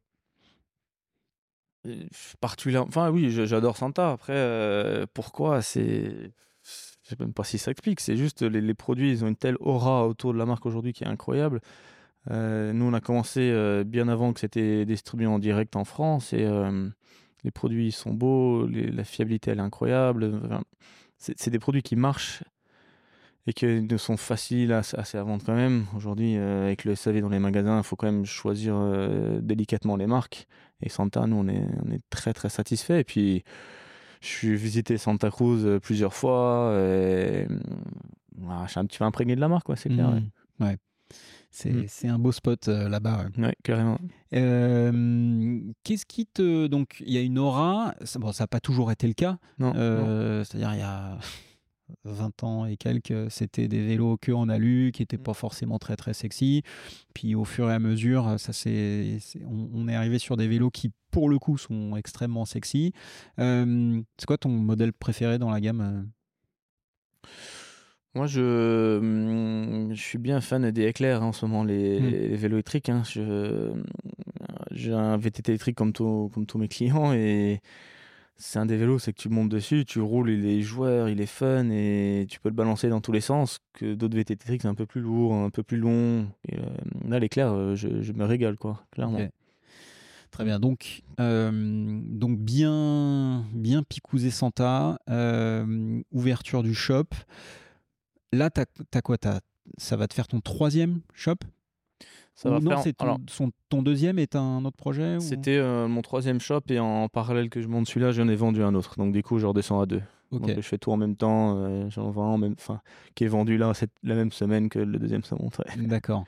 Particulièrement 2.39 2.87
enfin 2.87 3.09
oui 3.11 3.31
j'adore 3.31 3.77
Santa. 3.77 4.11
Après 4.11 4.33
euh, 4.35 5.05
pourquoi 5.13 5.61
c'est 5.61 6.31
je 6.63 7.09
sais 7.09 7.15
même 7.19 7.33
pas 7.33 7.43
si 7.43 7.57
ça 7.57 7.71
explique. 7.71 7.99
C'est 7.99 8.17
juste 8.17 8.41
les, 8.41 8.61
les 8.61 8.73
produits 8.73 9.11
ils 9.11 9.23
ont 9.23 9.27
une 9.27 9.35
telle 9.35 9.57
aura 9.59 10.07
autour 10.07 10.33
de 10.33 10.37
la 10.37 10.45
marque 10.45 10.65
aujourd'hui 10.65 10.93
qui 10.93 11.03
est 11.03 11.07
incroyable. 11.07 11.61
Euh, 12.29 12.73
nous 12.73 12.85
on 12.85 12.93
a 12.93 12.99
commencé 13.01 13.51
euh, 13.51 13.83
bien 13.83 14.07
avant 14.07 14.33
que 14.33 14.39
c'était 14.41 14.85
distribué 14.85 15.27
en 15.27 15.39
direct 15.39 15.75
en 15.75 15.85
France 15.85 16.33
et 16.33 16.43
euh, 16.43 16.89
les 17.43 17.51
produits 17.51 17.91
sont 17.91 18.13
beaux 18.13 18.67
la 18.67 19.03
fiabilité 19.03 19.51
elle 19.51 19.59
est 19.59 19.61
incroyable. 19.61 20.41
C'est 21.17 21.49
des 21.49 21.59
produits 21.59 21.81
qui 21.81 21.95
marchent 21.95 22.43
et 23.47 23.53
qui 23.53 23.87
sont 23.97 24.17
faciles 24.17 24.73
à, 24.73 24.81
à 24.81 25.23
vendre 25.23 25.43
quand 25.45 25.55
même. 25.55 25.85
Aujourd'hui, 25.95 26.37
euh, 26.37 26.65
avec 26.65 26.83
le 26.83 26.95
SAV 26.95 27.21
dans 27.21 27.29
les 27.29 27.39
magasins, 27.39 27.77
il 27.77 27.83
faut 27.83 27.95
quand 27.95 28.11
même 28.11 28.25
choisir 28.25 28.75
euh, 28.75 29.39
délicatement 29.41 29.95
les 29.95 30.05
marques. 30.05 30.47
Et 30.81 30.89
Santa, 30.89 31.25
nous, 31.27 31.37
on 31.37 31.47
est, 31.47 31.65
on 31.85 31.91
est 31.91 32.01
très 32.09 32.33
très 32.33 32.49
satisfait. 32.49 33.01
Et 33.01 33.03
puis, 33.03 33.43
je 34.21 34.27
suis 34.27 34.55
visité 34.55 34.97
Santa 34.97 35.29
Cruz 35.29 35.65
euh, 35.65 35.79
plusieurs 35.79 36.13
fois. 36.13 36.71
Et... 36.73 36.77
euh, 36.77 37.47
voilà, 38.37 38.65
je 38.65 38.71
suis 38.71 38.79
un 38.79 38.85
petit 38.85 38.99
peu 38.99 39.05
imprégné 39.05 39.35
de 39.35 39.41
la 39.41 39.47
marque, 39.47 39.65
quoi, 39.65 39.75
c'est 39.75 39.89
clair. 39.89 40.09
ouais. 40.09 40.21
Mm. 40.21 40.63
Ouais. 40.63 40.77
C'est 41.49 41.71
Mm. 41.71 41.85
c'est 41.87 42.07
un 42.09 42.19
beau 42.19 42.31
spot 42.31 42.67
euh, 42.67 42.89
là-bas. 42.89 43.25
ouais. 43.37 43.45
Ouais, 43.45 43.55
carrément. 43.63 43.97
Euh, 44.33 45.59
Qu'est-ce 45.83 46.05
qui 46.05 46.25
te. 46.27 46.67
Donc, 46.67 47.01
il 47.05 47.11
y 47.13 47.17
a 47.17 47.21
une 47.21 47.39
aura. 47.39 47.95
Ça, 48.03 48.19
bon, 48.19 48.31
ça 48.31 48.43
n'a 48.43 48.47
pas 48.47 48.59
toujours 48.59 48.91
été 48.91 49.07
le 49.07 49.13
cas. 49.13 49.37
Non, 49.57 49.73
non. 49.73 49.79
Euh, 49.79 50.43
C'est-à-dire, 50.43 50.73
il 50.73 50.79
y 50.79 50.83
a 50.83 51.17
20 52.03 52.43
ans 52.43 52.65
et 52.65 52.77
quelques, 52.77 53.29
c'était 53.31 53.67
des 53.67 53.85
vélos 53.85 54.17
que 54.17 54.31
en 54.31 54.49
alu, 54.49 54.91
qui 54.93 55.01
n'étaient 55.01 55.17
pas 55.17 55.33
forcément 55.33 55.79
très, 55.79 55.95
très 55.95 56.13
sexy. 56.13 56.63
Puis, 57.13 57.33
au 57.35 57.43
fur 57.45 57.69
et 57.69 57.73
à 57.73 57.79
mesure, 57.79 58.39
ça, 58.39 58.53
c'est, 58.53 59.19
on, 59.45 59.69
on 59.73 59.87
est 59.87 59.95
arrivé 59.95 60.19
sur 60.19 60.35
des 60.37 60.47
vélos 60.47 60.69
qui, 60.69 60.91
pour 61.11 61.29
le 61.29 61.39
coup, 61.39 61.57
sont 61.57 61.95
extrêmement 61.95 62.45
sexy. 62.45 62.93
Euh, 63.39 64.01
c'est 64.17 64.25
quoi 64.25 64.37
ton 64.37 64.49
modèle 64.49 64.93
préféré 64.93 65.37
dans 65.39 65.49
la 65.49 65.61
gamme 65.61 65.81
euh? 65.81 67.29
Moi, 68.15 68.25
je, 68.25 68.97
hum, 68.97 69.93
je 69.93 70.01
suis 70.01 70.17
bien 70.17 70.41
fan 70.41 70.71
des 70.71 70.85
éclairs 70.87 71.21
hein, 71.21 71.27
en 71.27 71.31
ce 71.33 71.45
moment, 71.45 71.63
les, 71.63 71.99
Mm. 71.99 72.09
les 72.09 72.35
vélos 72.35 72.55
électriques. 72.57 72.89
hein. 72.89 73.03
Je- 73.09 73.73
J'ai 74.71 74.91
un 74.93 75.17
VTT 75.17 75.49
électrique 75.51 75.75
comme, 75.77 75.93
tous- 75.93 76.29
comme 76.33 76.45
tous 76.45 76.57
mes 76.57 76.67
clients 76.67 77.13
et 77.13 77.61
c'est 78.37 78.59
un 78.59 78.65
des 78.65 78.77
vélos, 78.77 78.99
c'est 78.99 79.13
que 79.13 79.19
tu 79.19 79.29
montes 79.29 79.49
dessus, 79.49 79.83
tu 79.85 79.99
roules, 79.99 80.29
il 80.29 80.45
est 80.45 80.61
joueur, 80.61 81.09
il 81.09 81.19
est 81.21 81.25
fun 81.25 81.69
et 81.69 82.25
tu 82.29 82.39
peux 82.39 82.49
le 82.49 82.55
balancer 82.55 82.89
dans 82.89 83.01
tous 83.01 83.11
les 83.11 83.21
sens. 83.21 83.59
Que 83.73 83.95
d'autres 83.95 84.15
VTT 84.15 84.33
électriques, 84.33 84.61
c'est 84.61 84.67
un 84.67 84.75
peu 84.75 84.85
plus 84.85 85.01
lourd, 85.01 85.33
un 85.33 85.49
peu 85.49 85.63
plus 85.63 85.77
long. 85.77 86.27
Et, 86.47 86.57
euh, 86.57 86.65
là, 87.07 87.19
l'éclair, 87.19 87.51
euh, 87.51 87.75
je, 87.75 88.01
je 88.01 88.13
me 88.13 88.25
régale, 88.25 88.57
quoi, 88.57 88.83
clairement. 88.91 89.19
Très 90.31 90.43
bien. 90.43 90.59
Donc, 90.59 91.03
euh, 91.19 91.99
donc 92.03 92.37
bien, 92.37 93.45
bien 93.53 93.83
picousé 93.83 94.29
Santa, 94.29 94.99
euh, 95.09 96.01
ouverture 96.11 96.63
du 96.63 96.75
shop. 96.75 97.05
Là, 98.33 98.49
t'as 98.49 98.65
as 98.93 99.01
quoi? 99.01 99.17
Ça 99.77 99.95
va 99.95 100.07
te 100.07 100.13
faire 100.13 100.27
ton 100.27 100.41
troisième 100.41 101.01
shop? 101.13 101.37
Ça 102.39 102.49
va 102.51 102.59
non, 102.59 102.69
faire- 102.77 102.93
ton, 102.95 103.03
alors, 103.03 103.17
son- 103.27 103.51
ton 103.67 103.81
deuxième 103.81 104.19
est 104.19 104.35
un 104.35 104.63
autre 104.63 104.77
projet 104.77 105.17
ou- 105.17 105.19
C'était 105.21 105.57
euh, 105.57 105.87
mon 105.87 106.01
troisième 106.03 106.39
shop 106.39 106.61
et 106.69 106.77
en 106.79 107.09
parallèle 107.09 107.49
que 107.49 107.61
je 107.61 107.67
monte 107.67 107.87
celui-là, 107.87 108.11
j'en 108.11 108.27
ai 108.27 108.35
vendu 108.35 108.61
un 108.63 108.75
autre. 108.75 108.95
Donc 108.97 109.11
du 109.11 109.23
coup, 109.23 109.39
je 109.39 109.47
redescends 109.47 109.81
à 109.81 109.87
deux. 109.87 110.01
Ok. 110.31 110.41
Donc 110.41 110.55
je 110.55 110.61
fais 110.61 110.77
tout 110.77 110.91
en 110.91 110.97
même 110.97 111.15
temps. 111.15 111.57
euh, 111.57 111.89
j'en 111.89 112.11
vends 112.11 112.33
en 112.33 112.37
même, 112.37 112.53
enfin, 112.57 112.79
qui 113.15 113.23
est 113.23 113.27
vendu 113.27 113.57
là 113.57 113.73
cette, 113.73 113.91
la 114.03 114.13
même 114.13 114.31
semaine 114.31 114.69
que 114.69 114.77
le 114.79 114.99
deuxième 114.99 115.23
ça 115.23 115.35
monte. 115.39 115.59
D'accord. 115.77 116.25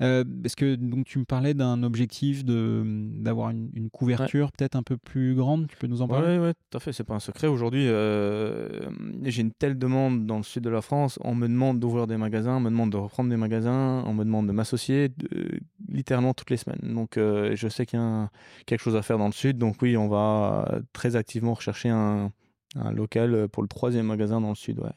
Euh, 0.00 0.22
Est-ce 0.44 0.54
que 0.54 0.76
donc 0.76 1.06
tu 1.06 1.18
me 1.18 1.24
parlais 1.24 1.54
d'un 1.54 1.82
objectif 1.82 2.44
de 2.44 2.82
d'avoir 3.20 3.50
une, 3.50 3.68
une 3.74 3.90
couverture 3.90 4.52
peut-être 4.52 4.76
un 4.76 4.82
peu 4.84 4.96
plus 4.96 5.34
grande 5.34 5.66
Tu 5.66 5.76
peux 5.76 5.88
nous 5.88 6.02
en 6.02 6.08
parler? 6.08 6.38
Ouais, 6.38 6.44
ouais, 6.46 6.54
tout 6.70 6.76
à 6.76 6.80
fait. 6.80 6.92
C'est 6.92 7.02
pas 7.04 7.14
un 7.14 7.20
secret. 7.20 7.48
Aujourd'hui, 7.48 7.86
euh, 7.88 8.68
j'ai 9.24 9.42
une 9.42 9.50
telle 9.52 9.76
demande 9.76 10.24
dans 10.26 10.36
le 10.36 10.42
sud 10.44 10.62
de 10.62 10.70
la 10.70 10.82
France. 10.82 11.18
On 11.22 11.34
me 11.34 11.48
demande 11.48 11.80
d'ouvrir 11.80 12.06
des 12.06 12.16
magasins, 12.16 12.56
on 12.56 12.60
me 12.60 12.70
demande 12.70 12.92
de 12.92 12.96
reprendre 12.96 13.28
des 13.30 13.36
magasins, 13.36 14.04
on 14.06 14.14
me 14.14 14.24
demande 14.24 14.46
de 14.46 14.52
m'associer 14.52 15.08
littéralement 15.88 16.34
toutes 16.34 16.50
les 16.50 16.56
semaines. 16.58 16.94
Donc, 16.94 17.16
euh, 17.16 17.56
je 17.56 17.68
sais 17.68 17.84
qu'il 17.86 17.98
y 17.98 18.02
a 18.02 18.04
un- 18.04 18.30
quelque 18.66 18.80
chose 18.82 18.96
à 18.96 19.02
faire 19.02 19.18
dans 19.18 19.26
le 19.26 19.32
sud. 19.32 19.58
Donc, 19.58 19.82
oui, 19.82 19.96
on 19.96 20.08
va 20.08 20.68
euh, 20.72 20.80
très 20.92 21.16
activement 21.16 21.54
rechercher 21.54 21.88
un, 21.88 22.30
un 22.76 22.92
local 22.92 23.48
pour 23.48 23.62
le 23.62 23.68
troisième 23.68 24.06
magasin 24.06 24.40
dans 24.40 24.50
le 24.50 24.54
sud. 24.54 24.78
Ouais. 24.78 24.90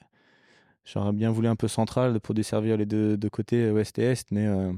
J'aurais 0.86 1.14
bien 1.14 1.32
voulu 1.32 1.48
un 1.48 1.56
peu 1.56 1.68
central 1.68 2.20
pour 2.20 2.34
desservir 2.36 2.76
les 2.78 2.86
deux, 2.86 3.16
deux 3.18 3.30
côtés, 3.30 3.70
ouest 3.72 3.98
et 4.00 4.04
est, 4.04 4.32
mais 4.32 4.48
euh, 4.48 4.72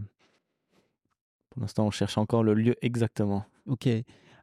pour 1.53 1.61
l'instant, 1.61 1.85
on 1.85 1.91
cherche 1.91 2.17
encore 2.17 2.43
le 2.43 2.55
lieu 2.55 2.75
exactement. 2.81 3.45
Ok. 3.67 3.87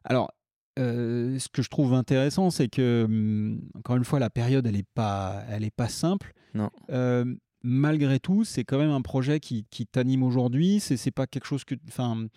Alors, 0.05 0.31
euh, 0.79 1.37
ce 1.37 1.49
que 1.49 1.61
je 1.61 1.69
trouve 1.69 1.93
intéressant, 1.93 2.49
c'est 2.49 2.69
que, 2.69 3.03
hum, 3.05 3.61
encore 3.75 3.97
une 3.97 4.05
fois, 4.05 4.19
la 4.19 4.29
période, 4.29 4.65
elle 4.65 4.75
n'est 4.75 4.85
pas, 4.95 5.43
elle 5.49 5.65
est 5.65 5.75
pas 5.75 5.89
simple. 5.89 6.31
Non. 6.53 6.69
Euh, 6.89 7.25
malgré 7.63 8.19
tout, 8.21 8.45
c'est 8.45 8.63
quand 8.63 8.77
même 8.77 8.89
un 8.91 9.01
projet 9.01 9.41
qui, 9.41 9.65
qui 9.69 9.85
t'anime 9.85 10.23
aujourd'hui. 10.23 10.79
C'est 10.79 11.11
pas 11.11 11.27
quelque 11.27 11.45
chose 11.45 11.65
que. 11.65 11.75
Enfin, 11.89 12.27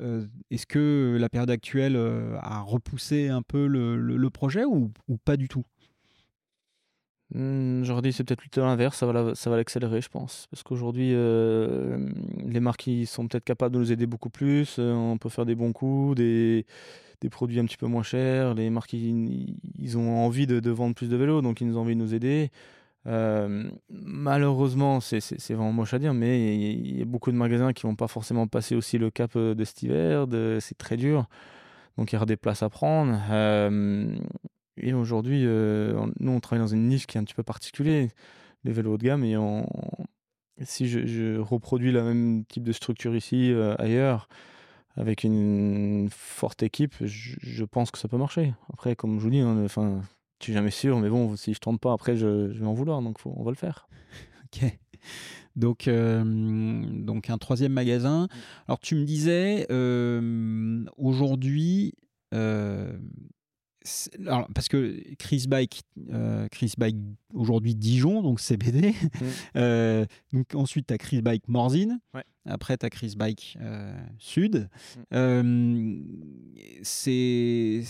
euh, 0.00 0.26
est-ce 0.52 0.66
que 0.66 1.16
la 1.20 1.28
période 1.28 1.50
actuelle 1.50 1.96
a 2.40 2.60
repoussé 2.60 3.28
un 3.28 3.42
peu 3.42 3.66
le, 3.66 3.96
le- 3.96 4.16
le 4.16 4.30
projet 4.30 4.64
ou, 4.64 4.92
ou 5.08 5.16
pas 5.18 5.36
du 5.36 5.48
tout? 5.48 5.64
Hmm, 7.34 7.82
J'aurais 7.84 8.02
dit 8.02 8.12
c'est 8.12 8.24
peut-être 8.24 8.40
plutôt 8.40 8.60
l'inverse, 8.62 8.98
ça 8.98 9.06
va 9.06 9.56
l'accélérer, 9.56 10.00
je 10.02 10.08
pense. 10.08 10.48
Parce 10.50 10.62
qu'aujourd'hui, 10.62 11.12
euh, 11.14 12.08
les 12.46 12.60
marques 12.60 12.88
sont 13.06 13.26
peut-être 13.26 13.44
capables 13.44 13.74
de 13.74 13.80
nous 13.80 13.92
aider 13.92 14.06
beaucoup 14.06 14.28
plus. 14.28 14.76
euh, 14.78 14.92
on 14.92 15.16
peut 15.16 15.30
faire 15.30 15.46
des 15.46 15.54
bons 15.54 15.72
coups, 15.72 16.16
des, 16.16 16.66
produits 17.30 17.58
un 17.60 17.64
petit 17.64 17.78
peu 17.78 17.86
moins 17.86 18.02
chers. 18.02 18.54
Les 18.54 18.68
marques, 18.68 18.92
ils, 18.92 19.96
ont 19.96 20.24
envie 20.24 20.46
de, 20.46 20.70
vendre 20.70 20.94
plus 20.94 21.08
de 21.08 21.16
vélos, 21.16 21.40
donc 21.40 21.60
ils 21.60 21.78
ont 21.78 21.80
envie 21.82 21.94
de 21.94 22.00
nous 22.00 22.14
aider. 22.14 22.50
Euh, 23.06 23.70
malheureusement, 23.90 25.00
c'est 25.00 25.54
vraiment 25.54 25.72
moche 25.72 25.94
à 25.94 25.98
dire, 25.98 26.14
mais 26.14 26.56
il 26.56 26.98
y 26.98 27.02
a 27.02 27.04
beaucoup 27.04 27.32
de 27.32 27.36
magasins 27.36 27.72
qui 27.72 27.84
vont 27.84 27.96
pas 27.96 28.08
forcément 28.08 28.46
passer 28.46 28.74
aussi 28.74 28.98
le 28.98 29.10
cap 29.10 29.38
de 29.38 29.64
cet 29.64 29.82
hiver. 29.82 30.26
C'est 30.60 30.76
très 30.76 30.96
dur. 30.96 31.26
Donc 31.96 32.12
il 32.12 32.16
y 32.16 32.18
aura 32.18 32.26
des 32.26 32.36
places 32.36 32.62
à 32.62 32.68
prendre. 32.68 33.18
Et 34.76 34.92
aujourd'hui, 34.94 35.42
euh, 35.46 36.06
nous, 36.20 36.32
on 36.32 36.40
travaille 36.40 36.62
dans 36.64 36.72
une 36.72 36.88
niche 36.88 37.06
qui 37.06 37.16
est 37.18 37.20
un 37.20 37.24
petit 37.24 37.34
peu 37.34 37.42
particulière, 37.42 38.08
les 38.64 38.72
vélos 38.72 38.94
haut 38.94 38.98
de 38.98 39.04
gamme. 39.04 39.24
Et 39.24 39.36
on- 39.36 39.66
si 40.62 40.88
je, 40.88 41.06
je 41.06 41.38
reproduis 41.38 41.92
le 41.92 42.02
même 42.02 42.44
type 42.46 42.62
de 42.64 42.72
structure 42.72 43.14
ici, 43.16 43.52
euh, 43.52 43.74
ailleurs, 43.78 44.28
avec 44.96 45.24
une 45.24 46.08
forte 46.10 46.62
équipe, 46.62 46.94
je, 47.00 47.36
je 47.40 47.64
pense 47.64 47.90
que 47.90 47.98
ça 47.98 48.08
peut 48.08 48.18
marcher. 48.18 48.54
Après, 48.72 48.94
comme 48.96 49.18
je 49.18 49.24
vous 49.24 49.30
dis, 49.30 49.40
hein, 49.40 49.62
enfin, 49.64 50.02
je 50.40 50.44
suis 50.44 50.52
jamais 50.52 50.70
sûr, 50.70 50.98
mais 51.00 51.08
bon, 51.08 51.36
si 51.36 51.54
je 51.54 51.58
tente 51.60 51.80
pas, 51.80 51.92
après, 51.92 52.16
je, 52.16 52.52
je 52.52 52.58
vais 52.60 52.66
en 52.66 52.74
vouloir. 52.74 53.00
Donc, 53.02 53.18
faut- 53.18 53.34
on 53.36 53.42
va 53.44 53.50
le 53.50 53.56
faire. 53.56 53.88
Ok. 54.54 54.78
Donc, 55.56 55.88
euh, 55.88 56.22
donc 56.24 57.30
un 57.30 57.38
troisième 57.38 57.72
magasin. 57.72 58.28
Alors 58.68 58.80
tu 58.80 58.94
me 58.94 59.04
disais 59.04 59.66
euh, 59.70 60.84
aujourd'hui, 60.96 61.94
euh, 62.34 62.92
alors, 64.26 64.46
parce 64.54 64.68
que 64.68 65.02
Chris 65.18 65.46
Bike, 65.48 65.82
euh, 66.10 66.48
Chris 66.50 66.74
Bike 66.78 66.96
aujourd'hui 67.34 67.74
Dijon, 67.74 68.22
donc 68.22 68.40
CBD. 68.40 68.90
Mm. 68.90 68.94
Euh, 69.56 70.06
donc 70.32 70.54
ensuite, 70.54 70.86
tu 70.86 70.94
as 70.94 70.98
Chris 70.98 71.20
Bike 71.20 71.48
Morzine. 71.48 72.00
Après, 72.46 72.76
tu 72.76 72.86
as 72.86 72.90
Chris 72.90 73.14
Bike 73.16 73.58
euh, 73.60 73.94
Sud. 74.18 74.68
Mm. 75.10 76.00
c'est 76.82 77.82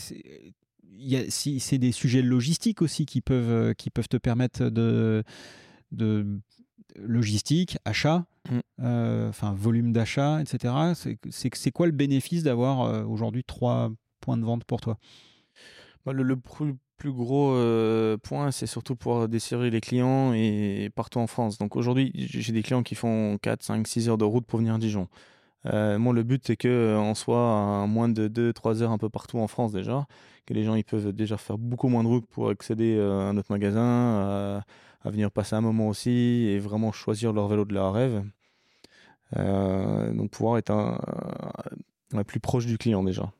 c'est 1.30 1.78
des 1.78 1.92
sujets 1.92 2.22
logistiques 2.22 2.82
aussi 2.82 3.06
qui 3.06 3.20
peuvent, 3.20 3.74
qui 3.74 3.90
peuvent 3.90 4.08
te 4.08 4.16
permettre 4.16 4.68
de, 4.68 5.22
de 5.92 6.40
logistique, 6.96 7.78
achat, 7.84 8.26
mm. 8.50 9.28
enfin 9.28 9.52
volume 9.54 9.92
d'achat, 9.92 10.40
etc. 10.40 10.74
C'est 11.30 11.70
quoi 11.70 11.86
le 11.86 11.92
bénéfice 11.92 12.42
d'avoir 12.42 13.08
aujourd'hui 13.08 13.44
trois 13.44 13.90
points 14.20 14.36
de 14.36 14.44
vente 14.44 14.64
pour 14.64 14.80
toi? 14.80 14.98
Le, 16.10 16.36
plus, 16.36 17.12
gros 17.12 17.52
euh, 17.52 18.16
point, 18.16 18.50
c'est 18.50 18.66
surtout 18.66 18.96
pour 18.96 19.28
desserrer 19.28 19.70
les 19.70 19.80
clients 19.80 20.32
et 20.32 20.90
partout 20.94 21.20
en 21.20 21.26
France. 21.26 21.58
Donc 21.58 21.76
aujourd'hui, 21.76 22.10
j'ai 22.14 22.52
des 22.52 22.62
clients 22.62 22.82
qui 22.82 22.94
font 22.94 23.38
4, 23.40 23.62
5, 23.62 23.86
6 23.86 24.08
heures 24.08 24.18
de 24.18 24.24
route 24.24 24.46
pour 24.46 24.58
venir 24.58 24.74
à 24.74 24.78
Dijon. 24.78 25.08
Euh, 25.66 25.98
moi, 25.98 26.12
le 26.12 26.24
but, 26.24 26.42
c'est 26.44 26.56
qu'on 26.56 26.68
euh, 26.68 27.14
soit 27.14 27.82
à 27.82 27.86
moins 27.86 28.08
de 28.08 28.28
2-3 28.28 28.82
heures 28.82 28.90
un 28.90 28.98
peu 28.98 29.08
partout 29.08 29.38
en 29.38 29.46
France 29.46 29.72
déjà, 29.72 30.06
que 30.46 30.54
les 30.54 30.64
gens 30.64 30.74
ils 30.74 30.84
peuvent 30.84 31.12
déjà 31.12 31.36
faire 31.36 31.58
beaucoup 31.58 31.88
moins 31.88 32.02
de 32.02 32.08
route 32.08 32.26
pour 32.26 32.48
accéder 32.50 32.98
à 32.98 33.32
notre 33.32 33.52
magasin, 33.52 34.62
à, 35.04 35.10
venir 35.10 35.30
passer 35.30 35.54
un 35.54 35.60
moment 35.60 35.88
aussi 35.88 36.10
et 36.10 36.58
vraiment 36.58 36.92
choisir 36.92 37.32
leur 37.32 37.48
vélo 37.48 37.64
de 37.64 37.74
leur 37.74 37.92
rêve. 37.92 38.24
donc 39.36 40.30
pouvoir 40.30 40.58
être 40.58 40.70
un, 40.70 40.98
plus 42.24 42.40
proche 42.40 42.66
du 42.66 42.78
client 42.78 43.04
déjà. 43.04 43.30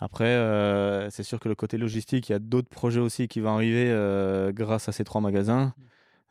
Après, 0.00 0.26
euh, 0.26 1.10
c'est 1.10 1.24
sûr 1.24 1.40
que 1.40 1.48
le 1.48 1.56
côté 1.56 1.76
logistique, 1.76 2.28
il 2.28 2.32
y 2.32 2.34
a 2.34 2.38
d'autres 2.38 2.68
projets 2.68 3.00
aussi 3.00 3.26
qui 3.26 3.40
vont 3.40 3.50
arriver 3.50 3.90
euh, 3.90 4.52
grâce 4.52 4.88
à 4.88 4.92
ces 4.92 5.02
trois 5.02 5.20
magasins 5.20 5.74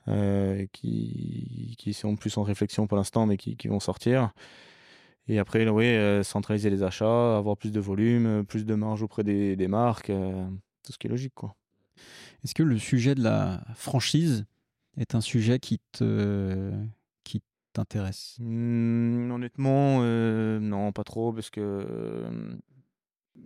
euh, 0.08 0.66
qui, 0.72 1.76
qui 1.78 1.94
sont 1.94 2.16
plus 2.16 2.38
en 2.38 2.44
réflexion 2.44 2.88
pour 2.88 2.98
l'instant, 2.98 3.26
mais 3.26 3.36
qui, 3.36 3.58
qui, 3.58 3.68
vont 3.68 3.82
sortir. 3.82 4.32
Et 5.28 5.38
après, 5.40 5.68
oui, 5.68 5.94
centraliser 6.24 6.70
les 6.70 6.84
achats, 6.84 7.38
avoir 7.38 7.58
plus 7.58 7.74
de 7.74 7.82
volume, 7.82 8.46
plus 8.46 8.66
de 8.66 8.76
marge 8.76 9.04
auprès 9.04 9.26
des, 9.26 9.58
des 9.58 9.68
marques, 9.68 10.08
tout 10.84 10.94
ce 10.94 10.98
qui 10.98 11.08
est 11.08 11.10
logique. 11.10 11.34
quoi. 11.36 11.54
Est-ce 12.46 12.56
que 12.56 12.64
le 12.64 12.78
sujet 12.78 13.16
de 13.16 13.22
la 13.22 13.62
franchise 13.76 14.46
est 14.96 15.16
un 15.16 15.22
sujet 15.22 15.60
qui 15.60 15.82
te 15.92 16.72
qui 17.26 17.44
t'intéresse? 17.74 18.38
Mmh, 18.40 19.32
Honnêtement, 19.32 20.00
non, 20.62 20.94
pas 20.94 21.04
trop, 21.04 21.34
parce 21.34 21.50
que 21.50 21.86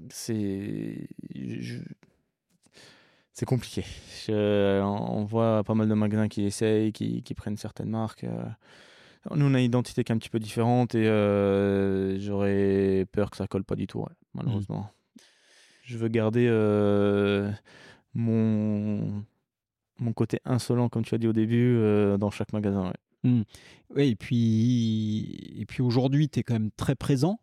c'est 0.10 1.08
c'est 3.34 3.46
compliqué. 3.46 3.84
on 4.30 5.24
voit 5.24 5.64
pas 5.64 5.74
mal 5.74 5.88
de 5.88 5.94
magasins 5.94 6.28
qui 6.28 6.44
essayent, 6.44 6.92
qui, 6.92 7.24
qui 7.24 7.34
prennent 7.34 7.58
certaines 7.58 7.90
marques. 7.90 8.24
Euh. 8.26 8.46
Nous, 9.36 9.46
on 9.46 9.54
a 9.54 9.60
une 9.60 9.66
identité 9.66 10.04
qui 10.04 10.12
est 10.12 10.16
un 10.16 10.18
petit 10.18 10.30
peu 10.30 10.40
différente 10.40 10.96
et 10.96 11.08
euh, 11.08 12.20
j'aurais 12.20 13.06
peur 13.12 13.30
que 13.30 13.38
ça 13.38 13.48
colle 13.48 13.64
pas 13.64 13.76
du 13.76 13.88
tout, 13.88 14.06
malheureusement. 14.34 14.82
Mmh. 14.82 15.22
Je 15.84 15.98
veux 15.98 16.08
garder 16.08 16.48
euh, 16.50 17.52
mon, 18.14 19.24
mon 20.00 20.14
côté 20.14 20.40
insolent, 20.46 20.90
comme 20.90 21.06
tu 21.06 21.16
as 21.16 21.18
dit 21.18 21.28
au 21.28 21.34
début, 21.34 21.80
dans 22.20 22.32
chaque 22.32 22.52
magasin. 22.52 22.94
Mmh. 23.24 23.42
Oui, 23.96 24.10
et 24.10 24.16
puis, 24.16 25.56
et 25.58 25.66
puis 25.66 25.82
aujourd'hui, 25.82 26.30
tu 26.30 26.40
es 26.40 26.44
quand 26.44 26.54
même 26.54 26.72
très 26.72 26.96
présent 26.96 27.40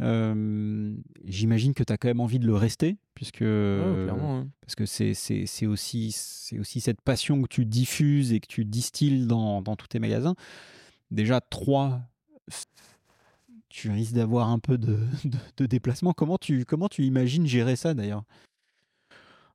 euh, 0.00 0.89
j'imagine 1.30 1.74
que 1.74 1.82
tu 1.82 1.92
as 1.92 1.96
quand 1.96 2.08
même 2.08 2.20
envie 2.20 2.38
de 2.38 2.46
le 2.46 2.54
rester, 2.54 2.98
puisque 3.14 3.44
parce 4.60 4.74
que 4.76 4.86
c'est 4.86 5.66
aussi, 5.66 6.16
aussi 6.58 6.80
cette 6.80 7.00
passion 7.00 7.42
que 7.42 7.48
tu 7.48 7.64
diffuses 7.64 8.32
et 8.32 8.40
que 8.40 8.46
tu 8.46 8.64
distilles 8.64 9.26
dans, 9.26 9.62
dans 9.62 9.76
tous 9.76 9.88
tes 9.88 9.98
magasins. 9.98 10.34
Déjà, 11.10 11.40
trois, 11.40 12.02
tu 13.68 13.90
risques 13.90 14.14
d'avoir 14.14 14.48
un 14.48 14.58
peu 14.58 14.78
de, 14.78 14.98
de, 15.24 15.38
de, 15.56 15.66
déplacement. 15.66 16.12
Comment 16.12 16.38
tu, 16.38 16.64
comment 16.64 16.88
tu 16.88 17.04
imagines 17.04 17.46
gérer 17.46 17.76
ça 17.76 17.94
d'ailleurs? 17.94 18.24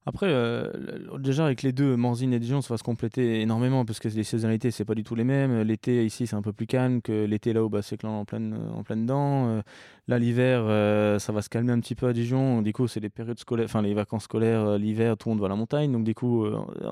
Après, 0.07 0.27
euh, 0.29 0.71
déjà 1.17 1.45
avec 1.45 1.63
les 1.63 1.71
deux, 1.71 1.95
Morzine 1.95 2.31
et 2.31 2.39
Dijon, 2.39 2.61
ça 2.61 2.71
va 2.71 2.77
se 2.77 2.83
compléter 2.83 3.41
énormément 3.41 3.85
parce 3.85 3.99
que 3.99 4.07
les 4.07 4.23
saisonnalités, 4.23 4.69
c'est 4.69 4.85
pas 4.85 4.93
du 4.93 5.03
tout 5.03 5.15
les 5.15 5.23
mêmes. 5.23 5.61
L'été 5.61 6.05
ici, 6.05 6.27
c'est 6.27 6.35
un 6.35 6.43
peu 6.43 6.53
plus 6.53 6.67
calme 6.67 7.01
que 7.01 7.25
l'été 7.25 7.53
là-haut, 7.53 7.69
bah, 7.69 7.81
c'est 7.81 8.05
en 8.05 8.23
pleine, 8.23 8.55
en 8.75 8.83
pleine 8.83 9.07
dent. 9.07 9.47
Euh, 9.47 9.61
là, 10.07 10.19
l'hiver, 10.19 10.61
euh, 10.67 11.17
ça 11.17 11.33
va 11.33 11.41
se 11.41 11.49
calmer 11.49 11.71
un 11.71 11.79
petit 11.79 11.95
peu 11.95 12.05
à 12.05 12.13
Dijon. 12.13 12.61
Du 12.61 12.71
coup, 12.71 12.87
c'est 12.87 12.99
les 12.99 13.09
périodes 13.09 13.39
scolaires, 13.39 13.65
enfin 13.65 13.81
les 13.81 13.95
vacances 13.95 14.25
scolaires, 14.25 14.77
l'hiver, 14.77 15.17
tout 15.17 15.29
le 15.29 15.33
monde 15.33 15.41
va 15.41 15.47
à 15.47 15.49
la 15.49 15.55
montagne. 15.55 15.91
Donc 15.91 16.03
du 16.03 16.13
coup, 16.13 16.45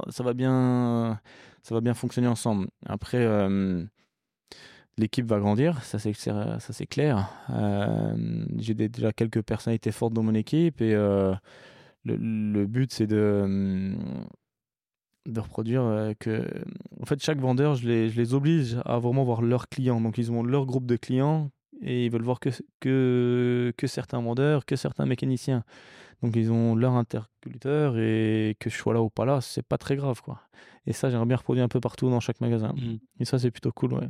ça 0.10 0.24
va 0.24 0.34
bien, 0.34 1.20
ça 1.62 1.76
va 1.76 1.82
bien 1.82 1.94
fonctionner 1.94 2.28
ensemble. 2.28 2.68
Après. 2.86 3.28
L'équipe 5.00 5.26
va 5.26 5.40
grandir, 5.40 5.84
ça 5.84 5.98
c'est 5.98 6.14
ça 6.14 6.60
c'est 6.60 6.86
clair. 6.86 7.28
J'ai 8.58 8.76
déjà 8.76 9.12
quelques 9.12 9.42
personnalités 9.42 9.92
fortes 9.92 10.14
dans 10.14 10.22
mon 10.22 10.36
équipe 10.36 10.82
et 10.82 10.94
le, 12.06 12.66
but, 12.66 12.92
c'est 12.92 13.08
de, 13.08 13.42
hum, 13.44 14.28
de 15.26 15.40
reproduire 15.40 15.84
euh, 15.84 16.14
que. 16.20 16.48
En 17.02 17.06
fait, 17.06 17.22
chaque 17.22 17.40
vendeur, 17.40 17.76
je 17.76 17.88
les, 17.88 18.10
je 18.10 18.20
les 18.20 18.34
oblige 18.34 18.78
à 18.86 19.00
vraiment 19.00 19.24
voir 19.24 19.42
leurs 19.42 19.70
clients. 19.70 20.02
Donc, 20.02 20.18
ils 20.18 20.32
ont 20.32 20.44
leur 20.44 20.66
groupe 20.66 20.86
de 20.86 20.96
clients 20.96 21.52
et 21.82 22.06
ils 22.06 22.12
veulent 22.12 22.24
voir 22.24 22.40
que, 22.40 22.50
que, 22.80 23.74
que 23.78 23.88
certains 23.88 24.22
vendeurs, 24.22 24.66
que 24.66 24.76
certains 24.76 25.06
mécaniciens. 25.06 25.64
Donc, 26.22 26.36
ils 26.36 26.52
ont 26.52 26.76
leur 26.76 26.94
interlocuteur 26.94 27.98
et 27.98 28.56
que 28.60 28.70
je 28.70 28.78
sois 28.78 28.94
là 28.94 29.02
ou 29.02 29.10
pas 29.10 29.26
là, 29.26 29.42
c'est 29.42 29.66
pas 29.66 29.78
très 29.78 29.96
grave, 29.98 30.22
quoi. 30.22 30.42
Et 30.86 30.94
ça, 30.94 31.10
j'aimerais 31.10 31.26
bien 31.26 31.38
reproduire 31.38 31.66
un 31.66 31.70
peu 31.70 31.82
partout 31.82 32.10
dans 32.10 32.20
chaque 32.20 32.40
magasin. 32.40 32.74
Mmh. 32.76 32.98
Et 33.20 33.26
ça, 33.26 33.40
c'est 33.40 33.52
plutôt 33.52 33.72
cool, 33.72 33.94
ouais. 33.94 34.10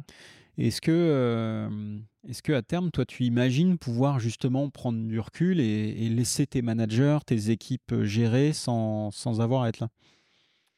Est-ce 0.58 0.82
que, 0.82 0.92
euh, 0.92 1.98
est-ce 2.28 2.44
que 2.44 2.54
à 2.54 2.62
terme, 2.62 2.92
toi, 2.92 3.06
tu 3.06 3.24
imagines 3.24 3.78
pouvoir 3.78 4.20
justement 4.20 4.70
prendre 4.70 5.00
du 5.08 5.20
recul 5.20 5.60
et, 5.60 6.10
laisser 6.10 6.46
tes 6.46 6.62
managers, 6.62 7.20
tes 7.26 7.50
équipes 7.50 7.92
euh, 7.92 8.04
gérer 8.04 8.54
sans, 8.54 9.10
sans 9.12 9.42
avoir 9.42 9.64
à 9.64 9.70
être 9.70 9.80
là? 9.80 9.90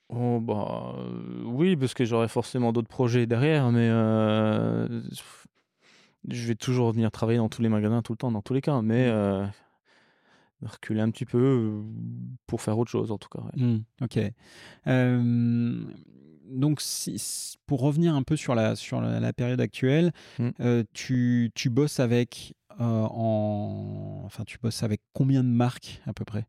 Oh 0.10 0.40
bah 0.40 0.94
euh, 1.00 1.42
oui, 1.46 1.76
parce 1.76 1.96
que 1.96 2.06
j'aurai 2.06 2.28
forcément 2.28 2.72
d'autres 2.72 2.88
projets 2.88 3.26
derrière, 3.26 3.72
mais 3.72 3.88
je 6.28 6.48
vais 6.48 6.56
toujours 6.56 6.92
venir 6.92 7.12
travailler 7.12 7.40
dans 7.40 7.50
tous 7.50 7.62
les 7.62 7.70
magasins 7.70 8.02
tout 8.02 8.14
le 8.14 8.18
temps, 8.18 8.32
dans 8.32 8.44
tous 8.44 8.54
les 8.54 8.62
cas, 8.62 8.82
mais 8.84 9.12
mmh. 9.12 9.52
reculer 10.62 11.02
un 11.02 11.10
petit 11.10 11.26
peu 11.26 11.82
pour 12.46 12.62
faire 12.62 12.78
autre 12.78 12.92
chose 12.92 13.12
en 13.12 13.18
tout 13.18 13.30
cas. 13.30 13.44
Mmh, 13.58 13.78
ok 14.02 14.20
donc, 16.50 16.82
pour 17.66 17.82
revenir 17.82 18.16
un 18.16 18.24
peu 18.24 18.36
sur 18.36 18.56
la, 18.56 18.76
sur 18.76 19.02
la, 19.02 19.34
période 19.34 19.62
actuelle, 19.62 20.12
mm. 20.40 20.50
euh, 20.60 20.84
tu, 20.94 21.52
tu, 21.56 21.70
bosses 21.70 22.00
avec 22.00 22.56
euh, 22.80 22.84
en, 22.84 24.22
enfin, 24.26 24.44
tu 24.46 24.58
bosses 24.60 24.84
avec 24.84 25.02
combien 25.14 25.44
de 25.44 25.50
marques 25.50 26.02
à 26.06 26.14
peu 26.14 26.26
près? 26.26 26.46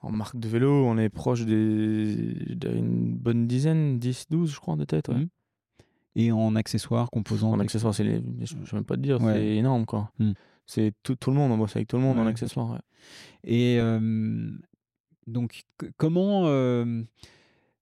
En 0.00 0.10
marque 0.10 0.36
de 0.36 0.48
vélo, 0.48 0.84
on 0.84 0.98
est 0.98 1.08
proche 1.08 1.46
d'une 1.46 3.16
bonne 3.16 3.46
dizaine, 3.46 3.98
10, 3.98 4.26
12, 4.30 4.52
je 4.52 4.60
crois, 4.60 4.76
de 4.76 4.84
tête. 4.84 5.08
Mm. 5.08 5.26
Et 6.16 6.30
en 6.30 6.54
accessoires, 6.54 7.10
composants 7.10 7.52
En 7.52 7.60
accessoires, 7.60 7.94
c'est 7.94 8.04
je 8.04 8.56
ne 8.56 8.66
sais 8.66 8.76
même 8.76 8.84
pas 8.84 8.96
te 8.96 9.00
dire, 9.00 9.18
c'est 9.20 9.56
énorme 9.56 9.86
quoi. 9.86 10.12
Mm. 10.18 10.32
C'est 10.66 10.92
tout, 11.02 11.16
tout, 11.16 11.30
le 11.30 11.36
monde, 11.36 11.52
on 11.52 11.58
bosse 11.58 11.76
avec 11.76 11.88
tout 11.88 11.96
le 11.96 12.02
monde 12.02 12.18
en 12.18 12.26
accessoires. 12.26 12.80
Et 13.42 13.78
euh, 13.80 14.50
donc, 15.26 15.64
comment 15.96 16.44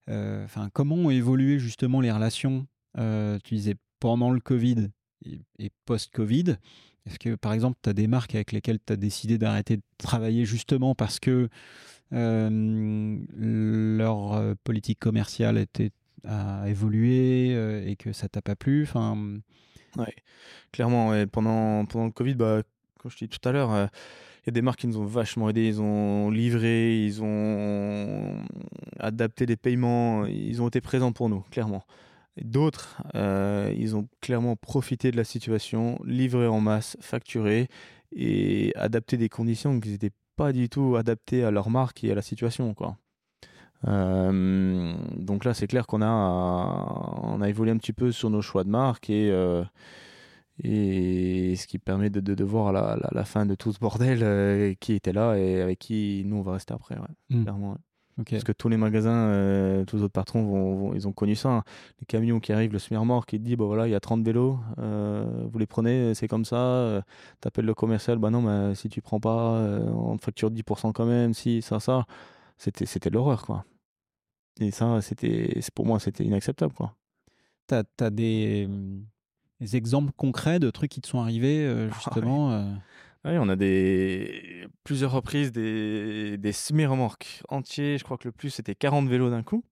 enfin, 0.09 0.69
comment 0.73 0.97
ont 0.97 1.11
évolué 1.11 1.59
justement 1.59 2.01
les 2.01 2.11
relations, 2.11 2.67
euh, 2.99 3.39
tu 3.45 3.55
disais, 3.55 3.77
pendant 4.01 4.31
le 4.31 4.41
Covid 4.41 4.89
et, 5.25 5.71
post-Covid? 5.85 6.57
Est-ce 7.07 7.19
que, 7.19 7.35
par 7.35 7.53
exemple, 7.53 7.79
tu 7.83 7.91
as 7.91 7.93
des 7.93 8.07
marques 8.07 8.35
avec 8.35 8.53
lesquelles 8.53 8.79
tu 8.85 8.93
as 8.93 8.97
décidé 8.97 9.39
d'arrêter 9.39 9.77
de 9.77 9.83
travailler 9.99 10.45
justement 10.45 10.95
parce 10.95 11.19
que 11.19 11.49
euh, 12.13 13.19
leur 13.35 14.57
politique 14.65 15.01
commerciale 15.01 15.59
était, 15.59 15.91
a 16.25 16.69
évolué 16.69 17.51
et 17.89 17.97
que 17.97 18.13
ça 18.13 18.29
t'a 18.29 18.43
pas 18.43 18.57
plu? 18.57 18.85
Enfin... 18.85 19.41
Ouais, 19.97 20.15
clairement, 20.73 21.13
pendant, 21.27 21.85
pendant 21.85 22.07
le 22.07 22.13
Covid, 22.13 22.35
bah, 22.35 22.63
comme 22.99 23.11
je 23.11 23.17
te 23.19 23.25
dis 23.25 23.29
tout 23.29 23.47
à 23.47 23.53
l'heure, 23.53 23.91
y 24.47 24.51
a 24.51 24.53
des 24.53 24.63
marques 24.63 24.81
qui 24.81 24.87
nous 24.87 24.99
ont 24.99 25.05
vachement 25.05 25.49
aidés. 25.49 25.67
Ils 25.67 25.81
ont 25.81 26.31
livré, 26.31 27.05
ils 27.05 27.23
ont 27.23 28.37
adapté 28.99 29.47
les 29.47 29.57
paiements, 29.57 30.27
ils 30.27 30.61
ont 30.63 30.69
été 30.69 30.81
présents 30.81 31.13
pour 31.13 31.29
nous, 31.29 31.41
clairement. 31.51 31.85
D'autres, 32.41 33.03
euh, 33.15 33.75
ils 33.77 33.95
ont 33.95 34.09
clairement 34.21 34.57
profité 34.57 35.11
de 35.11 35.17
la 35.17 35.25
situation, 35.25 35.99
livré 36.05 36.47
en 36.47 36.61
masse, 36.61 36.97
facturé 37.01 37.69
et 38.15 38.73
adapté 38.77 39.17
des 39.17 39.29
conditions 39.29 39.79
qui 39.81 39.91
n'étaient 39.91 40.13
pas 40.37 40.53
du 40.53 40.69
tout 40.69 40.97
adaptées 40.97 41.45
à 41.45 41.51
leur 41.51 41.69
marque 41.69 42.05
et 42.05 42.13
à 42.13 42.15
la 42.15 42.23
situation. 42.23 42.73
Quoi. 42.73 42.97
Euh, 43.87 44.95
donc 45.17 45.45
là, 45.45 45.55
c'est 45.55 45.67
clair 45.67 45.87
qu'on 45.87 46.03
a, 46.03 46.09
on 47.23 47.41
a 47.41 47.49
évolué 47.49 47.71
un 47.71 47.77
petit 47.77 47.93
peu 47.93 48.13
sur 48.13 48.31
nos 48.31 48.43
choix 48.43 48.65
de 48.65 48.71
marque 48.71 49.11
et, 49.11 49.31
euh, 49.31 49.63
Et 50.65 51.55
ce 51.57 51.67
qui 51.67 51.79
permet 51.79 52.09
de, 52.11 52.21
de, 52.21 52.35
de 52.35 52.45
voir 52.45 52.73
la, 52.73 52.97
la, 52.97 53.09
la, 53.11 53.25
fin 53.25 53.47
de 53.47 53.55
tout 53.55 53.73
ce 53.73 53.79
bordel 53.81 54.21
euh, 54.23 54.75
qui 54.81 54.93
était 54.95 55.13
là 55.13 55.37
et 55.37 55.61
avec 55.61 55.79
qui 55.81 56.23
nous 56.25 56.37
on 56.37 56.43
va 56.43 56.53
rester 56.53 56.73
après, 56.75 56.97
ouais, 56.97 57.07
Mm. 57.31 57.43
clairement. 57.43 57.71
ouais. 57.73 58.25
Parce 58.31 58.45
que 58.45 58.53
tous 58.53 58.69
les 58.69 58.77
magasins, 58.77 59.11
euh, 59.29 59.85
tous 59.87 59.97
les 59.97 60.03
autres 60.03 60.13
patrons, 60.13 60.45
vont, 60.45 60.75
vont- 60.77 60.95
ils 60.95 61.09
ont 61.09 61.13
connu 61.13 61.35
ça. 61.35 61.49
hein. 61.49 61.63
Les 61.99 62.05
camions 62.07 62.41
qui 62.41 62.53
arrivent, 62.53 62.73
le 62.75 62.79
semi-remorque 62.79 63.31
qui 63.31 63.39
te 63.39 63.43
dit, 63.45 63.57
bah 63.57 63.65
voilà, 63.65 63.89
il 63.89 63.91
y 63.91 63.95
a 63.95 64.01
30 64.01 64.23
vélos, 64.23 64.59
euh, 64.79 65.47
vous 65.51 65.59
les 65.59 65.67
prenez, 65.67 66.13
c'est 66.15 66.29
comme 66.29 66.45
ça. 66.45 67.03
T'appelles 67.41 67.65
le 67.65 67.75
commercial, 67.75 68.19
bah 68.19 68.29
non, 68.31 68.43
mais 68.43 68.75
si 68.75 68.89
tu 68.91 69.01
prends 69.01 69.19
pas, 69.19 69.59
on 69.95 70.17
te 70.19 70.25
facture 70.27 70.51
10% 70.51 70.93
quand 70.93 71.07
même, 71.07 71.33
si, 71.33 71.63
ça, 71.63 71.81
ça. 71.81 72.05
C'était, 72.59 72.85
c'était 72.87 73.09
de 73.11 73.15
l'horreur, 73.15 73.47
quoi. 73.47 73.65
Et 74.61 74.71
ça, 74.71 75.01
c'était, 75.01 75.59
pour 75.75 75.87
moi, 75.87 75.99
c'était 75.99 76.23
inacceptable, 76.23 76.75
quoi. 76.75 76.95
T'as 77.67 77.83
as 78.01 78.11
des, 78.11 78.69
des 79.63 79.77
exemples 79.77 80.13
concrets 80.17 80.59
de 80.59 80.71
trucs 80.71 80.91
qui 80.91 81.01
te 81.01 81.09
sont 81.09 81.21
arrivés, 81.21 81.65
euh, 81.65 81.91
justement 81.93 82.53
euh, 82.53 82.65
Oui, 83.25 83.33
on 83.39 83.49
a 83.49 83.57
des 83.57 84.67
plusieurs 84.85 85.13
reprises 85.13 85.53
des, 85.53 86.37
des 86.39 86.53
semi-remorques 86.53 87.43
entiers. 87.49 87.99
Je 87.99 88.05
crois 88.05 88.19
que 88.19 88.29
le 88.29 88.33
plus 88.33 88.51
c'était 88.51 88.75
40 88.75 89.09
vélos 89.09 89.31
d'un 89.31 89.43
coup. 89.43 89.65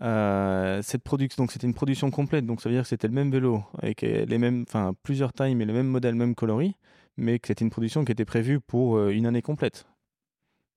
Euh, 0.00 0.80
cette 0.82 1.02
production, 1.02 1.42
donc 1.42 1.52
c'était 1.52 1.66
une 1.66 1.74
production 1.74 2.10
complète, 2.10 2.46
donc 2.46 2.62
ça 2.62 2.70
veut 2.70 2.74
dire 2.74 2.82
que 2.82 2.88
c'était 2.88 3.08
le 3.08 3.14
même 3.14 3.30
vélo 3.30 3.62
avec 3.78 4.02
euh, 4.02 4.24
les 4.24 4.38
mêmes, 4.38 4.64
enfin 4.66 4.94
plusieurs 5.02 5.34
tailles, 5.34 5.54
mais 5.54 5.66
le 5.66 5.74
même 5.74 5.86
modèle, 5.86 6.14
même 6.14 6.34
coloris, 6.34 6.76
mais 7.18 7.38
que 7.38 7.48
c'était 7.48 7.64
une 7.64 7.70
production 7.70 8.04
qui 8.04 8.12
était 8.12 8.24
prévue 8.24 8.58
pour 8.58 8.96
euh, 8.96 9.10
une 9.10 9.26
année 9.26 9.42
complète. 9.42 9.86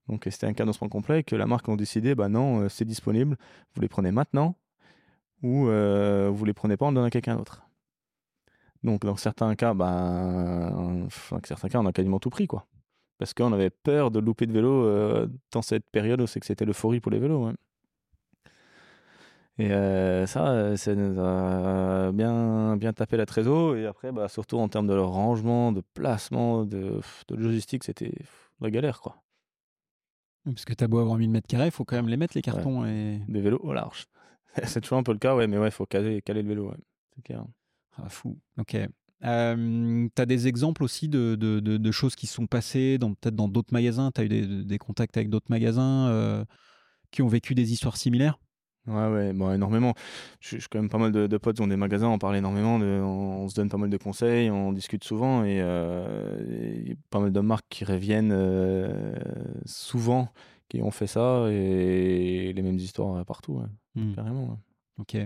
Donc 0.08 0.28
euh, 0.28 0.32
c'était 0.32 0.48
un 0.48 0.54
cadencement 0.54 0.90
complet 0.90 1.24
que 1.24 1.36
la 1.36 1.48
marque 1.48 1.68
ont 1.70 1.76
décidé, 1.76 2.16
bah 2.16 2.30
non, 2.30 2.62
euh, 2.62 2.70
c'est 2.70 2.86
disponible, 2.86 3.38
vous 3.74 3.82
les 3.82 3.90
prenez 3.90 4.12
maintenant 4.12 4.56
ou 5.42 5.68
euh, 5.68 6.30
vous 6.34 6.46
les 6.46 6.54
prenez 6.54 6.78
pas, 6.78 6.86
on 6.86 6.90
le 6.90 6.96
donne 6.96 7.06
à 7.06 7.10
quelqu'un 7.10 7.36
d'autre. 7.36 7.65
Donc 8.86 9.02
dans 9.02 9.16
certains 9.16 9.56
cas, 9.56 9.74
bah, 9.74 10.70
dans 10.72 11.08
certains 11.44 11.70
cas, 11.70 11.80
on 11.80 11.88
a 11.88 11.92
quasiment 11.92 12.20
tout 12.20 12.30
pris, 12.30 12.46
quoi. 12.46 12.68
Parce 13.18 13.34
qu'on 13.34 13.52
avait 13.52 13.72
peur 13.72 14.12
de 14.12 14.20
louper 14.20 14.46
de 14.46 14.54
vélo 14.54 14.86
euh, 14.86 15.28
dans 15.52 15.64
cette 15.64 15.90
période 15.90 16.22
où 16.22 16.28
c'est 16.28 16.40
que 16.40 16.46
c'était 16.46 16.66
l'euphorie 16.66 17.00
pour 17.00 17.12
les 17.12 17.18
vélos. 17.18 17.48
ouais. 17.48 17.54
Et 19.58 19.72
euh, 19.72 20.28
ça, 20.28 20.50
euh, 20.50 20.76
ça 20.76 20.94
nous 20.94 21.20
a 21.20 22.12
bien, 22.12 22.78
bien 22.78 22.94
tapé 22.94 23.18
la 23.18 23.26
trésor. 23.26 23.76
Et 23.76 23.88
après, 23.88 24.12
bah, 24.12 24.28
surtout 24.28 24.60
en 24.60 24.68
termes 24.68 24.88
de 24.88 24.94
rangement, 24.94 25.72
de 25.72 25.82
placement, 25.94 26.64
de, 26.64 27.02
de 27.28 27.36
logistique, 27.36 27.86
c'était 27.86 28.12
la 28.62 28.70
galère, 28.70 29.00
quoi. 29.02 29.24
Parce 30.44 30.66
que 30.66 30.74
t'as 30.74 30.88
beau 30.88 31.00
avoir 31.00 31.18
1000 31.18 31.32
mètres 31.32 31.48
carrés, 31.48 31.66
il 31.66 31.72
faut 31.72 31.86
quand 31.86 31.96
même 31.96 32.10
les 32.10 32.18
mettre, 32.18 32.38
les 32.38 32.44
cartons. 32.44 32.86
Et... 32.86 33.20
Des 33.28 33.42
vélos 33.42 33.62
au 33.64 33.74
large. 33.74 34.06
c'est 34.64 34.82
toujours 34.82 35.00
un 35.00 35.04
peu 35.04 35.14
le 35.14 35.18
cas, 35.18 35.36
ouais, 35.36 35.48
mais 35.48 35.58
ouais, 35.58 35.70
il 35.70 35.72
faut 35.72 35.88
caler, 35.88 36.22
caler 36.22 36.44
le 36.44 36.50
vélo, 36.50 36.70
ouais. 36.70 36.78
C'est 37.16 37.24
clair. 37.24 37.46
Ah, 37.98 38.10
fou. 38.10 38.38
Ok. 38.58 38.78
Euh, 39.24 40.08
t'as 40.14 40.26
des 40.26 40.48
exemples 40.48 40.84
aussi 40.84 41.08
de, 41.08 41.36
de, 41.36 41.60
de- 41.60 41.78
de 41.78 41.92
choses 41.92 42.16
qui 42.16 42.28
sont 42.28 42.48
passées 42.48 42.98
peut-être 43.00 43.36
dans 43.36 43.48
d'autres 43.48 43.74
magasins? 43.74 44.12
T'as 44.12 44.26
eu 44.26 44.30
des, 44.30 44.66
des 44.66 44.78
contacts 44.78 45.16
avec 45.18 45.30
d'autres 45.30 45.50
magasins 45.50 46.08
euh, 46.10 46.46
qui 47.12 47.22
ont 47.22 47.28
vécu 47.28 47.56
des 47.56 47.72
histoires 47.74 47.98
similaires? 47.98 48.40
Ouais, 48.88 49.08
ouais, 49.10 49.34
bon, 49.34 49.52
énormément. 49.52 49.96
Je 50.42 50.60
je- 50.60 50.68
quand 50.70 50.80
même 50.80 50.90
pas 50.90 51.00
mal 51.00 51.12
de, 51.12 51.26
de 51.26 51.38
potes 51.38 51.56
qui 51.56 51.62
ont 51.64 51.68
des 51.68 51.76
magasins, 51.78 52.08
on 52.08 52.20
parle 52.20 52.36
énormément, 52.36 52.78
de, 52.78 52.86
on, 53.04 53.44
on 53.46 53.50
se 53.50 53.56
donne 53.56 53.70
pas 53.70 53.78
mal 53.78 53.90
de 53.90 53.98
conseils, 53.98 54.52
on 54.52 54.74
discute 54.74 55.04
souvent 55.04 55.44
et, 55.44 55.60
euh, 55.62 56.38
et 56.52 56.82
il 56.82 56.88
y 56.90 56.92
a 56.92 56.96
pas 57.10 57.20
mal 57.20 57.32
de 57.32 57.40
marques 57.40 57.66
qui 57.70 57.84
reviennent 57.84 58.32
euh, 58.32 59.16
souvent, 59.66 60.30
qui 60.70 60.84
ont 60.84 60.92
fait 60.92 61.08
ça 61.08 61.48
et 61.50 62.54
les 62.54 62.62
mêmes 62.62 62.78
histoires 62.78 63.26
partout, 63.26 63.54
ouais, 63.54 63.66
Hmm. 63.96 64.14
carrément. 64.14 64.44
ouais. 64.50 64.58
Ok. 65.00 65.18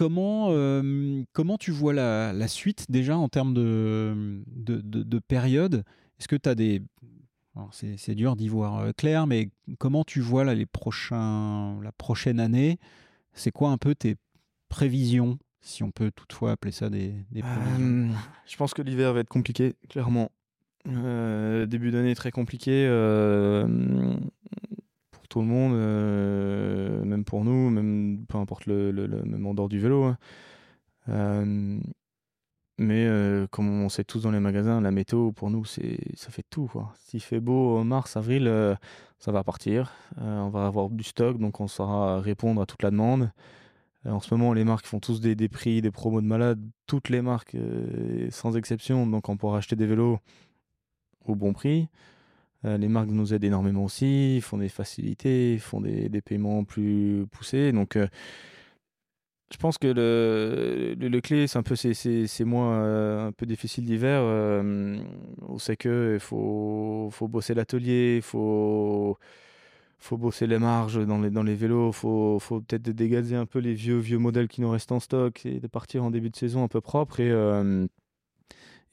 Comment, 0.00 0.46
euh, 0.48 1.22
comment 1.34 1.58
tu 1.58 1.72
vois 1.72 1.92
la, 1.92 2.32
suite 2.48 2.86
déjà 2.90 3.18
en 3.18 3.28
termes 3.28 3.52
de, 3.52 4.40
de, 4.46 4.80
de- 4.80 5.02
de 5.02 5.18
période? 5.18 5.84
Est-ce 6.18 6.26
que 6.26 6.36
tu 6.36 6.48
as 6.48 6.54
des... 6.54 6.80
C'est 7.70 8.14
dur 8.14 8.34
d'y 8.34 8.48
voir 8.48 8.78
euh, 8.78 8.92
clair, 8.96 9.26
mais 9.26 9.50
comment 9.78 10.02
tu 10.02 10.20
vois 10.20 10.44
là, 10.44 10.54
les 10.54 10.64
la 11.82 11.92
prochaine 11.92 12.40
année? 12.40 12.78
C'est 13.34 13.50
quoi 13.50 13.72
un 13.72 13.76
peu 13.76 13.94
tes 13.94 14.16
prévisions, 14.70 15.38
si 15.60 15.82
on 15.82 15.90
peut 15.90 16.10
toutefois 16.10 16.52
appeler 16.52 16.72
ça 16.72 16.88
des, 16.88 17.12
des 17.30 17.42
Euh, 17.42 18.08
je 18.46 18.56
pense 18.56 18.72
que 18.72 18.80
l'hiver 18.80 19.12
va 19.12 19.20
être 19.20 19.28
compliqué, 19.28 19.74
clairement. 19.90 20.30
Euh, 20.88 21.66
début 21.66 21.90
d'année 21.90 22.14
très 22.14 22.30
compliqué 22.30 22.86
tout 25.30 25.40
le 25.40 25.46
monde, 25.46 25.74
euh, 25.74 27.04
même 27.04 27.24
pour 27.24 27.44
nous, 27.44 27.70
même 27.70 28.26
peu 28.28 28.38
importe 28.38 28.66
le, 28.66 28.90
le- 28.92 29.06
le- 29.06 29.22
même 29.24 29.46
en 29.46 29.54
dehors 29.54 29.70
du 29.70 29.80
vélo. 29.80 30.04
hein. 30.04 30.18
Euh, 31.10 31.80
mais 32.78 33.04
euh, 33.06 33.46
comme 33.48 33.68
on 33.82 33.88
sait 33.90 34.04
tous 34.04 34.22
dans 34.22 34.30
les 34.30 34.40
magasins, 34.40 34.80
la 34.80 34.90
météo 34.90 35.32
pour 35.32 35.50
nous, 35.50 35.64
c'est 35.66 35.98
ça 36.16 36.30
fait 36.30 36.44
tout. 36.50 36.70
S'il 36.96 37.20
fait 37.22 37.40
beau 37.40 37.78
en 37.78 37.84
mars, 37.84 38.16
avril, 38.16 38.50
ça 39.18 39.32
va 39.32 39.44
partir. 39.44 39.92
On 40.18 40.48
va 40.50 40.66
avoir 40.66 40.88
du 40.90 41.04
stock, 41.04 41.38
donc 41.38 41.60
on 41.60 41.68
saura 41.68 42.20
répondre 42.20 42.62
à 42.62 42.66
toute 42.66 42.82
la 42.82 42.90
demande. 42.90 43.32
En 44.06 44.20
ce 44.20 44.32
moment, 44.34 44.54
les 44.54 44.64
marques 44.64 44.86
font 44.86 45.00
tous 45.00 45.20
des, 45.20 45.34
des 45.34 45.48
prix, 45.50 45.82
des 45.82 45.90
promos 45.90 46.22
de 46.22 46.26
malades, 46.26 46.60
toutes 46.86 47.10
les 47.10 47.22
marques 47.22 47.56
sans 48.30 48.56
exception, 48.56 49.06
donc 49.06 49.28
on 49.28 49.36
pourra 49.36 49.58
acheter 49.58 49.76
des 49.76 49.86
vélos 49.86 50.18
au 51.26 51.34
bon 51.34 51.52
prix. 51.52 51.88
Euh, 52.66 52.76
les 52.78 52.88
marques 52.88 53.08
nous 53.10 53.32
aident 53.32 53.44
énormément 53.44 53.84
aussi, 53.84 54.36
ils 54.36 54.42
font 54.42 54.58
des 54.58 54.68
facilités, 54.68 55.54
ils 55.54 55.60
font 55.60 55.80
des, 55.80 56.08
des 56.08 56.20
paiements 56.20 56.64
plus 56.64 57.26
poussés. 57.30 57.72
Donc, 57.72 57.96
euh, 57.96 58.06
je 59.52 59.56
pense 59.56 59.78
que 59.78 59.88
le, 59.88 60.94
le, 60.98 61.08
le 61.08 61.20
clé, 61.20 61.46
c'est 61.46 61.58
un 61.58 61.62
peu 61.62 61.74
ces, 61.74 61.94
ces, 61.94 62.26
ces 62.26 62.44
mois 62.44 62.74
euh, 62.74 63.28
un 63.28 63.32
peu 63.32 63.46
difficiles 63.46 63.84
d'hiver. 63.84 64.22
on 64.22 65.58
sait 65.58 65.76
que 65.76 66.12
il 66.14 66.20
faut, 66.20 67.08
faut 67.10 67.28
bosser 67.28 67.54
l'atelier, 67.54 68.16
il 68.16 68.22
faut, 68.22 69.18
faut 69.98 70.16
bosser 70.18 70.46
les 70.46 70.58
marges 70.58 71.04
dans 71.06 71.18
les, 71.20 71.30
dans 71.30 71.42
les 71.42 71.54
vélos, 71.54 71.92
faut, 71.92 72.38
faut 72.38 72.60
peut-être 72.60 72.82
dégazer 72.90 73.36
un 73.36 73.46
peu 73.46 73.58
les 73.58 73.74
vieux, 73.74 73.98
vieux 73.98 74.18
modèles 74.18 74.48
qui 74.48 74.60
nous 74.60 74.70
restent 74.70 74.92
en 74.92 75.00
stock 75.00 75.44
et 75.46 75.60
de 75.60 75.66
partir 75.66 76.04
en 76.04 76.10
début 76.10 76.30
de 76.30 76.36
saison 76.36 76.62
un 76.62 76.68
peu 76.68 76.80
propre 76.80 77.20
et, 77.20 77.32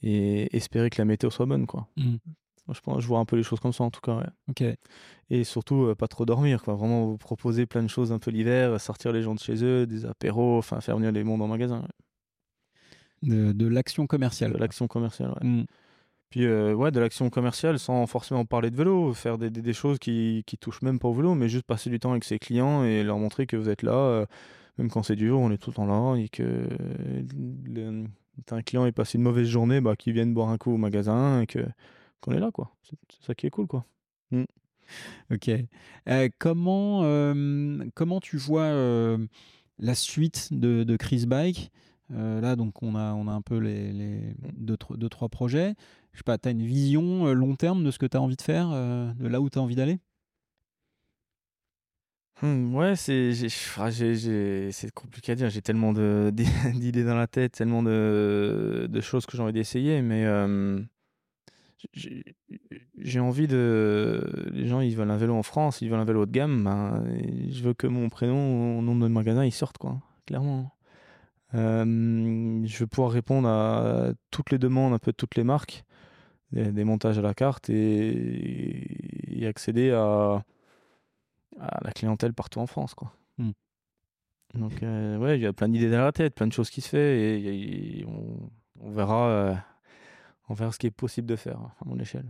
et 0.04 0.56
espérer 0.56 0.90
que 0.90 1.00
la 1.02 1.06
météo 1.06 1.30
soit 1.30 1.46
bonne. 1.46 1.66
Quoi. 1.68 1.88
Hmm. 1.98 2.18
Je, 2.74 2.80
pense, 2.82 3.02
je 3.02 3.08
vois 3.08 3.20
un 3.20 3.26
peu 3.26 3.36
les 3.36 3.44
choses 3.44 3.60
comme 3.60 3.74
ça 3.74 3.84
en 3.84 3.92
tout 3.92 4.02
cas. 4.02 4.18
Ouais. 4.18 4.28
Ok. 4.50 4.64
Et 5.30 5.44
surtout, 5.44 5.84
euh, 5.86 5.96
pas 5.96 6.08
trop 6.08 6.26
dormir. 6.26 6.64
Quoi. 6.64 6.76
Vraiment 6.76 7.06
vous 7.08 7.18
proposer 7.18 7.66
plein 7.66 7.84
de 7.84 7.88
choses 7.90 8.12
un 8.12 8.20
peu 8.20 8.32
l'hiver, 8.32 8.80
sortir 8.82 9.12
les 9.12 9.22
gens 9.22 9.36
de 9.36 9.40
chez 9.40 9.64
eux, 9.64 9.86
des 9.88 10.06
apéros, 10.06 10.58
enfin 10.58 10.82
faire 10.82 10.98
venir 10.98 11.12
les 11.12 11.24
mondes 11.24 11.42
en 11.42 11.48
magasin. 11.48 11.82
ouais. 11.82 11.88
De, 13.24 13.52
de 13.52 13.68
l'action 13.68 14.08
commerciale. 14.08 14.54
De 14.54 14.58
l'action 14.58 14.88
commerciale. 14.88 15.32
ouais. 15.42 15.48
Hmm. 15.48 15.66
Puis 16.30 16.46
euh, 16.46 16.74
ouais, 16.74 16.92
de 16.92 17.00
l'action 17.00 17.30
commerciale 17.30 17.80
sans 17.80 18.06
forcément 18.08 18.46
parler 18.46 18.70
de 18.72 18.76
vélo, 18.76 19.14
faire 19.14 19.38
des, 19.38 19.50
des, 19.50 19.62
des 19.62 19.74
choses 19.74 19.98
qui, 20.00 20.44
qui 20.46 20.58
touchent 20.58 20.82
même 20.82 21.00
pas 21.00 21.08
au 21.08 21.14
vélo, 21.14 21.36
mais 21.36 21.50
juste 21.50 21.66
passer 21.66 21.90
du 21.90 22.00
temps 22.00 22.12
avec 22.12 22.26
ses 22.26 22.38
clients 22.40 22.84
et 22.84 23.04
leur 23.04 23.18
montrer 23.18 23.48
que 23.48 23.56
vous 23.58 23.70
êtes 23.70 23.82
là, 23.84 23.94
euh, 23.94 24.26
même 24.78 24.90
quand 24.90 25.04
c'est 25.04 25.16
dur, 25.16 25.40
on 25.40 25.52
est 25.52 25.58
tout 25.58 25.70
le 25.72 25.76
temps 25.76 25.86
là 25.86 26.16
et 26.22 26.30
que 26.30 26.44
euh, 26.44 27.24
le- 27.66 28.06
t'as 28.46 28.58
un 28.58 28.62
client 28.62 28.86
est 28.86 28.92
passé 28.92 29.18
une 29.18 29.24
mauvaise 29.24 29.48
journée, 29.48 29.82
bah 29.82 29.96
qu'il 29.96 30.14
vienne 30.14 30.34
boire 30.34 30.50
un 30.50 30.58
coup 30.58 30.74
au 30.74 30.78
magasin 30.78 31.42
et 31.42 31.48
que 31.48 31.60
qu'on 32.22 32.32
est 32.34 32.40
là 32.40 32.52
quoi. 32.52 32.76
C'est 32.84 32.98
ça 33.26 33.36
qui 33.36 33.48
est 33.48 33.50
cool 33.50 33.68
quoi. 33.68 33.86
Ok. 35.32 35.50
Euh, 36.08 36.30
comment, 36.40 37.02
euh, 37.04 37.84
comment 37.96 38.20
tu 38.20 38.38
vois 38.38 38.64
euh, 38.64 39.18
la 39.80 39.96
suite 39.96 40.50
de, 40.52 40.84
de 40.84 40.96
Chris 40.98 41.26
Bike? 41.28 41.72
Euh, 42.14 42.40
Là, 42.40 42.56
donc, 42.56 42.82
on 42.82 42.96
a, 42.96 43.14
on 43.14 43.28
a 43.28 43.32
un 43.32 43.42
peu 43.42 43.58
les, 43.58 43.92
les 43.92 44.22
deux, 44.58 44.78
tro- 44.78 44.96
deux, 44.96 45.10
trois 45.10 45.28
projets. 45.30 45.76
Je 46.14 46.20
sais 46.20 46.24
pas, 46.24 46.38
tu 46.38 46.48
as 46.48 46.52
une 46.52 46.64
vision 46.64 47.28
euh, 47.28 47.34
long 47.34 47.56
terme 47.56 47.84
de 47.84 47.92
ce 47.92 48.00
que 48.00 48.06
tu 48.06 48.16
as 48.18 48.22
envie 48.22 48.38
de 48.38 48.42
faire, 48.42 48.70
euh, 48.72 49.12
de 49.16 49.28
là 49.28 49.42
où 49.42 49.50
tu 49.50 49.60
as 49.60 49.62
envie 49.62 49.76
d'aller? 49.76 50.00
Hmm, 52.42 52.76
ouais, 52.76 52.96
c'est 52.96 53.32
ah, 53.78 53.90
j'ai- 53.90 54.16
j'ai- 54.16 54.72
c'est 54.72 54.92
compliqué 54.92 55.32
à 55.32 55.36
dire. 55.36 55.50
J'ai 55.50 55.62
tellement 55.64 55.92
de 55.92 56.32
d'idées 56.76 57.04
dans 57.04 57.16
la 57.16 57.26
tête, 57.28 57.54
tellement 57.54 57.82
de, 57.82 58.88
de 58.90 59.02
choses 59.02 59.26
que 59.26 59.36
j'ai 59.36 59.42
envie 59.44 59.54
d'essayer, 59.54 60.02
mais 60.04 60.24
euh, 60.26 60.80
j'ai 61.94 63.20
envie 63.20 63.48
de. 63.48 64.50
Les 64.52 64.68
gens, 64.68 64.82
ils 64.82 64.96
veulent 64.96 65.12
un 65.12 65.18
vélo 65.18 65.36
en 65.36 65.44
France, 65.44 65.82
ils 65.82 65.90
veulent 65.90 66.00
un 66.00 66.06
vélo 66.06 66.24
haut 66.24 66.26
de 66.26 66.32
gamme. 66.32 66.64
Ben, 66.64 67.04
je 67.50 67.62
veux 67.64 67.74
que 67.74 67.88
mon 67.88 68.10
prénom, 68.10 68.80
au 68.80 68.82
nom 68.82 68.96
de 68.96 69.08
magasin, 69.08 69.46
il 69.46 69.52
sorte, 69.52 69.78
quoi. 69.78 70.00
Clairement. 70.26 70.72
Euh, 71.54 71.86
je 72.66 72.78
veux 72.80 72.88
pouvoir 72.88 73.12
répondre 73.12 73.48
à 73.48 74.12
toutes 74.32 74.52
les 74.52 74.58
demandes, 74.58 74.94
un 74.94 75.00
peu 75.00 75.12
de 75.12 75.16
toutes 75.16 75.36
les 75.36 75.44
marques, 75.46 75.86
des, 76.52 76.72
des 76.72 76.84
montages 76.84 77.18
à 77.20 77.22
la 77.22 77.34
carte 77.34 77.70
et, 77.70 79.42
et 79.42 79.48
accéder 79.48 79.92
à 79.92 80.44
à 81.60 81.80
la 81.84 81.92
clientèle 81.92 82.34
partout 82.34 82.60
en 82.60 82.68
France, 82.68 82.94
quoi. 82.94 83.12
Hmm. 83.38 83.52
Donc, 84.54 84.84
euh, 84.84 85.18
ouais, 85.18 85.38
il 85.38 85.42
y 85.42 85.46
a 85.48 85.54
plein 85.54 85.70
d'idées 85.70 85.90
dans 85.90 86.02
la 86.02 86.12
tête, 86.12 86.36
plein 86.36 86.48
de 86.48 86.54
choses 86.54 86.70
qui 86.70 86.82
se 86.82 86.90
font 86.90 86.98
et, 86.98 87.02
et- 87.02 88.00
et 88.02 88.06
on, 88.06 88.50
on 88.82 88.92
verra, 88.92 89.28
euh, 89.30 89.56
on 90.48 90.54
verra 90.54 90.72
ce 90.72 90.80
qui 90.80 90.88
est 90.88 90.92
possible 90.92 91.28
de 91.28 91.36
faire 91.36 91.58
à 91.58 91.86
mon 91.86 92.00
échelle. 92.00 92.26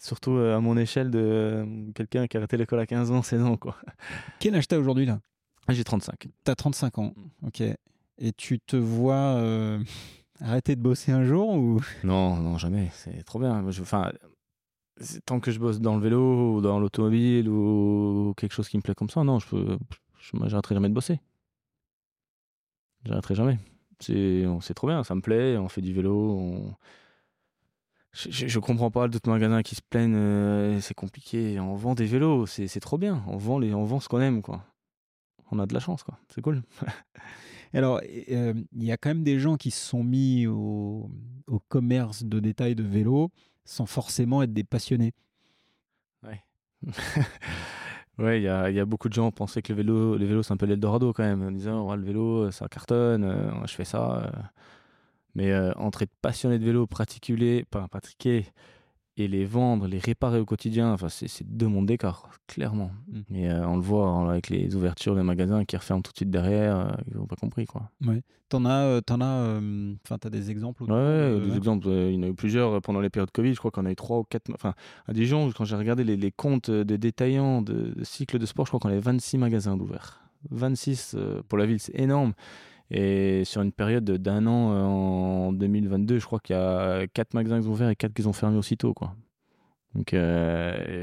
Surtout 0.00 0.32
euh, 0.32 0.56
à 0.56 0.60
mon 0.60 0.76
échelle 0.76 1.10
de 1.10 1.18
euh, 1.18 1.92
quelqu'un 1.94 2.26
qui 2.26 2.36
a 2.36 2.40
arrêté 2.40 2.56
l'école 2.56 2.80
à 2.80 2.86
15 2.86 3.10
ans, 3.10 3.22
16 3.22 3.42
ans, 3.42 3.56
quoi. 3.56 3.76
Quel 4.40 4.54
âge 4.54 4.66
tu 4.68 4.74
as 4.74 4.78
aujourd'hui 4.78 5.06
là? 5.06 5.20
J'ai 5.68 5.84
35. 5.84 6.28
Tu 6.44 6.50
as 6.50 6.54
35 6.54 6.98
ans. 6.98 7.14
Ok. 7.42 7.60
Et 7.60 8.32
tu 8.32 8.58
te 8.58 8.76
vois 8.76 9.36
euh, 9.36 9.82
arrêter 10.40 10.76
de 10.76 10.80
bosser 10.80 11.12
un 11.12 11.24
jour 11.24 11.50
ou? 11.54 11.80
Non, 12.04 12.36
non, 12.36 12.58
jamais. 12.58 12.90
C'est 12.92 13.22
trop 13.22 13.38
bien. 13.38 13.64
Enfin, 13.68 14.12
tant 15.26 15.40
que 15.40 15.50
je 15.50 15.58
bosse 15.58 15.80
dans 15.80 15.94
le 15.96 16.02
vélo 16.02 16.56
ou 16.56 16.60
dans 16.60 16.80
l'automobile 16.80 17.48
ou 17.48 18.34
quelque 18.36 18.52
chose 18.52 18.68
qui 18.68 18.76
me 18.76 18.82
plaît 18.82 18.94
comme 18.94 19.10
ça, 19.10 19.24
non, 19.24 19.38
je 19.38 19.46
peux, 19.46 19.78
j'arrêterai 20.46 20.74
jamais 20.74 20.88
de 20.88 20.94
bosser. 20.94 21.20
J'arrêterai 23.04 23.34
jamais. 23.34 23.58
C'est 24.00 24.74
trop 24.74 24.88
bien, 24.88 25.04
ça 25.04 25.14
me 25.14 25.20
plaît, 25.20 25.56
on 25.58 25.68
fait 25.68 25.80
du 25.80 25.92
vélo. 25.92 26.74
Je, 28.12 28.46
je, 28.46 28.58
comprends 28.58 28.90
pas 28.90 29.08
d'autres 29.08 29.30
magasins 29.30 29.62
qui 29.62 29.74
se 29.74 29.80
plaignent, 29.80 30.14
euh, 30.14 30.80
c'est 30.80 30.94
compliqué. 30.94 31.58
On 31.60 31.74
vend 31.76 31.94
des 31.94 32.04
vélos, 32.04 32.46
c'est 32.46 32.80
trop 32.80 32.98
bien. 32.98 33.24
On 33.26 33.38
vend, 33.38 33.58
les, 33.58 33.72
on 33.72 33.84
vend 33.84 34.00
ce 34.00 34.08
qu'on 34.08 34.20
aime, 34.20 34.42
quoi. 34.42 34.64
On 35.50 35.58
a 35.58 35.66
de 35.66 35.72
la 35.72 35.80
chance, 35.80 36.02
quoi. 36.02 36.18
C'est 36.28 36.42
cool. 36.42 36.62
Alors, 37.74 38.02
euh, 38.30 38.54
il 38.72 38.84
y 38.84 38.92
a 38.92 38.98
quand 38.98 39.08
même 39.10 39.22
des 39.22 39.38
gens 39.38 39.56
qui 39.56 39.70
se 39.70 39.80
sont 39.80 40.04
mis 40.04 40.46
au, 40.46 41.10
au 41.46 41.58
commerce 41.58 42.22
de 42.22 42.38
détail 42.38 42.74
de 42.74 42.82
vélos 42.82 43.30
sans 43.64 43.86
forcément 43.86 44.42
être 44.42 44.52
des 44.52 44.64
passionnés. 44.64 45.14
Ouais. 46.22 46.42
ouais, 48.18 48.40
il 48.40 48.44
y 48.44 48.48
a, 48.48 48.70
y 48.70 48.80
a, 48.80 48.84
beaucoup 48.84 49.08
de 49.08 49.14
gens 49.14 49.30
qui 49.30 49.36
pensaient 49.36 49.62
que 49.62 49.72
le 49.72 49.78
vélo, 49.78 50.18
le 50.18 50.26
vélo 50.26 50.42
c'est 50.42 50.52
un 50.52 50.58
peu 50.58 50.66
l'Eldorado 50.66 51.14
quand 51.14 51.22
même, 51.22 51.42
en 51.42 51.50
disant 51.50 51.88
oh, 51.88 51.96
le 51.96 52.02
vélo, 52.02 52.50
ça 52.50 52.68
cartonne, 52.68 53.24
euh, 53.24 53.66
je 53.66 53.74
fais 53.74 53.84
ça. 53.84 54.30
Mais 55.34 55.52
euh, 55.52 55.72
entre 55.76 56.02
être 56.02 56.14
passionné 56.20 56.58
de 56.58 56.64
vélo, 56.64 56.86
pratiquer, 56.86 57.64
pratiquer, 57.90 58.46
et 59.18 59.28
les 59.28 59.44
vendre, 59.44 59.86
les 59.86 59.98
réparer 59.98 60.40
au 60.40 60.46
quotidien, 60.46 60.92
enfin, 60.92 61.08
c'est 61.08 61.46
deux 61.46 61.66
mondes 61.66 61.86
d'écart, 61.86 62.30
clairement. 62.46 62.90
Mm. 63.08 63.34
Et 63.34 63.50
euh, 63.50 63.66
on 63.66 63.76
le 63.76 63.82
voit 63.82 64.30
avec 64.30 64.48
les 64.48 64.74
ouvertures 64.74 65.14
des 65.14 65.22
magasins 65.22 65.64
qui 65.64 65.76
referment 65.76 66.02
tout 66.02 66.12
de 66.12 66.16
suite 66.16 66.30
derrière, 66.30 66.78
euh, 66.78 66.90
ils 67.10 67.18
n'ont 67.18 67.26
pas 67.26 67.36
compris. 67.36 67.66
Quoi. 67.66 67.90
Ouais. 68.06 68.22
T'en 68.48 68.64
as, 68.64 68.84
euh, 68.84 69.00
en 69.10 69.20
as, 69.20 69.60
enfin, 70.04 70.18
t'as 70.18 70.30
des 70.30 70.50
exemples 70.50 70.84
Ouais, 70.84 71.40
des 71.40 71.56
exemples. 71.56 71.88
il 71.88 72.14
y 72.14 72.18
en 72.18 72.22
a 72.22 72.28
eu 72.28 72.34
plusieurs 72.34 72.80
pendant 72.80 73.00
les 73.00 73.10
périodes 73.10 73.30
Covid. 73.30 73.52
Je 73.52 73.58
crois 73.58 73.70
qu'on 73.70 73.86
a 73.86 73.90
eu 73.90 73.96
trois 73.96 74.18
ou 74.18 74.24
quatre. 74.24 74.50
Enfin, 74.54 74.74
à 75.06 75.12
Dijon, 75.12 75.50
quand 75.52 75.64
j'ai 75.64 75.76
regardé 75.76 76.04
les, 76.04 76.16
les, 76.16 76.32
comptes 76.32 76.70
des 76.70 76.98
détaillants 76.98 77.60
de, 77.62 77.94
de 77.94 78.04
cycles 78.04 78.38
de 78.38 78.46
sport, 78.46 78.66
je 78.66 78.70
crois 78.70 78.80
qu'on 78.80 78.88
avait 78.88 79.00
26 79.00 79.38
magasins 79.38 79.76
d'ouverts. 79.76 80.20
26 80.50 81.16
pour 81.48 81.58
la 81.58 81.66
ville, 81.66 81.80
c'est 81.80 81.98
énorme. 81.98 82.32
Et 82.94 83.44
sur 83.46 83.62
une 83.62 83.72
période 83.72 84.04
d'un 84.04 84.46
an 84.46 84.72
euh, 84.72 84.82
en 84.82 85.52
2022, 85.54 86.18
je 86.18 86.26
crois 86.26 86.40
qu'il 86.40 86.54
y 86.54 86.58
a 86.58 87.06
4 87.06 87.32
magasins 87.32 87.62
qui 87.62 87.66
ont 87.66 87.70
ouvert 87.70 87.88
et 87.88 87.96
4 87.96 88.12
qui 88.12 88.26
ont 88.26 88.34
fermé 88.34 88.58
aussitôt. 88.58 88.92
Quoi. 88.92 89.16
Donc 89.94 90.12
euh, 90.12 91.02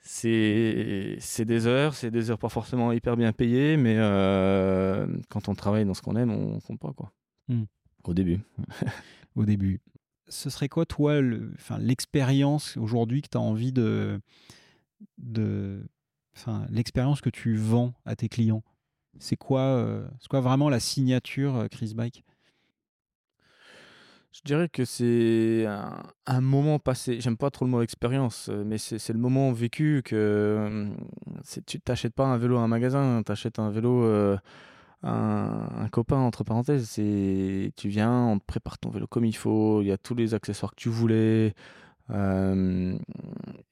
c'est 0.00 1.44
des 1.46 1.66
heures, 1.66 1.94
c'est 1.94 2.10
des 2.10 2.30
heures 2.30 2.38
pas 2.38 2.50
forcément 2.50 2.92
hyper 2.92 3.16
bien 3.16 3.32
payées, 3.32 3.78
mais 3.78 3.96
euh, 3.96 5.06
quand 5.30 5.48
on 5.48 5.54
travaille 5.54 5.86
dans 5.86 5.94
ce 5.94 6.02
qu'on 6.02 6.14
aime, 6.14 6.30
on 6.30 6.60
compte 6.60 6.78
pas. 6.78 6.92
Quoi. 6.92 7.10
Hmm. 7.48 7.64
Au 8.04 8.12
début. 8.12 8.40
Au 9.34 9.46
début. 9.46 9.80
Ce 10.28 10.50
serait 10.50 10.68
quoi, 10.68 10.84
toi, 10.84 11.22
l'expérience 11.78 12.76
aujourd'hui 12.76 13.22
que 13.22 13.28
tu 13.28 13.38
as 13.38 13.40
envie 13.40 13.72
de. 13.72 14.20
de 15.16 15.86
l'expérience 16.68 17.22
que 17.22 17.30
tu 17.30 17.56
vends 17.56 17.94
à 18.04 18.14
tes 18.14 18.28
clients? 18.28 18.62
C'est 19.18 19.36
quoi, 19.36 19.60
euh, 19.60 20.06
quoi 20.30 20.40
vraiment 20.40 20.68
la 20.68 20.80
signature 20.80 21.56
euh, 21.56 21.66
Chris 21.68 21.94
Bike? 21.94 22.24
Je 24.32 24.40
dirais 24.44 24.68
que 24.68 24.84
c'est 24.84 25.66
un, 26.26 26.40
moment 26.42 26.78
passé. 26.78 27.20
J'aime 27.20 27.38
pas 27.38 27.50
trop 27.50 27.64
le 27.64 27.70
mot 27.70 27.80
expérience, 27.80 28.50
euh, 28.50 28.64
mais 28.66 28.76
c'est 28.76 29.12
le 29.12 29.18
moment 29.18 29.50
vécu 29.52 30.02
que 30.04 30.90
tu 31.66 31.80
t'achètes 31.80 32.14
pas 32.14 32.26
un 32.26 32.36
vélo 32.36 32.58
à 32.58 32.60
un 32.60 32.68
magasin, 32.68 33.22
tu 33.24 33.32
achètes 33.32 33.58
un 33.58 33.70
vélo 33.70 34.04
un, 35.02 35.88
copain 35.90 36.18
entre 36.18 36.44
parenthèses. 36.44 36.92
Tu 36.94 37.88
viens, 37.88 38.12
on 38.12 38.38
te 38.38 38.44
prépare 38.44 38.78
ton 38.78 38.90
vélo 38.90 39.06
comme 39.06 39.24
il 39.24 39.36
faut, 39.36 39.80
il 39.80 39.88
y 39.88 39.92
a 39.92 39.96
tous 39.96 40.14
les 40.14 40.34
accessoires 40.34 40.72
que 40.72 40.80
tu 40.80 40.90
voulais. 40.90 41.54
Euh, 42.10 42.96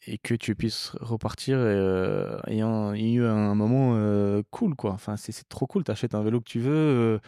et 0.08 0.18
que 0.18 0.34
tu 0.34 0.56
puisses 0.56 0.90
repartir 1.00 1.56
euh, 1.56 2.40
ayant 2.48 2.92
eu 2.92 3.24
un 3.24 3.54
moment 3.54 3.92
euh, 3.94 4.42
cool 4.50 4.74
quoi 4.74 4.90
enfin 4.90 5.16
c'est 5.16 5.48
trop 5.48 5.68
cool 5.68 5.84
t'achètes 5.84 6.16
un 6.16 6.22
vélo 6.24 6.40
que 6.40 6.48
tu 6.48 6.58
veux 6.58 7.20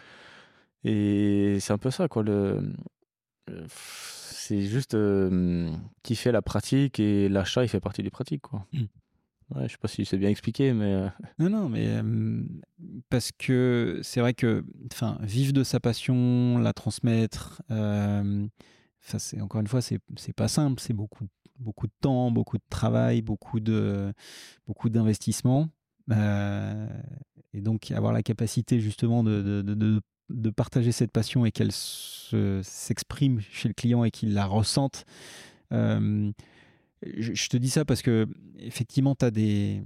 et 0.83 1.59
c'est 1.61 1.71
un 1.71 1.77
peu 1.77 1.91
ça 1.91 2.09
quoi 2.09 2.23
le 2.23 2.73
c'est 3.69 4.63
juste 4.63 4.97
qui 6.03 6.17
fait 6.17 6.33
la 6.33 6.41
pratique 6.41 6.99
et 6.99 7.29
l'achat 7.29 7.63
il 7.63 7.69
fait 7.69 7.79
partie 7.79 8.03
des 8.03 8.09
pratiques 8.09 8.41
quoi 8.41 8.67
mmh. 8.73 8.83
ouais 9.55 9.67
je 9.67 9.71
sais 9.71 9.77
pas 9.77 9.87
si 9.87 10.03
c'est 10.03 10.17
bien 10.17 10.29
expliqué 10.29 10.73
mais 10.73 11.07
non 11.39 11.49
non 11.49 11.69
mais 11.69 12.01
parce 13.07 13.31
que 13.31 14.01
c'est 14.03 14.19
vrai 14.19 14.33
que 14.33 14.65
enfin 14.91 15.17
vivre 15.21 15.53
de 15.53 15.63
sa 15.63 15.79
passion 15.79 16.57
la 16.57 16.73
transmettre 16.73 17.61
encore 19.41 19.61
une 19.61 19.67
fois, 19.67 19.81
c'est 19.81 19.99
pas 20.35 20.47
simple, 20.47 20.81
c'est 20.81 20.93
beaucoup, 20.93 21.27
beaucoup 21.59 21.87
de 21.87 21.93
temps, 22.01 22.31
beaucoup 22.31 22.57
de 22.57 22.63
travail, 22.69 23.21
beaucoup 23.21 23.59
de 23.59 24.13
beaucoup 24.65 24.89
d'investissement. 24.89 25.69
Euh, 26.11 26.87
et 27.53 27.61
donc 27.61 27.91
avoir 27.91 28.13
la 28.13 28.23
capacité 28.23 28.79
justement 28.79 29.23
de, 29.23 29.41
de, 29.41 30.01
de, 30.29 30.49
partager 30.49 30.91
cette 30.91 31.11
passion 31.11 31.45
et 31.45 31.51
qu'elle 31.51 31.71
s'exprime 31.71 33.41
chez 33.41 33.67
le 33.67 33.73
client 33.73 34.03
et 34.03 34.11
qu'il 34.11 34.33
la 34.33 34.45
ressente. 34.45 35.05
Euh, 35.73 36.31
je, 37.01 37.49
te 37.49 37.57
dis 37.57 37.69
ça 37.69 37.83
parce 37.83 38.01
que 38.01 38.27
effectivement, 38.57 39.15
tu 39.15 39.25
as 39.25 39.31
des, 39.31 39.83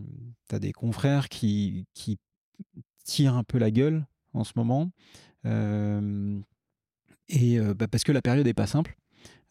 as 0.52 0.60
des 0.60 0.74
confrères 0.74 1.28
qui, 1.30 1.88
qui 1.94 2.20
tirent 3.04 3.36
un 3.36 3.44
peu 3.44 3.58
la 3.58 3.72
gueule 3.72 4.06
en 4.34 4.44
ce 4.44 4.54
moment. 4.56 4.92
Euh, 5.46 6.40
et 7.30 7.60
bah, 7.60 7.88
parce 7.88 8.04
que 8.04 8.12
la 8.12 8.22
période 8.22 8.46
n'est 8.46 8.54
pas 8.54 8.68
simple. 8.68 8.96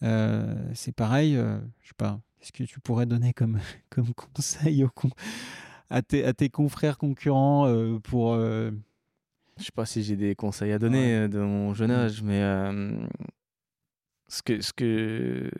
Euh, 0.03 0.55
c'est 0.75 0.93
pareil, 0.93 1.37
euh, 1.37 1.59
je 1.83 1.89
sais 1.89 1.95
pas, 1.97 2.21
qu'est-ce 2.39 2.53
que 2.53 2.65
tu 2.65 2.81
pourrais 2.81 3.07
donner 3.07 3.33
comme, 3.33 3.59
comme 3.91 4.13
conseil 4.15 4.87
à, 5.91 6.03
tes, 6.03 6.25
à 6.25 6.33
tes 6.33 6.49
confrères 6.49 6.99
concurrents 6.99 7.67
euh, 7.67 7.99
pour. 7.99 8.35
Je 8.37 9.65
sais 9.65 9.73
pas 9.75 9.85
si 9.85 10.03
j'ai 10.03 10.17
des 10.17 10.35
conseils 10.35 10.73
à 10.73 10.79
donner 10.79 11.29
de 11.29 11.39
mon 11.39 11.75
jeune 11.75 11.91
âge, 11.91 12.23
mais 12.23 12.41
ce 14.29 14.43
que, 14.43 14.63
ce 14.63 14.73
que 14.73 15.51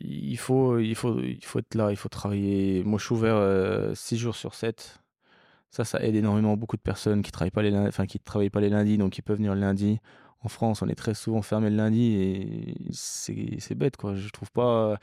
il 0.00 0.36
faut, 0.36 0.78
il 0.78 0.94
faut, 0.94 1.18
il 1.20 1.42
faut 1.42 1.60
être 1.60 1.74
là, 1.76 1.90
il 1.90 1.96
faut 1.96 2.10
travailler. 2.10 2.84
Moi, 2.84 2.98
je 2.98 3.06
suis 3.06 3.14
ouvert 3.14 3.96
6 3.96 4.18
jours 4.18 4.36
sur 4.36 4.54
7. 4.54 5.00
Ça, 5.70 5.84
ça 5.84 6.02
aide 6.02 6.16
énormément 6.16 6.56
beaucoup 6.58 6.76
de 6.76 6.82
personnes 6.82 7.22
qui 7.22 7.30
travaillent 7.30 7.52
pas 7.52 7.62
les, 7.62 7.74
enfin, 7.74 8.04
qui 8.04 8.18
travaillent 8.18 8.50
pas 8.50 8.60
les 8.60 8.68
lundis, 8.68 8.98
donc 8.98 9.12
qui 9.12 9.22
peuvent 9.22 9.36
venir 9.36 9.54
le 9.54 9.60
lundi 9.60 10.00
en 10.42 10.48
France, 10.48 10.82
on 10.82 10.88
est 10.88 10.94
très 10.94 11.14
souvent 11.14 11.42
fermé 11.42 11.70
le 11.70 11.76
lundi 11.76 12.14
et 12.14 12.74
c'est 12.92 13.74
bête, 13.74 13.96
quoi. 13.96 14.14
Je 14.14 14.28
trouve 14.30 14.50
pas. 14.50 14.98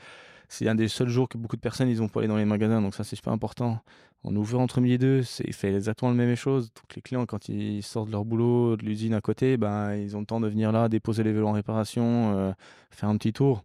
C'est 0.48 0.66
un 0.68 0.74
des 0.74 0.88
seuls 0.88 1.08
jours 1.08 1.28
que 1.28 1.36
beaucoup 1.36 1.56
de 1.56 1.60
personnes 1.60 1.88
ils 1.88 2.02
ont 2.02 2.08
pour 2.08 2.20
aller 2.20 2.28
dans 2.28 2.38
les 2.38 2.46
magasins, 2.46 2.80
donc 2.80 2.94
ça 2.94 3.04
c'est 3.04 3.16
super 3.16 3.32
important. 3.34 3.80
On 4.24 4.34
ouvre 4.34 4.58
entre 4.58 4.80
midi 4.80 4.94
et 4.94 4.98
deux, 4.98 5.22
c'est 5.22 5.64
exactement 5.64 6.10
la 6.10 6.16
même 6.16 6.34
chose. 6.36 6.72
Donc 6.74 6.96
les 6.96 7.02
clients, 7.02 7.26
quand 7.26 7.48
ils 7.48 7.82
sortent 7.82 8.08
de 8.08 8.12
leur 8.12 8.24
boulot, 8.24 8.76
de 8.76 8.84
l'usine 8.84 9.14
à 9.14 9.20
côté, 9.20 9.56
ben 9.58 9.94
ils 9.94 10.16
ont 10.16 10.20
le 10.20 10.26
temps 10.26 10.40
de 10.40 10.48
venir 10.48 10.72
là, 10.72 10.88
déposer 10.88 11.22
les 11.22 11.32
vélos 11.32 11.48
en 11.48 11.52
réparation, 11.52 12.36
euh, 12.36 12.52
faire 12.90 13.08
un 13.10 13.16
petit 13.18 13.32
tour. 13.32 13.62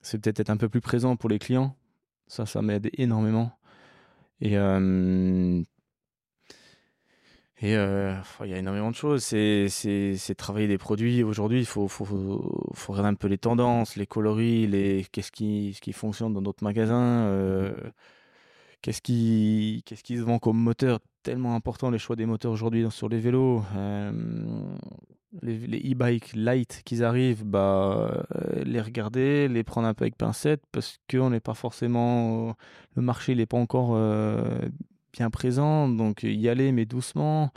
C'est 0.00 0.18
peut-être 0.18 0.40
être 0.40 0.50
un 0.50 0.56
peu 0.56 0.68
plus 0.68 0.80
présent 0.80 1.16
pour 1.16 1.28
les 1.30 1.38
clients. 1.38 1.76
Ça, 2.26 2.46
ça 2.46 2.62
m'aide 2.62 2.90
énormément. 2.94 3.52
Et 4.40 4.58
euh, 4.58 5.62
et 7.58 7.76
euh, 7.76 8.14
il 8.44 8.50
y 8.50 8.54
a 8.54 8.58
énormément 8.58 8.90
de 8.90 8.96
choses. 8.96 9.22
C'est, 9.22 9.68
c'est, 9.68 10.16
c'est 10.16 10.34
travailler 10.34 10.66
des 10.66 10.78
produits. 10.78 11.22
Aujourd'hui, 11.22 11.60
il 11.60 11.66
faut, 11.66 11.86
faut, 11.86 12.04
faut, 12.04 12.92
regarder 12.92 13.10
un 13.10 13.14
peu 13.14 13.28
les 13.28 13.38
tendances, 13.38 13.96
les 13.96 14.06
coloris, 14.06 14.66
les, 14.66 15.06
qu'est-ce 15.12 15.30
qui, 15.30 15.72
ce 15.74 15.80
qui 15.80 15.92
fonctionne 15.92 16.32
dans 16.32 16.42
d'autres 16.42 16.64
magasins, 16.64 17.26
euh, 17.26 17.72
qu'est-ce 18.80 19.00
qui, 19.00 19.82
qu'est-ce 19.86 20.02
qui 20.02 20.16
se 20.16 20.22
vend 20.22 20.38
comme 20.38 20.58
moteur. 20.58 20.98
Tellement 21.22 21.54
important 21.54 21.90
les 21.90 21.98
choix 21.98 22.16
des 22.16 22.26
moteurs 22.26 22.50
aujourd'hui 22.50 22.84
sur 22.90 23.08
les 23.08 23.20
vélos. 23.20 23.62
Euh, 23.76 24.10
les, 25.40 25.56
les 25.56 25.92
e-bikes 25.92 26.34
light 26.34 26.82
qu'ils 26.84 27.04
arrivent, 27.04 27.44
bah, 27.44 28.26
euh, 28.34 28.64
les 28.64 28.80
regarder, 28.80 29.46
les 29.46 29.62
prendre 29.62 29.86
un 29.86 29.94
peu 29.94 30.02
avec 30.02 30.16
pincette 30.16 30.62
parce 30.72 30.98
qu'on 31.08 31.30
n'est 31.30 31.40
pas 31.40 31.54
forcément, 31.54 32.56
le 32.96 33.02
marché 33.02 33.36
n'est 33.36 33.46
pas 33.46 33.56
encore 33.56 33.96
bien 35.12 35.30
présent, 35.30 35.88
donc 35.88 36.22
y 36.22 36.48
aller 36.48 36.72
mais 36.72 36.86
doucement. 36.86 37.50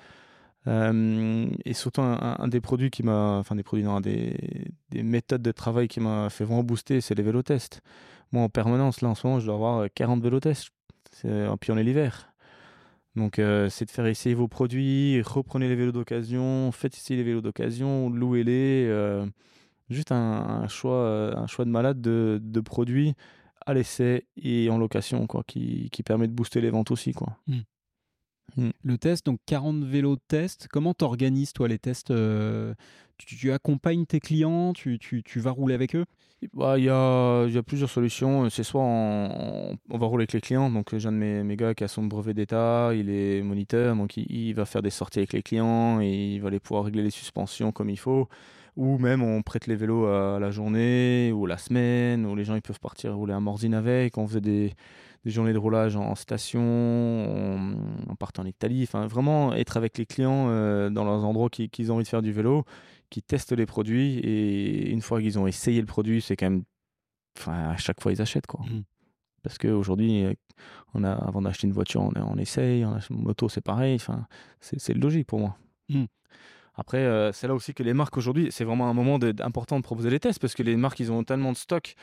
Euh, 0.67 1.47
et 1.63 1.73
surtout 1.73 2.01
un, 2.01 2.47
des 2.47 2.59
produits 2.59 2.89
qui 2.89 3.03
m'a, 3.03 3.37
enfin 3.37 3.55
des 3.55 3.63
produits, 3.63 3.85
non, 3.85 4.01
des, 4.01 4.35
des 4.89 5.03
méthodes 5.03 5.41
de 5.43 5.51
travail 5.51 5.87
qui 5.87 5.99
m'a 5.99 6.29
fait 6.29 6.43
vraiment 6.43 6.63
booster, 6.63 7.01
c'est 7.01 7.15
les 7.15 7.23
vélotests. 7.23 7.81
Moi 8.31 8.43
en 8.43 8.49
permanence, 8.49 9.01
là 9.01 9.09
en 9.09 9.15
ce 9.15 9.27
moment, 9.27 9.39
je 9.39 9.45
dois 9.45 9.55
avoir 9.55 9.87
40 9.93 10.21
vélotests, 10.23 10.69
puis 11.21 11.71
on 11.71 11.77
est 11.77 11.83
l'hiver. 11.83 12.33
Donc 13.15 13.39
euh, 13.39 13.69
c'est 13.69 13.85
de 13.85 13.91
faire 13.91 14.07
essayer 14.07 14.35
vos 14.35 14.47
produits, 14.47 15.21
reprenez 15.21 15.69
les 15.69 15.75
vélos 15.75 15.91
d'occasion, 15.91 16.71
faites 16.71 16.95
essayer 16.95 17.17
les 17.17 17.23
vélos 17.23 17.41
d'occasion, 17.41 18.09
louez-les. 18.09 18.87
Euh, 18.89 19.25
juste 19.89 20.11
un, 20.11 20.67
choix, 20.67 21.37
un 21.37 21.47
choix 21.47 21.63
de 21.63 21.69
malade 21.69 22.01
de, 22.01 22.39
de 22.43 22.59
produits 22.59 23.13
à 23.65 23.73
l'essai 23.73 24.25
et 24.37 24.69
en 24.69 24.77
location, 24.77 25.27
quoi, 25.27 25.43
qui, 25.45 25.89
qui, 25.91 26.03
permet 26.03 26.27
de 26.27 26.33
booster 26.33 26.61
les 26.61 26.69
ventes 26.69 26.91
aussi, 26.91 27.13
quoi. 27.13 27.37
Hmm. 27.47 27.59
Mm. 28.57 28.69
Le 28.83 28.97
test, 28.97 29.25
donc 29.25 29.39
40 29.45 29.83
vélos 29.83 30.15
de 30.15 30.21
test. 30.27 30.67
Comment 30.69 30.93
t'organises 30.93 31.51
toi 31.51 31.67
les 31.67 31.79
tests 31.79 32.11
euh, 32.11 32.73
tu, 33.17 33.35
tu 33.35 33.51
accompagnes 33.51 34.05
tes 34.05 34.19
clients 34.19 34.71
tu, 34.73 34.99
tu- 34.99 35.23
tu 35.23 35.39
vas 35.39 35.51
rouler 35.51 35.73
avec 35.73 35.95
eux? 35.95 36.05
Bah, 36.53 36.77
Il 36.77 36.85
y, 36.85 36.89
a, 36.89 37.47
y 37.47 37.57
a 37.57 37.63
plusieurs 37.63 37.89
solutions. 37.89 38.49
C'est 38.49 38.63
soit 38.63 38.81
on, 38.83 39.75
on 39.89 39.97
va 39.97 40.05
rouler 40.05 40.23
avec 40.23 40.33
les 40.33 40.41
clients. 40.41 40.69
Donc, 40.69 40.95
j'ai 40.95 41.07
un 41.07 41.11
de 41.11 41.17
mes, 41.17 41.43
mes 41.43 41.55
gars 41.55 41.73
qui 41.73 41.83
a 41.83 41.87
son 41.87 42.03
brevet 42.03 42.33
d'état, 42.33 42.91
il 42.93 43.09
est 43.09 43.41
moniteur, 43.41 43.95
donc 43.95 44.15
il, 44.17 44.29
il 44.29 44.53
va 44.53 44.65
faire 44.65 44.81
des 44.81 44.89
sorties 44.91 45.19
avec 45.19 45.33
les 45.33 45.41
clients 45.41 45.99
et 46.01 46.35
il 46.35 46.39
va 46.39 46.49
aller 46.49 46.59
pouvoir 46.59 46.85
régler 46.85 47.03
les 47.03 47.09
suspensions 47.09 47.71
comme 47.71 47.89
il 47.89 47.97
faut. 47.99 48.29
Ou 48.75 48.97
même 48.97 49.23
on 49.23 49.41
prête 49.41 49.67
les 49.67 49.75
vélos 49.75 50.05
à 50.07 50.37
la 50.39 50.51
journée 50.51 51.31
ou 51.33 51.45
la 51.45 51.57
semaine, 51.57 52.25
où 52.25 52.35
les 52.35 52.43
gens 52.43 52.55
ils 52.55 52.61
peuvent 52.61 52.79
partir 52.79 53.15
rouler 53.15 53.33
à 53.33 53.39
Morzine 53.39 53.73
avec. 53.73 54.17
On 54.17 54.27
faisait 54.27 54.41
des, 54.41 54.73
des 55.23 55.31
journées 55.31 55.53
de 55.53 55.57
roulage 55.57 55.95
en, 55.95 56.13
station, 56.15 56.61
on, 56.61 57.77
on 58.09 58.15
partait 58.15 58.41
en 58.41 58.45
Italie. 58.45 58.83
Enfin, 58.83 59.07
vraiment 59.07 59.53
être 59.53 59.77
avec 59.77 59.97
les 59.97 60.05
clients 60.05 60.47
euh, 60.49 60.89
dans 60.89 61.05
leurs 61.05 61.23
endroits 61.23 61.49
qui- 61.49 61.69
qu'ils 61.69 61.91
ont 61.91 61.95
envie 61.95 62.03
de 62.03 62.09
faire 62.09 62.21
du 62.21 62.33
vélo, 62.33 62.65
qui 63.09 63.21
testent 63.21 63.53
les 63.53 63.65
produits 63.65 64.19
et 64.19 64.89
une 64.89 65.01
fois 65.01 65.21
qu'ils 65.21 65.39
ont 65.39 65.47
essayé 65.47 65.79
le 65.79 65.87
produit, 65.87 66.21
c'est 66.21 66.35
quand 66.35 66.49
même. 66.49 66.63
Enfin, 67.39 67.69
à 67.69 67.77
chaque 67.77 68.01
fois 68.01 68.11
ils 68.11 68.21
achètent 68.21 68.47
quoi. 68.47 68.61
Mhm. 68.69 68.83
Parce 69.43 69.57
qu'aujourd'hui, 69.57 70.25
on 70.95 71.03
a, 71.03 71.11
avant 71.11 71.41
d'acheter 71.41 71.67
une 71.67 71.73
voiture, 71.73 72.01
on, 72.01 72.11
on 72.15 72.37
essaye, 72.37 72.83
on 72.83 72.93
achète 72.93 73.11
une 73.11 73.21
moto, 73.23 73.47
c'est 73.47 73.61
pareil. 73.61 73.95
Enfin, 73.95 74.25
c'est 74.59 74.93
logique 74.95 75.27
pour 75.27 75.39
moi. 75.39 75.55
Mhm. 75.89 76.07
Après, 76.77 76.97
euh, 76.99 77.31
c'est 77.31 77.47
là 77.47 77.53
aussi 77.55 77.73
que 77.73 77.83
les 77.83 77.93
marques 77.93 78.17
aujourd'hui, 78.17 78.49
c'est 78.51 78.63
vraiment 78.65 78.89
un 78.89 78.93
moment 78.93 79.17
de- 79.19 79.33
important 79.41 79.77
de 79.77 79.83
proposer 79.83 80.09
les 80.09 80.19
tests 80.19 80.39
parce 80.39 80.53
que 80.53 80.63
les 80.63 80.75
marques, 80.75 80.99
ils 80.99 81.11
ont 81.11 81.23
tellement 81.23 81.51
de 81.51 81.57
stock 81.57 81.95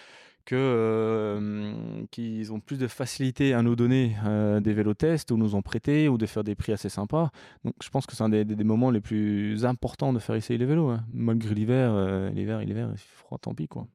que 0.45 0.57
euh, 0.57 1.73
qu'ils 2.11 2.53
ont 2.53 2.59
plus 2.61 2.77
de 2.79 2.89
facilité 2.89 3.55
à 3.55 3.63
nous 3.63 3.77
donner 3.77 4.17
euh, 4.25 4.61
des 4.61 4.73
vélos 4.73 4.95
tests 4.95 5.31
ou 5.31 5.37
nous 5.37 5.55
en 5.55 5.63
prêter 5.63 6.09
ou 6.09 6.19
de 6.19 6.27
faire 6.27 6.43
des 6.43 6.55
prix 6.55 6.73
assez 6.73 6.89
sympas. 6.89 7.31
Donc, 7.65 7.75
je 7.83 7.89
pense 7.91 8.07
que 8.07 8.17
c'est 8.17 8.25
un 8.25 8.29
des, 8.29 8.45
des- 8.45 8.57
des 8.57 8.65
moments 8.65 8.91
les 8.91 9.01
plus 9.01 9.65
importants 9.65 10.13
de 10.13 10.19
faire 10.19 10.35
essayer 10.35 10.59
les 10.59 10.67
vélos. 10.67 10.89
hein. 10.91 11.05
Malgré 11.13 11.55
l'hiver, 11.55 11.93
euh, 11.95 12.31
l'hiver, 12.31 12.59
l'hiver, 12.61 12.89
il 12.93 12.99
froid, 12.99 13.39
tant 13.39 13.55
pis 13.55 13.69
quoi. 13.69 13.87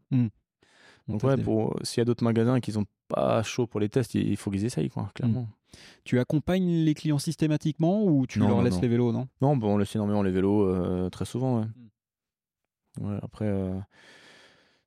On 1.09 1.13
Donc 1.13 1.23
ouais, 1.23 1.35
des- 1.37 1.43
s'il 1.83 1.99
y 1.99 2.01
a 2.01 2.05
d'autres 2.05 2.23
magasins 2.23 2.59
qui 2.59 2.71
sont 2.71 2.85
pas 3.07 3.41
chauds 3.43 3.67
pour 3.67 3.79
les 3.79 3.89
tests, 3.89 4.13
il 4.15 4.27
il 4.29 4.37
faut 4.37 4.51
qu'ils 4.51 4.65
essayent 4.65 4.89
quoi, 4.89 5.09
clairement. 5.15 5.47
Tu 6.03 6.19
accompagnes 6.19 6.83
les 6.85 6.93
clients 6.93 7.17
systématiquement 7.19 8.03
ou 8.05 8.25
tu 8.25 8.39
Non, 8.39 8.47
leur 8.47 8.57
non, 8.57 8.63
laisses 8.63 8.75
non. 8.75 8.81
les 8.81 8.87
vélos, 8.87 9.11
non? 9.11 9.27
Non, 9.41 9.57
bon, 9.57 9.73
on 9.75 9.77
laisse 9.77 9.93
énormément 9.95 10.23
les 10.23 10.31
vélos 10.31 10.63
euh, 10.63 11.09
très 11.09 11.25
souvent. 11.25 11.59
Ouais. 11.59 11.65
Mm. 11.65 13.05
Ouais, 13.11 13.19
après, 13.21 13.45
euh, 13.45 13.77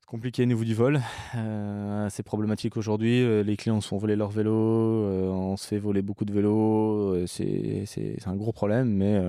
c'est 0.00 0.06
compliqué 0.06 0.42
au 0.42 0.46
niveau 0.46 0.64
du 0.64 0.74
vol. 0.74 1.00
Euh, 1.36 2.08
c'est 2.10 2.22
problématique 2.24 2.76
aujourd'hui. 2.76 3.44
Les 3.44 3.56
clients 3.56 3.80
se 3.80 3.88
font 3.88 3.98
voler 3.98 4.16
leurs 4.16 4.30
vélos. 4.30 4.52
on 4.52 5.56
se 5.56 5.66
fait 5.66 5.78
voler 5.78 6.02
beaucoup 6.02 6.24
de 6.24 6.32
vélos. 6.32 7.26
c'est 7.26 7.86
un 8.26 8.34
gros 8.36 8.52
problème, 8.52 8.88
mais 8.92 9.20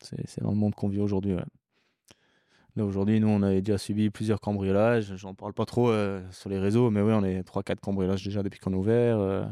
c'est 0.00 0.26
c'est 0.26 0.42
dans 0.42 0.50
le 0.50 0.56
monde 0.56 0.74
qu'on 0.74 0.88
vit 0.88 1.00
aujourd'hui. 1.00 1.34
ouais. 1.34 1.44
Là, 2.76 2.84
aujourd'hui, 2.84 3.20
nous, 3.20 3.28
on 3.28 3.40
a 3.42 3.52
déjà 3.60 3.78
subi 3.78 4.10
plusieurs 4.10 4.40
cambriolages. 4.40 5.14
J'en 5.14 5.32
parle 5.32 5.52
pas 5.52 5.64
trop 5.64 5.90
euh, 5.90 6.20
sur 6.32 6.50
les 6.50 6.58
réseaux, 6.58 6.90
mais 6.90 7.00
oui, 7.02 7.12
on 7.12 7.22
est 7.22 7.42
3-4 7.46 7.76
cambriolages 7.78 8.24
déjà 8.24 8.42
depuis 8.42 8.58
qu'on 8.58 8.72
est 8.72 8.76
ouvert. 8.76 9.18
euh, 9.20 9.44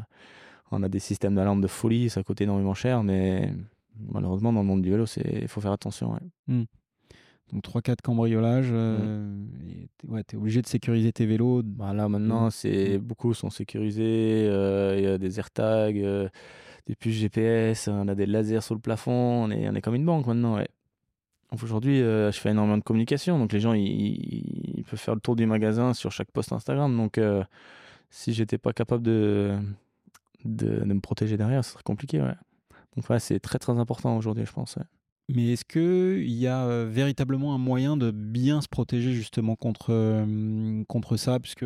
on 0.71 0.81
a 0.83 0.89
des 0.89 0.99
systèmes 0.99 1.35
d'alarme 1.35 1.61
de 1.61 1.67
folie, 1.67 2.09
ça 2.09 2.23
coûte 2.23 2.41
énormément 2.41 2.73
cher, 2.73 3.03
mais 3.03 3.53
malheureusement, 4.11 4.51
dans 4.53 4.61
le 4.61 4.67
monde 4.67 4.81
du 4.81 4.89
vélo, 4.91 5.05
il 5.41 5.47
faut 5.47 5.61
faire 5.61 5.71
attention. 5.71 6.13
ouais. 6.13 6.65
Donc 7.51 7.61
3-4 7.63 8.01
cambriolages. 8.01 8.69
euh, 8.71 9.45
ouais, 10.07 10.23
tu 10.23 10.35
es 10.35 10.39
obligé 10.39 10.61
de 10.61 10.67
sécuriser 10.67 11.11
tes 11.11 11.25
vélos. 11.27 11.61
Bah 11.63 11.93
là 11.93 12.09
maintenant, 12.09 12.49
c'est 12.49 12.97
beaucoup 12.97 13.33
sont 13.35 13.49
sécurisés. 13.51 14.47
euh, 14.49 14.95
Il 14.97 15.03
y 15.03 15.07
a 15.07 15.17
des 15.19 15.37
AirTags, 15.39 15.99
euh, 15.99 16.29
des 16.87 16.95
puces 16.95 17.15
GPS, 17.15 17.87
on 17.89 18.07
a 18.07 18.15
des 18.15 18.25
lasers 18.25 18.61
sous 18.61 18.73
le 18.73 18.79
plafond. 18.79 19.11
On 19.11 19.51
est, 19.51 19.69
on 19.69 19.75
est 19.75 19.81
comme 19.81 19.93
une 19.95 20.05
banque 20.05 20.25
maintenant. 20.25 20.55
Ouais. 20.55 20.67
Aujourd'hui, 21.61 22.01
euh, 22.01 22.31
je 22.31 22.39
fais 22.39 22.49
énormément 22.49 22.77
de 22.79 22.83
communication, 22.83 23.37
donc 23.37 23.53
les 23.53 23.59
gens 23.59 23.73
ils, 23.73 23.85
ils- 23.85 24.73
ils 24.79 24.83
peuvent 24.83 24.99
faire 24.99 25.13
le 25.13 25.21
tour 25.21 25.35
du 25.35 25.45
magasin 25.45 25.93
sur 25.93 26.11
chaque 26.11 26.31
post 26.31 26.51
Instagram. 26.51 26.95
Donc 26.97 27.19
euh, 27.19 27.43
si 28.09 28.33
j'étais 28.33 28.57
pas 28.57 28.73
capable 28.73 29.03
de, 29.03 29.55
de 30.45 30.79
de 30.79 30.93
me 30.93 30.99
protéger 31.01 31.37
derrière, 31.37 31.63
ce 31.65 31.71
serait 31.73 31.83
compliqué. 31.83 32.21
Ouais. 32.21 32.35
Donc 32.95 33.09
ouais, 33.09 33.19
c'est 33.19 33.39
très 33.39 33.59
très 33.59 33.77
important 33.79 34.17
aujourd'hui, 34.17 34.45
je 34.45 34.51
pense. 34.53 34.75
ouais. 34.77 34.83
Mais 35.29 35.53
est-ce 35.53 35.65
qu'il 35.65 36.29
y 36.33 36.47
a 36.47 36.65
euh, 36.65 36.87
véritablement 36.89 37.55
un 37.55 37.57
moyen 37.57 37.95
de 37.97 38.11
bien 38.11 38.61
se 38.61 38.67
protéger 38.67 39.13
justement 39.13 39.55
contre, 39.55 39.87
euh, 39.91 40.83
contre 40.87 41.15
ça? 41.17 41.39
Puisque 41.39 41.65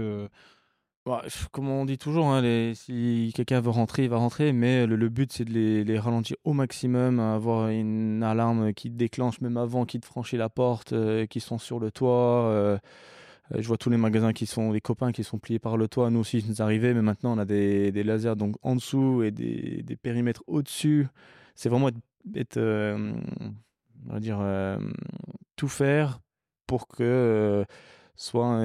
Bah, 1.06 1.24
comme 1.54 1.70
on 1.70 1.86
dit 1.86 1.98
toujours, 1.98 2.28
hein, 2.28 2.41
les- 2.41 2.76
si 2.76 3.32
quelqu'un 3.34 3.62
veut 3.62 3.70
rentrer, 3.70 4.04
il 4.04 4.10
va 4.10 4.18
rentrer, 4.18 4.52
mais 4.52 4.86
le, 4.86 4.98
le 4.98 5.08
but 5.08 5.32
c'est 5.32 5.45
de 5.45 5.54
les, 5.54 5.86
les 5.86 5.99
ralentir 5.99 6.36
au 6.44 6.52
maximum, 6.52 7.22
avoir 7.22 7.70
une 7.70 8.22
alarme 8.24 8.74
qui 8.74 8.90
te 8.91 8.95
déclenche 8.98 9.40
même 9.40 9.56
avant 9.56 9.86
qu'ils 9.86 10.02
te 10.02 10.06
franchissent 10.06 10.38
la 10.38 10.49
porte, 10.49 10.91
euh, 10.91 11.26
qui 11.26 11.40
sont 11.40 11.60
sur 11.60 11.80
le 11.80 11.91
toit. 11.91 12.80
Euh, 13.53 13.61
je 13.61 13.68
vois 13.68 13.78
tous 13.78 13.90
les 13.90 13.98
magasins 13.98 14.34
qui 14.34 14.45
sont, 14.45 14.72
les 14.72 14.82
copains 14.82 15.11
qui 15.11 15.24
sont 15.24 15.40
pliés 15.40 15.60
par 15.60 15.78
le 15.78 15.88
toit, 15.88 16.10
nous 16.10 16.19
aussi, 16.19 16.44
nous 16.48 16.61
arrivait, 16.61 16.94
mais 16.94 17.02
maintenant 17.02 17.36
on 17.36 17.38
a 17.38 17.45
des, 17.45 17.91
des 17.91 18.03
lasers 18.03 18.36
donc 18.36 18.56
en 18.61 18.76
dessous 18.76 19.24
et 19.24 19.32
des, 19.32 19.84
des 19.84 19.95
périmètres 19.95 20.44
au-dessus. 20.48 21.07
C'est 21.56 21.69
vraiment 21.69 21.90
être, 21.90 21.98
être, 22.36 22.57
euh, 22.57 23.14
on 24.07 24.14
va 24.14 24.19
dire, 24.19 24.38
euh, 24.41 24.78
tout 25.56 25.68
faire 25.68 26.19
pour 26.65 26.88
que 26.88 27.03
euh, 27.03 27.65
soit 28.15 28.64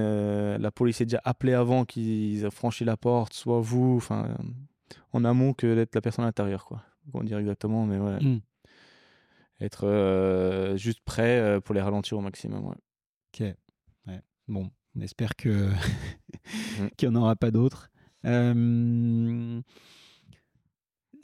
la 0.58 0.70
police 0.70 1.00
est 1.00 1.06
déjà 1.06 1.20
appelée 1.24 1.54
avant 1.54 1.84
qu'ils 1.84 2.44
aient 2.44 2.50
franchi 2.50 2.84
la 2.84 2.96
porte, 2.96 3.32
soit 3.32 3.60
vous, 3.60 3.96
enfin, 3.96 4.34
en 5.12 5.24
amont 5.24 5.52
que 5.52 5.74
d'être 5.74 5.94
la 5.94 6.00
personne 6.00 6.24
à 6.24 6.28
l'intérieur, 6.28 6.64
quoi. 6.64 6.82
On 7.14 7.22
dire 7.22 7.38
exactement, 7.38 7.84
mais 7.84 7.98
ouais. 7.98 8.22
Mm. 8.22 8.40
Être 9.60 10.74
juste 10.76 11.00
prêt 11.04 11.60
pour 11.64 11.74
les 11.74 11.80
ralentir 11.80 12.18
au 12.18 12.20
maximum, 12.20 12.66
ouais. 12.66 12.76
Ok. 13.32 13.54
Bon, 14.48 14.70
on 14.96 15.00
espère 15.00 15.36
que 15.36 15.70
Mm. 16.78 16.88
qu'il 16.96 17.08
n'y 17.08 17.16
en 17.16 17.20
aura 17.20 17.36
pas 17.36 17.50
d'autres. 17.50 17.90
Euh, 18.24 19.60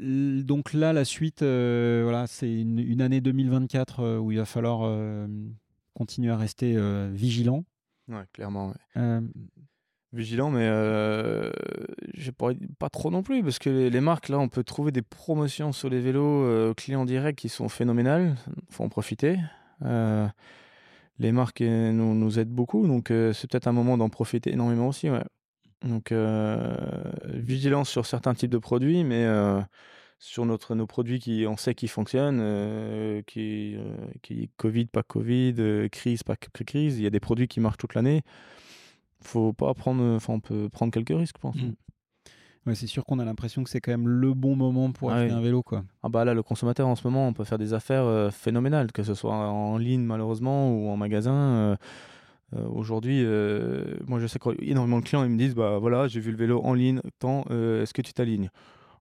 Donc 0.01 0.73
là, 0.73 0.93
la 0.93 1.05
suite, 1.05 1.43
euh, 1.43 2.01
voilà, 2.05 2.27
c'est 2.27 2.53
une, 2.53 2.79
une 2.79 3.01
année 3.01 3.21
2024 3.21 4.01
euh, 4.01 4.19
où 4.19 4.31
il 4.33 4.39
va 4.39 4.45
falloir 4.45 4.91
continuer 5.95 6.31
à 6.31 6.37
rester 6.37 6.77
vigilant. 7.11 7.65
Ouais, 8.09 8.25
clairement, 8.33 8.73
ouais. 8.97 9.21
Vigilant, 10.15 10.51
mais 10.51 10.67
je 12.15 12.31
pourrais 12.31 12.57
pas 12.79 12.89
trop 12.89 13.11
non 13.11 13.23
plus, 13.23 13.43
parce 13.43 13.59
que 13.59 13.69
les, 13.69 13.91
les 13.91 14.01
marques, 14.01 14.29
là, 14.29 14.39
on 14.39 14.49
peut 14.49 14.65
trouver 14.65 14.93
des 14.93 15.03
promotions 15.03 15.73
sur 15.73 15.91
les 15.91 16.01
vélos 16.01 16.73
clients 16.75 17.05
directs 17.05 17.37
qui 17.37 17.49
sont 17.49 17.69
phénoménales. 17.69 18.37
faut 18.71 18.85
en 18.85 18.89
profiter. 18.89 19.39
Les 21.19 21.33
marques 21.33 21.61
euh, 21.63 21.93
nous, 21.93 22.15
nous 22.15 22.39
aident 22.39 22.49
beaucoup, 22.51 22.87
donc 22.87 23.11
euh, 23.11 23.33
c'est 23.33 23.51
peut-être 23.51 23.67
un 23.67 23.73
moment 23.73 23.99
d'en 23.99 24.09
profiter 24.09 24.53
énormément 24.53 24.89
aussi, 24.89 25.11
ouais. 25.11 25.25
Donc, 25.83 26.11
euh, 26.11 26.77
vigilance 27.25 27.89
sur 27.89 28.07
certains 28.07 28.35
types 28.35 28.51
de 28.51 28.59
produits, 28.59 29.05
mais 29.05 29.25
euh, 29.25 29.61
sur 30.19 30.45
notre, 30.45 30.75
nos 30.75 30.87
produits 30.87 31.21
qui 31.21 31.45
on 31.49 31.57
sait 31.57 31.75
qui 31.75 31.87
fonctionnent, 31.87 33.23
qui, 33.27 33.77
qui 34.23 34.51
Covid, 34.57 34.87
pas 34.87 35.05
Covid, 35.05 35.89
crise, 35.93 36.25
pas 36.25 36.35
crise, 36.37 36.99
il 36.99 37.05
y 37.05 37.07
a 37.07 37.11
des 37.11 37.21
produits 37.21 37.47
qui 37.47 37.61
marchent 37.61 37.77
toute 37.77 37.95
l'année. 37.95 38.23
Faut 39.23 39.53
pas 39.53 39.73
prendre, 39.75 40.03
enfin, 40.17 40.35
on 40.35 40.41
peut 40.41 40.69
prendre 40.69 40.93
quelques 40.93 41.17
risques, 41.17 41.37
je 41.37 41.41
pense. 41.41 41.57
Mm. 41.57 41.75
Ouais, 42.69 42.75
c'est 42.75 42.87
sûr 42.87 43.05
qu'on 43.05 43.19
a 43.19 43.25
l'impression 43.25 43.65
que 43.65 43.71
c'est 43.71 43.81
quand 43.81 43.91
même 43.91 44.07
le 44.09 44.33
bon 44.35 44.55
moment 44.57 44.93
pour 44.93 45.11
Ah 45.11 45.17
acheter 45.17 45.33
oui. 45.33 45.39
un 45.39 45.41
vélo, 45.41 45.63
quoi. 45.63 45.83
Ah 46.03 46.09
bah 46.09 46.25
là, 46.25 46.35
le 46.35 46.43
consommateur 46.43 46.87
en 46.87 46.95
ce 46.95 47.07
moment, 47.07 47.27
on 47.27 47.33
peut 47.33 47.45
faire 47.45 47.59
des 47.59 47.75
affaires 47.75 48.05
euh, 48.05 48.31
phénoménales, 48.31 48.93
que 48.93 49.03
ce 49.03 49.15
soit 49.15 49.35
en 49.35 49.77
ligne 49.79 50.03
malheureusement 50.03 50.71
ou 50.73 50.89
en 50.89 50.97
magasin. 50.97 51.33
euh, 51.35 51.77
euh, 52.57 52.67
Aujourd'hui, 52.69 53.23
moi 54.07 54.21
je 54.21 54.27
sais 54.27 54.39
qu'énormément 54.39 55.01
de 55.01 55.05
clients 55.05 55.25
ils 55.25 55.31
me 55.31 55.37
disent 55.37 55.55
bah 55.55 55.79
voilà, 55.79 56.09
j'ai 56.09 56.21
vu 56.21 56.31
le 56.31 56.37
vélo 56.39 56.61
en 56.65 56.73
ligne, 56.73 57.01
tant 57.19 57.43
est-ce 57.51 57.93
que 57.93 58.01
tu 58.03 58.13
t'alignes? 58.13 58.49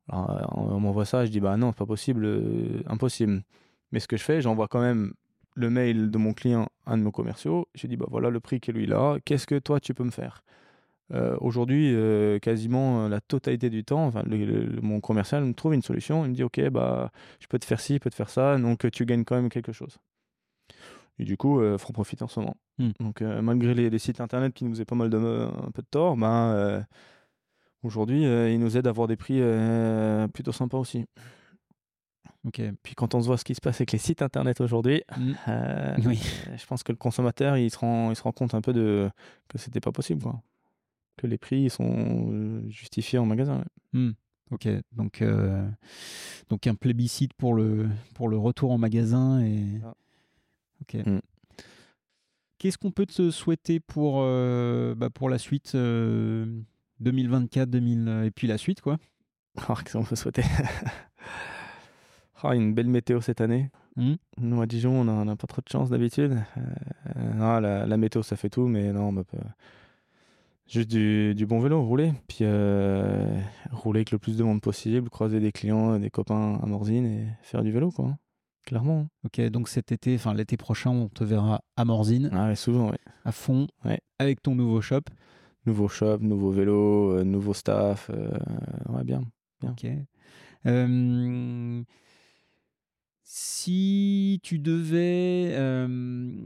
Alors, 0.09 0.53
on, 0.57 0.75
on 0.75 0.79
m'envoie 0.79 1.05
ça, 1.05 1.25
je 1.25 1.31
dis 1.31 1.39
bah 1.39 1.55
non, 1.57 1.71
c'est 1.71 1.77
pas 1.77 1.85
possible, 1.85 2.27
impossible. 2.87 3.43
Mais 3.91 3.99
ce 3.99 4.07
que 4.07 4.17
je 4.17 4.23
fais, 4.23 4.41
j'envoie 4.41 4.67
quand 4.67 4.81
même 4.81 5.13
le 5.55 5.69
mail 5.69 6.11
de 6.11 6.17
mon 6.17 6.33
client 6.33 6.67
à 6.85 6.93
un 6.93 6.97
de 6.97 7.03
nos 7.03 7.11
commerciaux. 7.11 7.67
Je 7.73 7.87
dis 7.87 7.95
bah 7.97 8.05
voilà 8.09 8.29
le 8.29 8.39
prix 8.41 8.59
que 8.59 8.71
lui 8.71 8.83
il 8.83 8.93
a, 8.93 9.17
qu'est-ce 9.23 9.47
que 9.47 9.57
toi 9.59 9.79
tu 9.79 9.93
peux 9.93 10.03
me 10.03 10.11
faire? 10.11 10.43
Euh, 11.13 11.37
Aujourd'hui, 11.39 11.93
euh, 11.95 12.37
quasiment 12.39 13.05
euh, 13.05 13.09
la 13.09 13.21
totalité 13.21 13.69
du 13.69 13.83
temps, 13.85 14.05
enfin, 14.07 14.23
le- 14.23 14.45
le- 14.45 14.81
mon 14.81 14.99
commercial 14.99 15.43
me 15.45 15.53
trouve 15.53 15.73
une 15.73 15.81
solution. 15.81 16.25
Il 16.25 16.31
me 16.31 16.35
dit 16.35 16.43
ok 16.43 16.69
bah 16.69 17.11
je 17.39 17.47
peux 17.47 17.57
te 17.59 17.65
faire 17.65 17.79
ci, 17.79 17.93
je 17.95 17.99
peux 17.99 18.09
te 18.09 18.15
faire 18.15 18.29
ça, 18.29 18.57
donc 18.57 18.83
euh, 18.85 18.89
tu 18.89 19.05
gagnes 19.05 19.23
quand 19.23 19.35
même 19.35 19.49
quelque 19.49 19.71
chose. 19.71 19.97
Et 21.19 21.23
du 21.25 21.35
coup, 21.37 21.59
faut 21.79 21.89
en 21.89 21.93
profiter 21.93 22.23
en 22.23 22.27
ce 22.27 22.39
moment. 22.41 22.57
Hmm. 22.77 22.91
Donc, 22.99 23.23
euh, 23.23 23.41
malgré 23.41 23.73
les, 23.73 23.89
les 23.89 23.97
sites 23.99 24.21
internet 24.21 24.53
qui 24.53 24.65
nous 24.65 24.71
faisaient 24.71 24.85
pas 24.85 24.95
mal 24.95 25.09
de, 25.09 25.17
un 25.17 25.71
peu 25.71 25.81
de 25.81 25.87
tort, 25.89 26.15
ben, 26.15 26.51
euh, 26.53 26.81
aujourd'hui, 27.81 28.23
euh, 28.25 28.51
ils 28.51 28.59
nous 28.59 28.77
aident 28.77 28.85
à 28.85 28.91
avoir 28.91 29.07
des 29.07 29.15
prix 29.15 29.39
euh, 29.41 30.27
plutôt 30.27 30.51
sympas 30.51 30.77
aussi. 30.77 31.05
Ok. 32.45 32.61
Puis 32.83 32.93
quand 32.95 33.15
on 33.15 33.21
se 33.21 33.27
voit 33.27 33.37
ce 33.37 33.43
qui 33.43 33.55
se 33.55 33.61
passe 33.61 33.77
avec 33.77 33.91
les 33.93 33.97
sites 33.97 34.21
internet 34.21 34.61
aujourd'hui, 34.61 35.03
Mm. 35.17 35.31
euh, 35.47 35.95
Oui. 36.05 36.19
je 36.55 36.65
pense 36.67 36.83
que 36.83 36.91
le 36.91 36.97
consommateur, 36.97 37.57
il 37.57 37.71
se 37.71 37.77
rend, 37.79 38.11
il 38.11 38.15
se 38.15 38.21
rend 38.21 38.31
compte 38.31 38.53
un 38.53 38.61
peu 38.61 38.73
de 38.73 39.09
que 39.47 39.57
c'était 39.57 39.79
pas 39.81 39.91
possible, 39.91 40.21
quoi. 40.21 40.39
Que 41.17 41.27
les 41.27 41.37
prix 41.37 41.69
sont 41.69 42.29
euh, 42.31 42.61
justifiés 42.69 43.19
en 43.19 43.25
magasin. 43.25 43.57
ouais. 43.57 43.99
Hmm. 43.99 44.13
Ok, 44.51 44.67
donc, 44.93 45.21
euh, 45.21 45.69
donc 46.49 46.67
un 46.67 46.75
plébiscite 46.75 47.33
pour 47.33 47.53
le, 47.53 47.89
pour 48.15 48.29
le 48.29 48.37
retour 48.37 48.71
en 48.71 48.77
magasin. 48.77 49.41
Et... 49.41 49.81
Ah. 49.83 49.93
Ok. 50.81 51.05
Mm. 51.05 51.19
Qu'est-ce 52.57 52.77
qu'on 52.77 52.91
peut 52.91 53.05
te 53.05 53.29
souhaiter 53.29 53.79
pour, 53.79 54.19
euh, 54.21 54.95
bah, 54.95 55.09
pour 55.09 55.29
la 55.29 55.37
suite 55.37 55.73
euh, 55.75 56.45
2024, 57.01 57.69
2000, 57.69 58.23
et 58.25 58.31
puis 58.31 58.47
la 58.47 58.57
suite, 58.57 58.81
quoi? 58.81 58.97
Oh, 59.69 59.73
qu'est-ce 59.73 59.97
qu'on 59.97 60.03
peut 60.03 60.15
souhaiter? 60.15 60.43
Oh, 62.43 62.51
Une 62.51 62.75
belle 62.75 62.87
météo 62.87 63.19
cette 63.19 63.41
année. 63.41 63.71
Hmm. 63.95 64.13
Nous, 64.37 64.61
à 64.61 64.67
Dijon, 64.67 65.01
on 65.01 65.05
n'a 65.05 65.13
on 65.13 65.35
pas 65.35 65.47
trop 65.47 65.63
de 65.65 65.69
chance 65.71 65.89
d'habitude. 65.89 66.37
Non, 67.15 67.59
la, 67.59 67.87
la 67.87 67.97
météo, 67.97 68.21
ça 68.21 68.35
fait 68.35 68.51
tout, 68.51 68.67
mais 68.67 68.93
non, 68.93 69.11
bah, 69.11 69.23
bah, 69.33 69.39
juste 70.67 70.89
du, 70.89 71.33
du 71.35 71.45
bon 71.45 71.59
vélo, 71.59 71.81
rouler. 71.83 72.13
Puis 72.27 72.39
euh, 72.41 73.39
rouler 73.71 73.99
avec 73.99 74.11
le 74.11 74.19
plus 74.19 74.37
de 74.37 74.43
monde 74.43 74.61
possible, 74.61 75.09
croiser 75.09 75.39
des 75.39 75.51
clients, 75.51 75.97
des 75.99 76.09
copains 76.09 76.59
à 76.61 76.65
Morzine 76.65 77.05
et 77.05 77.25
faire 77.41 77.63
du 77.63 77.71
vélo, 77.71 77.91
quoi. 77.91 78.17
Clairement. 78.65 79.07
Ok, 79.25 79.39
donc 79.49 79.69
cet 79.69 79.91
été, 79.93 80.15
enfin 80.15 80.33
l'été 80.33 80.57
prochain, 80.57 80.89
on 80.91 81.07
te 81.07 81.23
verra 81.23 81.61
à 81.77 81.85
Morzine, 81.85 82.29
Ah 82.33 82.47
ouais, 82.47 82.55
souvent, 82.55 82.89
ouais. 82.89 82.97
à 83.23 83.31
fond, 83.31 83.67
Ouais. 83.85 84.01
avec 84.19 84.41
ton 84.41 84.55
nouveau 84.55 84.81
shop. 84.81 85.01
Nouveau 85.65 85.87
shop, 85.87 86.17
nouveau 86.21 86.51
vélo, 86.51 87.11
euh, 87.17 87.23
nouveau 87.23 87.53
staff. 87.53 88.09
euh, 88.13 88.29
ouais, 88.89 89.03
bien. 89.05 89.21
Ok. 89.63 89.85
Euh, 90.65 91.81
si 93.23 94.39
tu 94.43 94.59
devais, 94.59 95.53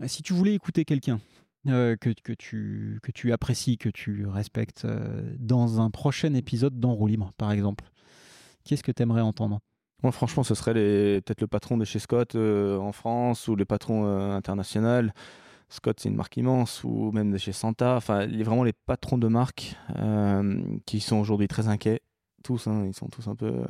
si 0.08 0.24
tu 0.24 0.34
voulais 0.34 0.54
écouter 0.56 0.86
quelqu'un 0.86 1.20
euh, 1.68 1.96
que, 1.96 2.10
que, 2.24 2.34
tu, 2.34 3.00
que 3.04 3.12
tu 3.12 3.32
apprécies, 3.32 3.78
que 3.78 3.90
tu 3.90 4.26
respectes 4.26 4.86
euh, 4.86 5.36
dans 5.40 5.80
un 5.80 5.92
prochain 5.92 6.34
épisode 6.34 6.80
d'En 6.80 7.06
libre, 7.06 7.32
par 7.38 7.52
exemple, 7.52 7.86
qu'est-ce 8.64 8.84
que 8.84 8.92
tu 8.92 9.04
aimerais 9.04 9.22
entendre? 9.22 9.60
Moi, 10.02 10.12
franchement, 10.12 10.44
ce 10.44 10.56
serait 10.56 10.74
peut-être 10.74 11.42
le 11.42 11.48
patron 11.48 11.78
de 11.78 11.86
chez 11.86 12.00
Scott 12.00 12.34
euh, 12.36 12.78
en 12.80 12.92
France 12.92 13.48
ou 13.48 13.56
les 13.56 13.66
patrons 13.66 14.06
internationaux. 14.32 15.10
Scott, 15.70 16.00
c'est 16.00 16.10
une 16.10 16.16
marque 16.16 16.36
immense, 16.36 16.84
ou 16.84 17.12
même 17.12 17.32
de 17.32 17.38
chez 17.38 17.54
Santa. 17.54 17.96
Enfin, 17.96 18.26
vraiment 18.26 18.64
les 18.64 18.74
patrons 18.74 19.18
de 19.18 19.28
marques 19.28 19.78
qui 20.86 21.00
sont 21.00 21.18
aujourd'hui 21.18 21.48
très 21.48 21.68
inquiets. 21.68 22.02
Tous, 22.44 22.68
hein, 22.68 22.84
ils 22.88 22.96
sont 22.96 23.08
tous 23.08 23.28
un 23.28 23.36
peu 23.36 23.64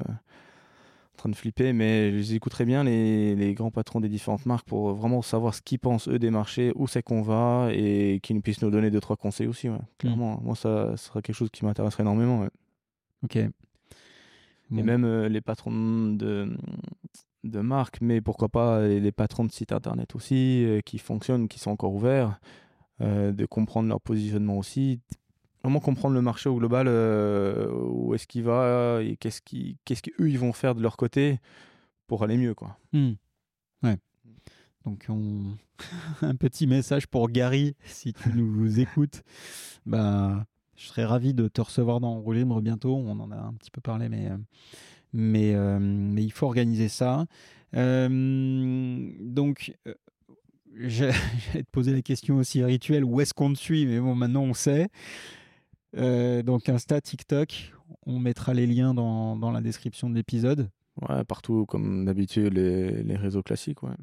en 1.14 1.18
train 1.18 1.30
de 1.30 1.36
flipper, 1.36 1.74
mais 1.74 2.12
je 2.12 2.18
les 2.18 2.36
écouterai 2.36 2.66
bien, 2.66 2.84
les, 2.84 3.36
les 3.36 3.54
grands 3.54 3.70
patrons 3.72 4.00
des 4.00 4.10
différentes 4.10 4.46
marques, 4.46 4.66
pour 4.68 4.94
vraiment 4.94 5.22
savoir 5.22 5.54
ce 5.54 5.62
qu'ils 5.62 5.80
pensent, 5.80 6.08
eux, 6.08 6.18
des 6.18 6.32
marchés, 6.32 6.72
où 6.76 6.88
c'est 6.88 7.04
qu'on 7.04 7.22
va, 7.22 7.70
et 7.72 8.20
qu'ils 8.24 8.42
puissent 8.42 8.62
nous 8.62 8.72
donner 8.72 8.90
deux, 8.90 9.02
trois 9.02 9.18
conseils 9.18 9.48
aussi. 9.48 9.70
ouais. 9.70 9.78
Clairement, 9.98 10.40
moi, 10.42 10.56
ça, 10.56 10.92
ça 10.92 10.98
sera 10.98 11.22
quelque 11.22 11.36
chose 11.36 11.50
qui 11.52 11.66
m'intéresserait 11.66 12.04
énormément. 12.04 12.42
ouais. 12.42 12.50
Ok. 13.24 13.36
Et 13.36 13.52
même 14.84 15.04
euh, 15.04 15.28
les 15.28 15.42
patrons 15.42 15.72
de, 16.14 16.58
de 17.44 17.60
marques, 17.60 18.00
mais 18.02 18.22
pourquoi 18.22 18.48
pas 18.48 18.88
les, 18.88 19.02
les 19.02 19.12
patrons 19.12 19.44
de 19.44 19.52
sites 19.52 19.74
internet 19.74 20.16
aussi, 20.16 20.64
euh, 20.64 20.80
qui 20.80 20.98
fonctionnent, 20.98 21.50
qui 21.50 21.60
sont 21.60 21.72
encore 21.72 21.94
ouverts, 21.94 22.40
euh, 23.02 23.34
de 23.34 23.46
comprendre 23.46 23.90
leur 23.90 24.00
positionnement 24.00 24.58
aussi. 24.58 25.02
Vraiment 25.64 25.80
comprendre 25.80 26.16
le 26.16 26.22
marché 26.22 26.50
au 26.50 26.56
global, 26.58 26.88
euh, 26.88 27.72
où 27.72 28.16
est-ce 28.16 28.26
qu'il 28.26 28.44
va 28.44 29.00
et 29.04 29.16
qu'est-ce 29.18 29.42
qui, 29.42 29.78
qu'est-ce 29.86 30.02
qu'eux 30.02 30.30
ils 30.30 30.40
vont 30.40 30.54
faire 30.54 30.74
de 30.74 30.82
leur 30.82 30.98
côté 30.98 31.40
pour 32.08 32.24
aller 32.24 32.38
mieux, 32.38 32.56
quoi. 32.56 32.78
Hmm. 32.94 33.12
Ouais. 33.84 33.98
Donc, 34.86 35.06
on... 35.10 35.56
un 36.24 36.36
petit 36.36 36.66
message 36.68 37.08
pour 37.08 37.30
Gary, 37.30 37.76
si 37.86 38.14
tu 38.14 38.30
nous 38.36 38.80
écoutes. 38.80 39.22
Bah, 39.86 40.46
je 40.76 40.88
serais 40.88 41.06
ravi 41.06 41.34
de 41.34 41.48
te 41.48 41.62
recevoir 41.62 42.00
dans 42.00 42.20
Roue 42.20 42.34
Libre 42.34 42.60
bientôt. 42.62 42.96
On 42.96 43.20
en 43.20 43.32
a 43.32 43.38
un 43.38 43.54
petit 43.54 43.72
peu 43.72 43.82
parlé, 43.82 44.10
mais, 44.10 44.30
mais, 45.14 45.54
euh, 45.54 45.78
mais 45.80 46.24
il 46.24 46.32
faut 46.32 46.48
organiser 46.48 46.90
ça. 46.90 47.26
Euh, 47.76 49.10
donc, 49.20 49.78
j'ai- 50.76 51.12
j'allais 51.12 51.14
te 51.66 51.70
poser 51.72 51.94
la 51.94 52.02
question 52.02 52.38
aussi 52.38 52.64
rituelle 52.64 53.04
où 53.04 53.22
est-ce 53.22 53.34
qu'on 53.34 53.54
te 53.54 53.60
suit? 53.60 53.86
Mais 53.86 54.00
bon, 54.00 54.16
maintenant 54.16 54.44
on 54.44 54.54
sait. 54.54 54.90
Euh, 55.98 56.42
donc, 56.44 56.70
Insta, 56.70 57.02
TikTok, 57.02 57.74
on 58.06 58.20
mettra 58.20 58.54
les 58.54 58.68
liens 58.68 58.94
dans, 58.94 59.36
dans 59.36 59.52
la 59.52 59.62
description 59.62 60.10
de 60.10 60.16
l'épisode. 60.16 60.70
Ouais, 61.08 61.24
partout, 61.24 61.66
comme 61.66 62.06
d'habitude, 62.06 62.54
les, 62.54 63.04
les 63.04 63.16
réseaux 63.16 63.42
classiques, 63.44 63.82
ouais. 63.84 63.94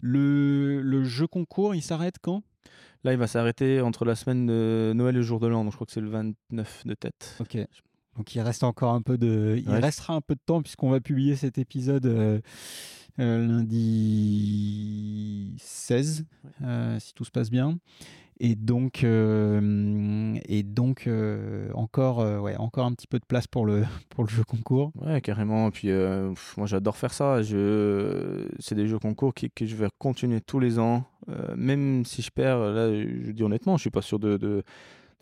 Le, 0.00 0.80
le 0.80 1.04
jeu 1.04 1.26
concours, 1.26 1.74
il 1.74 1.82
s'arrête 1.82 2.16
quand? 2.20 2.42
Là, 3.04 3.12
il 3.12 3.18
va 3.18 3.26
s'arrêter 3.26 3.80
entre 3.80 4.04
la 4.04 4.14
semaine 4.14 4.46
de 4.46 4.92
Noël 4.94 5.16
et 5.16 5.18
le 5.18 5.24
jour 5.24 5.40
de 5.40 5.48
l'an, 5.48 5.64
donc 5.64 5.72
je 5.72 5.76
crois 5.76 5.86
que 5.86 5.92
c'est 5.92 6.00
le 6.00 6.08
29 6.08 6.86
de 6.86 6.94
tête. 6.94 7.36
Ok. 7.40 7.58
Donc 8.16 8.34
il 8.34 8.40
reste 8.40 8.62
encore 8.62 8.92
un 8.92 9.02
peu 9.02 9.18
de, 9.18 9.56
il 9.58 9.68
Ouais. 9.68 9.80
restera 9.80 10.14
un 10.14 10.20
peu 10.20 10.34
de 10.34 10.40
temps 10.44 10.62
puisqu'on 10.62 10.90
va 10.90 11.00
publier 11.00 11.34
cet 11.34 11.58
épisode 11.58 12.06
euh, 12.06 12.40
euh, 13.18 13.46
lundi 13.46 15.54
16, 15.58 16.26
Ouais. 16.44 16.50
euh, 16.66 16.98
si 17.00 17.14
tout 17.14 17.24
se 17.24 17.30
passe 17.30 17.50
bien. 17.50 17.78
Et 18.44 18.56
donc, 18.56 19.04
euh, 19.04 20.34
et 20.46 20.64
donc 20.64 21.06
euh, 21.06 21.70
encore, 21.74 22.18
euh, 22.18 22.40
ouais, 22.40 22.56
encore 22.56 22.86
un 22.86 22.92
petit 22.92 23.06
peu 23.06 23.20
de 23.20 23.24
place 23.24 23.46
pour 23.46 23.64
le, 23.66 23.84
pour 24.10 24.24
le 24.24 24.28
jeu 24.28 24.42
concours. 24.42 24.90
Ouais, 25.00 25.20
carrément. 25.20 25.70
Puis 25.70 25.90
euh, 25.90 26.30
pff, 26.30 26.56
moi, 26.56 26.66
j'adore 26.66 26.96
faire 26.96 27.12
ça. 27.12 27.40
Je... 27.42 28.48
C'est 28.58 28.74
des 28.74 28.88
jeux 28.88 28.98
concours 28.98 29.32
qui, 29.32 29.48
que 29.48 29.64
je 29.64 29.76
vais 29.76 29.86
continuer 29.98 30.40
tous 30.40 30.58
les 30.58 30.80
ans. 30.80 31.04
Même 31.56 32.04
si 32.04 32.20
je 32.20 32.30
perds, 32.32 32.58
là, 32.58 32.92
je 32.92 33.30
dis 33.30 33.44
honnêtement, 33.44 33.76
je 33.76 33.82
suis 33.82 33.90
pas 33.90 34.02
sûr 34.02 34.18
de, 34.18 34.64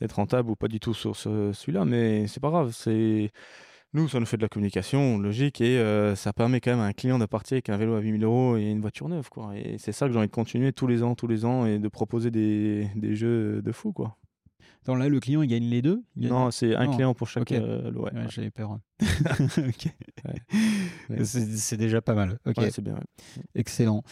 d'être 0.01 0.13
rentable 0.15 0.51
ou 0.51 0.57
pas 0.57 0.69
du 0.69 0.81
tout 0.81 0.95
sur 0.95 1.15
ce- 1.15 1.53
celui-là, 1.53 1.85
mais 1.85 2.27
c'est 2.27 2.41
pas 2.41 2.49
grave. 2.51 2.73
C'est 2.75 3.33
nous, 3.93 4.09
ça 4.09 4.21
nous 4.21 4.27
fait 4.27 4.37
de 4.37 4.43
la 4.43 4.49
communication 4.49 5.19
logique 5.19 5.61
et 5.61 5.79
euh, 5.79 6.15
ça 6.15 6.33
permet 6.33 6.61
quand 6.61 6.71
même 6.71 6.81
à 6.81 6.85
un 6.85 6.93
client 6.93 7.19
de 7.19 7.27
partir 7.27 7.57
avec 7.57 7.71
un 7.71 7.77
vélo 7.77 7.95
à 7.95 8.01
8000 8.01 8.23
euros 8.23 8.57
et 8.57 8.71
une 8.71 8.81
voiture 8.81 9.09
neuve, 9.09 9.29
quoi. 9.31 9.51
Et 9.57 9.79
c'est 9.79 9.93
ça 9.93 10.07
que 10.07 10.13
j'ai 10.13 10.19
envie 10.19 10.29
de 10.29 10.33
continuer 10.33 10.73
tous 10.73 10.87
les 10.87 11.03
ans, 11.03 11.17
tous 11.17 11.27
les 11.27 11.45
ans, 11.45 11.67
et 11.67 11.81
de 11.81 11.89
proposer 11.89 12.31
des, 12.31 12.89
des 12.95 13.17
jeux 13.17 13.63
de 13.63 13.73
fou, 13.73 13.93
quoi. 13.93 14.17
Dans 14.87 14.95
là, 14.95 15.09
le 15.09 15.21
client, 15.21 15.43
il 15.43 15.49
gagne 15.49 15.65
les 15.65 15.83
deux? 15.83 16.03
Gagne- 16.17 16.31
Non, 16.31 16.51
c'est 16.51 16.75
un 16.75 16.87
Non. 16.87 16.95
client 16.95 17.15
pour 17.15 17.29
chaque 17.29 17.43
Ok. 17.43 17.53
euh, 17.53 17.93
ouais. 17.93 18.13
Ouais. 18.15 18.27
J'avais 18.31 18.51
peur. 18.51 18.79
C'est 21.25 21.77
déjà 21.77 22.01
pas 22.01 22.15
mal. 22.15 22.39
Ok. 22.47 22.57
C'est 22.71 22.83
bien. 22.83 22.99
Excellent. 23.55 24.03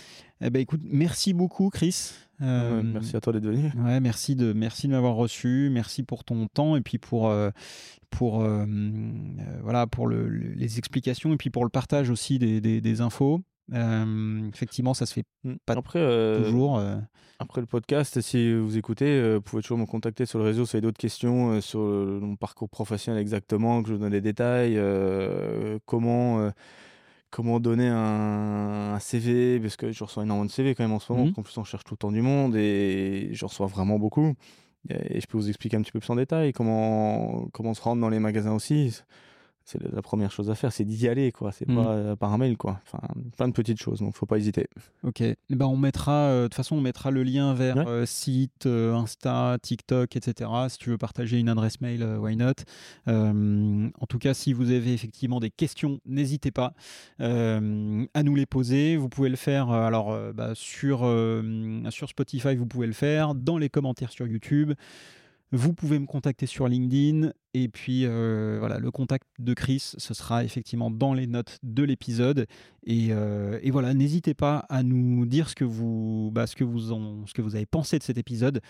Eh 0.40 0.50
ben, 0.50 0.60
écoute, 0.60 0.80
merci 0.84 1.32
beaucoup, 1.32 1.70
Chris. 1.70 2.12
Euh, 2.40 2.82
merci 2.84 3.16
à 3.16 3.20
toi 3.20 3.32
d'être 3.32 3.46
venu. 3.46 3.70
Ouais, 3.82 3.98
merci 4.00 4.36
de, 4.36 4.52
merci 4.52 4.86
de 4.86 4.92
m'avoir 4.92 5.16
reçu, 5.16 5.70
merci 5.72 6.02
pour 6.04 6.22
ton 6.24 6.46
temps 6.46 6.76
et 6.76 6.80
puis 6.80 6.98
pour, 6.98 7.28
euh, 7.28 7.50
pour, 8.10 8.44
voilà, 9.62 9.86
pour 9.86 10.06
le- 10.06 10.28
le- 10.28 10.52
les 10.52 10.78
explications 10.78 11.32
et 11.32 11.36
puis 11.36 11.50
pour 11.50 11.64
le 11.64 11.70
partage 11.70 12.10
aussi 12.10 12.38
des, 12.38 12.60
des, 12.60 12.80
des 12.80 13.00
infos. 13.00 13.40
Euh, 13.74 14.48
effectivement, 14.52 14.94
ça 14.94 15.04
se 15.06 15.12
fait 15.14 15.24
Pas 15.66 15.74
Après, 15.74 15.98
euh, 15.98 16.44
toujours. 16.44 16.78
euh, 16.78 16.96
Après 17.38 17.60
le 17.60 17.66
podcast, 17.66 18.20
si 18.20 18.52
vous 18.58 18.76
écoutez, 18.78 19.34
vous 19.34 19.40
pouvez 19.42 19.62
toujours 19.62 19.78
me 19.78 19.86
contacter 19.86 20.26
sur 20.26 20.38
le 20.38 20.44
réseau 20.46 20.64
si 20.64 20.72
vous 20.72 20.76
avez 20.76 20.82
d'autres 20.82 20.98
questions 20.98 21.60
sur 21.60 21.80
le- 21.80 22.18
mon 22.20 22.36
parcours 22.36 22.68
professionnel 22.70 23.20
exactement, 23.20 23.82
que 23.82 23.88
je 23.88 23.94
vous 23.94 24.00
donne 24.00 24.10
des 24.12 24.20
détails, 24.20 24.80
comment, 25.86 26.50
comment 27.30 27.60
donner 27.60 27.88
un, 27.88 28.94
un 28.94 28.98
CV, 28.98 29.60
parce 29.60 29.76
que 29.76 29.92
je 29.92 30.02
reçois 30.04 30.22
énormément 30.24 30.46
de 30.46 30.50
CV 30.50 30.74
quand 30.74 30.82
même 30.84 30.92
en 30.92 30.98
ce 30.98 31.12
moment, 31.12 31.24
parce 31.26 31.34
qu'en 31.36 31.42
plus 31.42 31.58
on 31.58 31.64
cherche 31.64 31.84
tout 31.84 31.94
le 31.94 31.98
temps 31.98 32.12
du 32.12 32.22
monde 32.22 32.56
et 32.56 33.28
je 33.32 33.44
reçois 33.44 33.66
vraiment 33.66 33.98
beaucoup. 33.98 34.34
Et 34.90 35.20
je 35.20 35.26
peux 35.26 35.36
vous 35.36 35.48
expliquer 35.48 35.76
un 35.76 35.82
petit 35.82 35.92
peu 35.92 35.98
plus 36.00 36.10
en 36.10 36.16
détail 36.16 36.52
comment, 36.52 37.46
comment 37.52 37.74
se 37.74 37.82
rendre 37.82 38.00
dans 38.00 38.08
les 38.08 38.20
magasins 38.20 38.54
aussi. 38.54 38.98
C'est 39.70 39.82
la 39.82 40.00
première 40.00 40.30
chose 40.30 40.48
à 40.48 40.54
faire, 40.54 40.72
c'est 40.72 40.86
d'y 40.86 41.08
aller, 41.08 41.30
quoi. 41.30 41.52
C'est 41.52 41.68
Mhm. 41.68 41.76
pas 41.84 41.90
euh, 41.92 42.16
par 42.16 42.32
un 42.32 42.38
mail, 42.38 42.56
quoi. 42.56 42.80
Enfin, 42.86 43.06
plein 43.36 43.48
de 43.48 43.52
petites 43.52 43.78
choses, 43.82 43.98
donc 43.98 44.16
faut 44.16 44.24
pas 44.24 44.38
hésiter. 44.38 44.66
Ok. 45.02 45.20
Eh 45.20 45.36
ben, 45.50 45.66
on 45.66 45.76
mettra, 45.76 46.12
euh, 46.12 46.42
de 46.44 46.46
toute 46.46 46.54
façon, 46.54 46.76
on 46.76 46.80
mettra 46.80 47.10
le 47.10 47.22
lien 47.22 47.52
vers 47.52 47.76
Ouais. 47.76 47.86
euh, 47.86 48.06
site, 48.06 48.64
Insta, 48.66 49.58
TikTok, 49.60 50.16
etc. 50.16 50.50
Si 50.70 50.78
tu 50.78 50.88
veux 50.88 50.96
partager 50.96 51.38
une 51.38 51.50
adresse 51.50 51.82
mail, 51.82 52.02
why 52.18 52.34
not? 52.34 52.54
En 53.06 54.06
tout 54.08 54.18
cas, 54.18 54.32
si 54.32 54.54
vous 54.54 54.70
avez 54.70 54.94
effectivement 54.94 55.38
des 55.38 55.50
questions, 55.50 56.00
n'hésitez 56.06 56.50
pas 56.50 56.72
à 57.18 57.60
nous 57.60 58.34
les 58.34 58.46
poser. 58.46 58.96
Vous 58.96 59.10
pouvez 59.10 59.28
le 59.28 59.36
faire 59.36 59.70
alors 59.70 60.16
bah, 60.32 60.52
sur 60.54 61.00
sur 61.90 62.08
Spotify, 62.08 62.56
vous 62.56 62.66
pouvez 62.66 62.86
le 62.86 62.92
faire 62.94 63.34
dans 63.34 63.58
les 63.58 63.68
commentaires 63.68 64.10
sur 64.12 64.26
YouTube. 64.26 64.72
Vous 65.50 65.72
pouvez 65.72 65.98
me 65.98 66.04
contacter 66.06 66.44
sur 66.44 66.68
LinkedIn 66.68 67.32
et 67.62 67.68
puis 67.68 68.04
euh, 68.04 68.56
voilà 68.58 68.78
le 68.78 68.90
contact 68.90 69.26
de 69.38 69.54
Chris, 69.54 69.92
ce 69.96 70.14
sera 70.14 70.44
effectivement 70.44 70.90
dans 70.90 71.14
les 71.14 71.26
notes 71.26 71.58
de 71.62 71.82
l'épisode 71.82 72.46
et, 72.84 73.08
euh, 73.10 73.58
et 73.62 73.70
voilà 73.70 73.92
n'hésitez 73.94 74.34
pas 74.34 74.64
à 74.68 74.82
nous 74.82 75.26
dire 75.26 75.48
ce 75.48 75.54
que 75.54 75.64
vous 75.64 76.30
bah, 76.32 76.46
ce 76.46 76.56
que 76.56 76.64
vous 76.64 76.92
en- 76.92 77.26
ce 77.26 77.34
que 77.34 77.42
vous 77.42 77.54
avez 77.56 77.66
pensé 77.66 77.98
de 77.98 78.02
cet 78.02 78.18
épisode. 78.18 78.60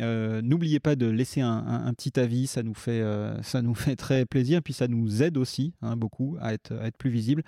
Euh, 0.00 0.40
N'oubliez 0.42 0.80
pas 0.80 0.96
de 0.96 1.06
laisser 1.06 1.40
un, 1.40 1.48
un- 1.48 1.86
un 1.86 1.94
petit 1.94 2.18
avis, 2.18 2.46
ça 2.46 2.62
nous 2.62 2.74
fait 2.74 3.02
ça 3.42 3.62
nous 3.62 3.74
fait 3.74 3.96
très 3.96 4.24
plaisir 4.26 4.62
puis 4.62 4.72
ça 4.74 4.88
nous 4.88 5.22
aide 5.22 5.36
aussi 5.36 5.74
hein, 5.82 5.96
beaucoup 5.96 6.36
à 6.40 6.54
être 6.54 6.72
à 6.74 6.86
être 6.86 6.96
plus 6.96 7.10
visible. 7.10 7.42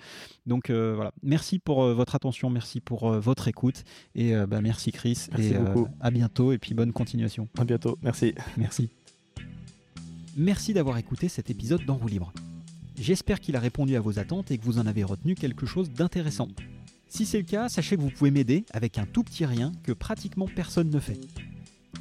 Donc 0.45 0.69
voilà 0.69 1.11
merci 1.23 1.59
pour 1.59 1.83
votre 1.93 2.15
attention, 2.15 2.49
merci 2.49 2.81
pour 2.81 3.11
votre 3.19 3.47
écoute 3.47 3.83
et 4.15 4.33
bah, 4.47 4.61
merci 4.61 4.91
Chris 4.91 5.27
Merci 5.31 5.53
et 5.53 5.57
beaucoup. 5.57 5.87
à 5.99 6.11
bientôt 6.11 6.51
et 6.51 6.57
puis 6.57 6.73
bonne 6.73 6.91
continuation. 6.93 7.47
À 7.57 7.65
bientôt. 7.65 7.97
Merci. 8.01 8.33
Merci. 8.57 8.89
Merci 10.37 10.73
d'avoir 10.73 10.97
écouté 10.97 11.27
cet 11.27 11.49
épisode 11.49 11.83
d'En 11.85 11.95
roue 11.95 12.07
libre. 12.07 12.31
J'espère 12.97 13.41
qu'il 13.41 13.57
a 13.57 13.59
répondu 13.59 13.97
à 13.97 13.99
vos 13.99 14.17
attentes 14.17 14.49
et 14.49 14.57
que 14.57 14.63
vous 14.63 14.79
en 14.79 14.87
avez 14.87 15.03
retenu 15.03 15.35
quelque 15.35 15.65
chose 15.65 15.91
d'intéressant. 15.91 16.47
Si 17.09 17.25
c'est 17.25 17.39
le 17.39 17.43
cas, 17.43 17.67
sachez 17.67 17.97
que 17.97 18.01
vous 18.01 18.11
pouvez 18.11 18.31
m'aider 18.31 18.63
avec 18.71 18.97
un 18.97 19.05
tout 19.05 19.23
petit 19.23 19.45
rien 19.45 19.73
que 19.83 19.91
pratiquement 19.91 20.47
personne 20.47 20.89
ne 20.89 20.99
fait. 20.99 21.19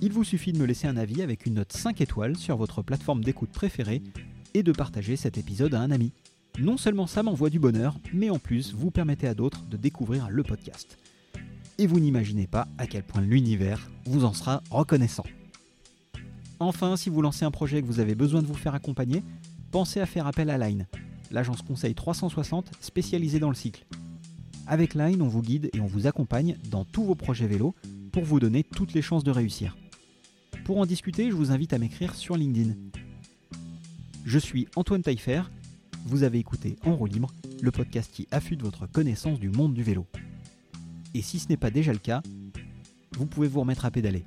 Il 0.01 0.13
vous 0.13 0.23
suffit 0.23 0.53
de 0.53 0.59
me 0.59 0.65
laisser 0.65 0.87
un 0.87 0.97
avis 0.97 1.23
avec 1.23 1.45
une 1.45 1.55
note 1.55 1.73
5 1.73 2.01
étoiles 2.01 2.37
sur 2.37 2.57
votre 2.57 2.83
plateforme 2.83 3.25
d'écoute 3.25 3.51
préférée 3.51 4.01
et 4.55 4.63
de 4.63 4.73
partager 4.73 5.17
cet 5.17 5.37
épisode 5.37 5.75
à 5.75 5.81
un 5.81 5.91
ami. 5.91 6.13
Non 6.61 6.77
seulement 6.77 7.09
ça 7.09 7.25
m'envoie 7.25 7.51
du 7.51 7.59
bonheur, 7.59 7.99
mais 8.13 8.31
en 8.31 8.39
plus 8.39 8.73
vous 8.73 8.93
permettez 8.93 9.27
à 9.27 9.35
d'autres 9.35 9.65
de 9.65 9.77
découvrir 9.77 10.31
le 10.31 10.45
podcast. 10.45 10.99
Et 11.79 11.89
vous 11.89 11.99
n'imaginez 11.99 12.47
pas 12.47 12.69
à 12.79 12.87
quel 12.87 13.03
point 13.03 13.23
l'univers 13.23 13.91
vous 14.05 14.25
en 14.25 14.35
sera 14.35 14.63
reconnaissant. 14.71 15.25
Enfin, 16.63 16.95
si 16.97 17.09
vous 17.09 17.23
lancez 17.23 17.47
un 17.47 17.51
projet 17.51 17.79
et 17.79 17.83
que 17.83 17.87
vous 17.87 18.01
avez 18.01 18.15
besoin 18.15 18.43
de 18.43 18.47
vous 18.47 18.55
faire 18.55 18.75
accompagner, 18.75 19.25
pensez 19.71 19.99
à 19.99 20.05
faire 20.05 20.27
appel 20.27 20.51
à 20.51 20.59
Line, 20.59 20.87
l'agence 21.31 21.63
conseil 21.63 21.95
360 21.95 22.71
spécialisée 22.81 23.39
dans 23.39 23.49
le 23.49 23.55
cycle. 23.55 23.87
Avec 24.67 24.95
Line, 24.95 25.23
on 25.23 25.29
vous 25.29 25.41
guide 25.41 25.71
et 25.73 25.81
on 25.81 25.87
vous 25.87 26.07
accompagne 26.07 26.59
dans 26.71 26.85
tous 26.85 27.03
vos 27.03 27.15
projets 27.15 27.47
vélo 27.47 27.75
pour 28.13 28.25
vous 28.25 28.41
donner 28.41 28.63
toutes 28.63 28.93
les 28.93 29.01
chances 29.01 29.25
de 29.25 29.31
réussir. 29.31 29.75
Pour 30.67 30.77
en 30.77 30.85
discuter, 30.85 31.31
je 31.31 31.35
vous 31.35 31.51
invite 31.51 31.73
à 31.73 31.79
m'écrire 31.79 32.15
sur 32.15 32.37
LinkedIn. 32.37 32.75
Je 34.27 34.39
suis 34.39 34.69
Antoine 34.77 35.03
Taillefer, 35.03 35.43
vous 36.05 36.25
avez 36.25 36.39
écouté 36.39 36.77
En 36.85 36.95
roue 36.95 37.07
libre, 37.07 37.33
le 37.63 37.71
podcast 37.71 38.11
qui 38.13 38.29
affûte 38.31 38.61
votre 38.61 38.87
connaissance 38.87 39.41
du 39.41 39.49
monde 39.49 39.73
du 39.73 39.83
vélo. 39.83 40.07
Et 41.15 41.23
si 41.23 41.39
ce 41.39 41.49
n'est 41.49 41.57
pas 41.57 41.71
déjà 41.71 41.95
le 41.95 41.99
cas, 41.99 42.23
vous 43.17 43.25
pouvez 43.25 43.49
vous 43.49 43.61
remettre 43.61 43.87
à 43.87 43.91
pédaler. 43.91 44.25